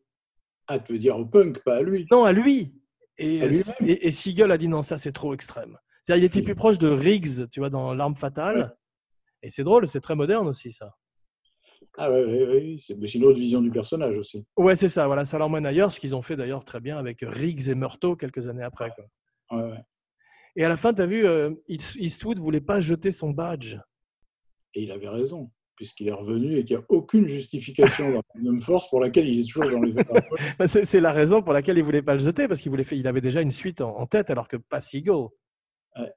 Ah, 0.73 0.79
tu 0.79 0.93
veux 0.93 0.99
dire 0.99 1.17
au 1.17 1.25
punk, 1.25 1.59
pas 1.63 1.77
à 1.77 1.81
lui. 1.81 2.05
Non, 2.11 2.23
à 2.23 2.31
lui. 2.31 2.73
Et, 3.17 3.41
À 3.41 3.47
lui-même 3.47 3.75
et, 3.81 4.07
et 4.07 4.11
Siegel 4.11 4.51
a 4.51 4.57
dit 4.57 4.67
non, 4.67 4.81
ça 4.83 4.97
c'est 4.97 5.11
trop 5.11 5.33
extrême. 5.33 5.77
C'est-à-dire, 6.03 6.23
il 6.23 6.27
était 6.27 6.39
Oui. 6.39 6.45
plus 6.45 6.55
proche 6.55 6.77
de 6.79 6.87
Riggs, 6.87 7.49
tu 7.51 7.59
vois, 7.59 7.69
dans 7.69 7.93
L'arme 7.93 8.15
fatale. 8.15 8.75
Et 9.43 9.49
c'est 9.49 9.63
drôle, 9.63 9.87
c'est 9.87 9.99
très 10.01 10.15
moderne 10.15 10.47
aussi, 10.47 10.71
ça. 10.71 10.95
Ah, 11.97 12.09
ouais, 12.09 12.23
ouais, 12.23 12.47
ouais, 12.47 12.75
c'est 12.79 12.95
une 13.15 13.25
autre 13.25 13.37
vision 13.39 13.59
du 13.61 13.69
personnage 13.69 14.15
aussi. 14.17 14.45
Ouais, 14.57 14.75
c'est 14.77 14.87
ça, 14.87 15.07
voilà, 15.07 15.25
ça 15.25 15.37
l'emmène 15.37 15.65
ailleurs, 15.65 15.91
ce 15.91 15.99
qu'ils 15.99 16.15
ont 16.15 16.21
fait 16.21 16.35
d'ailleurs 16.37 16.63
très 16.63 16.79
bien 16.79 16.97
avec 16.97 17.19
Riggs 17.21 17.67
et 17.67 17.75
Murtaugh 17.75 18.17
quelques 18.17 18.47
années 18.47 18.63
après. 18.63 18.91
quoi. 18.95 19.05
Ouais, 19.59 19.71
ouais. 19.71 19.79
Et 20.55 20.63
à 20.63 20.69
la 20.69 20.77
fin, 20.77 20.93
tu 20.93 21.01
as 21.01 21.05
vu, 21.05 21.25
euh, 21.25 21.53
East- 21.67 21.95
Eastwood 21.97 22.39
voulait 22.39 22.61
pas 22.61 22.79
jeter 22.79 23.11
son 23.11 23.31
badge. 23.31 23.75
Et 24.73 24.83
il 24.83 24.91
avait 24.91 25.09
raison, 25.09 25.51
puisqu'il 25.81 26.09
est 26.09 26.13
revenu 26.13 26.57
et 26.57 26.63
qu'il 26.63 26.77
n'y 26.77 26.83
a 26.83 26.85
aucune 26.89 27.25
justification 27.27 28.11
dans 28.11 28.21
Magnum 28.35 28.61
Force 28.61 28.87
pour 28.87 28.99
laquelle 28.99 29.27
il 29.27 29.39
est 29.39 29.51
toujours 29.51 29.71
dans 29.71 29.81
les. 29.81 29.93
Bah, 30.59 30.67
C'est 30.67 30.99
la 30.99 31.11
raison 31.11 31.41
pour 31.41 31.53
laquelle 31.53 31.75
il 31.79 31.83
voulait 31.83 32.03
pas 32.03 32.13
le 32.13 32.19
jeter, 32.19 32.47
parce 32.47 32.61
qu'il 32.61 32.71
il 32.91 33.07
avait 33.07 33.19
déjà 33.19 33.41
une 33.41 33.51
suite 33.51 33.81
en, 33.81 33.97
en 33.97 34.05
tête, 34.05 34.29
alors 34.29 34.47
que 34.47 34.57
pas. 34.57 34.79
Ouais. 35.97 36.13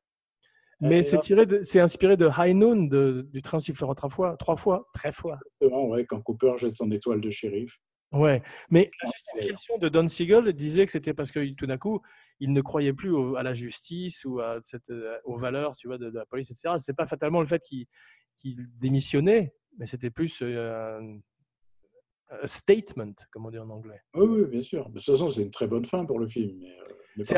Mais 0.83 1.03
c'est 1.03 1.19
tiré, 1.21 1.47
c'est 1.63 1.81
inspiré 1.81 2.19
de 2.19 2.29
High 2.37 2.55
Noon, 2.55 2.89
de- 2.89 3.27
du 3.33 3.41
train 3.41 3.59
sifflera 3.59 3.95
trois 3.95 4.11
fois, 4.11 4.37
trois 4.37 4.57
fois, 4.57 4.87
très 4.93 5.13
fois. 5.13 5.39
Exactement, 5.63 5.89
ouais, 5.89 6.05
quand 6.05 6.21
Cooper 6.21 6.53
jette 6.59 6.75
son 6.77 6.91
étoile 6.91 7.23
de 7.23 7.31
shérif. 7.31 7.79
Ouais, 8.13 8.43
mais 8.71 8.91
la 9.03 9.09
justification 9.09 9.79
de 9.79 9.89
Don 9.89 10.07
Siegel 10.09 10.53
disait 10.53 10.85
que 10.85 10.93
c'était 10.93 11.15
parce 11.15 11.33
que 11.33 11.53
tout 11.55 11.67
d'un 11.67 11.79
coup, 11.79 12.01
il 12.39 12.53
ne 12.53 12.61
croyait 12.61 12.93
plus 12.93 13.11
au- 13.11 13.37
à 13.37 13.43
la 13.43 13.55
justice 13.55 14.25
ou 14.27 14.41
à 14.41 14.59
cette, 14.63 14.91
euh, 14.91 15.17
aux 15.25 15.37
valeurs, 15.37 15.75
tu 15.75 15.89
vois, 15.89 15.97
de, 15.99 16.11
de 16.11 16.19
la 16.19 16.27
police, 16.27 16.51
etc. 16.51 16.77
C'est 16.79 16.95
pas 16.95 17.07
fatalement 17.07 17.41
le 17.41 17.47
fait 17.47 17.61
qu'il 17.63 17.87
qu'il 18.37 18.57
démissionnait, 18.79 19.55
mais 19.79 19.87
c'était 19.87 20.11
plus 20.11 20.41
euh, 20.43 20.99
un, 21.01 21.19
un 22.43 22.47
statement, 22.47 23.13
comme 23.31 23.47
on 23.47 23.51
dit 23.51 23.59
en 23.59 23.71
anglais. 23.71 24.01
Oui, 24.15 24.27
oui, 24.27 24.45
bien 24.47 24.63
sûr. 24.63 24.89
De 24.91 24.95
toute 24.99 25.05
façon, 25.05 25.29
c'est 25.29 25.43
une 25.43 25.51
très 25.51 25.67
bonne 25.69 25.85
fin 25.85 26.05
pour 26.05 26.19
le 26.19 26.27
film. 26.27 26.63
euh, 26.63 27.23
C'est 27.23 27.37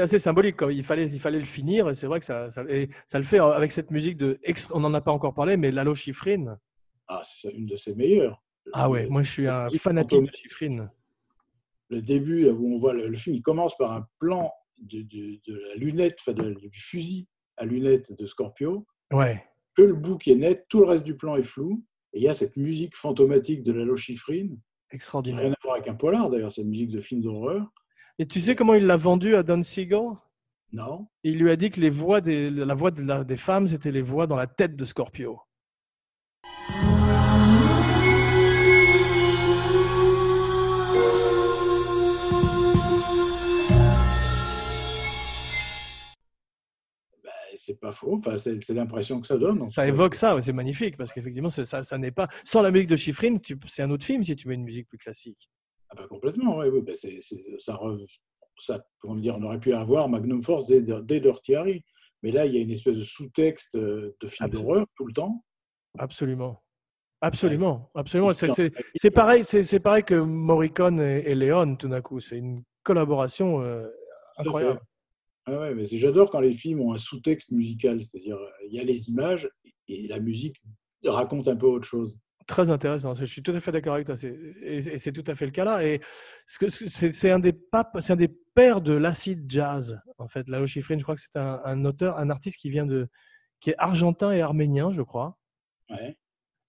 assez, 0.00 0.18
symbolique. 0.18 0.56
Il 0.70 0.82
fallait, 0.84 1.04
il 1.10 1.20
fallait 1.20 1.38
le 1.38 1.44
finir, 1.44 1.88
et 1.88 1.94
c'est 1.94 2.06
vrai 2.06 2.18
que 2.18 2.24
ça, 2.26 2.50
ça, 2.50 2.64
et 2.68 2.88
ça 3.06 3.18
le 3.18 3.24
fait 3.24 3.38
avec 3.38 3.72
cette 3.72 3.90
musique 3.90 4.16
de, 4.16 4.38
on 4.72 4.80
n'en 4.80 4.92
a 4.94 5.00
pas 5.00 5.12
encore 5.12 5.34
parlé, 5.34 5.56
mais 5.56 5.70
Lalo 5.70 5.94
Schifrin. 5.94 6.58
ah, 7.08 7.22
c'est 7.24 7.50
une 7.52 7.66
de 7.66 7.76
ses 7.76 7.94
meilleures. 7.94 8.42
Ah 8.72 8.88
ouais, 8.88 9.06
moi 9.08 9.22
je 9.24 9.30
suis 9.30 9.48
un 9.48 9.68
fanatique 9.70 10.22
de. 10.22 10.30
Schifrin. 10.36 10.88
le 11.88 12.00
début 12.00 12.48
où 12.48 12.74
on 12.74 12.78
voit 12.78 12.94
le, 12.94 13.08
le 13.08 13.16
film, 13.16 13.34
il 13.36 13.42
commence 13.42 13.76
par 13.76 13.90
un 13.92 14.06
plan 14.18 14.50
de, 14.78 15.02
de- 15.02 15.40
de 15.46 15.54
la 15.68 15.74
lunette, 15.74 16.16
enfin 16.20 16.32
de- 16.32 16.54
du 16.54 16.70
fusil 16.80 17.26
à 17.56 17.64
lunettes 17.64 18.12
de 18.18 18.24
Scorpio, 18.26 18.86
Ouais. 19.12 19.44
Que 19.74 19.82
le 19.82 19.94
bout 19.94 20.18
qui 20.18 20.32
est 20.32 20.36
net, 20.36 20.66
tout 20.68 20.80
le 20.80 20.86
reste 20.86 21.04
du 21.04 21.16
plan 21.16 21.36
est 21.36 21.42
flou, 21.42 21.82
et 22.12 22.18
il 22.18 22.22
y 22.24 22.28
a 22.28 22.34
cette 22.34 22.56
musique 22.56 22.94
fantomatique 22.96 23.62
de 23.62 23.72
qui 24.50 24.50
n'a 24.52 24.56
Extraordinaire. 24.90 25.40
rien 25.40 25.52
à 25.52 25.56
voir 25.62 25.74
avec 25.76 25.88
un 25.88 25.94
polar 25.94 26.28
d'ailleurs, 26.28 26.52
c'est 26.52 26.62
une 26.62 26.68
musique 26.68 26.90
de 26.90 27.00
film 27.00 27.22
d'horreur. 27.22 27.66
Et 28.18 28.26
tu 28.26 28.40
sais 28.40 28.54
comment 28.54 28.74
il 28.74 28.86
l'a 28.86 28.96
vendu 28.98 29.34
à 29.34 29.42
Don 29.42 29.62
Siegel? 29.62 30.00
Non 30.72 31.06
Il 31.22 31.38
lui 31.38 31.50
a 31.50 31.56
dit 31.56 31.70
que 31.70 31.80
les 31.80 31.90
voix 31.90 32.20
des, 32.20 32.50
la 32.50 32.74
voix 32.74 32.90
de 32.90 33.02
la- 33.02 33.24
des 33.24 33.36
femmes, 33.38 33.66
c'était 33.66 33.90
les 33.92 34.02
voix 34.02 34.26
dans 34.26 34.36
la 34.36 34.46
tête 34.46 34.76
de 34.76 34.84
Scorpio. 34.84 35.40
C'est 47.64 47.78
pas 47.78 47.92
faux. 47.92 48.14
Enfin, 48.14 48.36
c'est 48.36 48.68
l'impression 48.70 49.20
que 49.20 49.26
ça 49.26 49.38
donne. 49.38 49.68
Ça 49.68 49.86
évoque 49.86 50.16
ça, 50.16 50.34
ouais, 50.34 50.42
c'est 50.42 50.52
magnifique 50.52 50.96
parce 50.96 51.12
qu'effectivement, 51.12 51.50
ça, 51.50 51.64
ça 51.84 51.98
n'est 51.98 52.10
pas. 52.10 52.28
Sans 52.44 52.60
la 52.60 52.70
musique 52.72 52.88
de 52.88 52.96
Schifrin, 52.96 53.38
tu- 53.38 53.56
c'est 53.68 53.82
un 53.82 53.90
autre 53.90 54.04
film 54.04 54.24
si 54.24 54.34
tu 54.34 54.48
mets 54.48 54.54
une 54.54 54.64
musique 54.64 54.88
plus 54.88 54.98
classique. 54.98 55.48
Ah 55.90 55.94
bah, 55.96 56.06
complètement, 56.08 56.58
oui. 56.58 56.66
oui 56.72 56.80
bah, 56.82 56.92
ça, 58.58 58.84
comment 58.98 59.14
dire, 59.16 59.36
on 59.38 59.42
aurait 59.42 59.60
pu 59.60 59.72
avoir 59.72 60.08
Magnum 60.08 60.42
Force 60.42 60.66
dès, 60.66 60.80
dès 60.82 61.20
Dirty 61.20 61.54
Harry. 61.54 61.84
Mais 62.22 62.30
là, 62.32 62.46
il 62.46 62.54
y 62.54 62.58
a 62.58 62.60
une 62.60 62.70
espèce 62.70 62.96
de 62.96 63.04
sous-texte 63.04 63.74
euh, 63.76 64.16
de 64.20 64.26
film 64.26 64.48
d'horreur 64.50 64.86
tout 64.96 65.06
le 65.06 65.12
temps. 65.12 65.44
Absolument. 65.98 66.62
Absolument, 67.20 67.90
absolument. 67.94 68.32
C'est- 68.34 69.10
pareil, 69.12 69.44
c'est 69.44 69.78
pareil 69.80 70.02
que 70.02 70.14
Morricone 70.14 71.00
et, 71.00 71.30
et 71.30 71.34
Léon 71.36 71.76
tout 71.76 71.86
d'un 71.88 72.00
coup. 72.00 72.18
C'est 72.18 72.38
une 72.38 72.64
collaboration 72.82 73.60
euh, 73.62 73.86
incroyable. 74.38 74.80
Ah 75.46 75.58
ouais, 75.58 75.74
mais 75.74 75.84
j'adore 75.86 76.30
quand 76.30 76.40
les 76.40 76.52
films 76.52 76.80
ont 76.80 76.92
un 76.92 76.98
sous-texte 76.98 77.50
musical, 77.50 78.02
c'est-à-dire 78.02 78.36
euh, 78.36 78.66
il 78.68 78.74
y 78.74 78.80
a 78.80 78.84
les 78.84 79.08
images 79.08 79.50
et 79.88 80.06
la 80.06 80.20
musique 80.20 80.62
raconte 81.04 81.48
un 81.48 81.56
peu 81.56 81.66
autre 81.66 81.86
chose. 81.86 82.16
Très 82.46 82.70
intéressant. 82.70 83.14
Je 83.14 83.24
suis 83.24 83.42
tout 83.42 83.52
à 83.52 83.60
fait 83.60 83.72
d'accord 83.72 83.94
avec 83.94 84.06
toi. 84.06 84.16
Et, 84.62 84.98
c'est 84.98 85.12
tout 85.12 85.24
à 85.26 85.34
fait 85.34 85.46
le 85.46 85.52
cas 85.52 85.64
là. 85.64 85.84
Et 85.84 86.00
c'est 86.46 87.12
c'est 87.12 87.30
un 87.30 87.38
des 87.38 87.52
papes, 87.52 87.98
c'est 88.00 88.12
un 88.12 88.16
des 88.16 88.30
pères 88.54 88.80
de 88.80 88.92
l'acid 88.92 89.44
jazz. 89.48 90.00
En 90.18 90.28
fait, 90.28 90.48
Lalo 90.48 90.66
Schifrin, 90.66 90.98
je 90.98 91.02
crois 91.02 91.14
que 91.14 91.20
c'est 91.20 91.36
un, 91.36 91.60
un 91.64 91.84
auteur, 91.84 92.18
un 92.18 92.30
artiste 92.30 92.58
qui 92.58 92.70
vient 92.70 92.86
de, 92.86 93.08
qui 93.60 93.70
est 93.70 93.76
argentin 93.78 94.32
et 94.32 94.42
arménien, 94.42 94.92
je 94.92 95.02
crois. 95.02 95.38
Ouais. 95.88 96.16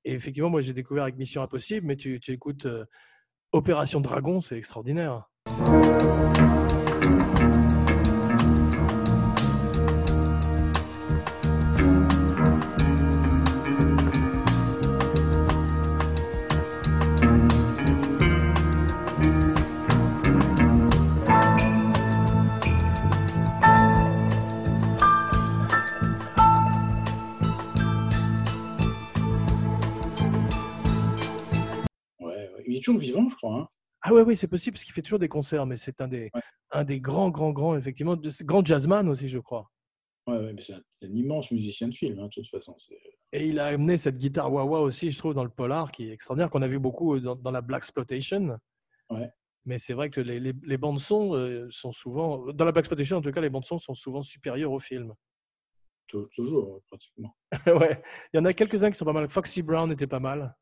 Et 0.06 0.14
effectivement, 0.14 0.50
moi, 0.50 0.62
j'ai 0.62 0.74
découvert 0.74 1.04
avec 1.04 1.18
Mission 1.18 1.42
Impossible, 1.42 1.86
mais 1.86 1.96
tu, 1.96 2.20
tu 2.20 2.32
écoutes 2.32 2.66
euh, 2.66 2.86
Opération 3.52 4.02
Dragon, 4.02 4.42
c'est 4.42 4.58
extraordinaire. 4.58 5.30
Toujours 32.84 33.00
vivant, 33.02 33.28
je 33.30 33.36
crois. 33.36 33.56
hein. 33.62 33.68
Ah 34.02 34.14
ouais, 34.14 34.22
oui, 34.22 34.36
c'est 34.36 34.48
possible 34.48 34.74
parce 34.76 34.84
qu'il 34.84 34.94
fait 34.94 35.02
toujours 35.02 35.20
des 35.20 35.30
concerts, 35.30 35.66
mais 35.66 35.78
c'est 35.78 36.02
un 36.02 36.08
des, 36.08 36.30
Ouais. 36.34 36.42
un 36.72 36.84
des 36.84 37.00
grands, 37.00 37.30
grands, 37.30 37.52
grands, 37.54 37.76
effectivement, 37.78 38.16
de, 38.18 38.30
grand 38.44 38.66
jazzman 38.66 39.08
aussi, 39.08 39.30
je 39.30 39.40
crois. 39.40 39.70
Ouais, 40.28 40.38
ouais, 40.40 40.54
mais 40.54 40.62
c'est 40.62 40.74
un, 40.74 40.82
immense 41.14 41.52
musicien 41.52 41.88
de 41.88 41.94
film, 41.94 42.20
hein, 42.20 42.26
de 42.26 42.30
toute 42.30 42.48
façon. 42.50 42.76
c'est- 42.78 42.98
Et 43.32 43.48
il 43.48 43.60
a 43.60 43.68
amené 43.68 43.98
cette 43.98 44.18
guitare 44.18 44.52
wah-wah 44.52 44.82
aussi, 44.82 45.10
je 45.12 45.18
trouve, 45.18 45.34
dans 45.34 45.44
le 45.44 45.50
polar, 45.50 45.92
qui 45.92 46.10
est 46.10 46.12
extraordinaire, 46.12 46.50
qu'on 46.50 46.62
a 46.62 46.68
vu 46.68 46.80
beaucoup 46.80 47.16
euh, 47.16 47.20
dans, 47.22 47.36
dans 47.36 47.52
la 47.52 47.62
Black 47.62 47.80
Exploitation. 47.82 48.58
Ouais. 49.10 49.30
Mais 49.66 49.80
c'est 49.80 49.94
vrai 49.94 50.10
que 50.10 50.20
les, 50.22 50.40
les, 50.42 50.54
les 50.64 50.78
bandes 50.78 51.00
son 51.00 51.34
euh, 51.36 51.68
sont 51.72 51.94
souvent, 51.94 52.52
dans 52.52 52.66
la 52.66 52.72
Black 52.74 52.84
Exploitation, 52.84 53.18
en 53.18 53.22
tout 53.22 53.32
cas, 53.32 53.40
les 53.42 53.50
bandes 53.50 53.66
son 53.66 53.80
sont 53.80 53.96
souvent 53.96 54.22
supérieures 54.22 54.72
au 54.74 54.80
film. 54.80 55.14
tou- 56.08 56.28
Toujours, 56.36 56.82
pratiquement. 56.88 57.36
ouais, 57.68 58.02
il 58.34 58.38
y 58.38 58.40
en 58.40 58.46
a 58.46 58.54
quelques-uns 58.54 58.92
qui 58.92 58.98
sont 58.98 59.06
pas 59.06 59.14
mal. 59.14 59.30
Foxy 59.30 59.62
Brown 59.62 59.90
était 59.92 60.08
pas 60.08 60.20
mal. 60.20 60.54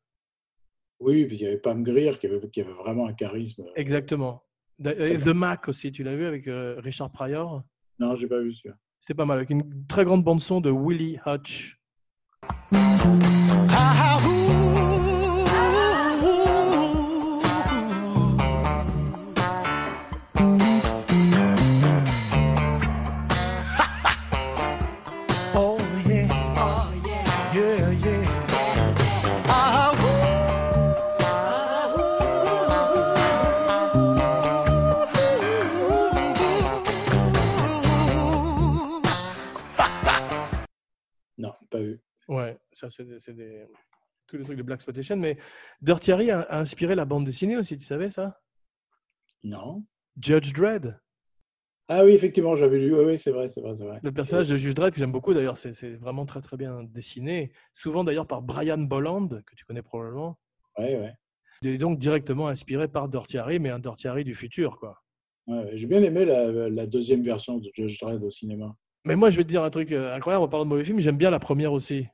Oui, 1.04 1.24
puis 1.24 1.36
il 1.36 1.42
y 1.42 1.46
avait 1.46 1.58
Pam 1.58 1.82
Grier 1.82 2.12
qui 2.20 2.26
avait, 2.28 2.40
qui 2.48 2.60
avait 2.60 2.72
vraiment 2.72 3.08
un 3.08 3.12
charisme. 3.12 3.64
Exactement. 3.74 4.44
Da- 4.78 4.92
et 4.92 5.18
The 5.18 5.28
Mac 5.34 5.68
aussi, 5.68 5.90
tu 5.90 6.04
l'as 6.04 6.14
vu 6.14 6.24
avec 6.24 6.46
euh, 6.46 6.76
Richard 6.78 7.10
Pryor? 7.10 7.62
Non, 7.98 8.14
j'ai 8.14 8.28
pas 8.28 8.38
vu 8.40 8.52
celui-là. 8.54 8.76
C'est 9.00 9.14
pas 9.14 9.24
mal, 9.24 9.38
avec 9.38 9.50
une 9.50 9.84
très 9.88 10.04
grande 10.04 10.22
bande 10.22 10.40
son 10.40 10.60
de 10.60 10.70
Willie 10.70 11.18
Hutch. 11.26 11.76
C'est 42.92 43.68
tous 44.26 44.36
les 44.36 44.44
trucs 44.44 44.56
de 44.58 44.62
Black 44.62 44.76
Exploitation. 44.76 45.16
Mais 45.16 45.36
Dirty 45.80 46.12
Harry 46.12 46.30
a, 46.30 46.40
a 46.42 46.58
inspiré 46.58 46.94
la 46.94 47.04
bande 47.04 47.24
dessinée 47.24 47.56
aussi, 47.56 47.76
tu 47.76 47.84
savais 47.84 48.08
ça? 48.08 48.40
Non. 49.42 49.84
Judge 50.20 50.52
Dredd. 50.52 50.98
Ah 51.88 52.04
oui, 52.04 52.12
effectivement, 52.12 52.54
j'avais 52.54 52.78
lu. 52.78 52.94
Oui, 52.94 53.04
oui, 53.04 53.18
c'est 53.18 53.32
vrai, 53.32 53.48
c'est 53.48 53.60
vrai, 53.60 53.74
c'est 53.74 53.84
vrai. 53.84 53.98
Le 54.02 54.12
personnage 54.12 54.48
de 54.48 54.56
Judge 54.56 54.74
Dredd, 54.74 54.92
que 54.92 54.98
j'aime 54.98 55.12
beaucoup 55.12 55.34
d'ailleurs, 55.34 55.58
c'est 55.58 55.96
vraiment 55.96 56.24
très 56.24 56.40
très 56.40 56.56
bien 56.56 56.84
dessiné. 56.84 57.52
Souvent 57.74 58.04
d'ailleurs 58.04 58.26
par 58.26 58.40
Brian 58.40 58.78
Bolland, 58.78 59.28
que 59.28 59.54
tu 59.56 59.64
connais 59.64 59.82
probablement. 59.82 60.38
Ouais, 60.78 60.96
ouais. 60.96 61.12
Et 61.64 61.78
donc 61.78 61.98
directement 61.98 62.48
inspiré 62.48 62.88
par 62.88 63.08
Dirty 63.08 63.38
Harry, 63.38 63.58
mais 63.58 63.70
un 63.70 63.78
Dirty 63.78 64.08
Harry 64.08 64.24
du 64.24 64.34
futur, 64.34 64.78
quoi. 64.78 65.02
Ouais. 65.46 65.70
J'ai 65.74 65.86
bien 65.86 66.02
aimé 66.02 66.24
la, 66.24 66.70
la 66.70 66.86
deuxième 66.86 67.22
version 67.22 67.58
de 67.58 67.68
Judge 67.74 67.98
Dredd 68.00 68.22
au 68.22 68.30
cinéma. 68.30 68.74
Mais 69.04 69.16
moi, 69.16 69.30
je 69.30 69.36
vais 69.36 69.42
te 69.42 69.48
dire 69.48 69.64
un 69.64 69.70
truc 69.70 69.90
euh, 69.90 70.14
incroyable 70.14 70.44
en 70.44 70.48
parlant 70.48 70.64
de 70.64 70.70
mauvais 70.70 70.84
film, 70.84 71.00
j'aime 71.00 71.18
bien 71.18 71.30
la 71.30 71.40
première 71.40 71.72
aussi. 71.72 72.06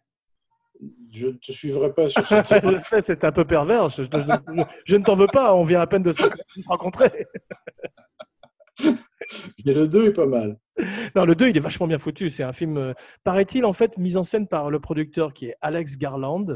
Je 1.12 1.26
ne 1.28 1.32
te 1.32 1.50
suivrai 1.52 1.92
pas 1.92 2.08
sur 2.08 2.24
je 2.26 2.80
sais, 2.84 3.02
c'est 3.02 3.24
un 3.24 3.32
peu 3.32 3.44
pervers, 3.44 3.88
je, 3.88 4.02
je- 4.04 4.08
je- 4.10 4.62
je 4.84 4.96
ne 4.96 5.02
t'en 5.02 5.16
veux 5.16 5.26
pas, 5.26 5.54
on 5.54 5.64
vient 5.64 5.80
à 5.80 5.86
peine 5.86 6.02
de 6.02 6.12
se 6.12 6.22
de 6.22 6.30
se 6.62 6.68
rencontrer. 6.68 7.10
Mais 9.64 9.74
le 9.74 9.88
2 9.88 10.06
est 10.08 10.12
pas 10.12 10.26
mal. 10.26 10.58
Non, 11.16 11.24
le 11.24 11.34
2, 11.34 11.48
il 11.48 11.56
est 11.56 11.60
vachement 11.60 11.86
bien 11.88 11.98
foutu. 11.98 12.30
C'est 12.30 12.44
un 12.44 12.52
film, 12.52 12.76
euh, 12.78 12.92
paraît-il, 13.24 13.64
en 13.64 13.72
fait, 13.72 13.98
mis 13.98 14.16
en 14.16 14.22
scène 14.22 14.46
par 14.46 14.70
le 14.70 14.78
producteur 14.80 15.32
qui 15.32 15.46
est 15.46 15.56
Alex 15.60 15.96
Garland, 15.98 16.46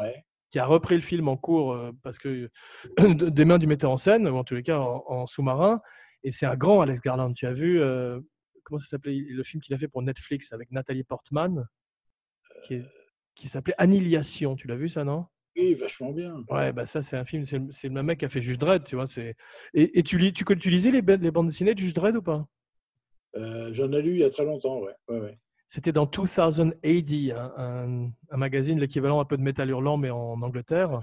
Ouais. 0.00 0.24
qui 0.50 0.58
a 0.58 0.66
repris 0.66 0.96
le 0.96 1.00
film 1.02 1.28
en 1.28 1.36
cours 1.36 1.72
euh, 1.72 1.92
parce 2.02 2.18
que 2.18 2.50
de- 2.98 3.28
des 3.28 3.44
mains 3.44 3.58
du 3.58 3.66
metteur 3.68 3.90
en 3.90 3.96
scène, 3.98 4.26
ou 4.28 4.36
en 4.36 4.42
tous 4.44 4.54
les 4.56 4.62
cas 4.62 4.78
en, 4.78 5.04
en 5.06 5.26
sous-marin. 5.26 5.80
Et 6.24 6.32
c'est 6.32 6.46
un 6.46 6.56
grand 6.56 6.80
Alex 6.80 7.00
Garland. 7.00 7.32
Tu 7.34 7.46
as 7.46 7.52
vu, 7.52 7.80
euh, 7.80 8.20
comment 8.64 8.78
ça 8.78 8.88
s'appelait 8.88 9.16
le 9.28 9.42
film 9.44 9.60
qu'il 9.62 9.74
a 9.74 9.78
fait 9.78 9.88
pour 9.88 10.02
Netflix 10.02 10.52
avec 10.52 10.70
Nathalie 10.72 11.04
Portman, 11.04 11.64
qui, 12.64 12.74
est- 12.74 12.84
qui 13.34 13.48
s'appelait 13.48 13.74
Annihilation. 13.78 14.56
Tu 14.56 14.66
l'as 14.68 14.76
vu 14.76 14.88
ça, 14.88 15.04
non? 15.04 15.26
Oui, 15.56 15.74
vachement 15.74 16.12
bien. 16.12 16.42
Ouais, 16.48 16.72
bah 16.72 16.86
ça, 16.86 17.02
c'est 17.02 17.16
un 17.16 17.24
film, 17.24 17.44
c'est 17.44 17.58
le, 17.88 17.90
même 17.94 18.06
mec 18.06 18.18
qui 18.20 18.24
a 18.24 18.28
fait 18.28 18.40
Juge 18.40 18.58
Dredd, 18.58 18.84
tu 18.84 18.96
vois. 18.96 19.06
c'est- 19.06 19.36
Et, 19.74 19.98
et 19.98 20.02
tu, 20.02 20.16
lis, 20.18 20.32
tu, 20.32 20.44
tu 20.44 20.70
lisais 20.70 20.90
les, 20.90 21.02
ba- 21.02 21.16
les 21.16 21.30
bandes 21.30 21.48
dessinées 21.48 21.74
de 21.74 21.78
Juge 21.78 21.92
Dredd 21.94 22.16
ou 22.16 22.22
pas? 22.22 22.46
Euh, 23.36 23.70
J'en 23.72 23.92
ai 23.92 24.02
lu 24.02 24.12
il 24.12 24.18
y 24.18 24.24
a 24.24 24.30
très 24.30 24.44
longtemps, 24.44 24.80
ouais. 24.80 24.92
ouais, 25.08 25.20
ouais. 25.20 25.38
C'était 25.66 25.92
dans 25.92 26.06
2000 26.06 26.72
AD, 26.84 27.32
un, 27.32 27.52
un- 27.56 28.10
un 28.30 28.36
magazine, 28.36 28.78
l'équivalent 28.78 29.20
un 29.20 29.24
peu 29.24 29.36
de 29.36 29.42
Métal 29.42 29.70
Hurlant, 29.70 29.96
mais 29.96 30.10
en 30.10 30.40
Angleterre. 30.42 31.00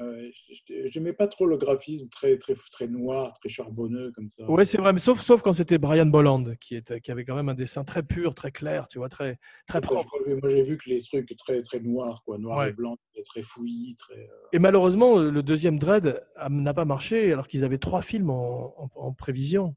Ouais, 0.00 0.32
je- 0.68 0.88
J'aimais 0.88 1.12
pas 1.12 1.28
trop 1.28 1.46
le 1.46 1.56
graphisme 1.56 2.08
très, 2.08 2.36
très, 2.36 2.54
très 2.72 2.88
noir, 2.88 3.32
très 3.34 3.48
charbonneux 3.48 4.10
comme 4.12 4.28
ça. 4.28 4.48
Ouais, 4.50 4.64
c'est 4.64 4.78
vrai, 4.78 4.92
mais 4.92 4.98
sauf, 4.98 5.20
sauf 5.20 5.40
quand 5.42 5.52
c'était 5.52 5.78
Brian 5.78 6.06
Bolland, 6.06 6.56
qui, 6.60 6.74
était, 6.74 7.00
qui 7.00 7.12
avait 7.12 7.24
quand 7.24 7.36
même 7.36 7.48
un 7.48 7.54
dessin 7.54 7.84
très 7.84 8.02
pur, 8.02 8.34
très 8.34 8.50
clair, 8.50 8.88
tu 8.88 8.98
vois, 8.98 9.08
très, 9.08 9.38
très 9.68 9.80
Moi, 9.80 10.02
propre. 10.02 10.18
Moi, 10.42 10.48
j'ai 10.50 10.62
vu 10.62 10.76
que 10.76 10.90
les 10.90 11.00
trucs 11.02 11.36
très, 11.36 11.62
très 11.62 11.78
noirs, 11.78 12.22
quoi, 12.24 12.38
noir 12.38 12.58
Ouais. 12.58 12.70
et 12.70 12.72
blanc, 12.72 12.96
très 13.24 13.42
fouillis, 13.42 13.94
très. 13.94 14.18
euh, 14.18 14.26
Et 14.52 14.58
malheureusement, 14.58 15.18
le 15.18 15.42
deuxième 15.44 15.78
Dread 15.78 16.20
n'a 16.50 16.74
pas 16.74 16.84
marché, 16.84 17.32
alors 17.32 17.46
qu'ils 17.46 17.62
avaient 17.64 17.78
trois 17.78 18.02
films 18.02 18.30
en, 18.30 18.74
en- 18.82 18.90
en 18.96 19.12
prévision. 19.12 19.76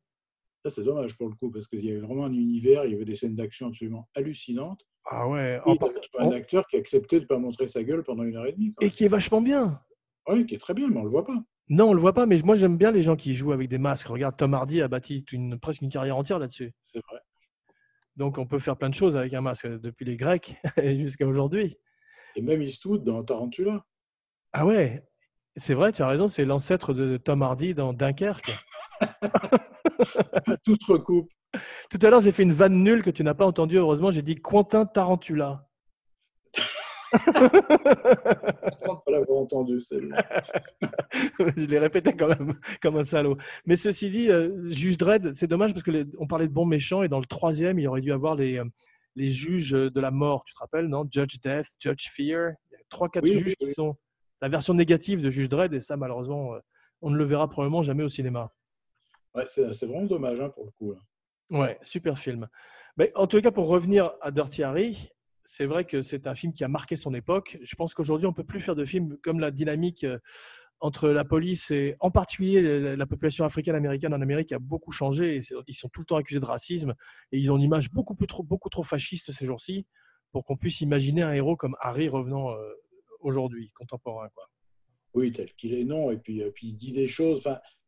Ça, 0.65 0.71
c'est 0.71 0.83
dommage 0.83 1.15
pour 1.15 1.29
le 1.29 1.35
coup, 1.35 1.51
parce 1.51 1.67
qu'il 1.67 1.85
y 1.85 1.91
avait 1.91 1.99
vraiment 2.01 2.25
un 2.25 2.33
univers, 2.33 2.85
il 2.85 2.91
y 2.91 2.95
avait 2.95 3.05
des 3.05 3.15
scènes 3.15 3.35
d'action 3.35 3.67
absolument 3.67 4.09
hallucinantes. 4.15 4.85
Ah 5.05 5.27
ouais, 5.29 5.59
en 5.63 5.77
un 6.19 6.31
acteur 6.31 6.67
qui 6.67 6.75
acceptait 6.75 7.17
de 7.17 7.21
ne 7.21 7.27
pas 7.27 7.37
montrer 7.37 7.67
sa 7.67 7.83
gueule 7.83 8.03
pendant 8.03 8.23
une 8.23 8.35
heure 8.35 8.45
et 8.47 8.51
demie. 8.51 8.73
et 8.81 8.89
qui 8.89 9.05
est 9.05 9.09
vachement 9.09 9.39
bien. 9.41 9.79
Oui, 10.27 10.45
qui 10.45 10.55
est 10.55 10.59
très 10.59 10.73
bien, 10.73 10.89
mais 10.89 10.99
on 10.99 11.03
le 11.03 11.09
voit 11.09 11.25
pas. 11.25 11.37
Non, 11.69 11.89
on 11.89 11.93
le 11.93 11.99
voit 11.99 12.13
pas, 12.13 12.25
mais 12.25 12.41
moi 12.43 12.55
j'aime 12.55 12.77
bien 12.77 12.91
les 12.91 13.01
gens 13.01 13.15
qui 13.15 13.33
jouent 13.33 13.51
avec 13.51 13.69
des 13.69 13.77
masques. 13.77 14.07
Regarde, 14.07 14.37
Tom 14.37 14.53
Hardy 14.53 14.81
a 14.81 14.87
bâti 14.87 15.25
une, 15.31 15.59
presque 15.59 15.81
une 15.81 15.89
carrière 15.89 16.17
entière 16.17 16.39
là-dessus. 16.39 16.73
C'est 16.93 17.01
vrai. 17.09 17.19
Donc 18.15 18.37
on 18.37 18.45
peut 18.45 18.59
faire 18.59 18.77
plein 18.77 18.89
de 18.89 18.95
choses 18.95 19.15
avec 19.15 19.33
un 19.33 19.41
masque, 19.41 19.67
depuis 19.67 20.05
les 20.05 20.15
Grecs 20.15 20.55
jusqu'à 20.77 21.27
aujourd'hui. 21.27 21.75
Et 22.35 22.41
même 22.41 22.61
Eastwood 22.61 23.03
dans 23.03 23.23
Tarantula. 23.23 23.85
Ah 24.53 24.65
ouais, 24.65 25.03
c'est 25.55 25.73
vrai, 25.73 25.91
tu 25.91 26.01
as 26.01 26.07
raison, 26.07 26.27
c'est 26.27 26.45
l'ancêtre 26.45 26.93
de 26.93 27.17
Tom 27.17 27.41
Hardy 27.41 27.73
dans 27.73 27.93
Dunkerque. 27.93 28.51
Tout 30.63 30.77
recoupe. 30.87 31.29
Tout 31.89 31.99
à 32.01 32.09
l'heure, 32.09 32.21
j'ai 32.21 32.31
fait 32.31 32.43
une 32.43 32.53
vanne 32.53 32.83
nulle 32.83 33.01
que 33.01 33.09
tu 33.09 33.23
n'as 33.23 33.33
pas 33.33 33.45
entendue, 33.45 33.77
heureusement, 33.77 34.11
j'ai 34.11 34.21
dit 34.21 34.35
Quentin 34.35 34.85
Tarantula. 34.85 35.66
Content 37.11 38.95
de 38.95 39.01
pas 39.05 39.11
l'avoir 39.11 39.39
entendu, 39.39 39.79
celle-là. 39.81 40.41
je 41.57 41.65
l'ai 41.65 41.79
répété 41.79 42.13
quand 42.15 42.27
même 42.27 42.59
comme 42.81 42.97
un 42.97 43.03
salaud. 43.03 43.37
Mais 43.65 43.75
ceci 43.77 44.09
dit, 44.09 44.29
euh, 44.29 44.71
juge 44.71 44.97
Dredd, 44.97 45.33
c'est 45.35 45.47
dommage 45.47 45.71
parce 45.73 45.83
que 45.83 45.91
les- 45.91 46.05
on 46.19 46.27
parlait 46.27 46.47
de 46.47 46.53
bons 46.53 46.65
méchants 46.65 47.03
et 47.03 47.09
dans 47.09 47.19
le 47.19 47.25
troisième, 47.25 47.79
il 47.79 47.87
aurait 47.87 48.01
dû 48.01 48.11
avoir 48.11 48.35
les, 48.35 48.57
euh, 48.59 48.65
les 49.15 49.29
juges 49.29 49.71
de 49.71 49.99
la 49.99 50.11
mort. 50.11 50.43
Tu 50.45 50.53
te 50.53 50.59
rappelles, 50.59 50.87
non? 50.87 51.07
Judge 51.09 51.37
Death, 51.43 51.67
Judge 51.79 52.09
Fear. 52.11 52.51
Il 52.71 52.73
y 52.73 52.75
a 52.75 52.79
trois, 52.89 53.09
quatre 53.09 53.23
Oui, 53.23 53.33
juges 53.33 53.53
oui, 53.59 53.67
qui 53.67 53.73
sont 53.73 53.95
la 54.41 54.49
version 54.49 54.73
négative 54.73 55.21
de 55.21 55.29
juge 55.29 55.49
Dredd 55.49 55.73
et 55.73 55.79
ça, 55.79 55.97
malheureusement, 55.97 56.53
euh, 56.55 56.59
on 57.01 57.09
ne 57.09 57.17
le 57.17 57.23
verra 57.25 57.49
probablement 57.49 57.81
jamais 57.83 58.03
au 58.03 58.09
cinéma. 58.09 58.51
Ouais, 59.35 59.45
c'est 59.47 59.71
c'est 59.73 59.85
vraiment 59.85 60.05
dommage 60.05 60.39
hein, 60.39 60.49
pour 60.49 60.65
le 60.65 60.71
coup. 60.71 60.93
là. 60.93 60.99
Ouais, 61.49 61.77
super 61.81 62.17
film. 62.17 62.47
Mais 62.97 63.11
en 63.15 63.27
tout 63.27 63.39
cas, 63.41 63.51
pour 63.51 63.67
revenir 63.67 64.11
à 64.21 64.31
Dirty 64.31 64.63
Harry, 64.63 65.09
c'est 65.49 65.65
vrai 65.65 65.85
que 65.85 66.01
c'est 66.01 66.27
un 66.27 66.35
film 66.35 66.51
qui 66.51 66.65
a 66.65 66.67
marqué 66.67 66.97
son 66.97 67.13
époque. 67.13 67.57
Je 67.61 67.75
pense 67.75 67.93
qu'aujourd'hui, 67.93 68.27
on 68.27 68.33
peut 68.33 68.43
plus 68.43 68.59
faire 68.59 68.75
de 68.75 68.83
films 68.83 69.17
comme 69.23 69.39
la 69.39 69.49
dynamique 69.49 70.03
euh, 70.03 70.19
entre 70.81 71.07
la 71.09 71.23
police 71.23 71.71
et 71.71 71.95
en 72.01 72.11
particulier 72.11 72.61
la, 72.61 72.97
la 72.97 73.05
population 73.05 73.45
africaine-américaine 73.45 74.13
en 74.13 74.21
Amérique 74.21 74.51
a 74.51 74.59
beaucoup 74.59 74.91
changé. 74.91 75.39
Ils 75.67 75.73
sont 75.73 75.87
tout 75.87 76.01
le 76.01 76.05
temps 76.05 76.17
accusés 76.17 76.41
de 76.41 76.45
racisme 76.45 76.93
et 77.31 77.39
ils 77.39 77.49
ont 77.49 77.55
une 77.55 77.63
image 77.63 77.91
beaucoup 77.91 78.13
trop, 78.25 78.43
beaucoup 78.43 78.67
trop 78.67 78.83
fasciste 78.83 79.31
ces 79.31 79.45
jours-ci 79.45 79.87
pour 80.33 80.43
qu'on 80.43 80.57
puisse 80.57 80.81
imaginer 80.81 81.21
un 81.21 81.31
héros 81.31 81.55
comme 81.55 81.77
Harry 81.79 82.09
revenant 82.09 82.51
euh, 82.51 82.73
aujourd'hui, 83.21 83.71
contemporain. 83.73 84.27
Oui, 85.13 85.31
tel 85.31 85.53
qu'il 85.53 85.73
est, 85.73 85.85
non. 85.85 86.11
Et 86.11 86.17
puis, 86.17 86.43
euh, 86.43 86.51
puis 86.53 86.67
il 86.67 86.75
dit 86.75 86.91
des 86.91 87.07
choses. 87.07 87.41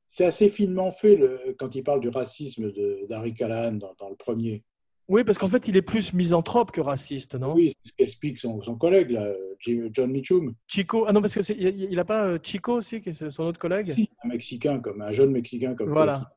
C'est 0.07 0.25
assez 0.25 0.47
finement 0.47 0.91
fait 0.91 1.19
quand 1.59 1.75
il 1.75 1.83
parle 1.83 1.99
du 1.99 2.09
racisme 2.09 2.71
d'Harry 3.09 3.33
Callahan 3.33 3.73
dans 3.73 4.09
le 4.09 4.15
premier. 4.15 4.63
Oui, 5.09 5.23
parce 5.23 5.37
qu'en 5.39 5.47
fait, 5.49 5.67
il 5.67 5.75
est 5.75 5.81
plus 5.81 6.13
misanthrope 6.13 6.71
que 6.71 6.81
raciste, 6.81 7.33
non? 7.35 7.55
Oui, 7.55 7.71
c'est 7.83 7.89
ce 7.89 7.93
qu'explique 7.97 8.39
son, 8.39 8.61
son 8.61 8.75
collègue, 8.77 9.09
là, 9.09 9.33
John 9.59 10.11
Mitchum. 10.11 10.53
Chico, 10.67 11.05
ah 11.07 11.11
non, 11.13 11.19
parce 11.21 11.33
que 11.33 11.41
c'est- 11.41 11.57
il 11.57 11.95
n'a 11.95 12.05
pas 12.05 12.25
euh, 12.27 12.37
Chico 12.41 12.73
aussi, 12.73 13.01
qui 13.01 13.09
est 13.09 13.29
son 13.31 13.43
autre 13.43 13.59
collègue? 13.59 13.89
Si, 13.91 14.07
un 14.23 14.27
Mexicain, 14.29 14.79
comme 14.79 15.01
un 15.01 15.11
jeune 15.11 15.31
Mexicain 15.31 15.73
comme 15.73 15.89
Voilà. 15.89 16.31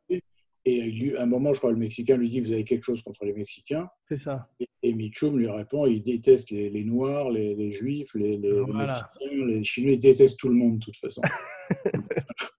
Et 0.65 0.81
lui, 0.91 1.17
à 1.17 1.25
un 1.25 1.27
moment, 1.27 1.53
je 1.53 1.59
crois, 1.59 1.73
le 1.73 1.77
Mexicain 1.77 2.17
lui 2.17 2.29
dit 2.31 2.41
Vous 2.41 2.53
avez 2.53 2.65
quelque 2.65 2.85
chose 2.85 3.03
contre 3.03 3.25
les 3.25 3.33
Mexicains 3.33 3.89
C'est 4.09 4.17
ça. 4.17 4.49
Et, 4.61 4.69
et 4.85 4.95
Mitchum 4.95 5.37
lui 5.37 5.49
répond 5.51 5.87
Il 5.87 6.03
déteste 6.05 6.51
les, 6.51 6.71
les 6.71 6.85
Noirs, 6.85 7.31
les, 7.31 7.55
les 7.57 7.73
Juifs, 7.73 8.15
les, 8.15 8.35
les- 8.35 8.51
les 8.53 8.61
Voilà. 8.61 9.11
Mexicains, 9.21 9.45
les 9.47 9.65
Chinois. 9.65 9.93
Il 9.93 9.99
déteste 9.99 10.39
tout 10.39 10.49
le 10.49 10.55
monde, 10.55 10.79
de 10.79 10.85
toute 10.85 10.97
façon. 10.97 11.21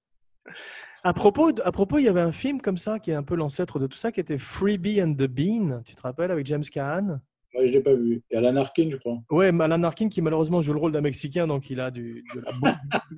À 1.03 1.13
propos, 1.13 1.51
de- 1.51 1.61
à 1.65 1.71
propos, 1.71 1.97
il 1.97 2.05
y 2.05 2.07
avait 2.07 2.21
un 2.21 2.31
film 2.31 2.61
comme 2.61 2.77
ça 2.77 2.97
qui 2.99 3.11
est 3.11 3.13
un 3.15 3.23
peu 3.23 3.35
l'ancêtre 3.35 3.77
de 3.79 3.87
tout 3.87 3.97
ça, 3.97 4.11
qui 4.11 4.19
était 4.21 4.37
Freebie 4.37 5.01
and 5.01 5.13
the 5.15 5.27
Bean. 5.27 5.81
Tu 5.85 5.95
te 5.95 6.01
rappelles 6.01 6.31
avec 6.31 6.45
James 6.45 6.63
Caan? 6.71 7.19
Moi, 7.53 7.65
je 7.65 7.67
ne 7.67 7.73
l'ai 7.73 7.81
pas 7.81 7.93
vu. 7.93 8.23
Et 8.31 8.37
Alan 8.37 8.55
Arkin, 8.55 8.89
je 8.89 8.97
crois. 8.97 9.17
Ouais, 9.29 9.51
mais 9.51 9.65
Alan 9.65 9.83
Arkin 9.83 10.07
qui 10.09 10.21
malheureusement 10.21 10.61
joue 10.61 10.73
le 10.73 10.79
rôle 10.79 10.91
d'un 10.93 11.01
Mexicain, 11.01 11.45
donc 11.45 11.69
il 11.69 11.79
a 11.81 11.91
du, 11.91 12.23
de 12.35 12.41
la 12.41 12.51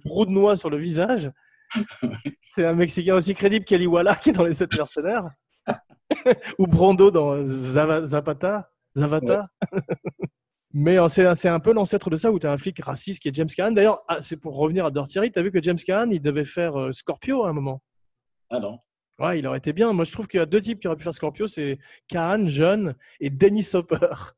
brou- 0.03 0.25
de 0.25 0.31
noix 0.31 0.57
sur 0.57 0.69
le 0.69 0.77
visage. 0.77 1.31
C'est 2.49 2.65
un 2.65 2.73
Mexicain 2.73 3.15
aussi 3.15 3.33
crédible 3.33 3.65
qu'Eli 3.65 3.88
Walla 3.88 4.15
qui 4.15 4.31
est 4.31 4.33
dans 4.33 4.45
Les 4.45 4.53
Sept 4.55 4.75
Mercenaires. 4.75 5.29
Ou 6.59 6.67
Brando 6.67 7.11
dans 7.11 7.36
Zava- 7.43 8.05
Zapata. 8.07 8.69
Zavata. 8.95 9.49
Mais 10.78 10.99
euh, 10.99 11.07
c'est 11.07 11.47
un- 11.47 11.59
peu 11.61 11.71
l'ancêtre 11.71 12.09
de 12.09 12.17
ça 12.17 12.34
où 12.34 12.38
tu 12.38 12.45
as 12.45 12.51
un 12.51 12.57
flic 12.57 12.84
raciste 12.84 13.21
qui 13.21 13.30
est 13.30 13.34
James 13.36 13.47
Caan. 13.47 13.71
D'ailleurs, 13.71 14.03
ah, 14.09 14.21
c'est 14.21 14.36
pour 14.36 14.57
revenir 14.57 14.86
à 14.86 14.91
Harry, 15.15 15.32
tu 15.32 15.39
as 15.39 15.41
vu 15.41 15.49
que 15.49 15.63
James 15.63 15.78
Caan, 15.78 16.09
il 16.11 16.21
devait 16.21 16.43
faire 16.43 16.78
euh, 16.78 16.91
Scorpio 16.91 17.45
à 17.45 17.49
un 17.49 17.53
moment? 17.53 17.82
Ah 18.49 18.59
non. 18.59 18.80
Ouais, 19.17 19.39
il 19.39 19.47
aurait 19.47 19.59
été 19.59 19.71
bien. 19.71 19.93
Moi, 19.93 20.03
je 20.03 20.11
trouve 20.11 20.28
qu'il 20.28 20.38
y 20.38 20.43
a 20.43 20.45
deux 20.45 20.59
types 20.59 20.82
qui 20.82 20.88
auraient 20.88 20.97
pu 20.97 21.03
faire 21.05 21.13
Scorpio, 21.13 21.47
c'est 21.47 21.80
Caan, 22.09 22.47
jeune, 22.47 22.93
et 23.21 23.30
Dennis 23.30 23.69
Hopper. 23.73 24.36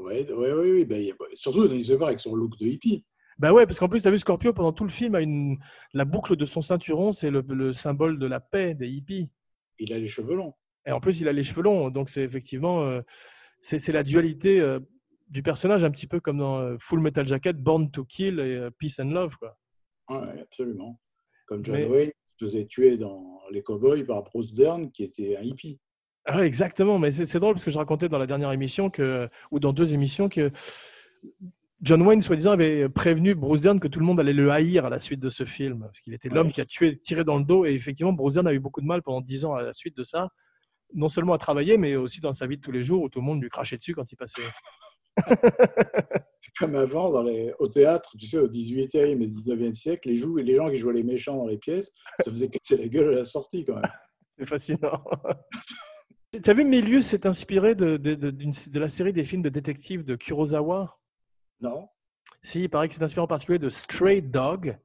Oui, 0.00 0.26
oui, 0.28 0.50
oui. 0.50 0.84
Ben, 0.84 1.12
surtout 1.36 1.68
Denis 1.68 1.88
Hopper 1.92 2.06
avec 2.06 2.18
son 2.18 2.34
look 2.34 2.58
de 2.58 2.66
hippie. 2.66 3.04
Bah 3.38 3.52
ouais, 3.52 3.64
parce 3.64 3.78
qu'en 3.78 3.88
plus, 3.88 4.02
tu 4.02 4.08
as 4.08 4.10
vu 4.10 4.18
Scorpio 4.18 4.52
pendant 4.52 4.72
tout 4.72 4.82
le 4.82 4.90
film, 4.90 5.14
a 5.14 5.20
une... 5.20 5.56
la 5.92 6.04
boucle 6.04 6.34
de 6.34 6.46
son 6.46 6.62
ceinturon, 6.62 7.12
c'est 7.12 7.30
le, 7.30 7.44
le 7.48 7.72
symbole 7.72 8.18
de 8.18 8.26
la 8.26 8.40
paix 8.40 8.74
des 8.74 8.88
hippies. 8.88 9.30
Il 9.78 9.92
a 9.92 9.98
les 9.98 10.08
cheveux 10.08 10.34
longs. 10.34 10.54
Et 10.84 10.90
en 10.90 10.98
plus, 10.98 11.20
il 11.20 11.28
a 11.28 11.32
les 11.32 11.44
cheveux 11.44 11.62
longs, 11.62 11.90
donc 11.90 12.10
c'est 12.10 12.22
effectivement 12.22 12.82
euh, 12.82 13.02
c'est 13.60 13.78
c'est 13.78 13.92
la 13.92 14.02
dualité 14.02 14.60
euh, 14.60 14.80
du 15.28 15.42
personnage, 15.42 15.82
un 15.84 15.90
petit 15.90 16.06
peu 16.06 16.20
comme 16.20 16.38
dans 16.38 16.58
euh, 16.60 16.76
Full 16.78 17.00
Metal 17.00 17.26
Jacket, 17.26 17.56
Born 17.56 17.90
to 17.90 18.04
Kill 18.04 18.38
et 18.40 18.56
euh, 18.56 18.70
Peace 18.70 19.00
and 19.00 19.10
Love. 19.10 19.36
Quoi. 19.38 19.56
Oui, 20.10 20.40
absolument. 20.40 21.00
Comme 21.46 21.64
John 21.64 21.76
Mais- 21.76 21.86
Wayne 21.86 22.10
qui 22.10 22.44
se 22.46 22.50
faisait 22.50 22.66
tuer 22.66 22.96
dans 22.96 23.40
Les 23.50 23.62
Cowboys 23.62 24.04
par 24.04 24.22
Bruce 24.24 24.52
Dern, 24.54 24.90
qui 24.90 25.04
était 25.04 25.36
un 25.36 25.42
hippie. 25.42 25.78
Ah 26.26 26.38
ouais, 26.38 26.46
exactement, 26.46 26.98
mais 26.98 27.10
c'est 27.10 27.26
c'est 27.26 27.38
drôle 27.38 27.54
parce 27.54 27.64
que 27.64 27.70
je 27.70 27.76
racontais 27.78 28.08
dans 28.08 28.18
la 28.18 28.26
dernière 28.26 28.50
émission, 28.52 28.88
que, 28.90 29.28
ou 29.50 29.60
dans 29.60 29.72
deux 29.74 29.92
émissions, 29.92 30.28
que 30.30 30.50
John 31.82 32.00
Wayne, 32.02 32.22
soi-disant, 32.22 32.52
avait 32.52 32.88
prévenu 32.88 33.34
Bruce 33.34 33.60
Dern 33.60 33.78
que 33.78 33.88
tout 33.88 33.98
le 34.00 34.06
monde 34.06 34.18
allait 34.20 34.32
le 34.32 34.50
haïr 34.50 34.86
à 34.86 34.88
la 34.90 35.00
suite 35.00 35.20
de 35.20 35.28
ce 35.28 35.44
film, 35.44 35.80
parce 35.80 36.00
qu'il 36.00 36.14
était 36.14 36.30
l'homme 36.30 36.46
Ouais. 36.46 36.52
qui 36.54 36.60
a 36.62 36.64
tué, 36.64 36.98
tiré 36.98 37.24
dans 37.24 37.38
le 37.38 37.44
dos, 37.44 37.66
et 37.66 37.72
effectivement, 37.74 38.12
Bruce 38.14 38.34
Dern 38.34 38.46
a 38.46 38.54
eu 38.54 38.58
beaucoup 38.58 38.80
de 38.80 38.86
mal 38.86 39.02
pendant 39.02 39.20
dix 39.20 39.44
ans 39.44 39.54
à 39.54 39.62
la 39.62 39.74
suite 39.74 39.96
de 39.96 40.02
ça, 40.02 40.30
non 40.94 41.10
seulement 41.10 41.34
à 41.34 41.38
travailler, 41.38 41.76
mais 41.76 41.94
aussi 41.96 42.20
dans 42.20 42.32
sa 42.32 42.46
vie 42.46 42.56
de 42.56 42.62
tous 42.62 42.72
les 42.72 42.82
jours, 42.84 43.02
où 43.02 43.08
tout 43.10 43.18
le 43.20 43.24
monde 43.26 43.42
lui 43.42 43.50
crachait 43.50 43.76
dessus 43.76 43.94
quand 43.94 44.10
il 44.10 44.16
passait. 44.16 44.42
Comme 46.58 46.76
avant, 46.76 47.10
dans 47.10 47.22
les, 47.22 47.52
au 47.58 47.68
théâtre, 47.68 48.14
tu 48.18 48.26
sais, 48.26 48.38
au 48.38 48.48
18e 48.48 49.22
et 49.22 49.26
19e 49.26 49.74
siècle, 49.74 50.08
les, 50.08 50.42
les 50.42 50.54
gens 50.54 50.70
qui 50.70 50.76
jouaient 50.76 50.94
les 50.94 51.02
méchants 51.02 51.36
dans 51.36 51.46
les 51.46 51.58
pièces, 51.58 51.92
ça 52.20 52.30
faisait 52.30 52.48
casser 52.48 52.76
la 52.76 52.88
gueule 52.88 53.12
à 53.12 53.16
la 53.16 53.24
sortie 53.24 53.64
quand 53.64 53.74
même. 53.74 53.82
C'est 54.38 54.48
fascinant. 54.48 55.04
Tu 56.42 56.50
as 56.50 56.52
vu, 56.52 56.64
Milius 56.64 57.06
s'est 57.06 57.28
inspiré 57.28 57.76
de, 57.76 57.96
de, 57.96 58.14
de 58.14 58.80
la 58.80 58.88
série 58.88 59.12
des 59.12 59.24
films 59.24 59.42
de 59.42 59.48
détectives 59.48 60.04
de 60.04 60.16
Kurosawa? 60.16 60.98
Non 61.60 61.88
Si, 62.42 62.64
il 62.64 62.68
paraît 62.68 62.88
que 62.88 62.94
c'est 62.94 63.04
inspiré 63.04 63.22
en 63.22 63.28
particulier 63.28 63.60
de 63.60 63.68
Stray 63.68 64.20
Dog. 64.20 64.76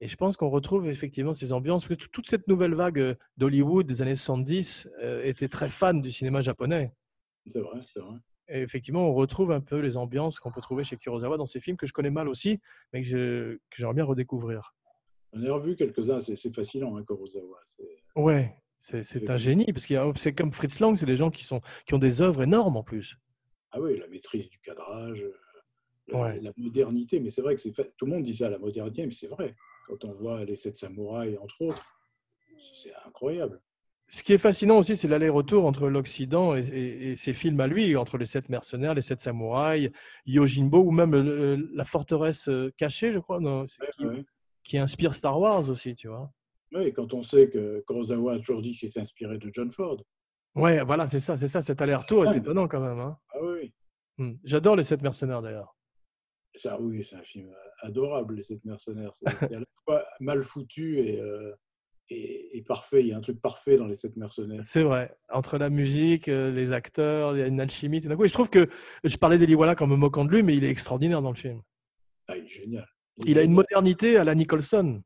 Et 0.00 0.06
je 0.06 0.16
pense 0.16 0.36
qu'on 0.36 0.50
retrouve 0.50 0.88
effectivement 0.88 1.34
ces 1.34 1.52
ambiances. 1.52 1.86
Parce 1.86 1.98
que 1.98 2.06
toute 2.06 2.28
cette 2.28 2.46
nouvelle 2.46 2.74
vague 2.74 3.00
euh, 3.00 3.14
d'Hollywood 3.36 3.86
des 3.86 4.02
années 4.02 4.14
70 4.14 4.88
euh, 5.02 5.24
était 5.24 5.48
très 5.48 5.68
fan 5.68 6.00
du 6.00 6.12
cinéma 6.12 6.42
japonais. 6.42 6.92
C'est 7.46 7.60
vrai, 7.60 7.80
c'est 7.92 8.00
vrai. 8.00 8.16
Et 8.48 8.60
effectivement, 8.60 9.08
on 9.08 9.14
retrouve 9.14 9.52
un 9.52 9.60
peu 9.60 9.78
les 9.78 9.96
ambiances 9.96 10.38
qu'on 10.38 10.50
peut 10.50 10.60
trouver 10.60 10.84
chez 10.84 10.96
Kurosawa 10.96 11.36
dans 11.36 11.46
ces 11.46 11.60
films 11.60 11.76
que 11.76 11.86
je 11.86 11.92
connais 11.92 12.10
mal 12.10 12.28
aussi, 12.28 12.60
mais 12.92 13.02
que, 13.02 13.58
j'aimerais 13.76 13.94
bien 13.94 14.04
redécouvrir. 14.04 14.74
On 15.32 15.42
a 15.44 15.52
revu 15.52 15.74
quelques-uns, 15.76 16.20
c'est 16.20 16.54
fascinant, 16.54 16.96
hein, 16.96 17.04
Kurosawa. 17.04 17.58
Ouais, 18.16 18.54
c'est, 18.78 19.30
un 19.30 19.36
génie, 19.36 19.72
parce 19.72 19.86
que 19.86 19.94
c'est 20.16 20.34
comme 20.34 20.52
Fritz 20.52 20.80
Lang, 20.80 20.96
c'est 20.96 21.06
des 21.06 21.16
gens 21.16 21.30
qui, 21.30 21.44
sont, 21.44 21.60
qui 21.86 21.94
ont 21.94 21.98
des 21.98 22.20
œuvres 22.22 22.42
énormes 22.42 22.76
en 22.76 22.82
plus. 22.82 23.16
Ah 23.70 23.80
oui, 23.80 23.98
la 23.98 24.06
maîtrise 24.06 24.48
du 24.48 24.60
cadrage, 24.60 25.22
euh, 25.22 25.34
la, 26.08 26.20
Ouais. 26.20 26.40
la 26.40 26.52
modernité. 26.56 27.18
Mais 27.18 27.30
c'est 27.30 27.42
vrai 27.42 27.56
que 27.56 27.60
c'est 27.60 27.72
tout 27.96 28.04
le 28.04 28.12
monde 28.12 28.22
dit 28.22 28.36
ça, 28.36 28.50
la 28.50 28.58
modernité, 28.58 29.06
mais 29.06 29.12
c'est 29.12 29.26
vrai. 29.26 29.56
Quand 29.88 30.04
on 30.04 30.12
voit 30.12 30.44
les 30.44 30.56
sept 30.56 30.76
samouraïs, 30.76 31.38
entre 31.38 31.62
autres, 31.62 31.84
c'est 32.82 32.94
incroyable. 33.06 33.60
Ce 34.14 34.22
qui 34.22 34.32
est 34.32 34.38
fascinant 34.38 34.78
aussi, 34.78 34.96
c'est 34.96 35.08
l'aller-retour 35.08 35.66
entre 35.66 35.88
l'Occident 35.88 36.54
et, 36.54 36.60
et- 36.60 37.10
et 37.10 37.16
ses 37.16 37.32
films 37.34 37.58
à 37.58 37.66
lui, 37.66 37.96
entre 37.96 38.16
les 38.16 38.26
sept 38.26 38.48
mercenaires, 38.48 38.94
les 38.94 39.02
sept 39.02 39.20
samouraïs, 39.20 39.90
Yojimbo, 40.24 40.78
ou 40.84 40.92
même 40.92 41.14
euh, 41.14 41.56
la 41.74 41.84
forteresse 41.84 42.48
euh, 42.48 42.70
cachée, 42.76 43.10
je 43.10 43.18
crois, 43.18 43.40
non, 43.40 43.66
c'est- 43.66 43.82
Ouais, 43.82 43.88
qui, 43.98 44.06
ouais. 44.06 44.24
qui 44.62 44.78
inspire 44.78 45.14
Star 45.14 45.40
Wars 45.40 45.68
aussi, 45.68 45.96
tu 45.96 46.06
vois. 46.06 46.30
Et 46.78 46.92
quand 46.92 47.12
on 47.12 47.24
sait 47.24 47.50
que 47.50 47.82
Kurosawa 47.88 48.34
a 48.34 48.38
toujours 48.38 48.62
dit 48.62 48.70
qu'il 48.70 48.88
s'était 48.88 49.00
inspiré 49.00 49.36
de 49.38 49.50
John 49.52 49.70
Ford. 49.72 50.00
Ouais, 50.54 50.84
voilà, 50.84 51.08
c'est 51.08 51.18
ça, 51.18 51.36
c'est 51.36 51.48
ça, 51.48 51.60
cet 51.62 51.82
aller-retour 51.82 52.24
est 52.24 52.28
Ouais. 52.28 52.36
étonnant 52.38 52.68
quand 52.68 52.80
même. 52.80 53.00
hein. 53.00 53.18
Ah 53.32 53.38
oui, 53.42 53.72
Hmm. 54.18 54.34
J'adore 54.44 54.76
les 54.76 54.84
sept 54.84 55.02
mercenaires 55.02 55.42
d'ailleurs. 55.42 55.76
ça, 56.54 56.80
oui, 56.80 57.04
c'est 57.04 57.16
un 57.16 57.22
film 57.24 57.52
adorable, 57.82 58.36
Les 58.36 58.44
Sept 58.44 58.64
Mercenaires. 58.64 59.12
C'est 59.12 59.28
c'est 59.40 59.54
à 59.56 59.58
la 59.58 59.66
fois 59.84 60.04
mal 60.20 60.44
foutu 60.44 61.00
et, 61.00 61.20
euh, 61.20 61.52
et, 62.10 62.56
et 62.58 62.62
parfait. 62.62 63.00
Il 63.02 63.08
y 63.08 63.12
a 63.12 63.16
un 63.16 63.20
truc 63.20 63.40
parfait 63.40 63.76
dans 63.76 63.86
Les 63.86 63.94
Sept 63.94 64.16
Mercenaires. 64.16 64.60
C'est 64.62 64.82
vrai. 64.82 65.16
Entre 65.30 65.58
la 65.58 65.70
musique, 65.70 66.28
euh, 66.28 66.50
les 66.52 66.72
acteurs, 66.72 67.36
il 67.36 67.40
y 67.40 67.42
a 67.42 67.46
une 67.46 67.60
alchimie. 67.60 68.00
Tout 68.00 68.08
d'un 68.08 68.16
coup, 68.16 68.24
et 68.24 68.28
je 68.28 68.32
trouve 68.34 68.50
que 68.50 68.68
je 69.04 69.16
parlais 69.16 69.38
d'Eli 69.38 69.54
Wallach 69.54 69.80
en 69.82 69.86
me 69.86 69.96
moquant 69.96 70.24
de 70.24 70.30
lui, 70.30 70.42
mais 70.42 70.56
il 70.56 70.64
est 70.64 70.70
extraordinaire 70.70 71.22
dans 71.22 71.30
le 71.30 71.36
film. 71.36 71.62
Ah, 72.28 72.36
il 72.36 72.44
est 72.44 72.48
génial. 72.48 72.86
est 73.26 73.30
Il 73.30 73.38
a 73.38 73.42
une 73.42 73.52
modernité 73.52 74.16
à 74.16 74.24
la 74.24 74.34
Nicholson. 74.34 75.02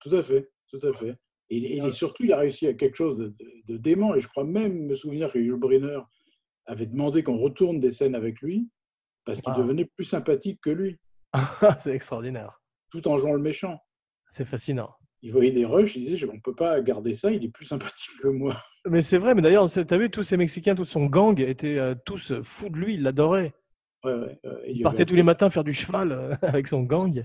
Tout 0.00 0.14
à 0.14 0.22
fait, 0.22 0.50
tout 0.68 0.80
à 0.86 0.92
fait. 0.92 1.16
Et, 1.52 1.78
est 1.78 1.90
surtout, 1.90 2.24
il 2.24 2.32
a 2.32 2.38
réussi 2.38 2.66
à 2.68 2.74
quelque 2.74 2.94
chose 2.96 3.18
de, 3.18 3.28
de- 3.28 3.62
de 3.66 3.76
dément. 3.76 4.14
Et 4.14 4.20
je 4.20 4.28
crois 4.28 4.44
même 4.44 4.86
me 4.86 4.94
souvenir 4.94 5.32
que 5.32 5.38
Yul 5.38 5.56
Brynner 5.56 5.98
avait 6.66 6.86
demandé 6.86 7.24
qu'on 7.24 7.38
retourne 7.38 7.80
des 7.80 7.90
scènes 7.90 8.14
avec 8.14 8.40
lui 8.40 8.68
parce 9.24 9.40
qu'il 9.40 9.52
Ah. 9.54 9.58
devenait 9.58 9.84
plus 9.84 10.04
sympathique 10.04 10.60
que 10.62 10.70
lui, 10.70 10.98
c'est 11.80 11.94
extraordinaire. 11.94 12.60
tout 12.90 13.06
en 13.08 13.16
jouant 13.18 13.32
le 13.34 13.40
méchant. 13.42 13.78
C'est 14.28 14.44
fascinant. 14.44 14.90
Il 15.22 15.32
voyait 15.32 15.52
des 15.52 15.66
rushs, 15.66 15.96
il 15.96 16.06
disait 16.06 16.26
on 16.30 16.34
ne 16.34 16.40
peut 16.40 16.54
pas 16.54 16.80
garder 16.80 17.12
ça, 17.14 17.30
il 17.30 17.44
est 17.44 17.50
plus 17.50 17.66
sympathique 17.66 18.16
que 18.22 18.28
moi. 18.28 18.56
Mais 18.86 19.02
c'est 19.02 19.18
vrai, 19.18 19.34
mais 19.34 19.42
d'ailleurs, 19.42 19.68
tu 19.70 19.78
as 19.78 19.98
vu, 19.98 20.10
tous 20.10 20.22
ces 20.22 20.36
Mexicains, 20.38 20.74
tout 20.74 20.86
son 20.86 21.06
gang 21.06 21.38
étaient 21.40 21.78
euh, 21.78 21.94
tous 22.06 22.32
fous 22.42 22.70
de 22.70 22.78
lui, 22.78 22.94
ils 22.94 23.02
l'adoraient. 23.02 23.52
Ouais, 24.02 24.14
ouais, 24.14 24.40
Il 24.66 24.78
il 24.78 24.82
partait 24.82 24.98
avait- 25.00 25.04
tous 25.06 25.14
les 25.16 25.22
matins 25.22 25.50
faire 25.50 25.64
du 25.64 25.74
cheval 25.74 26.12
euh, 26.12 26.34
avec 26.42 26.66
son 26.68 26.82
gang. 26.84 27.22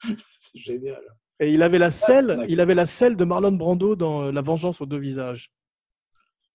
C'est 0.28 0.58
génial. 0.58 1.00
Et 1.42 1.50
il 1.52 1.62
avait 1.62 1.78
la 1.78 1.90
selle, 1.90 2.26
d'accord. 2.26 2.44
il 2.48 2.60
avait 2.60 2.74
la 2.74 2.84
selle 2.84 3.16
de 3.16 3.24
Marlon 3.24 3.52
Brando 3.52 3.96
dans 3.96 4.24
euh, 4.26 4.32
La 4.32 4.42
Vengeance 4.42 4.82
aux 4.82 4.86
deux 4.86 4.98
visages. 4.98 5.50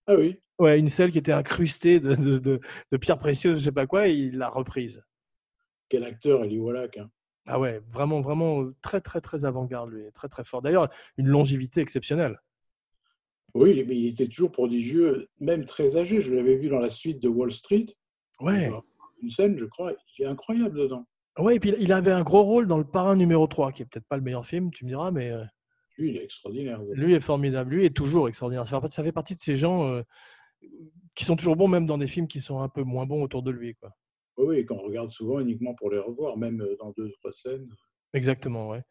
Ah 0.06 0.14
oui, 0.14 0.38
Ouais, 0.60 0.78
une 0.78 0.88
selle 0.88 1.10
qui 1.10 1.18
était 1.18 1.32
incrustée 1.32 1.98
de, 1.98 2.14
de, 2.14 2.38
de- 2.38 2.60
de 2.92 2.96
pierres 2.96 3.18
précieuses, 3.18 3.58
je 3.58 3.64
sais 3.64 3.72
pas 3.72 3.86
quoi, 3.88 4.06
et 4.08 4.12
il 4.12 4.38
l'a 4.38 4.48
reprise. 4.48 5.04
quel 5.88 6.04
acteur, 6.04 6.44
Eli 6.44 6.58
Wallach. 6.60 6.96
hein. 6.98 7.10
Ah 7.46 7.60
ouais, 7.60 7.80
vraiment, 7.92 8.20
vraiment 8.20 8.64
très, 8.82 9.00
très, 9.00 9.20
très 9.20 9.44
avant-garde, 9.44 9.90
lui. 9.90 10.04
Très, 10.12 10.28
très 10.28 10.44
fort. 10.44 10.62
D'ailleurs, 10.62 10.88
une 11.16 11.28
longévité 11.28 11.80
exceptionnelle. 11.80 12.40
Oui, 13.54 13.84
mais 13.86 13.96
il 13.96 14.08
était 14.08 14.26
toujours 14.26 14.52
prodigieux, 14.52 15.28
même 15.40 15.64
très 15.64 15.96
âgé. 15.96 16.20
Je 16.20 16.34
l'avais 16.34 16.56
vu 16.56 16.68
dans 16.68 16.78
la 16.78 16.90
suite 16.90 17.22
de 17.22 17.28
Wall 17.28 17.52
Street. 17.52 17.86
Ouais. 18.40 18.70
Une 19.22 19.30
scène, 19.30 19.56
je 19.56 19.64
crois, 19.64 19.92
il 20.18 20.24
est 20.24 20.26
incroyable 20.26 20.78
dedans. 20.78 21.06
Ouais, 21.38 21.56
et 21.56 21.60
puis 21.60 21.74
il 21.78 21.92
avait 21.92 22.10
un 22.10 22.22
gros 22.22 22.42
rôle 22.42 22.66
dans 22.66 22.78
Le 22.78 22.84
Parrain 22.84 23.16
numéro 23.16 23.46
3, 23.46 23.72
qui 23.72 23.82
est 23.82 23.86
peut-être 23.86 24.06
pas 24.06 24.16
le 24.16 24.22
meilleur 24.22 24.44
film, 24.44 24.70
tu 24.70 24.84
me 24.84 24.90
diras, 24.90 25.10
mais 25.10 25.30
euh, 25.30 25.44
Lui, 25.96 26.10
il 26.10 26.16
est 26.16 26.24
extraordinaire. 26.24 26.80
lui 26.92 27.14
est 27.14 27.20
formidable. 27.20 27.74
Lui 27.74 27.84
est 27.84 27.96
toujours 27.96 28.28
extraordinaire. 28.28 28.66
Ça 28.66 28.80
fait, 28.80 28.90
ça 28.90 29.04
fait 29.04 29.12
partie 29.12 29.34
de 29.34 29.40
ces 29.40 29.54
gens 29.54 29.86
euh, 29.86 30.02
qui 31.14 31.24
sont 31.24 31.36
toujours 31.36 31.56
bons, 31.56 31.68
même 31.68 31.86
dans 31.86 31.98
des 31.98 32.06
films 32.06 32.28
qui 32.28 32.40
sont 32.40 32.60
un 32.60 32.68
peu 32.68 32.82
moins 32.82 33.06
bons 33.06 33.22
autour 33.22 33.42
de 33.42 33.50
lui. 33.50 33.74
Quoi. 33.74 33.90
Oui, 34.36 34.44
oui, 34.48 34.56
et 34.58 34.64
qu'on 34.66 34.78
regarde 34.78 35.10
souvent 35.10 35.40
uniquement 35.40 35.74
pour 35.74 35.90
les 35.90 35.98
revoir, 35.98 36.36
même 36.36 36.60
euh, 36.60 36.76
dans 36.78 36.90
deux, 36.90 37.10
trois 37.12 37.32
scènes. 37.32 37.68
Exactement, 38.12 38.68
ouais. 38.68 38.82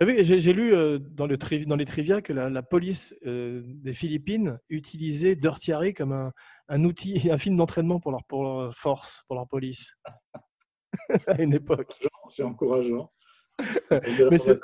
Ouais. 0.00 0.24
J'ai 0.24 0.52
lu 0.52 0.74
euh, 0.74 0.98
dans, 0.98 1.26
le 1.28 1.38
tri- 1.38 1.64
dans 1.64 1.76
les 1.76 1.84
trivia 1.84 2.20
que 2.20 2.32
la, 2.32 2.50
la 2.50 2.62
police 2.64 3.14
euh, 3.26 3.62
des 3.64 3.92
Philippines 3.92 4.58
utilisait 4.68 5.36
Dirty 5.36 5.72
Harry 5.72 5.94
comme 5.94 6.12
un, 6.12 6.32
un 6.68 6.84
outil, 6.84 7.28
un 7.30 7.38
film 7.38 7.56
d'entraînement 7.56 8.00
pour 8.00 8.10
leur, 8.10 8.24
pour 8.24 8.42
leur 8.42 8.74
force, 8.74 9.22
pour 9.28 9.36
leur 9.36 9.46
police, 9.46 9.94
à 11.26 11.40
une 11.42 11.54
époque. 11.54 11.94
C'est 12.28 12.42
encourageant. 12.42 13.12
Mais 14.30 14.38
c'est- 14.38 14.60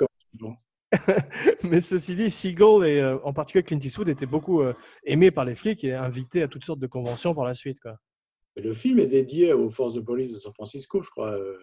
ceci 1.81 2.15
dit, 2.15 2.29
Seagull 2.31 2.85
et 2.85 2.99
euh, 2.99 3.17
en 3.23 3.33
particulier 3.33 3.63
Clint 3.63 3.79
Eastwood 3.79 4.07
étaient 4.09 4.25
beaucoup 4.25 4.61
euh, 4.61 4.73
aimés 5.03 5.31
par 5.31 5.43
les 5.45 5.55
flics 5.55 5.83
et 5.83 5.93
invités 5.93 6.41
à 6.43 6.47
toutes 6.47 6.63
sortes 6.65 6.79
de 6.79 6.87
conventions 6.87 7.33
par 7.33 7.43
la 7.45 7.53
suite. 7.53 7.79
Quoi. 7.79 7.97
Le 8.57 8.73
film 8.73 8.99
est 8.99 9.07
dédié 9.07 9.53
aux 9.53 9.69
forces 9.69 9.93
de 9.93 10.01
police 10.01 10.33
de 10.33 10.39
San 10.39 10.53
Francisco, 10.53 11.01
je 11.01 11.09
crois, 11.09 11.31
euh, 11.33 11.57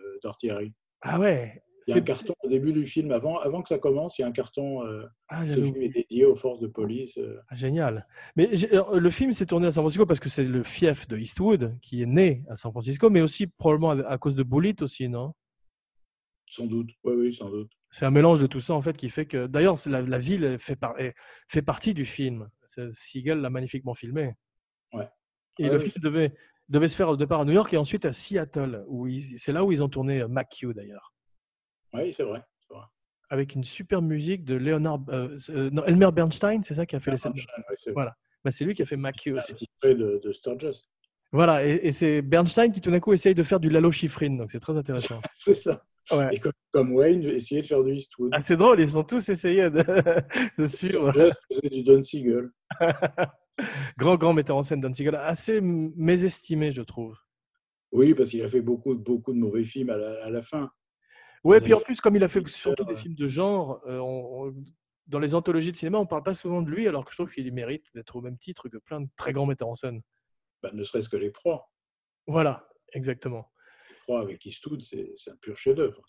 Harry. 0.51 0.73
Ah 1.01 1.19
ouais 1.19 1.63
Il 1.87 1.91
y 1.91 1.95
a 1.95 1.97
un 1.97 2.01
carton 2.03 2.35
au 2.45 2.49
début 2.49 2.73
du 2.73 2.85
film, 2.85 3.11
avant, 3.13 3.39
avant 3.39 3.63
que 3.63 3.69
ça 3.71 3.79
commence, 3.79 4.19
il 4.19 4.23
y 4.23 4.25
a 4.25 4.29
un 4.29 4.33
carton. 4.33 4.85
euh, 4.87 5.05
Ah, 5.29 5.45
ce 5.47 5.55
film 5.61 5.81
est 5.83 5.89
dédié 5.89 6.27
aux 6.27 6.35
forces 6.35 6.61
de 6.61 6.67
police. 6.69 7.17
euh. 7.19 7.39
Ah, 7.49 7.57
Génial. 7.57 8.07
Mais 8.37 8.51
euh, 8.75 9.01
le 9.01 9.11
film 9.11 9.33
s'est 9.33 9.47
tourné 9.47 9.67
à 9.69 9.73
San 9.73 9.83
Francisco 9.83 10.05
parce 10.07 10.21
que 10.21 10.29
c'est 10.29 10.45
le 10.45 10.63
fief 10.63 11.09
de 11.09 11.17
Eastwood 11.17 11.79
qui 11.81 12.03
est 12.03 12.07
né 12.07 12.45
à 12.51 12.57
San 12.57 12.71
Francisco, 12.73 13.09
mais 13.11 13.23
aussi 13.23 13.47
probablement 13.47 13.93
à 13.93 14.13
à 14.13 14.19
cause 14.19 14.37
de 14.37 14.43
Bullitt 14.43 14.83
aussi, 14.83 15.09
non? 15.09 15.33
Sans 16.47 16.67
doute, 16.67 16.91
oui, 17.05 17.15
oui, 17.17 17.33
sans 17.35 17.49
doute. 17.49 17.71
C'est 17.91 18.05
un 18.05 18.11
mélange 18.11 18.41
de 18.41 18.47
tout 18.47 18.61
ça 18.61 18.75
en 18.75 18.83
fait 18.83 18.95
qui 18.97 19.09
fait 19.09 19.25
que. 19.25 19.47
D'ailleurs, 19.47 19.79
la, 19.87 20.03
la 20.03 20.19
ville 20.19 20.57
fait, 20.59 20.77
par- 20.77 20.99
est- 21.01 21.15
fait 21.49 21.63
partie 21.63 21.95
du 21.95 22.05
film. 22.05 22.51
Seagull 22.93 23.39
l'a 23.41 23.49
magnifiquement 23.51 23.95
filmé. 23.95 24.35
Ouais. 24.93 25.09
Et 25.59 25.69
le 25.69 25.77
oui. 25.79 25.91
film 25.91 25.95
devait, 26.03 26.35
devait 26.69 26.89
se 26.89 26.97
faire 26.97 27.09
au 27.09 27.17
départ 27.17 27.41
à 27.41 27.45
New 27.45 27.53
York 27.53 27.73
et 27.73 27.77
ensuite 27.77 28.05
à 28.05 28.13
Seattle. 28.13 28.85
où 28.89 29.07
C'est 29.37 29.53
là 29.53 29.65
où 29.65 29.73
ils 29.73 29.83
ont 29.83 29.89
tourné 29.89 30.25
McHugh 30.29 30.73
d'ailleurs. 30.75 31.13
Oui, 31.95 32.13
c'est 32.17 32.23
vrai. 32.25 32.43
c'est 32.69 32.75
vrai. 32.75 32.85
Avec 33.31 33.55
une 33.55 33.65
super 33.65 34.01
musique 34.03 34.45
de 34.45 34.55
Leonard. 34.55 35.01
euh, 35.11 35.39
euh, 35.51 35.71
non, 35.71 35.85
Elmer 35.85 36.11
Bernstein, 36.13 36.63
c'est 36.63 36.75
ça 36.75 36.87
qui 36.87 36.97
a 36.97 37.01
fait 37.01 37.11
les 37.11 37.17
scènes. 37.17 37.35
C'est. 37.79 37.93
Voilà. 37.93 38.15
Bah, 38.45 38.51
c'est 38.53 38.65
lui 38.65 38.75
qui 38.75 38.83
a 38.83 38.87
fait 38.87 38.97
McHugh 38.97 39.37
aussi. 39.37 39.55
trait 39.81 39.95
de, 39.95 40.21
de 40.23 40.33
Sturges. 40.33 40.77
Voilà, 41.35 41.65
et, 41.65 41.81
et 41.85 41.93
c'est 41.93 42.21
Bernstein 42.21 42.71
qui 42.73 42.81
tout 42.83 42.91
d'un 42.91 43.01
coup 43.01 43.13
essaye 43.15 43.35
de 43.35 43.43
faire 43.43 43.59
du 43.61 43.71
Lalo 43.71 43.91
Schifrin, 43.91 44.37
donc 44.37 44.51
c'est 44.51 44.61
très 44.61 44.77
intéressant. 44.77 45.19
C'est 45.41 45.55
ça. 45.55 45.83
Ouais. 46.11 46.29
Et 46.35 46.41
comme, 46.41 46.53
comme 46.73 46.93
Wayne, 46.95 47.23
essayer 47.23 47.63
de 47.63 47.67
faire 47.67 47.83
du 47.85 47.93
Eastwood. 47.95 48.31
Ah, 48.35 48.43
c'est 48.43 48.57
drôle, 48.57 48.81
ils 48.81 48.99
ont 48.99 49.05
tous 49.05 49.27
essayé 49.29 49.71
de, 49.71 49.83
de 50.59 50.67
suivre. 50.67 51.11
Sturges 51.11 51.33
faisait 51.49 51.69
du 51.71 51.83
Don 51.85 52.03
Siegel. 52.03 52.51
Grand, 53.99 54.17
grand 54.17 54.33
metteur 54.33 54.57
en 54.57 54.63
scène, 54.63 54.81
Don 54.81 54.93
Siegel, 54.93 55.15
assez 55.15 55.61
mésestimé, 55.61 56.73
je 56.73 56.83
trouve. 56.83 57.17
Oui, 57.93 58.15
parce 58.15 58.31
qu'il 58.31 58.43
a 58.43 58.49
fait 58.49 58.63
beaucoup, 58.63 58.95
beaucoup 58.95 59.33
de 59.33 59.39
mauvais 59.39 59.65
films 59.65 59.91
à 59.91 59.97
la, 59.97 60.25
à 60.25 60.31
la 60.31 60.43
fin. 60.43 60.71
Il 61.45 61.61
puis 61.61 61.75
en 61.75 61.81
plus, 61.81 62.01
comme 62.01 62.17
il 62.17 62.23
a 62.25 62.29
fait 62.29 62.47
surtout 62.49 62.85
des 62.85 62.93
ouais. 62.95 62.97
films 62.97 63.15
de 63.15 63.27
genre, 63.27 63.83
euh, 63.87 63.99
on- 63.99 64.47
on- 64.49 64.65
dans 65.09 65.19
les 65.19 65.35
anthologies 65.35 65.73
de 65.73 65.77
cinéma, 65.77 65.99
on 65.99 66.07
parle 66.07 66.23
pas 66.23 66.35
souvent 66.35 66.63
de 66.63 66.71
lui, 66.71 66.87
alors 66.87 67.05
que 67.05 67.11
je 67.11 67.17
trouve 67.17 67.33
qu'il 67.33 67.53
mérite 67.53 67.87
d'être 67.95 68.15
au 68.17 68.21
même 68.21 68.39
titre 68.39 68.69
que 68.69 68.79
plein 68.79 69.01
de 69.01 69.09
très 69.17 69.33
grands 69.33 69.47
metteurs 69.47 69.69
en 69.69 69.75
scène. 69.75 70.01
Bah, 70.63 70.71
ne 70.73 70.85
serait-ce 70.85 71.09
que 71.09 71.17
Les 71.17 71.31
Proies. 71.31 71.69
Voilà, 72.27 72.69
exactement. 72.93 73.51
Les 73.91 73.97
Proies 74.05 74.21
avec 74.21 74.47
Eastwood, 74.47 74.81
c'est 74.83 75.13
un 75.31 75.37
pur 75.37 75.57
chef-d'œuvre. 75.57 76.01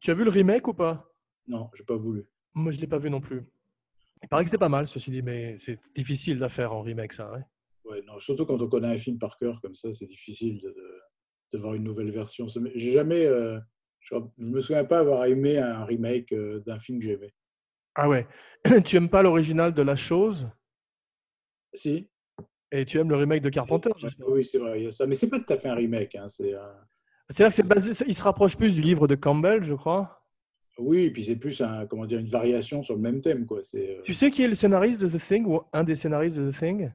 Tu 0.00 0.10
as 0.10 0.14
vu 0.14 0.24
le 0.24 0.30
remake 0.30 0.66
ou 0.66 0.74
pas? 0.74 1.08
Non, 1.46 1.70
j'ai 1.74 1.84
pas 1.84 1.94
voulu. 1.96 2.28
Moi, 2.54 2.72
je 2.72 2.80
l'ai 2.80 2.86
pas 2.88 2.98
vu 2.98 3.08
non 3.10 3.20
plus. 3.20 3.46
Il 4.22 4.28
paraît 4.28 4.44
que 4.44 4.50
c'était 4.50 4.58
pas 4.58 4.68
mal, 4.68 4.88
ceci 4.88 5.10
dit, 5.10 5.22
mais 5.22 5.56
c'est 5.58 5.78
difficile 5.94 6.42
à 6.42 6.48
faire 6.48 6.72
en 6.72 6.82
remake, 6.82 7.12
ça. 7.12 7.30
ouais. 7.32 7.42
Ouais, 7.84 8.02
non, 8.06 8.18
surtout 8.18 8.46
quand 8.46 8.60
on 8.62 8.68
connaît 8.68 8.88
un 8.94 8.96
film 8.96 9.18
par 9.18 9.36
cœur 9.36 9.60
comme 9.60 9.74
ça, 9.74 9.92
c'est 9.92 10.06
difficile 10.06 10.58
de, 10.62 10.68
de, 10.70 11.00
de 11.52 11.58
voir 11.58 11.74
une 11.74 11.84
nouvelle 11.84 12.10
version. 12.10 12.46
J'ai 12.74 12.92
jamais, 12.92 13.26
euh, 13.26 13.58
je 14.00 14.14
ne 14.14 14.46
me 14.46 14.60
souviens 14.60 14.84
pas 14.86 15.00
avoir 15.00 15.26
aimé 15.26 15.58
un 15.58 15.84
remake 15.84 16.32
euh, 16.32 16.60
d'un 16.60 16.78
film 16.78 16.98
que 16.98 17.04
j'aimais. 17.04 17.34
Ah 17.94 18.08
ouais. 18.08 18.26
tu 18.86 18.96
aimes 18.96 19.10
pas 19.10 19.22
l'original 19.22 19.74
de 19.74 19.82
La 19.82 19.96
Chose? 19.96 20.48
Si. 21.74 22.08
et 22.72 22.84
tu 22.86 22.98
aimes 22.98 23.10
le 23.10 23.16
remake 23.16 23.42
de 23.42 23.50
Carpenter, 23.50 23.90
j'espère. 23.98 24.28
oui, 24.28 24.48
c'est 24.50 24.58
vrai, 24.58 24.80
il 24.80 24.84
y 24.84 24.88
a 24.88 24.92
ça. 24.92 25.06
Mais 25.06 25.14
c'est 25.14 25.28
pas 25.28 25.38
tout 25.40 25.52
à 25.52 25.58
fait 25.58 25.68
un 25.68 25.74
remake. 25.74 26.14
hein, 26.14 26.28
c'est 26.28 26.54
un- 26.54 26.86
C'est 27.28 27.42
là 27.42 27.48
que 27.50 27.54
c'est 27.54 27.68
basé, 27.68 28.04
il 28.06 28.14
se 28.14 28.22
rapproche 28.22 28.56
plus 28.56 28.74
du 28.74 28.80
livre 28.80 29.06
de 29.06 29.14
Campbell, 29.14 29.62
je 29.62 29.74
crois. 29.74 30.23
Oui, 30.78 31.04
et 31.04 31.10
puis 31.12 31.24
c'est 31.24 31.36
plus 31.36 31.60
un, 31.60 31.86
comment 31.86 32.04
dire, 32.06 32.18
une 32.18 32.26
variation 32.26 32.82
sur 32.82 32.94
le 32.96 33.00
même 33.00 33.20
thème. 33.20 33.46
Quoi. 33.46 33.60
Euh, 33.74 34.02
Tu 34.02 34.12
sais 34.12 34.30
qui 34.30 34.42
est 34.42 34.48
le 34.48 34.54
scénariste 34.56 35.00
de 35.00 35.08
The 35.08 35.20
Thing 35.22 35.46
ou 35.46 35.60
un 35.72 35.84
des 35.84 35.94
scénaristes 35.94 36.36
de 36.36 36.50
The 36.50 36.54
Thing? 36.58 36.92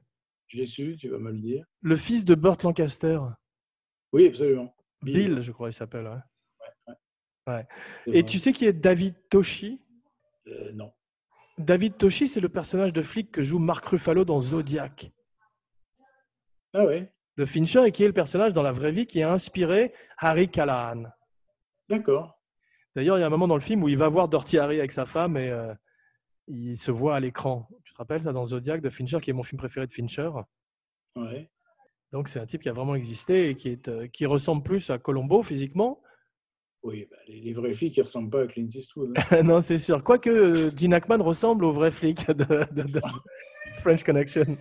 Je 0.48 0.56
l'ai 0.58 0.66
su, 0.66 0.96
tu 0.98 1.08
vas 1.08 1.18
me 1.18 1.30
le 1.30 1.38
dire. 1.38 1.64
Le 1.80 1.96
fils 1.96 2.24
de 2.24 2.34
Burt 2.34 2.62
Lancaster. 2.62 3.18
Oui, 4.12 4.26
absolument. 4.26 4.74
Bill, 5.02 5.40
je 5.40 5.52
crois, 5.52 5.70
il 5.70 5.72
s'appelle. 5.72 6.06
ouais. 7.46 7.66
Et 8.06 8.10
vrai. 8.10 8.22
tu 8.24 8.38
sais 8.38 8.52
qui 8.52 8.66
est 8.66 8.72
David 8.72 9.14
Toshi? 9.30 9.80
Euh, 10.46 10.72
non. 10.72 10.92
David 11.58 11.96
Toshi, 11.96 12.28
c'est 12.28 12.40
le 12.40 12.48
personnage 12.48 12.92
de 12.92 13.02
flic 13.02 13.30
que 13.32 13.42
joue 13.42 13.58
Mark 13.58 13.84
Ruffalo 13.86 14.24
dans 14.24 14.40
Zodiac 14.42 15.10
Ah 16.74 16.84
ouais, 16.84 17.12
de 17.36 17.44
Fincher 17.44 17.84
et 17.86 17.92
qui 17.92 18.02
est 18.04 18.06
le 18.06 18.12
personnage 18.12 18.52
dans 18.52 18.62
la 18.62 18.72
vraie 18.72 18.92
vie 18.92 19.06
qui 19.06 19.22
a 19.22 19.32
inspiré 19.32 19.92
Harry 20.18 20.48
Callahan. 20.48 21.04
d'accord. 21.88 22.39
D'ailleurs, 22.96 23.16
il 23.18 23.20
y 23.20 23.24
a 23.24 23.26
un 23.26 23.30
moment 23.30 23.48
dans 23.48 23.54
le 23.54 23.60
film 23.60 23.82
où 23.82 23.88
il 23.88 23.96
va 23.98 24.08
voir 24.08 24.28
Dirty 24.28 24.58
Harry 24.58 24.78
avec 24.78 24.90
sa 24.92 25.06
femme 25.06 25.36
et 25.36 25.48
euh, 25.50 25.72
il 26.48 26.76
se 26.78 26.90
voit 26.90 27.16
à 27.16 27.20
l'écran. 27.20 27.68
Tu 27.84 27.92
te 27.92 27.98
rappelles 27.98 28.22
ça 28.22 28.32
dans 28.32 28.46
Zodiac 28.46 28.80
de 28.80 28.90
Fincher, 28.90 29.20
qui 29.20 29.30
est 29.30 29.32
mon 29.34 29.42
film 29.44 29.58
préféré 29.58 29.86
de 29.86 29.92
Fincher? 29.92 30.30
Ouais. 31.16 31.50
Donc 32.12 32.28
c'est 32.28 32.40
un 32.40 32.46
type 32.46 32.62
qui 32.62 32.68
a 32.68 32.72
vraiment 32.72 32.96
existé 32.96 33.50
et 33.50 33.54
qui, 33.54 33.68
est, 33.68 33.86
euh, 33.88 34.08
qui 34.08 34.26
ressemble 34.26 34.62
plus 34.64 34.90
à 34.90 34.98
Colombo 34.98 35.42
physiquement. 35.44 36.02
Oui, 36.82 37.06
bah, 37.10 37.16
les, 37.28 37.40
les 37.40 37.52
vraies 37.52 37.74
filles 37.74 37.92
qui 37.92 38.00
ne 38.00 38.04
ressemblent 38.06 38.30
pas 38.30 38.42
à 38.42 38.46
Clint 38.48 38.66
Eastwood. 38.66 39.12
hein. 39.30 39.42
non, 39.44 39.60
c'est 39.60 39.78
sûr. 39.78 40.02
Quoique 40.02 40.30
euh, 40.30 40.70
Gene 40.76 40.94
Hackman 40.94 41.22
ressemble 41.22 41.64
au 41.64 41.70
vrai 41.72 41.90
flic 41.92 42.26
de, 42.26 42.32
de- 42.32 42.82
de- 42.82 42.92
de 42.92 43.00
French 43.74 44.02
Connection. 44.02 44.56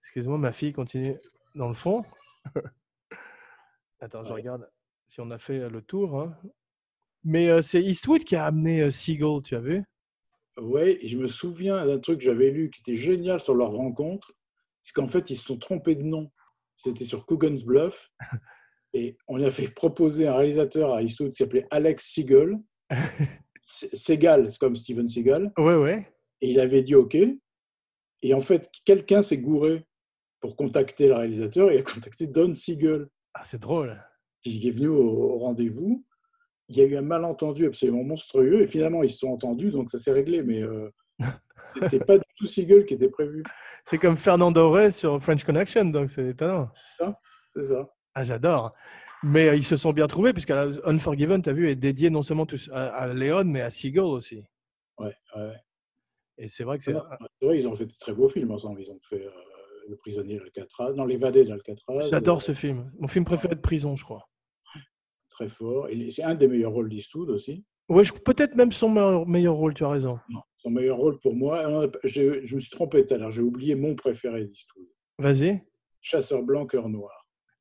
Excuse-moi, 0.00 0.38
ma 0.38 0.52
fille 0.52 0.72
continue 0.72 1.16
dans 1.56 1.68
le 1.68 1.74
fond. 1.74 2.04
Attends, 4.00 4.24
je 4.24 4.32
regarde 4.32 4.70
si 5.08 5.20
on 5.20 5.30
a 5.30 5.38
fait 5.38 5.68
le 5.68 5.82
tour. 5.82 6.20
hein. 6.20 6.36
Mais 7.28 7.48
euh, 7.48 7.60
c'est 7.60 7.82
Eastwood 7.82 8.22
qui 8.24 8.36
a 8.36 8.44
amené 8.46 8.82
euh, 8.82 8.90
Seagull, 8.90 9.42
tu 9.42 9.56
as 9.56 9.60
vu? 9.60 9.82
Et 10.78 11.08
je 11.08 11.18
me 11.18 11.26
souviens 11.26 11.84
d'un 11.84 11.98
truc 11.98 12.18
que 12.18 12.24
j'avais 12.24 12.50
lu 12.50 12.70
qui 12.70 12.80
était 12.80 12.94
génial 12.94 13.40
sur 13.40 13.54
leur 13.54 13.72
rencontre, 13.72 14.32
c'est 14.80 14.92
qu'en 14.92 15.08
fait, 15.08 15.28
ils 15.30 15.36
se 15.36 15.44
sont 15.44 15.58
trompés 15.58 15.96
de 15.96 16.02
nom. 16.02 16.30
C'était 16.76 17.04
sur 17.04 17.26
Coogan's 17.26 17.64
Bluff, 17.64 18.10
et 18.94 19.18
on 19.26 19.42
a 19.42 19.50
fait 19.50 19.68
proposer 19.74 20.28
un 20.28 20.36
réalisateur 20.36 20.94
à 20.94 21.02
Eastwood 21.02 21.30
qui 21.30 21.36
s'appelait 21.36 21.66
Alex 21.70 22.06
Seagal. 22.14 22.58
Se- 23.66 23.86
Seagal, 23.96 24.50
c'est 24.50 24.58
comme 24.58 24.76
Steven 24.76 25.08
Seagal, 25.08 25.52
Ouais, 25.58 25.74
ouais. 25.76 26.08
et 26.40 26.50
il 26.50 26.60
avait 26.60 26.82
dit 26.82 26.94
OK. 26.94 27.16
Et 28.22 28.34
en 28.34 28.40
fait, 28.40 28.70
quelqu'un 28.84 29.22
s'est 29.22 29.38
gouré 29.38 29.84
pour 30.40 30.54
contacter 30.56 31.08
le 31.08 31.14
réalisateur 31.14 31.70
et 31.72 31.78
a 31.78 31.82
contacté 31.82 32.26
Don 32.28 32.54
Siegel, 32.54 33.08
Ah, 33.34 33.42
c'est 33.44 33.60
drôle. 33.60 34.00
qui 34.44 34.66
est 34.68 34.70
venu 34.70 34.88
au 34.88 35.38
rendez-vous. 35.38 36.04
Il 36.68 36.76
y 36.76 36.80
a 36.80 36.84
eu 36.84 36.96
un 36.96 37.02
malentendu 37.02 37.66
absolument 37.66 38.02
monstrueux, 38.02 38.62
et 38.62 38.66
finalement, 38.66 39.02
ils 39.02 39.10
se 39.10 39.18
sont 39.18 39.28
entendus, 39.28 39.70
donc 39.70 39.90
ça 39.90 39.98
s'est 39.98 40.12
réglé, 40.12 40.42
mais 40.42 40.62
euh, 40.62 40.90
c'était 41.80 42.04
pas 42.04 42.18
du 42.18 42.24
tout 42.36 42.46
Siegel 42.46 42.84
qui 42.84 42.94
était 42.94 43.08
prévu. 43.08 43.42
C'est 43.84 43.98
comme 43.98 44.16
Fernando 44.16 44.70
Rey 44.70 44.90
sur 44.90 45.22
French 45.22 45.44
Connection, 45.44 45.86
donc 45.86 46.10
c'est 46.10 46.26
étonnant. 46.28 46.68
C'est 47.54 47.64
ça. 47.64 47.88
Ah, 48.14 48.24
j'adore. 48.24 48.74
Mais 49.22 49.48
euh, 49.48 49.56
ils 49.56 49.64
se 49.64 49.76
sont 49.76 49.92
bien 49.92 50.06
trouvés, 50.06 50.32
puisque 50.32 50.50
Unforgiven, 50.50 51.42
tu 51.42 51.50
as 51.50 51.52
vu, 51.52 51.70
est 51.70 51.76
dédié 51.76 52.10
non 52.10 52.22
seulement 52.22 52.46
à, 52.72 52.86
à 52.86 53.12
Léon, 53.14 53.44
mais 53.44 53.60
à 53.62 53.70
Seagull 53.70 54.04
aussi. 54.04 54.44
Ouais, 54.98 55.14
ouais. 55.36 55.54
Et 56.38 56.48
c'est 56.48 56.64
vrai 56.64 56.78
que 56.78 56.84
c'est. 56.84 56.92
Non, 56.92 57.02
C'est 57.40 57.46
vrai, 57.46 57.58
ils 57.58 57.68
ont 57.68 57.74
fait 57.74 57.86
de 57.86 57.94
très 57.98 58.12
beaux 58.12 58.28
films 58.28 58.50
ensemble. 58.50 58.80
Ils 58.80 58.90
ont 58.90 58.98
fait 59.00 59.24
euh, 59.24 59.30
Le 59.88 59.96
prisonnier 59.96 60.38
d'Alcatraz, 60.38 60.92
non, 60.92 61.06
L'évadé 61.06 61.44
d'Alcatraz. 61.44 62.08
J'adore 62.10 62.38
euh, 62.38 62.40
ce 62.40 62.52
film. 62.52 62.90
Mon 62.98 63.08
film 63.08 63.24
préféré 63.24 63.54
de 63.54 63.60
prison, 63.60 63.96
je 63.96 64.04
crois. 64.04 64.28
Très 65.38 65.48
fort. 65.48 65.88
Et 65.90 66.10
c'est 66.10 66.22
un 66.22 66.34
des 66.34 66.48
meilleurs 66.48 66.72
rôles 66.72 66.88
d'Eastwood 66.88 67.28
aussi. 67.30 67.62
Ouais, 67.90 68.04
je- 68.04 68.12
peut-être 68.14 68.56
même 68.56 68.72
son 68.72 68.88
meilleur, 68.88 69.28
meilleur 69.28 69.54
rôle, 69.54 69.74
tu 69.74 69.84
as 69.84 69.90
raison. 69.90 70.18
Non, 70.30 70.40
son 70.56 70.70
meilleur 70.70 70.96
rôle 70.96 71.18
pour 71.18 71.34
moi. 71.34 71.88
Je, 72.04 72.44
je 72.46 72.54
me 72.54 72.60
suis 72.60 72.70
trompé 72.70 73.04
tout 73.04 73.12
à 73.14 73.18
l'heure. 73.18 73.30
J'ai 73.30 73.42
oublié 73.42 73.74
mon 73.74 73.94
préféré 73.94 74.46
d'Eastwood. 74.46 74.86
Vas-y. 75.18 75.60
Chasseur 76.00 76.42
blanc, 76.42 76.66
cœur 76.66 76.88
noir. 76.88 77.12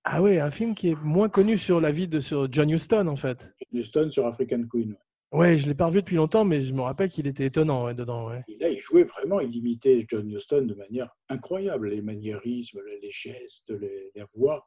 Ah 0.05 0.21
ouais, 0.21 0.39
un 0.39 0.51
film 0.51 0.73
qui 0.73 0.89
est 0.91 0.95
moins 1.03 1.29
connu 1.29 1.57
sur 1.57 1.81
la 1.81 1.91
vie 1.91 2.07
de 2.07 2.19
sur 2.21 2.47
John 2.51 2.69
Huston 2.69 3.07
en 3.07 3.15
fait. 3.15 3.51
Houston 3.73 4.09
sur 4.09 4.25
African 4.25 4.63
Queen. 4.71 4.95
Ouais, 5.31 5.57
je 5.57 5.67
l'ai 5.67 5.73
pas 5.73 5.87
revu 5.87 6.01
depuis 6.01 6.15
longtemps, 6.15 6.45
mais 6.45 6.61
je 6.61 6.73
me 6.73 6.81
rappelle 6.81 7.09
qu'il 7.09 7.27
était 7.27 7.45
étonnant 7.45 7.85
ouais, 7.85 7.95
dedans. 7.95 8.29
Ouais. 8.29 8.43
Et 8.47 8.57
là, 8.57 8.69
il 8.69 8.77
jouait 8.79 9.03
vraiment, 9.03 9.39
il 9.41 9.53
imitait 9.55 10.05
John 10.07 10.29
Huston 10.31 10.61
de 10.61 10.75
manière 10.75 11.09
incroyable. 11.27 11.89
Les 11.89 12.01
maniérismes, 12.01 12.79
les 12.87 12.99
les 13.01 13.11
gestes, 13.11 13.71
les, 13.81 14.11
la 14.15 14.25
voix. 14.35 14.65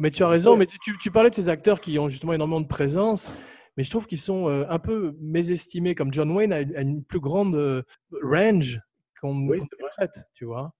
Mais 0.00 0.10
tu 0.10 0.22
as 0.22 0.28
raison, 0.28 0.56
mais 0.56 0.66
tu, 0.66 0.96
tu 0.98 1.10
parlais 1.10 1.30
de 1.30 1.34
ces 1.34 1.48
acteurs 1.48 1.80
qui 1.80 1.98
ont 1.98 2.08
justement 2.08 2.32
énormément 2.32 2.60
de 2.60 2.66
présence, 2.66 3.32
mais 3.76 3.84
je 3.84 3.90
trouve 3.90 4.06
qu'ils 4.06 4.20
sont 4.20 4.48
euh, 4.48 4.64
un 4.68 4.78
peu 4.78 5.14
mésestimés, 5.20 5.94
comme 5.94 6.12
John 6.12 6.30
Wayne 6.30 6.52
a 6.52 6.60
une, 6.60 7.04
plus 7.04 7.20
grande 7.20 7.54
euh, 7.54 7.82
range 8.22 8.80
qu'on 9.20 9.46
Oui, 9.48 9.58
c'est 9.60 9.80
vrai. 9.80 9.90
traite, 9.90 10.24
tu 10.34 10.46
vois. 10.46 10.72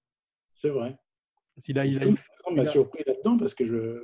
C'est 0.54 0.70
vrai. 0.70 0.96
Il 1.68 1.78
a, 1.78 1.84
il 1.84 2.02
a 2.02 2.06
m'a 2.06 2.14
il 2.52 2.60
a- 2.60 2.66
surpris 2.66 3.02
là-dedans 3.06 3.36
parce 3.36 3.54
que 3.54 3.64
je 3.66 4.02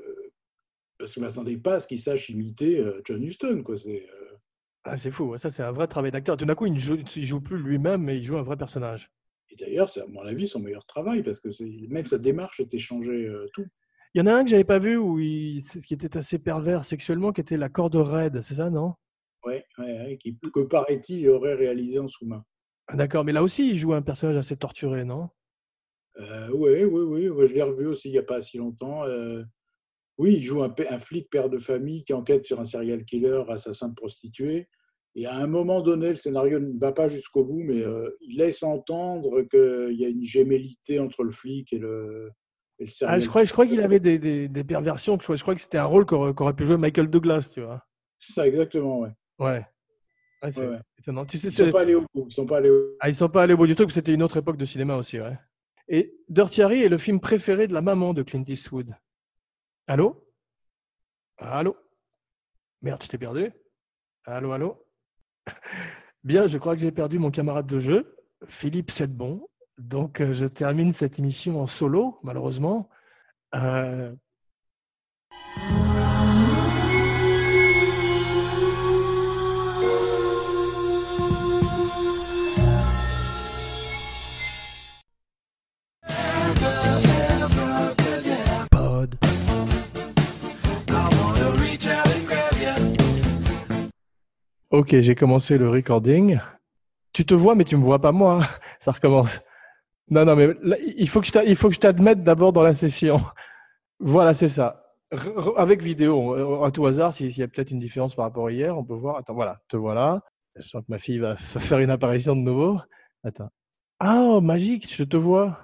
parce 0.99 1.15
que 1.15 1.21
je 1.21 1.25
m'attendais 1.27 1.57
pas 1.57 1.75
à 1.77 1.81
ce 1.81 1.87
qu'il 1.87 2.01
sache 2.01 2.29
imiter 2.29 2.79
euh, 2.79 3.01
John 3.05 3.23
Huston. 3.23 3.63
Quoi. 3.63 3.77
C'est, 3.77 4.07
Ah, 4.85 4.97
c'est 4.97 5.11
fou, 5.11 5.37
ça 5.39 5.49
c'est 5.51 5.63
un 5.63 5.73
vrai 5.73 5.87
travail 5.87 6.11
d'acteur. 6.11 6.37
Tout 6.37 6.45
d'un 6.45 6.55
coup, 6.55 6.67
il 6.67 6.75
ne 6.75 6.79
joue, 6.79 6.97
il 7.17 7.25
joue 7.25 7.41
plus 7.41 7.59
lui-même, 7.59 8.03
mais 8.03 8.19
il 8.19 8.23
joue 8.23 8.37
un 8.37 8.43
vrai 8.43 8.57
personnage. 8.57 9.11
Et 9.51 9.57
d'ailleurs, 9.57 9.89
c'est 9.89 10.03
à 10.03 10.07
mon 10.07 10.21
avis 10.23 10.47
son 10.47 10.61
meilleur 10.61 10.85
travail 10.87 11.23
parce 11.23 11.41
que 11.41 11.49
même 11.89 12.07
sa 12.07 12.19
démarche 12.19 12.61
était 12.61 12.79
changée 12.79 13.27
euh, 13.27 13.47
tout. 13.55 13.67
Il 14.17 14.21
y 14.21 14.23
en 14.23 14.29
a 14.29 14.35
un 14.35 14.45
que 14.45 14.49
j'avais 14.49 14.65
pas 14.65 14.79
vu 14.79 14.97
où 14.97 15.19
il, 15.19 15.63
qui 15.63 15.93
était 15.93 16.17
assez 16.17 16.39
pervers 16.39 16.87
sexuellement, 16.87 17.33
qui 17.33 17.43
était 17.43 17.59
la 17.59 17.69
corde 17.69 17.97
raide, 17.97 18.41
c'est 18.41 18.55
ça, 18.55 18.71
non? 18.71 18.95
Ouais, 19.45 19.63
ouais, 19.77 19.85
ouais, 19.85 20.19
qui, 20.19 20.39
que 20.55 20.61
paraît-il, 20.61 21.21
il 21.21 21.29
aurait 21.29 21.53
réalisé 21.53 21.99
en 21.99 22.09
sous-main. 22.09 22.43
D'accord, 22.95 23.25
mais 23.25 23.33
là 23.33 23.43
aussi, 23.43 23.69
il 23.69 23.77
joue 23.77 23.93
un 23.93 24.01
personnage 24.01 24.39
assez 24.39 24.57
torturé, 24.57 25.05
non? 25.05 25.29
Euh, 26.19 26.49
oui, 26.55 26.85
oui, 26.85 27.29
oui. 27.29 27.47
je 27.47 27.53
l'ai 27.53 27.61
revu 27.61 27.89
aussi 27.89 28.09
il 28.09 28.13
n'y 28.13 28.19
a 28.19 28.23
pas 28.23 28.41
si 28.41 28.57
longtemps. 28.57 29.05
euh, 29.05 29.45
oui, 30.17 30.37
il 30.39 30.43
joue 30.43 30.63
un, 30.63 30.99
flic 30.99 31.29
père 31.29 31.51
de 31.51 31.59
famille 31.59 32.03
qui 32.03 32.15
enquête 32.15 32.47
sur 32.47 32.59
un 32.59 32.65
serial 32.65 33.05
killer, 33.05 33.43
assassin 33.51 33.91
de 33.91 33.95
prostituée. 33.95 34.67
Et 35.15 35.27
à 35.27 35.37
un 35.37 35.47
moment 35.47 35.83
donné, 35.83 36.09
le 36.09 36.17
scénario 36.17 36.59
ne 36.59 36.81
va 36.81 36.93
pas 36.93 37.09
jusqu'au 37.09 37.45
bout, 37.45 37.63
mais 37.63 37.83
euh, 37.83 38.17
il 38.23 38.39
laisse 38.39 38.63
entendre 38.63 39.43
qu'il 39.43 40.01
y 40.01 40.07
a 40.07 40.09
une 40.09 40.25
gémellité 40.25 41.01
entre 41.01 41.23
le 41.23 41.31
flic 41.31 41.71
et 41.75 41.79
le 41.79 42.31
Ah, 43.03 43.19
je 43.19 43.27
crois, 43.29 43.45
je 43.45 43.53
crois 43.53 43.67
qu'il 43.67 43.81
avait 43.81 44.01
des, 44.01 44.19
des, 44.19 44.49
des 44.49 44.65
perversions. 44.65 45.17
Je 45.19 45.23
crois, 45.25 45.37
je 45.37 45.43
crois 45.43 45.55
que 45.55 45.61
c'était 45.61 45.79
un 45.79 45.85
rôle 45.87 46.05
qu'aurait 46.05 46.55
pu 46.55 46.65
jouer 46.65 46.77
Michael 46.77 47.09
Douglas, 47.09 47.51
tu 47.55 47.63
vois. 47.63 47.87
C'est 48.19 48.33
ça, 48.35 48.47
exactement, 48.47 49.01
ouais. 49.01 49.11
Ouais. 49.39 49.67
Ouais, 50.43 50.53
c'est 50.53 50.61
Ouais, 50.61 50.69
ouais. 50.69 50.81
étonnant. 50.99 51.25
Tu 51.25 51.39
sais, 51.39 51.49
Ils 51.49 51.61
ne 51.63 51.67
sont 51.67 51.73
pas 51.73 51.81
allés 51.81 51.95
au 51.95 52.05
bout. 52.15 52.27
Ils 52.29 52.35
sont 52.35 52.47
pas 52.47 52.59
allés 52.59 52.71
au... 52.71 52.97
ah, 53.01 53.09
ils 53.09 53.15
sont 53.15 53.29
pas 53.31 53.43
allés 53.45 53.55
au 53.55 53.57
bout 53.57 53.67
du 53.67 53.75
truc, 53.75 53.91
c'était 53.91 54.13
une 54.13 54.23
autre 54.23 54.37
époque 54.37 54.59
de 54.59 54.65
cinéma 54.67 54.97
aussi, 54.97 55.19
ouais. 55.19 55.39
Et 55.89 56.15
Dirty 56.29 56.63
Harry 56.63 56.83
est 56.83 56.89
le 56.89 56.99
film 56.99 57.21
préféré 57.21 57.67
de 57.69 57.73
la 57.73 57.81
maman 57.81 58.13
de 58.13 58.23
Clint 58.23 58.45
Eastwood. 58.47 58.95
Allô? 59.87 60.27
Allô? 61.39 61.77
Merde, 62.83 63.03
je 63.03 63.09
t'ai 63.09 63.19
perdu. 63.19 63.51
Allô, 64.25 64.53
allô? 64.53 64.87
Bien, 66.25 66.47
je 66.49 66.59
crois 66.59 66.75
que 66.75 66.81
j'ai 66.83 66.93
perdu 66.93 67.19
mon 67.19 67.31
camarade 67.31 67.67
de 67.67 67.79
jeu, 67.79 68.17
Philippe 68.49 68.91
Sedbon. 68.91 69.47
Donc, 69.79 70.21
euh, 70.21 70.33
je 70.33 70.47
termine 70.47 70.93
cette 70.93 71.19
émission 71.19 71.61
en 71.61 71.67
solo, 71.67 72.19
malheureusement. 72.23 72.89
Euh. 73.55 74.15
Ok, 94.71 95.01
j'ai 95.01 95.15
commencé 95.15 95.59
le 95.59 95.71
recording. 95.71 96.39
Tu 97.13 97.25
te 97.25 97.35
vois, 97.35 97.55
mais 97.55 97.65
tu 97.65 97.77
me 97.77 97.83
vois 97.83 98.01
pas 98.01 98.13
moi. 98.13 98.43
Ça 98.81 98.93
recommence. 98.93 99.41
Non, 100.09 100.25
non, 100.25 100.37
mais 100.37 100.49
là, 100.63 100.77
il 100.79 101.09
faut 101.09 101.21
que 101.21 101.27
je 101.27 101.81
t'admette 101.81 102.23
d'abord 102.23 102.53
dans 102.53 102.63
la 102.63 102.75
session. 102.75 103.21
Voilà, 103.99 104.35
c'est 104.35 104.49
ça. 104.49 104.93
Avec 105.57 105.81
vidéo, 105.81 106.63
à 106.63 106.71
tout 106.71 106.85
hasard, 106.85 107.15
s'il 107.15 107.35
y 107.35 107.43
a 107.43 107.49
peut-être 107.49 107.71
une 107.71 107.79
différence 107.79 108.15
par 108.15 108.27
rapport 108.27 108.49
à 108.49 108.53
hier, 108.53 108.77
on 108.77 108.85
peut 108.85 108.93
voir. 108.93 109.17
Attends, 109.17 109.33
voilà, 109.33 109.59
te 109.69 109.77
voilà. 109.79 110.21
Je 110.55 110.69
sens 110.69 110.83
que 110.83 110.91
ma 110.91 110.99
fille 110.99 111.19
va 111.19 111.35
faire 111.37 111.79
une 111.79 111.89
apparition 111.89 112.37
de 112.37 112.43
nouveau. 112.43 112.79
Attends. 113.25 113.49
Ah, 113.99 114.23
oh, 114.27 114.43
magique, 114.43 114.95
je 114.95 115.05
te 115.05 115.17
vois. 115.17 115.59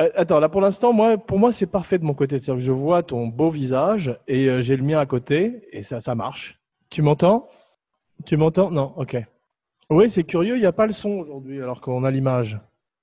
Euh, 0.00 0.10
Attends, 0.16 0.40
là 0.40 0.48
pour 0.48 0.60
l'instant, 0.60 0.92
moi, 0.92 1.16
pour 1.16 1.38
moi, 1.38 1.52
c'est 1.52 1.66
parfait 1.66 1.98
de 1.98 2.04
mon 2.04 2.14
côté. 2.14 2.38
C'est-à-dire 2.38 2.60
que 2.60 2.66
je 2.66 2.72
vois 2.72 3.02
ton 3.02 3.28
beau 3.28 3.50
visage 3.50 4.18
et 4.26 4.48
euh, 4.48 4.60
j'ai 4.60 4.76
le 4.76 4.82
mien 4.82 4.98
à 4.98 5.06
côté 5.06 5.68
et 5.70 5.82
ça, 5.82 6.00
ça 6.00 6.14
marche. 6.14 6.60
Tu 6.90 7.02
m'entends? 7.02 7.48
Tu 8.24 8.36
m'entends? 8.36 8.70
Non, 8.70 8.92
ok. 8.96 9.16
Oui, 9.90 10.10
c'est 10.10 10.24
curieux, 10.24 10.56
il 10.56 10.60
n'y 10.60 10.66
a 10.66 10.72
pas 10.72 10.86
le 10.86 10.92
son 10.92 11.10
aujourd'hui 11.10 11.62
alors 11.62 11.80
qu'on 11.80 12.02
a 12.02 12.10
l'image. 12.10 12.58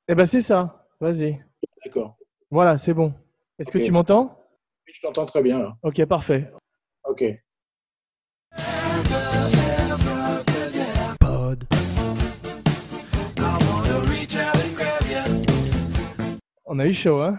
Eh 0.10 0.16
ben 0.16 0.26
c'est 0.26 0.41
ça. 0.41 0.83
Vas-y. 1.04 1.38
D'accord. 1.84 2.16
Voilà, 2.49 2.78
c'est 2.78 2.93
bon. 2.93 3.14
Est-ce 3.60 3.74
que 3.74 3.78
tu 3.78 3.91
m'entends? 3.91 4.39
Je 4.86 5.01
t'entends 5.01 5.26
très 5.26 5.43
bien, 5.43 5.60
là. 5.60 5.76
Ok, 5.84 6.06
parfait. 6.06 6.49
OK. 7.04 7.26
Pod. 11.20 11.66
On 16.64 16.80
a 16.80 16.88
eu 16.88 16.93
chaud, 16.93 17.20
hein? 17.20 17.38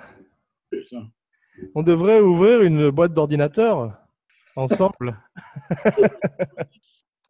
Putain. 0.70 1.08
On 1.74 1.82
devrait 1.82 2.20
ouvrir 2.20 2.60
une 2.60 2.90
boîte 2.90 3.14
d'ordinateur 3.14 3.98
ensemble. 4.56 5.18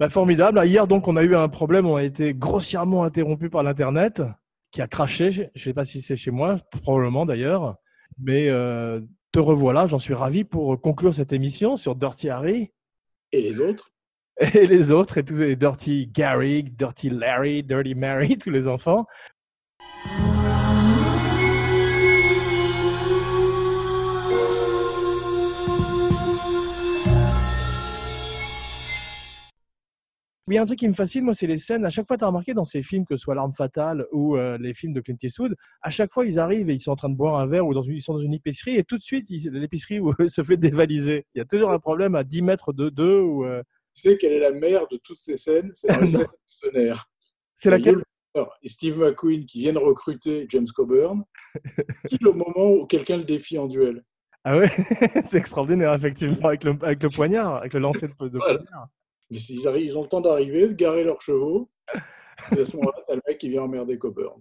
Bah, 0.01 0.09
formidable. 0.09 0.61
Hier, 0.67 0.89
donc, 0.89 1.07
on 1.07 1.15
a 1.15 1.23
eu 1.23 1.37
un 1.37 1.49
problème. 1.49 1.87
On 1.87 1.95
a 1.95 2.03
été 2.03 2.35
grossièrement 2.35 3.05
interrompu 3.05 3.49
par 3.49 3.63
l'Internet 3.63 4.21
qui 4.75 4.83
a 4.83 4.89
craché. 4.89 5.31
Je 5.31 5.43
ne 5.43 5.49
sais 5.55 5.73
pas 5.73 5.85
si 5.85 6.03
c'est 6.03 6.17
chez 6.17 6.33
moi, 6.33 6.57
probablement 6.83 7.25
d'ailleurs. 7.25 7.77
Mais 8.19 8.49
euh, 8.49 9.01
te 9.31 9.39
revoilà. 9.39 9.87
J'en 9.87 10.01
suis 10.01 10.15
ravi 10.15 10.43
pour 10.43 10.81
conclure 10.81 11.15
cette 11.15 11.33
émission 11.33 11.77
sur 11.77 11.95
Dirty 11.95 12.29
Harry 12.29 12.73
Et 13.31 13.41
les 13.41 13.61
autres? 13.61 13.93
Et 14.41 14.67
les 14.67 14.91
autres, 14.91 15.19
et 15.19 15.25
tous 15.25 15.37
les 15.37 15.55
Dirty 15.55 16.09
Gary, 16.09 16.65
Dirty 16.65 17.09
Larry, 17.09 17.63
Dirty 17.63 17.95
Mary, 17.95 18.37
tous 18.43 18.51
les 18.51 18.67
enfants. 18.67 19.07
Mais 30.47 30.55
il 30.55 30.57
y 30.57 30.59
a 30.59 30.63
un 30.63 30.67
truc 30.67 30.79
qui 30.79 30.89
me 30.89 30.93
fascine, 30.93 31.25
moi, 31.25 31.33
c'est 31.33 31.47
les 31.47 31.59
scènes. 31.59 31.87
À 31.87 31.91
chaque 31.91 32.07
fois, 32.07 32.19
tu 32.19 32.25
as 32.25 32.27
remarqué 32.27 32.53
dans 32.53 32.65
ces 32.65 32.83
films, 32.83 33.07
que 33.07 33.17
ce 33.17 33.23
soit 33.23 33.35
L'Arme 33.35 33.55
Fatale 33.55 34.07
ou 34.13 34.37
euh, 34.37 34.59
les 34.59 34.75
films 34.75 34.93
de 34.93 35.01
Clint 35.01 35.17
Eastwood, 35.23 35.55
à 35.81 35.89
chaque 35.89 36.13
fois, 36.13 36.27
ils 36.27 36.39
arrivent 36.39 36.69
et 36.69 36.75
ils 36.75 36.81
sont 36.81 36.91
en 36.91 36.97
train 36.97 37.09
de 37.09 37.17
boire 37.17 37.37
un 37.37 37.47
verre 37.47 37.67
ou 37.67 37.73
dans 37.73 37.83
une, 37.83 37.97
ils 37.97 38.03
sont 38.03 38.13
dans 38.13 38.21
une 38.21 38.35
épicerie 38.35 38.77
et 38.77 38.85
tout 38.85 38.99
de 38.99 39.03
suite, 39.03 39.27
l'épicerie 39.31 40.01
se 40.29 40.43
fait 40.43 40.59
dévaliser. 40.59 41.27
Il 41.35 41.39
y 41.39 41.41
a 41.41 41.47
toujours 41.47 41.71
un 41.71 41.79
problème 41.79 42.15
à 42.15 42.25
10 42.25 42.43
mètres 42.43 42.73
de 42.75 42.91
d'eux. 42.91 43.21
Ou, 43.23 43.45
euh, 43.47 43.63
Tu 43.95 44.09
sais 44.09 44.19
quelle 44.19 44.33
est 44.35 44.41
la 44.41 44.53
mère 44.53 44.87
de 44.89 44.99
toutes 45.03 45.19
ces 45.21 45.39
scènes 45.39 45.71
C'est 45.75 45.89
du 45.99 46.13
tonnerre. 46.63 47.09
C'est 47.57 47.71
laquelle? 47.71 48.03
Et 48.63 48.69
Steve 48.69 48.99
McQueen 48.99 49.47
qui 49.47 49.61
viennent 49.61 49.79
recruter 49.79 50.47
James 50.49 50.67
Coburn, 50.75 51.23
pile 52.11 52.27
au 52.27 52.35
moment 52.35 52.73
où 52.73 52.85
quelqu'un 52.87 53.17
le 53.17 53.25
défie 53.25 53.57
en 53.59 53.67
duel. 53.69 54.05
Ah 54.43 54.59
ouais, 54.59 54.69
c'est 55.27 55.39
extraordinaire, 55.39 55.95
effectivement, 55.95 56.49
avec 56.49 56.65
le, 56.65 56.77
avec 56.83 57.03
le 57.03 57.09
poignard, 57.09 57.55
avec 57.55 57.73
le 57.73 57.81
lancer 57.81 58.09
de, 58.09 58.29
de 58.29 58.39
Voilà. 58.39 58.59
poignard. 58.59 58.89
Mais 59.35 59.41
ils, 59.49 59.67
arrivent, 59.67 59.87
ils 59.87 59.99
ont 59.99 60.03
le 60.03 60.09
temps 60.09 60.21
d'arriver, 60.21 60.69
de 60.69 60.75
garer 60.75 61.03
leurs 61.03 61.21
chevaux. 61.21 61.69
Et 62.57 62.61
à 62.61 62.65
ce 62.65 62.77
moment-là, 62.77 63.03
t'as 63.05 63.17
le 63.17 63.23
mec 63.27 63.39
qui 63.39 63.49
vient 63.49 63.63
emmerder 63.63 63.99
Coburn. 63.99 64.41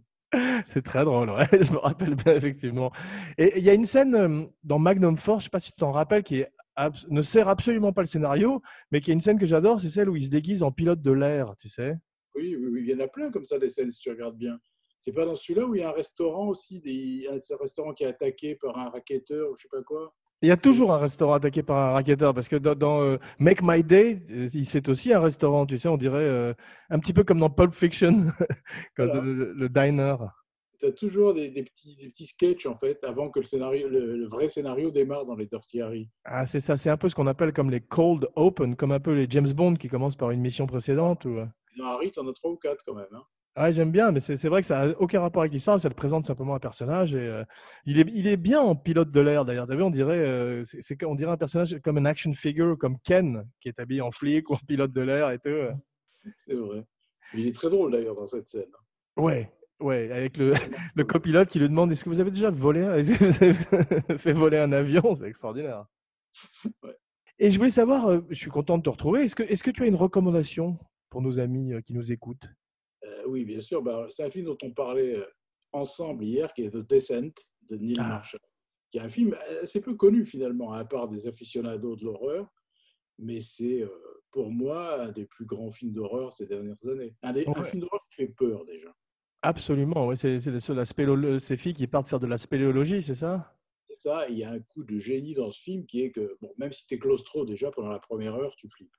C'est 0.67 0.83
très 0.83 1.03
drôle, 1.03 1.31
ouais, 1.31 1.47
je 1.51 1.71
me 1.71 1.77
rappelle 1.77 2.15
bien, 2.15 2.35
effectivement. 2.35 2.91
Et 3.37 3.57
il 3.57 3.63
y 3.63 3.69
a 3.69 3.73
une 3.73 3.85
scène 3.85 4.15
euh, 4.15 4.45
dans 4.63 4.79
Magnum 4.79 5.17
Force, 5.17 5.43
je 5.43 5.45
ne 5.45 5.45
sais 5.45 5.49
pas 5.49 5.59
si 5.59 5.71
tu 5.71 5.77
t'en 5.77 5.91
rappelles, 5.91 6.23
qui 6.23 6.41
est 6.41 6.51
ne 7.09 7.21
sert 7.21 7.49
absolument 7.49 7.93
pas 7.93 8.01
le 8.01 8.07
scénario, 8.07 8.61
mais 8.91 8.99
qui 8.99 9.11
est 9.11 9.13
une 9.13 9.21
scène 9.21 9.39
que 9.39 9.45
j'adore, 9.45 9.79
c'est 9.79 9.89
celle 9.89 10.09
où 10.09 10.15
il 10.15 10.25
se 10.25 10.31
déguise 10.31 10.63
en 10.63 10.71
pilote 10.71 11.01
de 11.01 11.11
l'air, 11.11 11.55
tu 11.59 11.69
sais. 11.69 11.95
Oui, 12.35 12.55
oui, 12.55 12.67
oui, 12.71 12.83
il 12.83 12.89
y 12.89 12.95
en 12.95 12.99
a 12.99 13.07
plein 13.07 13.29
comme 13.29 13.45
ça 13.45 13.59
des 13.59 13.69
scènes 13.69 13.91
si 13.91 13.99
tu 13.99 14.09
regardes 14.09 14.37
bien. 14.37 14.57
C'est 14.99 15.11
pas 15.11 15.25
dans 15.25 15.35
celui-là 15.35 15.65
où 15.65 15.75
il 15.75 15.81
y 15.81 15.83
a 15.83 15.89
un 15.89 15.93
restaurant 15.93 16.47
aussi, 16.47 16.79
des, 16.79 17.27
un 17.29 17.57
restaurant 17.57 17.93
qui 17.93 18.05
est 18.05 18.07
attaqué 18.07 18.55
par 18.55 18.77
un 18.77 18.89
racketteur 18.89 19.51
ou 19.51 19.55
je 19.55 19.63
sais 19.63 19.67
pas 19.69 19.83
quoi? 19.83 20.13
Il 20.43 20.49
y 20.49 20.51
a 20.51 20.57
toujours 20.57 20.91
un 20.93 20.97
restaurant 20.97 21.35
attaqué 21.35 21.63
par 21.63 21.77
un 21.77 21.93
racketteur, 21.93 22.33
parce 22.33 22.49
que 22.49 22.57
dans, 22.57 22.75
dans, 22.75 23.01
euh, 23.01 23.17
Make 23.39 23.61
My 23.63 23.81
Day, 23.81 24.21
euh, 24.29 24.49
c'est 24.65 24.89
aussi 24.89 25.13
un 25.13 25.21
restaurant, 25.21 25.65
tu 25.65 25.77
sais, 25.77 25.87
on 25.87 25.95
dirait 25.95 26.17
euh, 26.19 26.53
un 26.89 26.99
petit 26.99 27.13
peu 27.13 27.23
comme 27.23 27.39
dans 27.39 27.49
Pulp 27.49 27.73
Fiction, 27.73 28.25
quand 28.97 29.05
Voilà. 29.05 29.21
le, 29.21 29.69
diner. 29.69 30.17
Tu 30.81 30.87
as 30.87 30.91
toujours 30.91 31.33
des, 31.33 31.49
des 31.49 31.63
petits, 31.63 31.95
des 31.95 32.09
petits 32.09 32.25
sketchs 32.25 32.65
en 32.65 32.77
fait 32.77 33.01
avant 33.05 33.29
que 33.29 33.39
le, 33.39 33.45
scénario, 33.45 33.87
le, 33.87 34.17
le 34.17 34.27
vrai 34.27 34.49
scénario 34.49 34.91
démarre 34.91 35.25
dans 35.25 35.35
les 35.37 35.47
Harry. 35.81 36.09
Ah, 36.25 36.45
c'est 36.45 36.59
ça, 36.59 36.75
c'est 36.75 36.89
un 36.89 36.97
peu 36.97 37.07
ce 37.07 37.15
qu'on 37.15 37.27
appelle 37.27 37.53
comme 37.53 37.69
les 37.69 37.79
cold 37.79 38.27
open, 38.35 38.75
comme 38.75 38.91
un 38.91 38.99
peu 38.99 39.13
les 39.13 39.27
James 39.29 39.53
Bond 39.53 39.75
qui 39.75 39.87
commencent 39.87 40.17
par 40.17 40.31
une 40.31 40.41
mission 40.41 40.67
précédente. 40.67 41.23
Ou... 41.23 41.37
Dans 41.77 41.85
Harry, 41.85 42.11
tu 42.11 42.19
en 42.19 42.27
as 42.27 42.33
trois 42.33 42.51
ou 42.51 42.57
quatre 42.57 42.83
quand 42.85 42.95
même. 42.95 43.07
hein. 43.13 43.23
Ouais, 43.55 43.71
j'aime 43.71 43.91
bien, 43.91 44.11
mais 44.11 44.19
c'est 44.19 44.47
vrai 44.49 44.61
que 44.61 44.67
ça 44.67 44.87
n'a 44.87 44.99
aucun 44.99 45.21
rapport 45.21 45.43
avec 45.43 45.53
l'histoire, 45.53 45.79
ça 45.79 45.87
te 45.89 45.93
présente 45.93 46.25
simplement 46.25 46.55
un 46.55 46.59
personnage. 46.59 47.13
Et, 47.13 47.19
euh, 47.19 47.43
il, 47.85 47.99
est, 47.99 48.05
il 48.15 48.27
est 48.27 48.35
bien 48.37 48.59
en 48.59 48.75
pilote 48.75 49.11
de 49.11 49.19
l'air, 49.19 49.45
d'ailleurs. 49.45 49.67
On 49.69 49.91
dirait, 49.91 50.17
euh, 50.17 50.63
c'est- 50.65 51.03
on 51.05 51.13
dirait 51.13 51.31
un 51.31 51.37
personnage 51.37 51.77
comme 51.83 51.99
un 51.99 52.05
action 52.05 52.33
figure, 52.33 52.75
comme 52.79 52.97
Ken, 53.03 53.47
qui 53.61 53.69
est 53.69 53.79
habillé 53.79 54.01
en 54.01 54.09
flic 54.09 54.49
ou 54.49 54.53
en 54.53 54.57
pilote 54.67 54.91
de 54.91 55.01
l'air 55.01 55.29
et 55.29 55.37
tout. 55.37 55.49
euh. 55.49 55.71
C'est 56.37 56.55
vrai. 56.55 56.83
Il 57.35 57.47
est 57.47 57.55
très 57.55 57.69
drôle 57.69 57.91
d'ailleurs 57.91 58.15
dans 58.15 58.25
cette 58.25 58.47
scène. 58.47 58.71
Ouais, 59.17 59.51
ouais, 59.79 60.09
avec 60.11 60.37
le, 60.37 60.53
le 60.95 61.03
copilote 61.03 61.49
qui 61.49 61.59
lui 61.59 61.69
demande 61.69 61.91
est-ce 61.91 62.03
que 62.03 62.09
vous 62.09 62.19
avez 62.21 62.31
déjà 62.31 62.49
volé, 62.49 62.81
un- 62.81 62.95
est-ce 62.95 63.13
que 63.19 63.25
vous 63.25 63.43
avez 63.43 64.17
fait 64.17 64.33
voler 64.33 64.57
un 64.57 64.71
avion? 64.71 65.13
C'est 65.13 65.27
extraordinaire. 65.27 65.85
Ouais. 66.81 66.97
Et 67.37 67.51
je 67.51 67.57
voulais 67.59 67.69
savoir, 67.71 68.19
je 68.29 68.35
suis 68.35 68.49
content 68.49 68.79
de 68.79 68.83
te 68.83 68.89
retrouver, 68.89 69.21
est-ce 69.25 69.35
que, 69.35 69.43
est-ce 69.43 69.63
que 69.63 69.69
tu 69.71 69.83
as 69.83 69.87
une 69.87 69.95
recommandation 69.95 70.79
pour 71.09 71.21
nos 71.21 71.39
amis 71.39 71.73
qui 71.85 71.93
nous 71.93 72.11
écoutent? 72.11 72.47
Oui, 73.27 73.45
bien 73.45 73.59
sûr. 73.59 73.81
Bah, 73.81 74.07
c'est 74.09 74.23
un 74.23 74.29
film 74.29 74.45
dont 74.45 74.57
on 74.63 74.71
parlait 74.71 75.17
euh, 75.17 75.25
ensemble 75.71 76.23
hier, 76.23 76.53
qui 76.53 76.63
est 76.63 76.69
The 76.71 76.77
Descent 76.87 77.33
de 77.63 77.77
Neil 77.77 77.95
Ah. 77.99 78.07
Marshall, 78.07 78.39
qui 78.91 78.97
est 78.97 79.01
un 79.01 79.09
film 79.09 79.35
assez 79.61 79.81
peu 79.81 79.95
connu 79.95 80.25
finalement, 80.25 80.71
à 80.73 80.85
part 80.85 81.07
des 81.07 81.27
aficionados 81.27 81.95
de 81.95 82.05
l'horreur, 82.05 82.47
mais 83.19 83.41
c'est 83.41 83.81
euh, 83.81 83.89
pour 84.31 84.51
moi 84.51 85.01
un 85.01 85.11
des 85.11 85.25
plus 85.25 85.45
grands 85.45 85.71
films 85.71 85.93
d'horreur 85.93 86.33
ces 86.33 86.45
dernières 86.45 86.87
années. 86.87 87.15
Un, 87.21 87.33
des, 87.33 87.45
un 87.47 87.51
Ouais. 87.53 87.69
film 87.69 87.81
d'horreur 87.81 88.05
qui 88.09 88.15
fait 88.15 88.27
peur 88.27 88.65
déjà. 88.65 88.93
Absolument, 89.41 90.15
c'est 90.15 90.39
sur 90.61 90.73
la 90.73 90.85
ces 90.85 91.57
filles 91.57 91.73
qui 91.73 91.85
partent 91.87 92.07
faire 92.07 92.19
de 92.19 92.27
la 92.27 92.37
spéléologie, 92.37 93.01
c'est 93.01 93.15
ça? 93.15 93.57
C'est 93.89 94.01
ça, 94.09 94.29
il 94.29 94.37
y 94.37 94.43
a 94.43 94.51
un 94.51 94.59
coup 94.59 94.83
de 94.83 94.97
génie 94.99 95.33
dans 95.33 95.51
ce 95.51 95.61
film 95.61 95.85
qui 95.85 96.01
est 96.01 96.11
que, 96.11 96.37
bon, 96.41 96.53
même 96.57 96.71
si 96.71 96.87
tu 96.87 96.95
es 96.95 96.97
claustro 96.97 97.45
déjà 97.45 97.69
pendant 97.69 97.89
la 97.89 97.99
première 97.99 98.35
heure, 98.35 98.55
tu 98.55 98.69
flippes. 98.69 98.95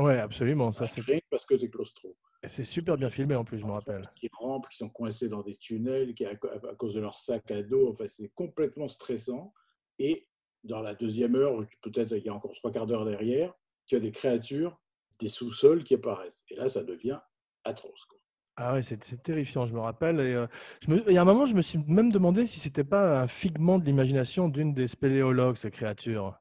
Ouais, 0.00 0.18
absolument, 0.18 0.72
ça 0.72 0.86
c'est 0.86 1.02
parce 1.30 1.44
que 1.46 1.54
es 1.54 1.68
claustro. 1.68 2.16
c'est 2.48 2.64
super 2.64 2.96
bien 2.96 3.10
filmé 3.10 3.34
en 3.34 3.44
plus, 3.44 3.58
je 3.58 3.66
me 3.66 3.72
rappelle. 3.72 4.10
Qui 4.16 4.28
rampent, 4.32 4.68
qui 4.68 4.78
sont 4.78 4.88
coincés 4.88 5.28
dans 5.28 5.42
des 5.42 5.56
tunnels, 5.56 6.14
qui, 6.14 6.24
à, 6.24 6.30
à 6.30 6.74
cause 6.76 6.94
de 6.94 7.00
leur 7.00 7.18
sac 7.18 7.50
à 7.50 7.62
dos, 7.62 7.90
enfin, 7.90 8.06
c'est 8.08 8.30
complètement 8.34 8.88
stressant. 8.88 9.52
Et 9.98 10.28
dans 10.64 10.80
la 10.80 10.94
deuxième 10.94 11.34
heure, 11.36 11.64
peut-être 11.82 12.12
il 12.12 12.24
y 12.24 12.28
a 12.28 12.34
encore 12.34 12.54
trois 12.54 12.72
quarts 12.72 12.86
d'heure 12.86 13.04
derrière, 13.04 13.54
tu 13.86 13.96
as 13.96 14.00
des 14.00 14.12
créatures, 14.12 14.80
des 15.18 15.28
sous-sols 15.28 15.84
qui 15.84 15.94
apparaissent. 15.94 16.44
Et 16.48 16.54
là, 16.56 16.68
ça 16.68 16.82
devient 16.84 17.18
atroce. 17.64 18.04
quoi. 18.06 18.18
Ah 18.56 18.74
ouais, 18.74 18.82
c'est 18.82 19.02
c'est 19.04 19.22
terrifiant, 19.22 19.64
je 19.66 19.74
me 19.74 19.80
rappelle. 19.80 20.20
Et, 20.20 20.34
euh, 20.34 20.46
je 20.86 20.90
me- 20.90 21.10
y 21.12 21.16
a 21.16 21.22
un 21.22 21.24
moment, 21.24 21.46
je 21.46 21.54
me 21.54 21.62
suis 21.62 21.78
même 21.86 22.12
demandé 22.12 22.46
si 22.46 22.60
c'était 22.60 22.84
pas 22.84 23.20
un 23.22 23.26
figment 23.26 23.78
de 23.78 23.84
l'imagination 23.84 24.48
d'une 24.48 24.74
des 24.74 24.86
spéléologues, 24.88 25.56
ces 25.56 25.70
créatures. 25.70 26.38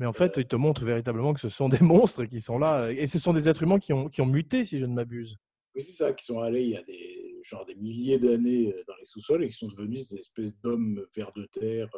Mais 0.00 0.06
en 0.06 0.12
fait, 0.14 0.38
ils 0.38 0.46
te 0.46 0.56
montrent 0.56 0.84
véritablement 0.84 1.34
que 1.34 1.40
ce 1.40 1.50
sont 1.50 1.68
des 1.68 1.78
monstres 1.84 2.24
qui 2.24 2.40
sont 2.40 2.58
là. 2.58 2.90
Et 2.90 3.06
ce 3.06 3.18
sont 3.18 3.34
des 3.34 3.48
êtres 3.48 3.62
humains 3.62 3.78
qui 3.78 3.92
ont, 3.92 4.08
qui 4.08 4.22
ont 4.22 4.26
muté, 4.26 4.64
si 4.64 4.78
je 4.78 4.86
ne 4.86 4.94
m'abuse. 4.94 5.36
Oui, 5.76 5.82
c'est 5.82 5.92
ça, 5.92 6.12
qui 6.14 6.24
sont 6.24 6.40
allés 6.40 6.62
il 6.64 6.70
y 6.70 6.76
a 6.76 6.82
des, 6.82 7.38
genre 7.44 7.64
des 7.66 7.76
milliers 7.76 8.18
d'années 8.18 8.74
euh, 8.74 8.82
dans 8.88 8.94
les 8.98 9.04
sous-sols 9.04 9.44
et 9.44 9.48
qui 9.48 9.56
sont 9.56 9.68
devenus 9.68 10.08
des 10.08 10.16
espèces 10.18 10.52
d'hommes 10.64 11.04
vers 11.14 11.30
de 11.32 11.44
terre. 11.52 11.88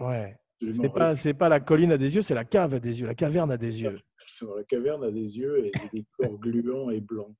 euh, 0.00 0.04
Ouais. 0.06 0.36
C'est 0.70 0.92
pas, 0.92 1.14
c'est 1.14 1.34
pas 1.34 1.48
la 1.48 1.60
colline 1.60 1.92
à 1.92 1.98
des 1.98 2.14
yeux, 2.16 2.22
c'est 2.22 2.34
la 2.34 2.44
cave 2.44 2.74
à 2.74 2.80
des 2.80 3.00
yeux, 3.00 3.06
la 3.06 3.14
caverne 3.14 3.50
à 3.50 3.56
des 3.58 3.82
yeux. 3.82 3.98
La 4.56 4.62
caverne 4.64 5.02
à 5.02 5.10
des 5.10 5.36
yeux 5.38 5.66
et 5.66 5.72
des 5.92 6.04
corps 6.16 6.38
gluants 6.38 6.90
et 6.90 7.00
blancs. 7.00 7.34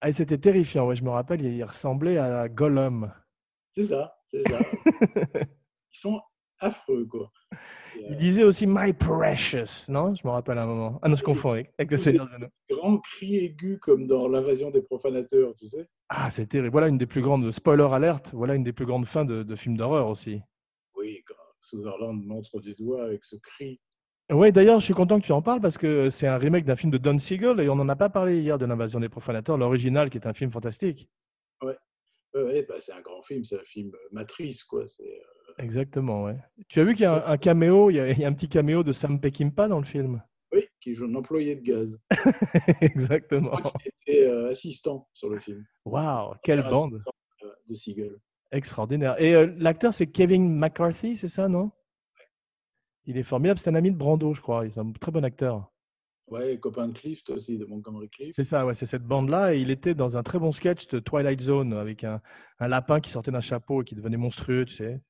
Ah, 0.00 0.12
c'était 0.12 0.38
terrifiant, 0.38 0.86
ouais, 0.88 0.96
je 0.96 1.04
me 1.04 1.10
rappelle, 1.10 1.40
il, 1.40 1.54
il 1.54 1.62
ressemblait 1.64 2.18
à 2.18 2.48
Gollum. 2.48 3.12
C'est 3.70 3.84
ça, 3.84 4.16
c'est 4.32 4.42
ça. 4.48 4.58
Ils 5.40 5.98
sont 5.98 6.20
affreux, 6.60 7.06
quoi. 7.06 7.30
Et, 7.96 8.06
Il 8.10 8.16
disait 8.16 8.44
aussi 8.44 8.66
My 8.66 8.92
Precious, 8.92 9.90
non? 9.90 10.14
Je 10.14 10.26
me 10.26 10.32
rappelle 10.32 10.58
à 10.58 10.62
un 10.62 10.66
moment. 10.66 10.98
Ah 11.02 11.08
non, 11.08 11.14
je 11.14 11.22
confonds 11.22 11.52
avec, 11.52 11.72
avec 11.78 11.90
le 11.90 11.96
Oui, 11.96 12.02
Seigneur 12.02 12.26
des 12.26 12.34
Anneaux. 12.34 12.48
grand 12.70 12.98
cri 12.98 13.36
aigu 13.36 13.78
comme 13.78 14.06
dans 14.06 14.28
l'invasion 14.28 14.70
des 14.70 14.82
profanateurs, 14.82 15.54
tu 15.54 15.66
sais. 15.66 15.88
Ah, 16.08 16.30
c'est 16.30 16.46
terrible. 16.46 16.70
Voilà 16.72 16.88
une 16.88 16.98
des 16.98 17.06
plus 17.06 17.22
grandes, 17.22 17.50
spoiler 17.50 17.88
alerte, 17.90 18.30
voilà 18.34 18.54
une 18.54 18.64
des 18.64 18.72
plus 18.72 18.86
grandes 18.86 19.06
fins 19.06 19.24
de, 19.24 19.42
de 19.42 19.54
films 19.54 19.76
d'horreur 19.76 20.08
aussi. 20.08 20.40
Oui, 20.96 21.22
quand 21.26 21.34
Sutherland 21.62 22.24
montre 22.24 22.60
du 22.60 22.74
doigt 22.74 23.04
avec 23.04 23.24
ce 23.24 23.36
cri. 23.36 23.80
Oui, 24.32 24.52
d'ailleurs, 24.52 24.80
je 24.80 24.86
suis 24.86 24.94
content 24.94 25.20
que 25.20 25.26
tu 25.26 25.32
en 25.32 25.42
parles 25.42 25.60
parce 25.60 25.76
que 25.76 26.08
c'est 26.08 26.26
un 26.26 26.38
remake 26.38 26.64
d'un 26.64 26.76
film 26.76 26.90
de 26.90 26.98
Don 26.98 27.18
Siegel 27.18 27.60
et 27.60 27.68
on 27.68 27.76
n'en 27.76 27.88
a 27.90 27.96
pas 27.96 28.08
parlé 28.08 28.40
hier 28.40 28.56
de 28.58 28.64
l'invasion 28.64 28.98
des 28.98 29.10
profanateurs, 29.10 29.58
l'original 29.58 30.08
qui 30.08 30.16
est 30.18 30.26
un 30.26 30.32
film 30.32 30.50
fantastique. 30.50 31.08
Ouais, 31.62 31.76
ouais, 32.34 32.62
bah, 32.66 32.76
c'est 32.80 32.92
un 32.92 33.02
grand 33.02 33.20
film, 33.22 33.44
c'est 33.44 33.60
un 33.60 33.64
film 33.64 33.90
euh, 33.94 34.08
matrice, 34.12 34.64
quoi. 34.64 34.86
C'est, 34.88 35.02
euh, 35.02 35.33
Exactement, 35.58 36.24
ouais. 36.24 36.36
Tu 36.68 36.80
as 36.80 36.84
vu 36.84 36.94
qu'il 36.94 37.02
y 37.02 37.06
a 37.06 37.26
un, 37.28 37.32
un 37.32 37.36
caméo, 37.36 37.90
il 37.90 37.94
y, 37.94 38.00
a, 38.00 38.10
il 38.10 38.18
y 38.18 38.24
a 38.24 38.28
un 38.28 38.32
petit 38.32 38.48
caméo 38.48 38.82
de 38.82 38.92
Sam 38.92 39.20
Peckinpah 39.20 39.68
dans 39.68 39.78
le 39.78 39.84
film? 39.84 40.22
Oui, 40.52 40.66
qui 40.80 40.94
joue 40.94 41.06
un 41.06 41.14
employé 41.14 41.56
de 41.56 41.62
gaz. 41.62 41.98
Exactement. 42.80 43.56
Qui 43.80 43.88
était 44.08 44.26
euh, 44.26 44.50
assistant 44.50 45.08
sur 45.12 45.28
le 45.28 45.38
film. 45.40 45.64
Waouh, 45.84 46.34
quelle 46.42 46.62
bande 46.62 47.00
euh, 47.42 47.48
De 47.68 47.74
Siegel. 47.74 48.16
extraordinaire. 48.52 49.20
Et 49.20 49.34
euh, 49.34 49.52
l'acteur, 49.58 49.92
c'est 49.94 50.06
Kevin 50.06 50.56
McCarthy, 50.56 51.16
c'est 51.16 51.28
ça, 51.28 51.48
non? 51.48 51.70
Il 53.06 53.16
est 53.18 53.22
formidable, 53.22 53.58
c'est 53.58 53.70
un 53.70 53.74
ami 53.74 53.90
de 53.92 53.96
Brando, 53.96 54.32
je 54.34 54.40
crois. 54.40 54.64
Il 54.66 54.72
est 54.72 54.78
un 54.78 54.90
très 54.92 55.12
bon 55.12 55.24
acteur. 55.24 55.70
Ouais, 56.28 56.58
copain 56.58 56.88
de 56.88 56.94
Clift 56.94 57.28
aussi, 57.30 57.58
de 57.58 57.66
Montgomery 57.66 58.08
Clift. 58.08 58.32
C'est 58.34 58.44
ça, 58.44 58.64
ouais, 58.64 58.72
c'est 58.72 58.86
cette 58.86 59.02
bande-là. 59.04 59.54
Et 59.54 59.60
il 59.60 59.70
était 59.70 59.94
dans 59.94 60.16
un 60.16 60.22
très 60.22 60.38
bon 60.38 60.52
sketch 60.52 60.86
de 60.88 60.98
Twilight 60.98 61.40
Zone 61.40 61.74
avec 61.74 62.02
un, 62.02 62.22
un 62.60 62.68
lapin 62.68 63.00
qui 63.00 63.10
sortait 63.10 63.30
d'un 63.30 63.42
chapeau 63.42 63.82
et 63.82 63.84
qui 63.84 63.94
devenait 63.94 64.16
monstrueux, 64.16 64.64
tu 64.64 64.74
sais. 64.74 65.02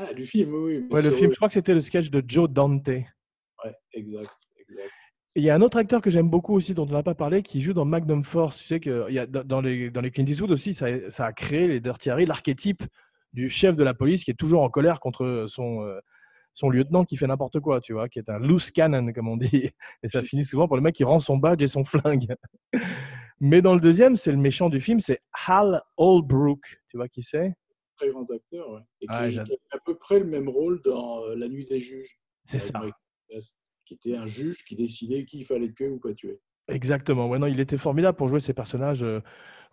Ah, 0.00 0.14
du 0.14 0.24
film, 0.24 0.54
oui. 0.54 0.78
bien 0.80 0.96
Ouais, 0.96 1.02
le 1.02 1.10
film, 1.10 1.26
oui. 1.26 1.32
je 1.32 1.36
crois 1.36 1.48
que 1.48 1.54
c'était 1.54 1.74
le 1.74 1.80
sketch 1.80 2.10
de 2.10 2.22
Joe 2.26 2.48
Dante. 2.48 2.86
Ouais, 2.88 3.74
exact, 3.92 4.30
exact. 4.58 4.92
il 5.34 5.42
y 5.42 5.50
a 5.50 5.54
un 5.56 5.60
autre 5.62 5.76
acteur 5.78 6.00
que 6.00 6.10
j'aime 6.10 6.30
beaucoup 6.30 6.54
aussi, 6.54 6.72
dont 6.74 6.86
on 6.88 6.92
n'a 6.92 7.02
pas 7.02 7.14
parlé, 7.16 7.42
qui 7.42 7.60
joue 7.62 7.72
dans 7.72 7.84
Magnum 7.84 8.22
Force. 8.22 8.58
Tu 8.58 8.64
sais 8.66 8.80
que 8.80 9.10
y 9.10 9.18
a, 9.18 9.26
dans 9.26 9.60
les, 9.60 9.90
dans 9.90 10.00
les 10.00 10.10
Clint 10.12 10.26
Eastwood 10.26 10.52
aussi, 10.52 10.74
ça, 10.74 10.86
a- 10.86 11.10
ça 11.10 11.26
a 11.26 11.32
créé 11.32 11.66
les 11.66 11.80
Dirty 11.80 12.10
Harry, 12.10 12.26
l'archétype 12.26 12.84
du 13.32 13.48
chef 13.48 13.74
de 13.76 13.82
la 13.84 13.92
police 13.94 14.24
qui 14.24 14.30
est 14.30 14.34
toujours 14.38 14.62
en 14.62 14.70
colère 14.70 15.00
contre 15.00 15.46
son, 15.48 15.82
euh, 15.82 15.98
son 16.54 16.70
lieutenant 16.70 17.04
qui 17.04 17.16
fait 17.16 17.26
n'importe 17.26 17.58
quoi, 17.60 17.80
tu 17.80 17.92
vois, 17.92 18.08
qui 18.08 18.20
est 18.20 18.30
un 18.30 18.38
loose 18.38 18.70
cannon, 18.70 19.12
comme 19.12 19.28
on 19.28 19.36
dit. 19.36 19.70
Et 20.02 20.08
ça 20.08 20.22
finit 20.22 20.44
souvent 20.44 20.66
pour 20.68 20.76
le 20.76 20.82
mec 20.82 20.94
qui 20.94 21.04
rend 21.04 21.18
son 21.20 21.36
badge 21.36 21.62
et 21.62 21.68
son 21.68 21.84
flingue. 21.84 22.26
Mais 23.40 23.62
dans 23.62 23.74
le 23.74 23.80
deuxième, 23.80 24.16
c'est 24.16 24.32
le 24.32 24.38
méchant 24.38 24.68
du 24.68 24.80
film, 24.80 24.98
c'est 25.00 25.20
Hal 25.46 25.82
Holbrook. 25.96 26.80
Tu 26.88 26.96
vois 26.96 27.08
qui 27.08 27.22
c'est? 27.22 27.54
Très 27.98 28.08
grands 28.10 28.30
acteurs, 28.30 28.70
ouais. 28.70 28.80
Et 29.00 29.06
qui, 29.06 29.12
Ah, 29.12 29.26
qui 29.28 29.34
j'adore. 29.34 29.56
a 29.72 29.76
à 29.76 29.80
peu 29.80 29.96
près 29.96 30.18
le 30.20 30.24
même 30.26 30.48
rôle 30.48 30.80
dans 30.82 31.24
euh, 31.24 31.34
La 31.34 31.48
Nuit 31.48 31.64
des 31.64 31.80
Juges. 31.80 32.18
C'est 32.44 32.60
ça. 32.60 32.80
Qui 33.84 33.94
était 33.94 34.16
un 34.16 34.26
juge 34.26 34.64
qui 34.64 34.74
décidait 34.76 35.24
qui 35.24 35.38
il 35.38 35.44
fallait 35.44 35.72
tuer 35.72 35.88
ou 35.88 35.98
pas 35.98 36.12
tuer. 36.14 36.40
Exactement. 36.68 37.28
Ouais, 37.28 37.38
non, 37.38 37.46
il 37.46 37.58
était 37.60 37.78
formidable 37.78 38.16
pour 38.16 38.28
jouer 38.28 38.40
ces 38.40 38.52
personnages 38.54 39.02
euh, 39.02 39.20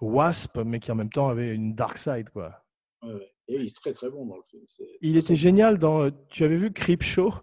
wasp, 0.02 0.58
mais 0.66 0.80
qui 0.80 0.92
en 0.92 0.96
même 0.96 1.10
temps 1.10 1.28
avaient 1.30 1.54
une 1.54 1.76
dark 1.76 1.98
side, 1.98 2.30
quoi. 2.30 2.64
Ouais. 3.04 3.32
Et 3.48 3.56
il 3.56 3.68
est 3.68 3.76
très 3.76 3.94
très 3.94 4.10
bon 4.10 4.26
dans 4.26 4.38
le 4.38 4.44
film. 4.50 4.64
Il 5.02 5.18
était 5.18 5.36
génial 5.36 5.78
dans. 5.78 6.04
euh, 6.04 6.12
Tu 6.30 6.44
avais 6.44 6.56
vu 6.56 6.72
Creepshow? 6.74 7.34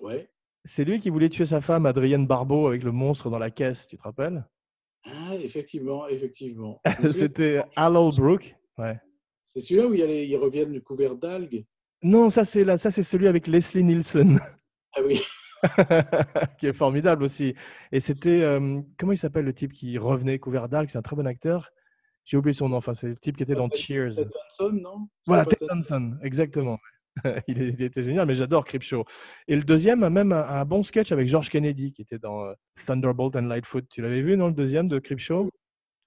Ouais. 0.00 0.28
C'est 0.64 0.84
lui 0.84 0.98
qui 0.98 1.10
voulait 1.10 1.28
tuer 1.28 1.44
sa 1.44 1.60
femme, 1.60 1.86
Adrienne 1.86 2.26
Barbeau, 2.26 2.66
avec 2.66 2.82
le 2.82 2.90
monstre 2.90 3.28
dans 3.30 3.38
la 3.38 3.50
caisse, 3.50 3.86
tu 3.86 3.96
te 3.98 4.02
rappelles? 4.02 4.44
Ah, 5.04 5.34
effectivement, 5.36 6.08
effectivement. 6.08 6.80
C'était 7.12 7.62
Hal 7.76 7.96
Holbrook. 7.96 8.56
Ouais. 8.78 8.98
C'est 9.54 9.60
celui-là 9.60 9.86
où 9.86 9.94
il 9.94 10.00
y 10.00 10.02
a 10.02 10.06
les- 10.06 10.26
ils 10.26 10.36
reviennent 10.36 10.72
du 10.72 10.82
couvert 10.82 11.14
d'algues? 11.14 11.64
Non, 12.02 12.28
ça 12.28 12.44
c'est 12.44 12.64
là, 12.64 12.76
ça 12.76 12.90
c'est 12.90 13.04
celui 13.04 13.28
avec 13.28 13.46
Leslie 13.46 13.84
Nielsen, 13.84 14.40
Ah 14.96 15.00
oui, 15.06 15.22
qui 16.58 16.66
est 16.66 16.72
formidable 16.72 17.22
aussi. 17.22 17.54
Et 17.92 18.00
c'était 18.00 18.42
euh, 18.42 18.80
comment 18.98 19.12
il 19.12 19.16
s'appelle 19.16 19.44
le 19.44 19.54
type 19.54 19.72
qui 19.72 19.96
revenait 19.96 20.38
couvert 20.38 20.68
d'algues? 20.68 20.88
C'est 20.88 20.98
un 20.98 21.02
très 21.02 21.16
bon 21.16 21.26
acteur. 21.26 21.70
J'ai 22.24 22.36
oublié 22.36 22.52
son 22.52 22.68
nom. 22.68 22.78
Enfin, 22.78 22.94
c'est 22.94 23.08
le 23.08 23.16
type 23.16 23.36
qui 23.36 23.42
était 23.44 23.54
dans 23.54 23.70
Cheers. 23.70 24.16
Ted 24.16 24.30
Danson, 24.58 24.72
non? 24.74 25.08
Voilà, 25.26 25.44
Ted 25.44 25.64
Danson, 25.68 26.16
exactement. 26.22 26.78
il, 27.48 27.80
était 27.80 28.02
génial, 28.02 28.26
mais 28.26 28.34
j'adore 28.34 28.64
Creepshow. 28.64 29.04
Et 29.46 29.54
le 29.54 29.62
deuxième 29.62 30.02
a 30.02 30.10
même 30.10 30.32
un, 30.32 30.42
un 30.42 30.64
bon 30.64 30.82
sketch 30.82 31.12
avec 31.12 31.28
George 31.28 31.48
Kennedy 31.48 31.92
qui 31.92 32.02
était 32.02 32.18
dans 32.18 32.44
euh, 32.44 32.54
Thunderbolt 32.86 33.36
and 33.36 33.42
Lightfoot. 33.42 33.86
Tu 33.88 34.02
l'avais 34.02 34.20
vu 34.20 34.36
dans 34.36 34.48
le 34.48 34.54
deuxième 34.54 34.88
de 34.88 34.98
Creepshow 34.98 35.48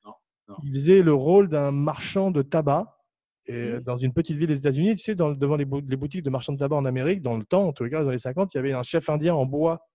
Non, 0.06 0.14
non. 0.50 0.56
Il 0.64 0.74
faisait 0.74 1.02
le 1.02 1.14
rôle 1.14 1.48
d'un 1.48 1.72
marchand 1.72 2.30
de 2.30 2.42
tabac 2.42 2.97
et, 3.48 3.54
euh, 3.54 3.80
dans 3.82 3.98
une 3.98 4.14
petite 4.14 4.38
ville 4.38 4.48
des 4.48 4.60
États-Unis. 4.60 4.96
Tu 4.96 5.04
sais, 5.04 5.16
dans, 5.16 5.32
devant 5.32 5.56
les, 5.56 5.66
bou- 5.66 5.82
les 5.88 5.96
boutiques 5.98 6.24
de 6.24 6.30
marchands 6.30 6.54
de 6.54 6.58
tabac 6.60 6.76
en 6.76 6.86
Amérique, 6.86 7.22
dans 7.22 7.38
le 7.38 7.44
temps, 7.46 7.68
en 7.68 7.74
tous 7.74 7.84
les 7.84 7.90
cas, 7.90 7.98
dans 7.98 8.04
les 8.04 8.10
années 8.10 8.18
50, 8.18 8.54
il 8.54 8.58
y 8.58 8.60
avait 8.60 8.74
un 8.74 8.84
chef 8.84 9.10
indien 9.10 9.34
en 9.36 9.46
bois. 9.46 9.88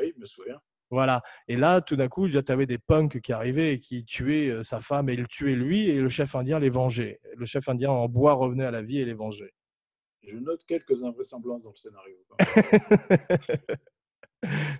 Oui, 0.00 0.12
je 0.14 0.20
me 0.20 0.26
souviens. 0.26 0.60
Voilà. 0.90 1.20
Et 1.48 1.56
là, 1.56 1.80
tout 1.82 1.96
d'un 1.96 2.08
coup, 2.08 2.28
tu 2.28 2.38
avais 2.48 2.64
des 2.66 2.78
punks 2.78 3.20
qui 3.20 3.32
arrivaient 3.32 3.74
et 3.74 3.78
qui 3.78 4.04
tuaient 4.04 4.48
euh, 4.48 4.62
sa 4.62 4.80
femme 4.80 5.08
et 5.10 5.16
le 5.16 5.26
tuaient 5.26 5.54
lui, 5.54 5.88
et 5.88 6.00
le 6.00 6.08
chef 6.08 6.34
indien 6.34 6.58
les 6.58 6.70
vengeait. 6.70 7.20
Le 7.36 7.44
chef 7.44 7.68
indien 7.68 7.90
en 7.90 8.08
bois 8.08 8.32
revenait 8.34 8.64
à 8.64 8.70
la 8.70 8.80
vie 8.82 8.98
et 8.98 9.04
les 9.04 9.12
vengeait. 9.14 9.52
Je 10.26 10.36
note 10.36 10.64
quelques 10.66 11.02
invraisemblances 11.04 11.64
dans 11.64 11.70
le 11.70 11.76
scénario. 11.76 12.16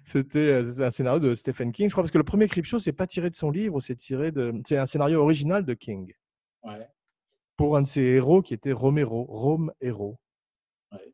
C'était 0.04 0.38
euh, 0.52 0.80
un 0.86 0.90
scénario 0.90 1.18
de 1.20 1.34
Stephen 1.34 1.72
King, 1.72 1.88
je 1.88 1.94
crois, 1.94 2.04
parce 2.04 2.12
que 2.12 2.18
le 2.18 2.24
premier 2.24 2.46
Creepshow, 2.46 2.78
c'est 2.78 2.92
pas 2.92 3.06
tiré 3.06 3.28
de 3.28 3.34
son 3.34 3.50
livre, 3.50 3.80
c'est 3.80 3.96
tiré 3.96 4.30
de. 4.30 4.52
C'est 4.66 4.78
un 4.78 4.86
scénario 4.86 5.20
original 5.20 5.64
de 5.64 5.74
King 5.74 6.12
Ouais. 6.62 6.86
Pour 7.58 7.76
un 7.76 7.82
de 7.82 7.88
ses 7.88 8.00
héros 8.00 8.40
qui 8.40 8.54
était 8.54 8.72
Romero, 8.72 9.24
Rome 9.24 9.72
Héros. 9.82 10.18
Ouais. 10.92 11.12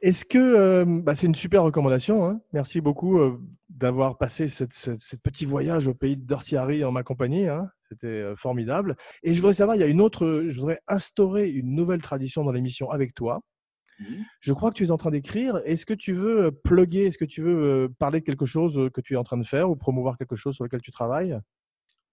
Est-ce 0.00 0.24
que 0.24 0.38
euh, 0.38 0.84
bah, 1.02 1.14
c'est 1.14 1.28
une 1.28 1.34
super 1.36 1.62
recommandation 1.62 2.26
hein. 2.26 2.40
Merci 2.52 2.80
beaucoup 2.80 3.18
euh, 3.18 3.40
d'avoir 3.70 4.18
passé 4.18 4.48
cette 4.48 5.22
petit 5.22 5.46
voyage 5.46 5.86
au 5.86 5.94
pays 5.94 6.16
de 6.16 6.26
Dirty 6.26 6.56
Harry 6.56 6.84
en 6.84 6.92
ma 6.92 7.04
compagnie. 7.04 7.46
hein. 7.46 7.70
C'était 7.88 8.06
euh, 8.06 8.36
formidable. 8.36 8.96
Et 9.22 9.34
je 9.34 9.40
voudrais 9.40 9.54
savoir, 9.54 9.76
il 9.76 9.80
y 9.80 9.84
a 9.84 9.86
une 9.86 10.00
autre, 10.00 10.46
je 10.48 10.56
voudrais 10.56 10.80
instaurer 10.88 11.48
une 11.48 11.74
nouvelle 11.74 12.02
tradition 12.02 12.44
dans 12.44 12.52
l'émission 12.52 12.90
avec 12.90 13.14
toi. 13.14 13.40
Mhm. 14.00 14.24
Je 14.40 14.52
crois 14.52 14.70
que 14.70 14.76
tu 14.76 14.84
es 14.84 14.90
en 14.90 14.96
train 14.96 15.10
d'écrire. 15.12 15.60
Est-ce 15.64 15.86
que 15.86 15.94
tu 15.94 16.12
veux 16.12 16.50
plugger, 16.50 17.06
est-ce 17.06 17.18
que 17.18 17.24
tu 17.24 17.40
veux 17.40 17.88
parler 18.00 18.18
de 18.18 18.24
quelque 18.24 18.46
chose 18.46 18.90
que 18.92 19.00
tu 19.00 19.14
es 19.14 19.16
en 19.16 19.24
train 19.24 19.38
de 19.38 19.46
faire 19.46 19.70
ou 19.70 19.76
promouvoir 19.76 20.18
quelque 20.18 20.36
chose 20.36 20.56
sur 20.56 20.64
lequel 20.64 20.82
tu 20.82 20.90
travailles? 20.90 21.38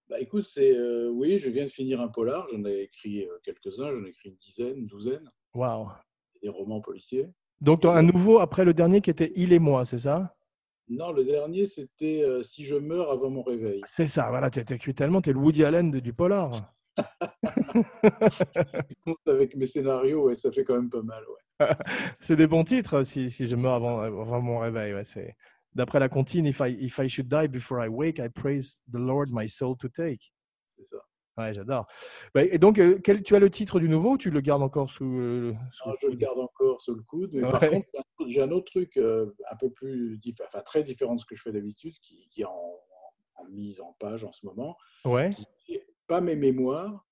Bah 0.08 0.20
écoute, 0.20 0.44
c'est 0.44 0.76
euh, 0.76 1.08
oui, 1.10 1.38
je 1.38 1.50
viens 1.50 1.64
de 1.64 1.70
finir 1.70 2.00
un 2.00 2.06
polar, 2.08 2.46
j'en 2.52 2.64
ai 2.64 2.82
écrit 2.82 3.24
euh, 3.26 3.38
quelques-uns, 3.42 3.92
j'en 3.92 4.04
ai 4.04 4.10
écrit 4.10 4.28
une 4.28 4.36
dizaine, 4.36 4.76
une 4.78 4.86
douzaine, 4.86 5.28
Waouh. 5.52 5.88
des 6.42 6.48
romans 6.48 6.80
policiers. 6.80 7.26
Donc, 7.60 7.84
un 7.84 8.02
nouveau 8.02 8.38
après 8.38 8.64
le 8.64 8.72
dernier 8.72 9.00
qui 9.00 9.10
était 9.10 9.32
Il 9.34 9.52
et 9.52 9.58
moi, 9.58 9.84
c'est 9.84 9.98
ça? 9.98 10.36
Non, 10.88 11.10
le 11.10 11.24
dernier, 11.24 11.66
c'était 11.66 12.22
euh, 12.22 12.44
Si 12.44 12.64
je 12.64 12.76
meurs 12.76 13.10
avant 13.10 13.30
mon 13.30 13.42
réveil. 13.42 13.82
C'est 13.86 14.06
ça, 14.06 14.28
voilà, 14.28 14.50
tu 14.50 14.60
as 14.60 14.74
écrit 14.74 14.94
tellement, 14.94 15.20
tu 15.20 15.30
es 15.30 15.32
le 15.32 15.40
Woody 15.40 15.64
Allen 15.64 15.90
de- 15.90 15.98
du 15.98 16.12
polar. 16.12 16.52
Avec 19.26 19.56
mes 19.56 19.66
scénarios, 19.66 20.26
ouais, 20.26 20.36
ça 20.36 20.52
fait 20.52 20.62
quand 20.62 20.76
même 20.76 20.90
pas 20.90 21.02
mal. 21.02 21.24
Ouais. 21.28 21.66
C'est 22.20 22.36
des 22.36 22.46
bons 22.46 22.62
titres 22.64 23.02
si, 23.02 23.30
si 23.30 23.46
je 23.46 23.56
meurs 23.56 23.74
avant, 23.74 24.00
avant 24.00 24.40
mon 24.40 24.60
réveil. 24.60 24.94
Ouais, 24.94 25.04
c'est... 25.04 25.34
D'après 25.76 26.00
la 26.00 26.08
comptine, 26.08 26.46
if 26.46 26.60
I, 26.60 26.74
if 26.80 26.98
I 26.98 27.06
should 27.08 27.28
die 27.28 27.48
before 27.48 27.84
I 27.84 27.88
wake, 27.88 28.18
I 28.18 28.28
praise 28.30 28.80
the 28.90 28.96
Lord 28.98 29.26
my 29.32 29.46
soul 29.48 29.76
to 29.76 29.88
take. 29.88 30.32
C'est 30.66 30.82
ça. 30.84 30.96
Ouais, 31.36 31.52
j'adore. 31.52 31.86
Bah, 32.34 32.44
et 32.44 32.56
donc, 32.58 32.78
euh, 32.78 32.98
quel, 33.04 33.22
tu 33.22 33.36
as 33.36 33.38
le 33.38 33.50
titre 33.50 33.78
du 33.78 33.90
nouveau 33.90 34.12
ou 34.12 34.16
tu 34.18 34.30
le 34.30 34.40
gardes 34.40 34.62
encore 34.62 34.90
sous, 34.90 35.04
euh, 35.18 35.52
sous 35.72 35.86
Non, 35.86 35.92
le 35.92 35.98
je 36.00 36.06
le 36.06 36.12
coude? 36.12 36.18
garde 36.20 36.38
encore 36.38 36.80
sous 36.80 36.94
le 36.94 37.02
coude, 37.02 37.30
mais 37.34 37.42
par 37.42 37.60
contre, 37.60 37.86
j'ai 38.26 38.40
un 38.40 38.50
autre- 38.52 38.72
truc 38.72 38.96
euh, 38.96 39.26
un 39.50 39.56
peu 39.56 39.68
plus, 39.70 40.18
enfin 40.46 40.62
très 40.62 40.82
différent 40.82 41.14
de 41.14 41.20
ce 41.20 41.26
que 41.26 41.34
je 41.36 41.42
fais 41.42 41.52
d'habitude, 41.52 41.92
qui, 42.00 42.26
qui 42.30 42.40
est 42.40 42.46
en, 42.46 42.80
en 43.34 43.44
mise 43.50 43.82
en 43.82 43.92
page 43.98 44.24
en 44.24 44.32
ce 44.32 44.46
moment. 44.46 44.78
Ouais. 45.04 45.30
qui 45.66 45.78
pas 46.06 46.22
mes 46.22 46.36
mémoires, 46.36 47.04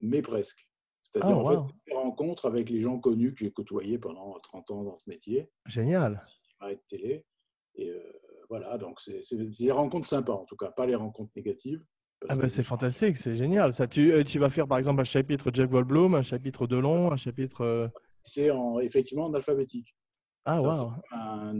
mais 0.00 0.22
presque. 0.22 0.66
C'est-à-dire 1.02 1.36
Ah, 1.36 1.38
en 1.38 1.50
fait 1.50 1.56
wow. 1.56 1.66
des 1.88 1.94
rencontres 1.94 2.46
avec 2.46 2.70
les 2.70 2.80
gens 2.80 2.98
connus 2.98 3.34
que 3.34 3.40
j'ai 3.40 3.50
côtoyés 3.52 3.98
pendant 3.98 4.38
30 4.40 4.70
ans 4.70 4.82
dans 4.84 4.96
ce 4.96 5.10
métier, 5.10 5.50
Génial. 5.66 6.22
cinéma 6.24 6.72
et 6.72 6.76
de 6.76 6.82
télé. 6.88 7.26
Et 7.78 7.88
euh, 7.90 8.02
voilà, 8.50 8.76
donc 8.76 9.00
c'est 9.00 9.22
des 9.36 9.70
rencontres 9.72 10.06
sympas 10.08 10.32
en 10.34 10.44
tout 10.44 10.56
cas, 10.56 10.70
pas 10.70 10.86
les 10.86 10.94
rencontres 10.94 11.32
négatives. 11.36 11.82
Ah 12.28 12.34
bah, 12.34 12.48
c'est 12.48 12.64
fantastique, 12.64 13.16
c'est 13.16 13.36
génial. 13.36 13.72
Ça, 13.72 13.86
tu, 13.86 14.12
euh, 14.12 14.24
tu 14.24 14.40
vas 14.40 14.48
faire 14.50 14.66
par 14.66 14.78
exemple 14.78 15.00
un 15.00 15.04
chapitre 15.04 15.50
Jack 15.54 15.70
Goldblum, 15.70 16.16
un 16.16 16.22
chapitre 16.22 16.66
Delon, 16.66 17.12
un 17.12 17.16
chapitre. 17.16 17.60
euh, 17.62 17.88
C'est 18.24 18.50
en, 18.50 18.80
effectivement 18.80 19.26
en 19.26 19.34
alphabétique. 19.34 19.94
Ah, 20.44 20.60
c'est 20.60 21.14
Un, 21.16 21.58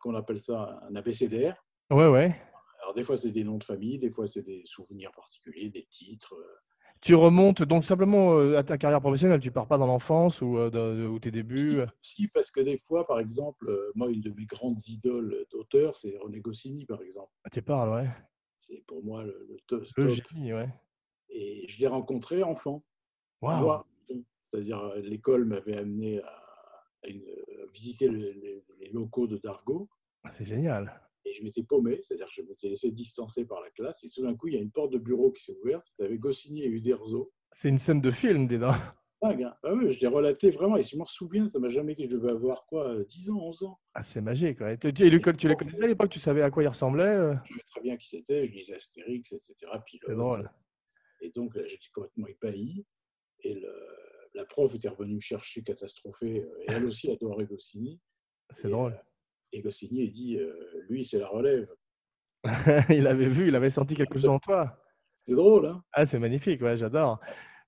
qu'on 0.00 0.14
appelle 0.14 0.40
ça 0.40 0.80
un 0.88 0.94
abécédaire. 0.96 1.62
Ouais, 1.90 2.08
ouais. 2.08 2.34
Alors 2.82 2.94
des 2.94 3.02
fois 3.02 3.18
c'est 3.18 3.30
des 3.30 3.44
noms 3.44 3.58
de 3.58 3.64
famille, 3.64 3.98
des 3.98 4.10
fois 4.10 4.26
c'est 4.26 4.42
des 4.42 4.62
souvenirs 4.64 5.12
particuliers, 5.14 5.68
des 5.68 5.84
titres. 5.90 6.34
Euh, 7.00 7.06
Tu 7.06 7.14
remontes 7.14 7.62
donc 7.62 7.84
simplement 7.84 8.34
euh, 8.38 8.56
à 8.58 8.62
ta 8.62 8.76
carrière 8.78 9.00
professionnelle, 9.00 9.40
tu 9.40 9.50
pars 9.50 9.66
pas 9.66 9.78
dans 9.78 9.86
l'enfance 9.86 10.42
ou, 10.42 10.58
euh, 10.58 10.70
de- 10.70 11.06
ou 11.06 11.18
tes 11.18 11.30
débuts. 11.30 11.80
Si, 12.02 12.28
parce 12.28 12.50
que 12.50 12.60
des 12.60 12.76
fois, 12.78 13.06
par 13.06 13.18
exemple, 13.20 13.68
euh, 13.68 13.90
moi, 13.94 14.10
une 14.10 14.20
de 14.20 14.30
mes 14.30 14.44
grandes 14.46 14.78
idoles 14.86 15.46
d'auteur, 15.50 15.96
c'est 15.96 16.16
René 16.18 16.40
Goscinny, 16.40 16.84
par 16.86 17.00
exemple. 17.02 17.32
Ah, 17.44 17.50
Tu 17.50 17.62
parles, 17.62 17.90
ouais. 17.90 18.08
C'est 18.58 18.84
pour 18.86 19.02
moi 19.02 19.24
le, 19.24 19.46
le 19.48 19.56
top. 19.66 19.84
Le 19.96 20.06
top. 20.06 20.26
génie, 20.34 20.52
ouais. 20.52 20.68
Et 21.30 21.66
je 21.68 21.78
l'ai 21.80 21.86
rencontré 21.86 22.42
enfant. 22.42 22.84
Moi, 23.42 23.86
c'est-à-dire 24.42 24.78
euh, 24.80 25.00
l'école 25.00 25.44
m'avait 25.46 25.76
amené 25.78 26.20
à, 26.22 26.26
à 27.04 27.08
une- 27.08 27.22
à 27.62 27.66
visiter 27.72 28.08
le- 28.08 28.32
les, 28.32 28.62
les 28.80 28.88
locaux 28.90 29.26
de 29.26 29.38
Dargo 29.38 29.88
Ah, 30.24 30.30
C'est 30.30 30.44
génial. 30.44 31.00
Et 31.24 31.32
je 31.34 31.42
m'étais 31.42 31.62
paumé, 31.62 31.98
c'est-à-dire 32.02 32.26
que 32.28 32.34
je 32.34 32.42
m'étais 32.42 32.68
laissé 32.68 32.90
distancer 32.92 33.44
par 33.44 33.60
la 33.60 33.70
classe 33.70 34.02
et 34.04 34.08
tout 34.08 34.22
d'un 34.22 34.34
coup 34.34 34.48
il 34.48 34.54
y 34.54 34.56
a 34.56 34.60
une 34.60 34.70
porte 34.70 34.92
de 34.92 34.98
bureau 34.98 35.30
qui 35.32 35.42
s'est 35.44 35.56
ouverte, 35.62 35.84
c'était 35.86 36.04
avec 36.04 36.18
Goscinny 36.20 36.62
et 36.62 36.68
Uderzo. 36.68 37.32
C'est 37.52 37.68
une 37.68 37.78
scène 37.78 38.00
de 38.00 38.10
film, 38.10 38.46
donc. 38.48 38.74
Dingue, 39.22 39.42
hein 39.42 39.54
ah 39.64 39.74
oui, 39.74 39.92
je 39.92 40.00
l'ai 40.00 40.06
relaté 40.06 40.48
vraiment 40.50 40.76
et 40.78 40.82
si 40.82 40.92
je 40.92 40.96
m'en 40.96 41.04
souviens, 41.04 41.46
ça 41.48 41.58
m'a 41.58 41.68
jamais 41.68 41.94
dit 41.94 42.04
que 42.06 42.12
je 42.12 42.16
devais 42.16 42.30
avoir 42.30 42.64
quoi, 42.64 42.88
euh, 42.88 43.04
10 43.04 43.28
ans, 43.28 43.38
11 43.38 43.62
ans. 43.64 43.78
Ah, 43.92 44.02
c'est 44.02 44.22
magique. 44.22 44.60
Ouais. 44.62 44.78
Tu, 44.78 44.94
tu- 44.94 45.04
et 45.04 45.10
le- 45.10 45.20
tu 45.36 45.46
les 45.46 45.56
connaissais 45.56 45.84
à 45.84 45.88
l'époque, 45.88 46.08
tu 46.10 46.18
savais 46.18 46.40
à 46.40 46.50
quoi 46.50 46.62
ils 46.62 46.68
ressemblaient 46.68 47.02
euh? 47.04 47.34
Je 47.44 47.50
savais 47.52 47.62
très 47.70 47.80
bien 47.82 47.96
qui 47.98 48.08
c'était, 48.08 48.46
je 48.46 48.52
lisais 48.52 48.74
Astérix, 48.76 49.30
etc. 49.32 49.54
C'est 50.06 50.14
drôle. 50.14 50.50
Et 51.20 51.28
donc 51.30 51.52
j'étais 51.66 51.88
complètement 51.94 52.28
ébahi. 52.28 52.86
Et 53.42 53.54
le- 53.54 53.74
la 54.32 54.46
prof 54.46 54.74
était 54.74 54.88
revenue 54.88 55.16
me 55.16 55.20
chercher 55.20 55.62
catastrophée. 55.62 56.40
euh, 56.44 56.62
Et 56.62 56.72
elle 56.72 56.86
aussi 56.86 57.10
adorait 57.10 57.44
Goscinny. 57.44 58.00
C'est 58.52 58.70
drôle. 58.70 58.92
euh, 58.92 58.96
Et 59.52 59.60
Goscinny, 59.60 60.04
il 60.04 60.12
dit 60.12 60.36
euh, 60.36 60.52
Lui, 60.88 61.04
c'est 61.04 61.18
la 61.18 61.28
relève. 61.28 61.68
il 62.88 63.06
avait 63.06 63.28
vu, 63.28 63.48
il 63.48 63.56
avait 63.56 63.70
senti 63.70 63.94
quelque 63.94 64.18
chose 64.18 64.28
en 64.28 64.38
toi. 64.38 64.78
C'est 65.26 65.34
drôle, 65.34 65.66
hein 65.66 65.82
Ah, 65.92 66.06
c'est 66.06 66.18
magnifique, 66.18 66.62
ouais, 66.62 66.76
j'adore. 66.76 67.20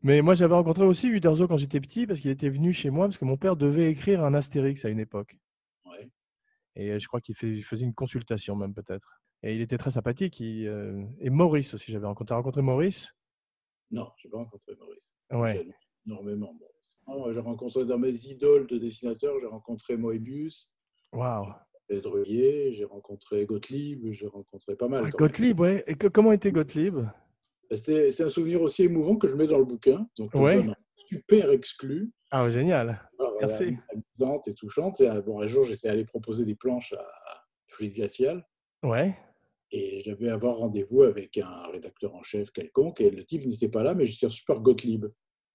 Mais 0.03 0.21
moi, 0.23 0.35
j'avais 0.35 0.55
rencontré 0.55 0.85
aussi 0.85 1.09
Uderzo 1.09 1.47
quand 1.47 1.57
j'étais 1.57 1.81
petit 1.81 2.07
parce 2.07 2.21
qu'il 2.21 2.31
était 2.31 2.49
venu 2.49 2.73
chez 2.73 2.91
moi 2.91 3.07
parce 3.07 3.19
que 3.19 3.25
mon 3.25 3.37
père 3.37 3.57
devait 3.57 3.91
écrire 3.91 4.25
un 4.25 4.35
Astérix 4.35 4.85
à 4.85 4.89
une 4.89 4.99
époque. 4.99 5.37
Ouais. 5.85 6.11
Et 6.75 6.91
euh, 6.91 6.99
je 6.99 7.07
crois 7.07 7.21
qu'il 7.21 7.35
faisait 7.37 7.85
une 7.85 7.95
consultation 7.95 8.57
même 8.57 8.75
peut-être. 8.75 9.21
Et 9.43 9.55
il 9.55 9.61
était 9.61 9.79
très 9.79 9.91
sympathique. 9.91 10.41
il, 10.41 10.67
euh, 10.67 11.05
Et 11.21 11.31
Maurice 11.31 11.75
aussi, 11.75 11.93
j'avais 11.93 12.07
rencontré. 12.07 12.35
Rencontré 12.35 12.63
Maurice? 12.63 13.15
Non, 13.91 14.11
je 14.17 14.27
n'ai 14.27 14.33
pas 14.33 14.39
rencontré 14.39 14.75
Maurice. 14.77 15.15
Ouais. 15.31 15.69
Énormément 16.07 16.53
Maurice. 16.55 17.35
J'ai 17.35 17.41
rencontré 17.41 17.85
dans 17.85 17.99
mes 17.99 18.17
idoles 18.27 18.67
de 18.67 18.79
dessinateurs, 18.79 19.39
j'ai 19.41 19.47
rencontré 19.47 19.97
Moebius, 19.97 20.73
Waouh. 21.13 21.53
Drouillet, 22.01 22.73
j'ai 22.74 22.85
rencontré 22.85 23.44
Gottlieb, 23.47 24.12
j'ai 24.12 24.27
rencontré 24.27 24.77
pas 24.77 24.89
mal. 24.89 25.10
Gottlieb, 25.10 25.60
ouais. 25.60 25.85
Et 25.86 25.94
que- 25.94 26.06
comment 26.09 26.32
était 26.32 26.52
Gottlieb? 26.52 26.97
C'était- 27.70 28.10
C'est 28.10 28.24
un 28.24 28.28
souvenir 28.28 28.60
aussi 28.62 28.85
émouvant 28.85 29.16
que 29.16 29.27
je 29.27 29.35
mets 29.35 29.47
dans 29.47 29.59
le 29.59 29.64
bouquin. 29.64 30.06
Donc, 30.16 30.35
Ouais. 30.35 30.64
super 31.09 31.51
exclu. 31.51 32.10
Ah, 32.31 32.44
ouais, 32.44 32.52
génial. 32.52 33.01
Alors, 33.19 33.36
Merci. 33.40 33.64
euh, 33.64 33.98
amusante 34.20 34.48
et 34.48 34.55
touchante. 34.55 35.01
Euh, 35.01 35.20
bon, 35.23 35.40
un 35.40 35.47
jour, 35.47 35.64
j'étais 35.64 35.89
allé 35.89 36.05
proposer 36.05 36.44
des 36.44 36.55
planches 36.55 36.93
à 36.94 37.44
Fluide 37.69 37.94
Glacial 37.94 38.47
Ouais. 38.82 39.14
et 39.70 40.01
j'avais 40.05 40.28
à 40.28 40.35
avoir 40.35 40.56
rendez-vous 40.56 41.02
avec 41.02 41.39
un 41.39 41.66
rédacteur 41.73 42.14
en 42.14 42.23
chef 42.23 42.51
quelconque 42.51 43.01
et 43.01 43.10
le 43.10 43.24
type 43.24 43.47
n'était 43.47 43.69
pas 43.69 43.82
là, 43.82 43.94
mais 43.94 44.06
j'étais 44.06 44.31
super 44.31 44.60
Gottlieb. 44.60 45.06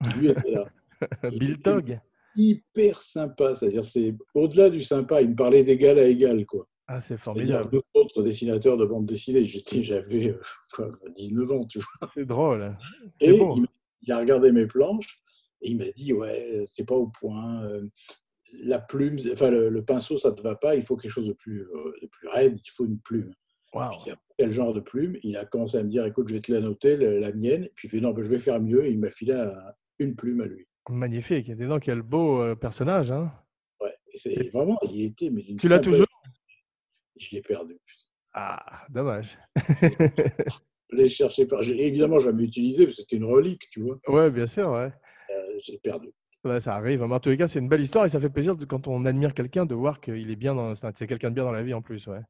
qui, 0.04 0.20
Lui 0.20 0.30
était 0.30 0.52
là. 0.52 0.66
Il 1.32 1.40
Bill 1.40 1.60
Tog. 1.60 2.00
Hyper 2.38 3.02
sympa, 3.02 3.56
c'est-à-dire 3.56 3.86
c'est 3.86 4.14
au-delà 4.36 4.70
du 4.70 4.84
sympa, 4.84 5.22
il 5.22 5.32
me 5.32 5.36
parlait 5.36 5.64
d'égal 5.64 5.98
à 6.00 6.06
égal. 6.08 6.46
Quoi. 6.46 6.68
Ah, 6.88 7.02
c'est 7.02 7.18
formidable. 7.18 7.82
d'autres 7.96 8.22
dessinateurs 8.24 8.78
de 8.78 8.86
bande 8.86 9.06
dessinée, 9.06 9.44
j'avais 9.44 10.28
euh, 10.30 10.40
quoi, 10.72 10.92
19 11.16 11.52
ans, 11.52 11.66
tu 11.66 11.80
vois. 11.80 12.08
C'est 12.14 12.26
drôle. 12.26 12.78
C'est 13.16 13.28
Et 13.34 13.38
beau. 13.38 13.58
il, 14.04 14.12
a 14.12 14.20
regardé 14.20 14.52
mes 14.52 14.68
planches 14.68 15.20
et 15.62 15.72
il 15.72 15.78
m'a 15.78 15.90
dit 15.90 16.14
Ouais, 16.14 16.66
c'est 16.72 16.86
pas 16.86 16.96
au 16.96 17.08
point. 17.08 17.64
euh, 17.66 17.88
La 18.64 18.80
plume, 18.80 19.18
enfin 19.34 19.50
le, 19.50 19.70
le 19.70 19.84
pinceau, 19.84 20.18
ça 20.18 20.32
te 20.32 20.42
va 20.42 20.56
pas. 20.56 20.76
Il 20.76 20.84
faut 20.84 20.96
quelque 20.96 21.12
chose 21.12 21.28
de 21.28 21.34
plus, 21.34 21.64
euh, 21.64 21.92
de 22.02 22.08
plus 22.08 22.28
raide. 22.30 22.58
Il 22.64 22.70
faut 22.70 22.86
une 22.86 23.00
plume. 23.00 23.34
Ah, 23.74 23.92
Quel 24.38 24.52
genre 24.52 24.74
de 24.74 24.80
plume? 24.80 25.18
Il 25.24 25.36
a 25.36 25.44
commencé 25.46 25.78
à 25.78 25.84
me 25.84 25.90
dire 25.90 26.06
Écoute, 26.06 26.30
je 26.30 26.36
vais 26.36 26.40
te 26.40 26.52
la 26.54 26.62
noter, 26.62 26.96
la, 26.98 27.20
la 27.20 27.32
mienne. 27.34 27.68
Puis 27.76 27.88
il 27.88 27.92
fait 27.92 28.00
Non, 28.00 28.14
je 28.16 28.28
vais 28.30 28.40
faire 28.40 28.62
mieux. 28.62 28.86
Et 28.86 28.92
il 28.92 29.00
m'a 29.00 29.10
filé 29.10 29.34
un- 29.34 29.54
une 30.00 30.16
plume 30.16 30.42
à 30.42 30.46
lui. 30.46 30.68
Magnifique. 30.90 31.52
Dis 31.52 31.68
donc, 31.68 31.84
quel 31.84 32.02
beau 32.02 32.42
euh, 32.42 32.56
personnage. 32.56 33.12
Hein 33.12 33.32
Ouais. 33.82 33.94
C'est 34.16 34.50
vraiment, 34.52 34.78
il 34.84 35.06
était. 35.06 35.30
Mais 35.30 35.44
tu 35.60 35.68
l'as 35.68 35.80
toujours? 35.80 36.08
Je 37.20 37.36
l'ai 37.36 37.42
perdu. 37.42 37.78
Ah, 38.34 38.86
dommage. 38.90 39.38
Je 39.56 40.96
l'ai 40.96 41.08
cherché. 41.10 41.46
par- 41.46 41.62
Évidemment, 41.64 42.20
je 42.20 42.30
l'avais 42.30 42.44
utilisé 42.44 42.86
parce 42.86 42.98
que 42.98 43.02
c'était 43.02 43.18
une 43.18 43.26
relique, 43.26 43.70
tu 43.72 43.82
vois. 43.82 43.98
ouais, 44.08 44.30
bien 44.32 44.48
sûr, 44.48 44.70
ouais. 44.72 44.92
Euh, 45.32 45.60
j'ai 45.64 45.78
perdu. 45.80 46.10
Ouais, 46.44 46.60
ça 46.62 46.76
arrive. 46.76 47.04
Mais 47.04 47.14
en 47.14 47.20
tous 47.20 47.30
les 47.30 47.38
cas, 47.38 47.48
c'est 47.48 47.60
une 47.60 47.68
belle 47.68 47.82
histoire 47.82 48.06
et 48.06 48.10
ça 48.10 48.20
fait 48.20 48.30
plaisir 48.30 48.56
de- 48.56 48.66
quand 48.66 48.88
on 48.88 49.06
admire 49.06 49.34
quelqu'un 49.34 49.66
de 49.66 49.74
voir 49.76 50.00
qu'il 50.00 50.30
est 50.32 50.36
bien 50.36 50.54
dans. 50.56 50.74
C'est 50.76 51.08
quelqu'un 51.08 51.30
de 51.30 51.36
bien 51.36 51.44
dans 51.44 51.52
la 51.52 51.64
vie 51.64 51.74
en 51.74 51.82
plus, 51.82 52.08
ouais. 52.08 52.22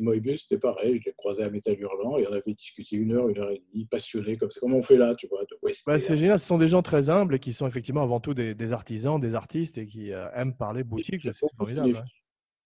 Moebius, 0.00 0.42
c'était 0.42 0.58
pareil. 0.60 0.98
Je 1.00 1.06
l'ai 1.06 1.14
croisé 1.16 1.42
à 1.42 1.50
Métal 1.50 1.78
Hurlant 1.78 2.16
et 2.18 2.26
on 2.28 2.32
avait 2.32 2.54
discuté 2.54 2.96
une 2.96 3.12
heure, 3.12 3.28
une 3.28 3.38
heure 3.38 3.50
et 3.50 3.62
demie, 3.72 3.86
passionné 3.86 4.36
comme 4.36 4.50
ça, 4.50 4.60
comme 4.60 4.74
on 4.74 4.82
fait 4.82 4.96
là, 4.96 5.14
tu 5.14 5.26
vois, 5.28 5.42
de. 5.44 5.56
Bah, 5.86 5.98
c'est 6.00 6.16
génial. 6.16 6.38
Ce 6.38 6.46
sont 6.46 6.58
des 6.58 6.68
gens 6.68 6.82
très 6.82 7.10
humbles 7.10 7.34
et 7.36 7.38
qui 7.38 7.52
sont 7.52 7.66
effectivement 7.66 8.02
avant 8.02 8.20
tout 8.20 8.34
des, 8.34 8.54
des 8.54 8.72
artisans, 8.72 9.20
des 9.20 9.34
artistes 9.34 9.78
et 9.78 9.86
qui 9.86 10.12
euh, 10.12 10.28
aiment 10.34 10.56
parler 10.56 10.84
boutique. 10.84 11.22
C'est 11.32 11.40
beaucoup 11.42 11.56
formidable. 11.56 11.88
cinéphiles. 11.88 12.10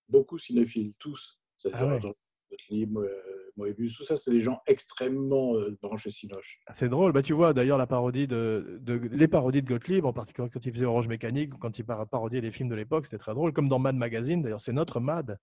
Beaucoup 0.08 0.38
cinéphiles, 0.38 0.92
tous. 0.98 1.40
C'est-à-dire 1.56 1.80
Ah 1.88 1.94
ouais. 2.06 2.12
Gottlieb, 2.50 2.98
euh, 2.98 3.08
Moebius, 3.56 3.96
tout 3.96 4.04
ça, 4.04 4.16
c'est 4.18 4.30
des 4.30 4.42
gens 4.42 4.60
extrêmement 4.66 5.54
euh, 5.56 5.74
branchés 5.80 6.10
cinoche. 6.10 6.60
C'est 6.74 6.90
drôle. 6.90 7.12
Bah, 7.12 7.22
tu 7.22 7.32
vois 7.32 7.54
d'ailleurs 7.54 7.78
la 7.78 7.86
parodie 7.86 8.26
de, 8.26 8.78
de- 8.82 9.08
les 9.10 9.26
parodies 9.28 9.62
de 9.62 9.66
Gottlieb, 9.68 10.04
en 10.04 10.12
particulier 10.12 10.48
quand 10.52 10.66
il 10.66 10.72
faisait 10.72 10.84
Orange 10.84 11.08
Mécanique 11.08 11.54
quand 11.58 11.78
il 11.78 11.84
par- 11.86 12.06
parodiait 12.06 12.42
les 12.42 12.50
films 12.50 12.68
de 12.68 12.74
l'époque, 12.74 13.06
c'était 13.06 13.16
très 13.16 13.32
drôle. 13.32 13.54
Comme 13.54 13.70
dans 13.70 13.78
Mad 13.78 13.96
Magazine, 13.96 14.42
d'ailleurs, 14.42 14.60
c'est 14.60 14.74
notre 14.74 15.00
Mad. 15.00 15.38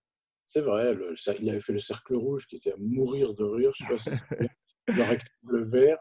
C'est 0.51 0.61
vrai, 0.61 0.95
le- 0.95 1.15
ça- 1.15 1.35
il 1.39 1.47
avait 1.47 1.59
fait 1.59 1.73
le 1.73 1.79
cercle 1.79 2.15
rouge 2.15 2.47
qui 2.47 2.55
était 2.55 2.71
à 2.73 2.75
mourir 2.79 3.35
de 3.35 3.43
rire. 3.43 3.71
Je 3.75 3.83
sais 3.85 3.89
pas 3.89 3.97
si 3.99 4.09
le 4.87 5.03
rectangle 5.03 5.63
vert. 5.69 5.99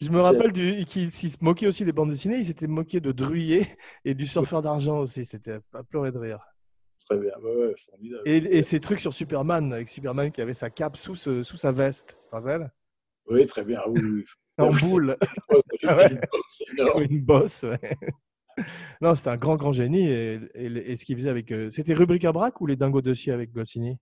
Je 0.00 0.08
me 0.10 0.20
rappelle 0.20 0.52
du, 0.52 0.84
qu'il 0.86 1.10
qu'il 1.10 1.30
se 1.30 1.38
moquait 1.42 1.66
aussi 1.66 1.84
des 1.84 1.90
bandes 1.92 2.10
dessinées. 2.10 2.36
Il 2.38 2.46
s'était 2.46 2.68
moqué 2.68 3.00
de 3.00 3.10
Druyer 3.10 3.66
et 4.04 4.14
du 4.14 4.28
surfeur 4.28 4.62
d'argent 4.62 5.00
aussi. 5.00 5.24
C'était 5.24 5.58
à 5.74 5.82
pleurer 5.82 6.12
de 6.12 6.18
rire. 6.18 6.38
Très 7.04 7.18
bien, 7.18 7.32
ouais, 7.42 7.74
formidable. 7.84 8.22
Et, 8.26 8.36
et 8.36 8.62
ces 8.62 8.78
trucs 8.78 9.00
sur 9.00 9.12
Superman, 9.12 9.72
avec 9.72 9.88
Superman 9.88 10.30
qui 10.30 10.40
avait 10.40 10.52
sa 10.52 10.70
cape 10.70 10.96
sous, 10.96 11.16
ce- 11.16 11.42
sous 11.42 11.56
sa 11.56 11.72
veste, 11.72 12.16
tu 12.22 12.26
te 12.28 12.30
rappelles? 12.30 12.70
Oui, 13.26 13.44
très 13.46 13.64
bien. 13.64 13.80
Ah 13.84 13.90
oui, 13.90 14.00
oui. 14.00 14.24
en 14.58 14.70
boule. 14.72 15.16
Une 17.10 17.20
bosse. 17.22 17.64
ouais. 17.64 17.80
Non, 19.00 19.14
c'était 19.14 19.30
un 19.30 19.36
grand, 19.36 19.56
grand 19.56 19.72
génie. 19.72 20.08
Et, 20.08 20.40
et- 20.54 20.92
et 20.92 20.96
ce 20.96 21.04
qu'il 21.04 21.16
faisait 21.16 21.30
avec. 21.30 21.50
euh, 21.52 21.70
C'était 21.72 21.94
Rubrique 21.94 22.24
à 22.24 22.32
braque 22.32 22.60
ou 22.60 22.66
les 22.66 22.76
dingos 22.76 23.00
dossiers 23.02 23.32
avec 23.32 23.50
Goscinny? 23.52 23.96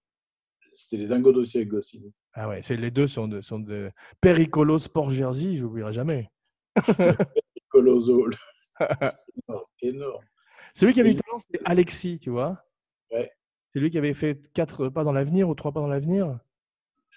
C'était 0.74 1.02
les 1.02 1.09
dingos 1.09 1.32
dossiers 1.32 1.60
avec 1.60 1.70
Goscinny. 1.70 2.12
Ah 2.35 2.48
ouais, 2.48 2.62
c'est 2.62 2.76
les 2.76 2.90
deux 2.90 3.09
sont 3.09 3.26
de, 3.28 3.40
sont 3.40 3.59
de 3.59 3.90
Pericolo 4.20 4.78
Sport 4.78 5.10
Jersey, 5.10 5.55
je 5.56 5.62
n'oublierai 5.62 5.93
jamais. 5.93 6.30
Colosso. 7.68 8.28
énorme, 9.48 9.64
énorme. 9.82 10.24
Celui 10.74 10.93
qui 10.93 11.01
avait 11.01 11.10
eu 11.12 11.16
talent, 11.16 11.39
c'était 11.39 11.60
Alexis, 11.64 12.18
tu 12.18 12.30
vois. 12.30 12.64
Ouais. 13.10 13.30
C'est 13.72 13.80
lui 13.80 13.90
qui 13.90 13.98
avait 13.98 14.14
fait 14.14 14.51
quatre 14.52 14.89
pas 14.89 15.05
dans 15.05 15.12
l'avenir 15.12 15.48
ou 15.48 15.55
trois 15.55 15.72
pas 15.72 15.80
dans 15.80 15.89
l'avenir? 15.89 16.39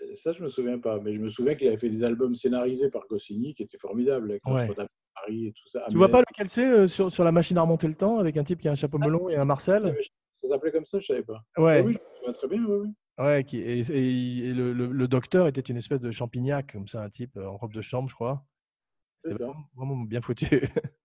Euh, 0.01 0.15
Ça, 0.15 0.31
je 0.31 0.41
me 0.43 0.49
souviens 0.49 0.79
pas, 0.79 0.99
mais 0.99 1.13
je 1.13 1.19
me 1.19 1.29
souviens 1.29 1.53
qu'il 1.55 1.67
avait 1.67 1.77
fait 1.77 1.89
des 1.89 2.03
albums 2.03 2.33
scénarisés 2.33 2.89
par 2.89 3.05
Goscinny 3.07 3.53
qui 3.53 3.63
étaient 3.63 3.77
formidables 3.77 4.39
Ouais. 4.45 4.67
Notre-Dame 5.15 5.25
de 5.27 5.33
Paris 5.33 5.47
et 5.47 5.51
tout 5.53 5.67
ça. 5.67 5.85
Tu 5.89 5.97
vois 5.97 6.07
Mais 6.07 6.11
pas 6.11 6.19
lequel 6.21 6.49
c'est 6.49 6.65
euh, 6.65 6.87
sur, 6.87 7.11
sur 7.11 7.23
la 7.23 7.31
machine 7.31 7.57
à 7.57 7.61
remonter 7.61 7.87
le 7.87 7.95
temps 7.95 8.17
avec 8.19 8.37
un 8.37 8.43
type 8.43 8.59
qui 8.59 8.67
a 8.67 8.71
un 8.71 8.75
chapeau 8.75 8.97
melon 8.97 9.29
et 9.29 9.35
un 9.35 9.45
Marcel 9.45 9.95
Ça 10.43 10.49
s'appelait 10.49 10.71
comme 10.71 10.85
ça, 10.85 10.99
je 10.99 11.05
savais 11.07 11.23
pas. 11.23 11.43
Ouais, 11.57 11.79
Ah 11.79 11.81
oui, 11.85 11.93
je 11.93 11.97
me 11.99 12.15
souviens 12.17 12.33
très 12.33 12.47
bien, 12.47 12.65
oui, 12.65 12.77
oui. 13.19 13.23
ouais. 13.25 13.43
Qui, 13.43 13.57
et 13.57 13.79
et- 13.79 14.49
et 14.49 14.53
le, 14.53 14.73
le- 14.73 14.91
le 14.91 15.07
docteur 15.07 15.47
était 15.47 15.61
une 15.61 15.77
espèce 15.77 15.99
de 16.01 16.11
champignac, 16.11 16.73
comme 16.73 16.87
ça, 16.87 17.01
un 17.03 17.09
type 17.09 17.37
euh, 17.37 17.47
en 17.47 17.57
robe 17.57 17.73
de 17.73 17.81
chambre, 17.81 18.09
je 18.09 18.15
crois. 18.15 18.43
C'est 19.23 19.31
ça. 19.37 19.45
vraiment, 19.45 19.65
vraiment 19.75 19.95
bien 19.97 20.21
foutu. 20.21 20.47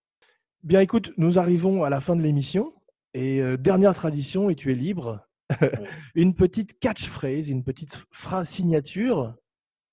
bien, 0.63 0.81
écoute, 0.81 1.13
nous 1.19 1.39
arrivons 1.39 1.85
à 1.85 1.91
la 1.91 2.01
fin 2.01 2.17
de 2.17 2.23
l'émission. 2.23 2.73
Et 3.15 3.41
euh, 3.41 3.57
dernière 3.57 3.95
tradition, 3.95 4.51
et 4.51 4.55
tu 4.55 4.73
es 4.73 4.75
libre, 4.75 5.27
une 6.15 6.35
petite 6.35 6.79
catchphrase, 6.81 7.49
une 7.49 7.65
petite 7.65 8.05
phrase 8.13 8.49
signature. 8.49 9.35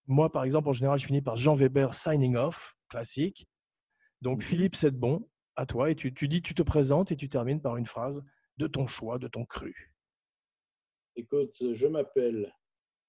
Moi, 0.08 0.30
par 0.32 0.44
exemple, 0.44 0.68
en 0.68 0.74
général, 0.74 1.00
je 1.00 1.06
finis 1.06 1.22
par 1.22 1.38
Jean 1.38 1.56
Weber 1.56 1.94
signing 1.94 2.36
off, 2.36 2.76
classique. 2.90 3.46
Donc, 4.24 4.38
Mhm. 4.38 4.42
Philippe, 4.42 4.76
c'est 4.76 4.92
bon, 4.98 5.30
à 5.58 5.66
toi. 5.66 5.92
Et 5.92 5.96
tu, 5.96 6.14
tu 6.14 6.28
dis, 6.30 6.42
tu 6.42 6.56
te 6.56 6.64
présentes 6.64 7.12
et 7.12 7.18
tu 7.18 7.28
termines 7.30 7.62
par 7.62 7.76
une 7.78 7.86
phrase 7.86 8.24
de 8.58 8.68
ton 8.68 8.88
choix, 8.88 9.20
de 9.20 9.28
ton 9.28 9.44
cru. 9.46 9.94
Écoute, 11.16 11.54
je 11.74 11.88
m'appelle 11.88 12.52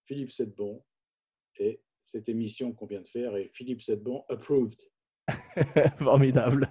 Philippe 0.04 0.30
Sedbon 0.32 0.84
et 1.58 1.80
cette 2.02 2.28
émission 2.28 2.72
qu'on 2.72 2.86
vient 2.86 3.00
de 3.00 3.06
faire 3.06 3.36
est 3.36 3.48
Philippe 3.52 3.80
Sedbon 3.80 4.24
approved. 4.28 4.80
Formidable. 5.98 6.68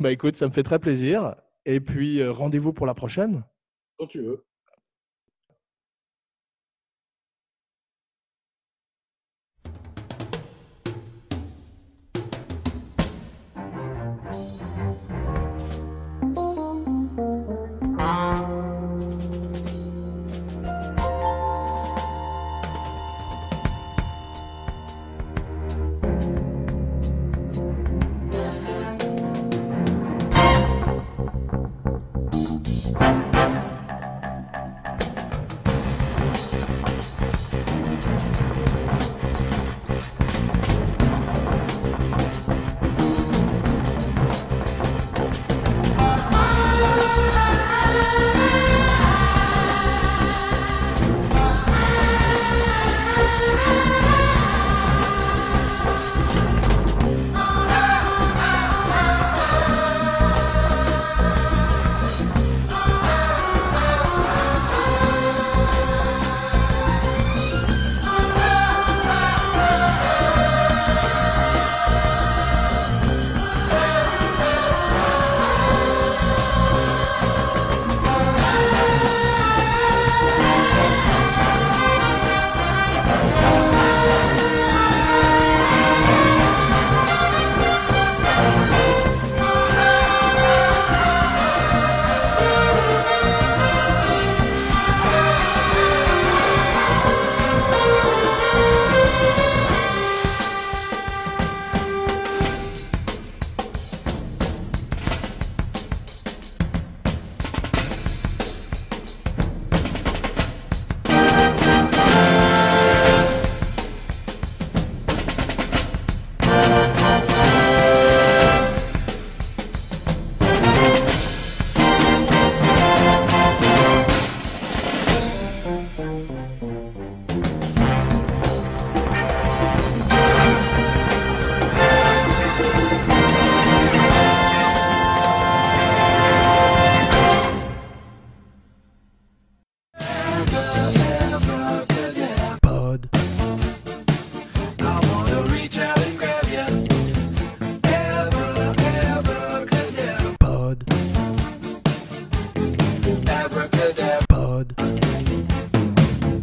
bah 0.00 0.12
écoute, 0.12 0.36
ça 0.36 0.46
me 0.46 0.52
fait 0.52 0.62
très 0.62 0.78
plaisir. 0.78 1.34
Et 1.66 1.80
puis, 1.80 2.20
euh, 2.20 2.32
rendez-vous 2.32 2.72
pour 2.72 2.86
la 2.86 2.94
prochaine. 2.94 3.44
Quand 3.98 4.06
tu 4.06 4.22
veux. 4.22 4.46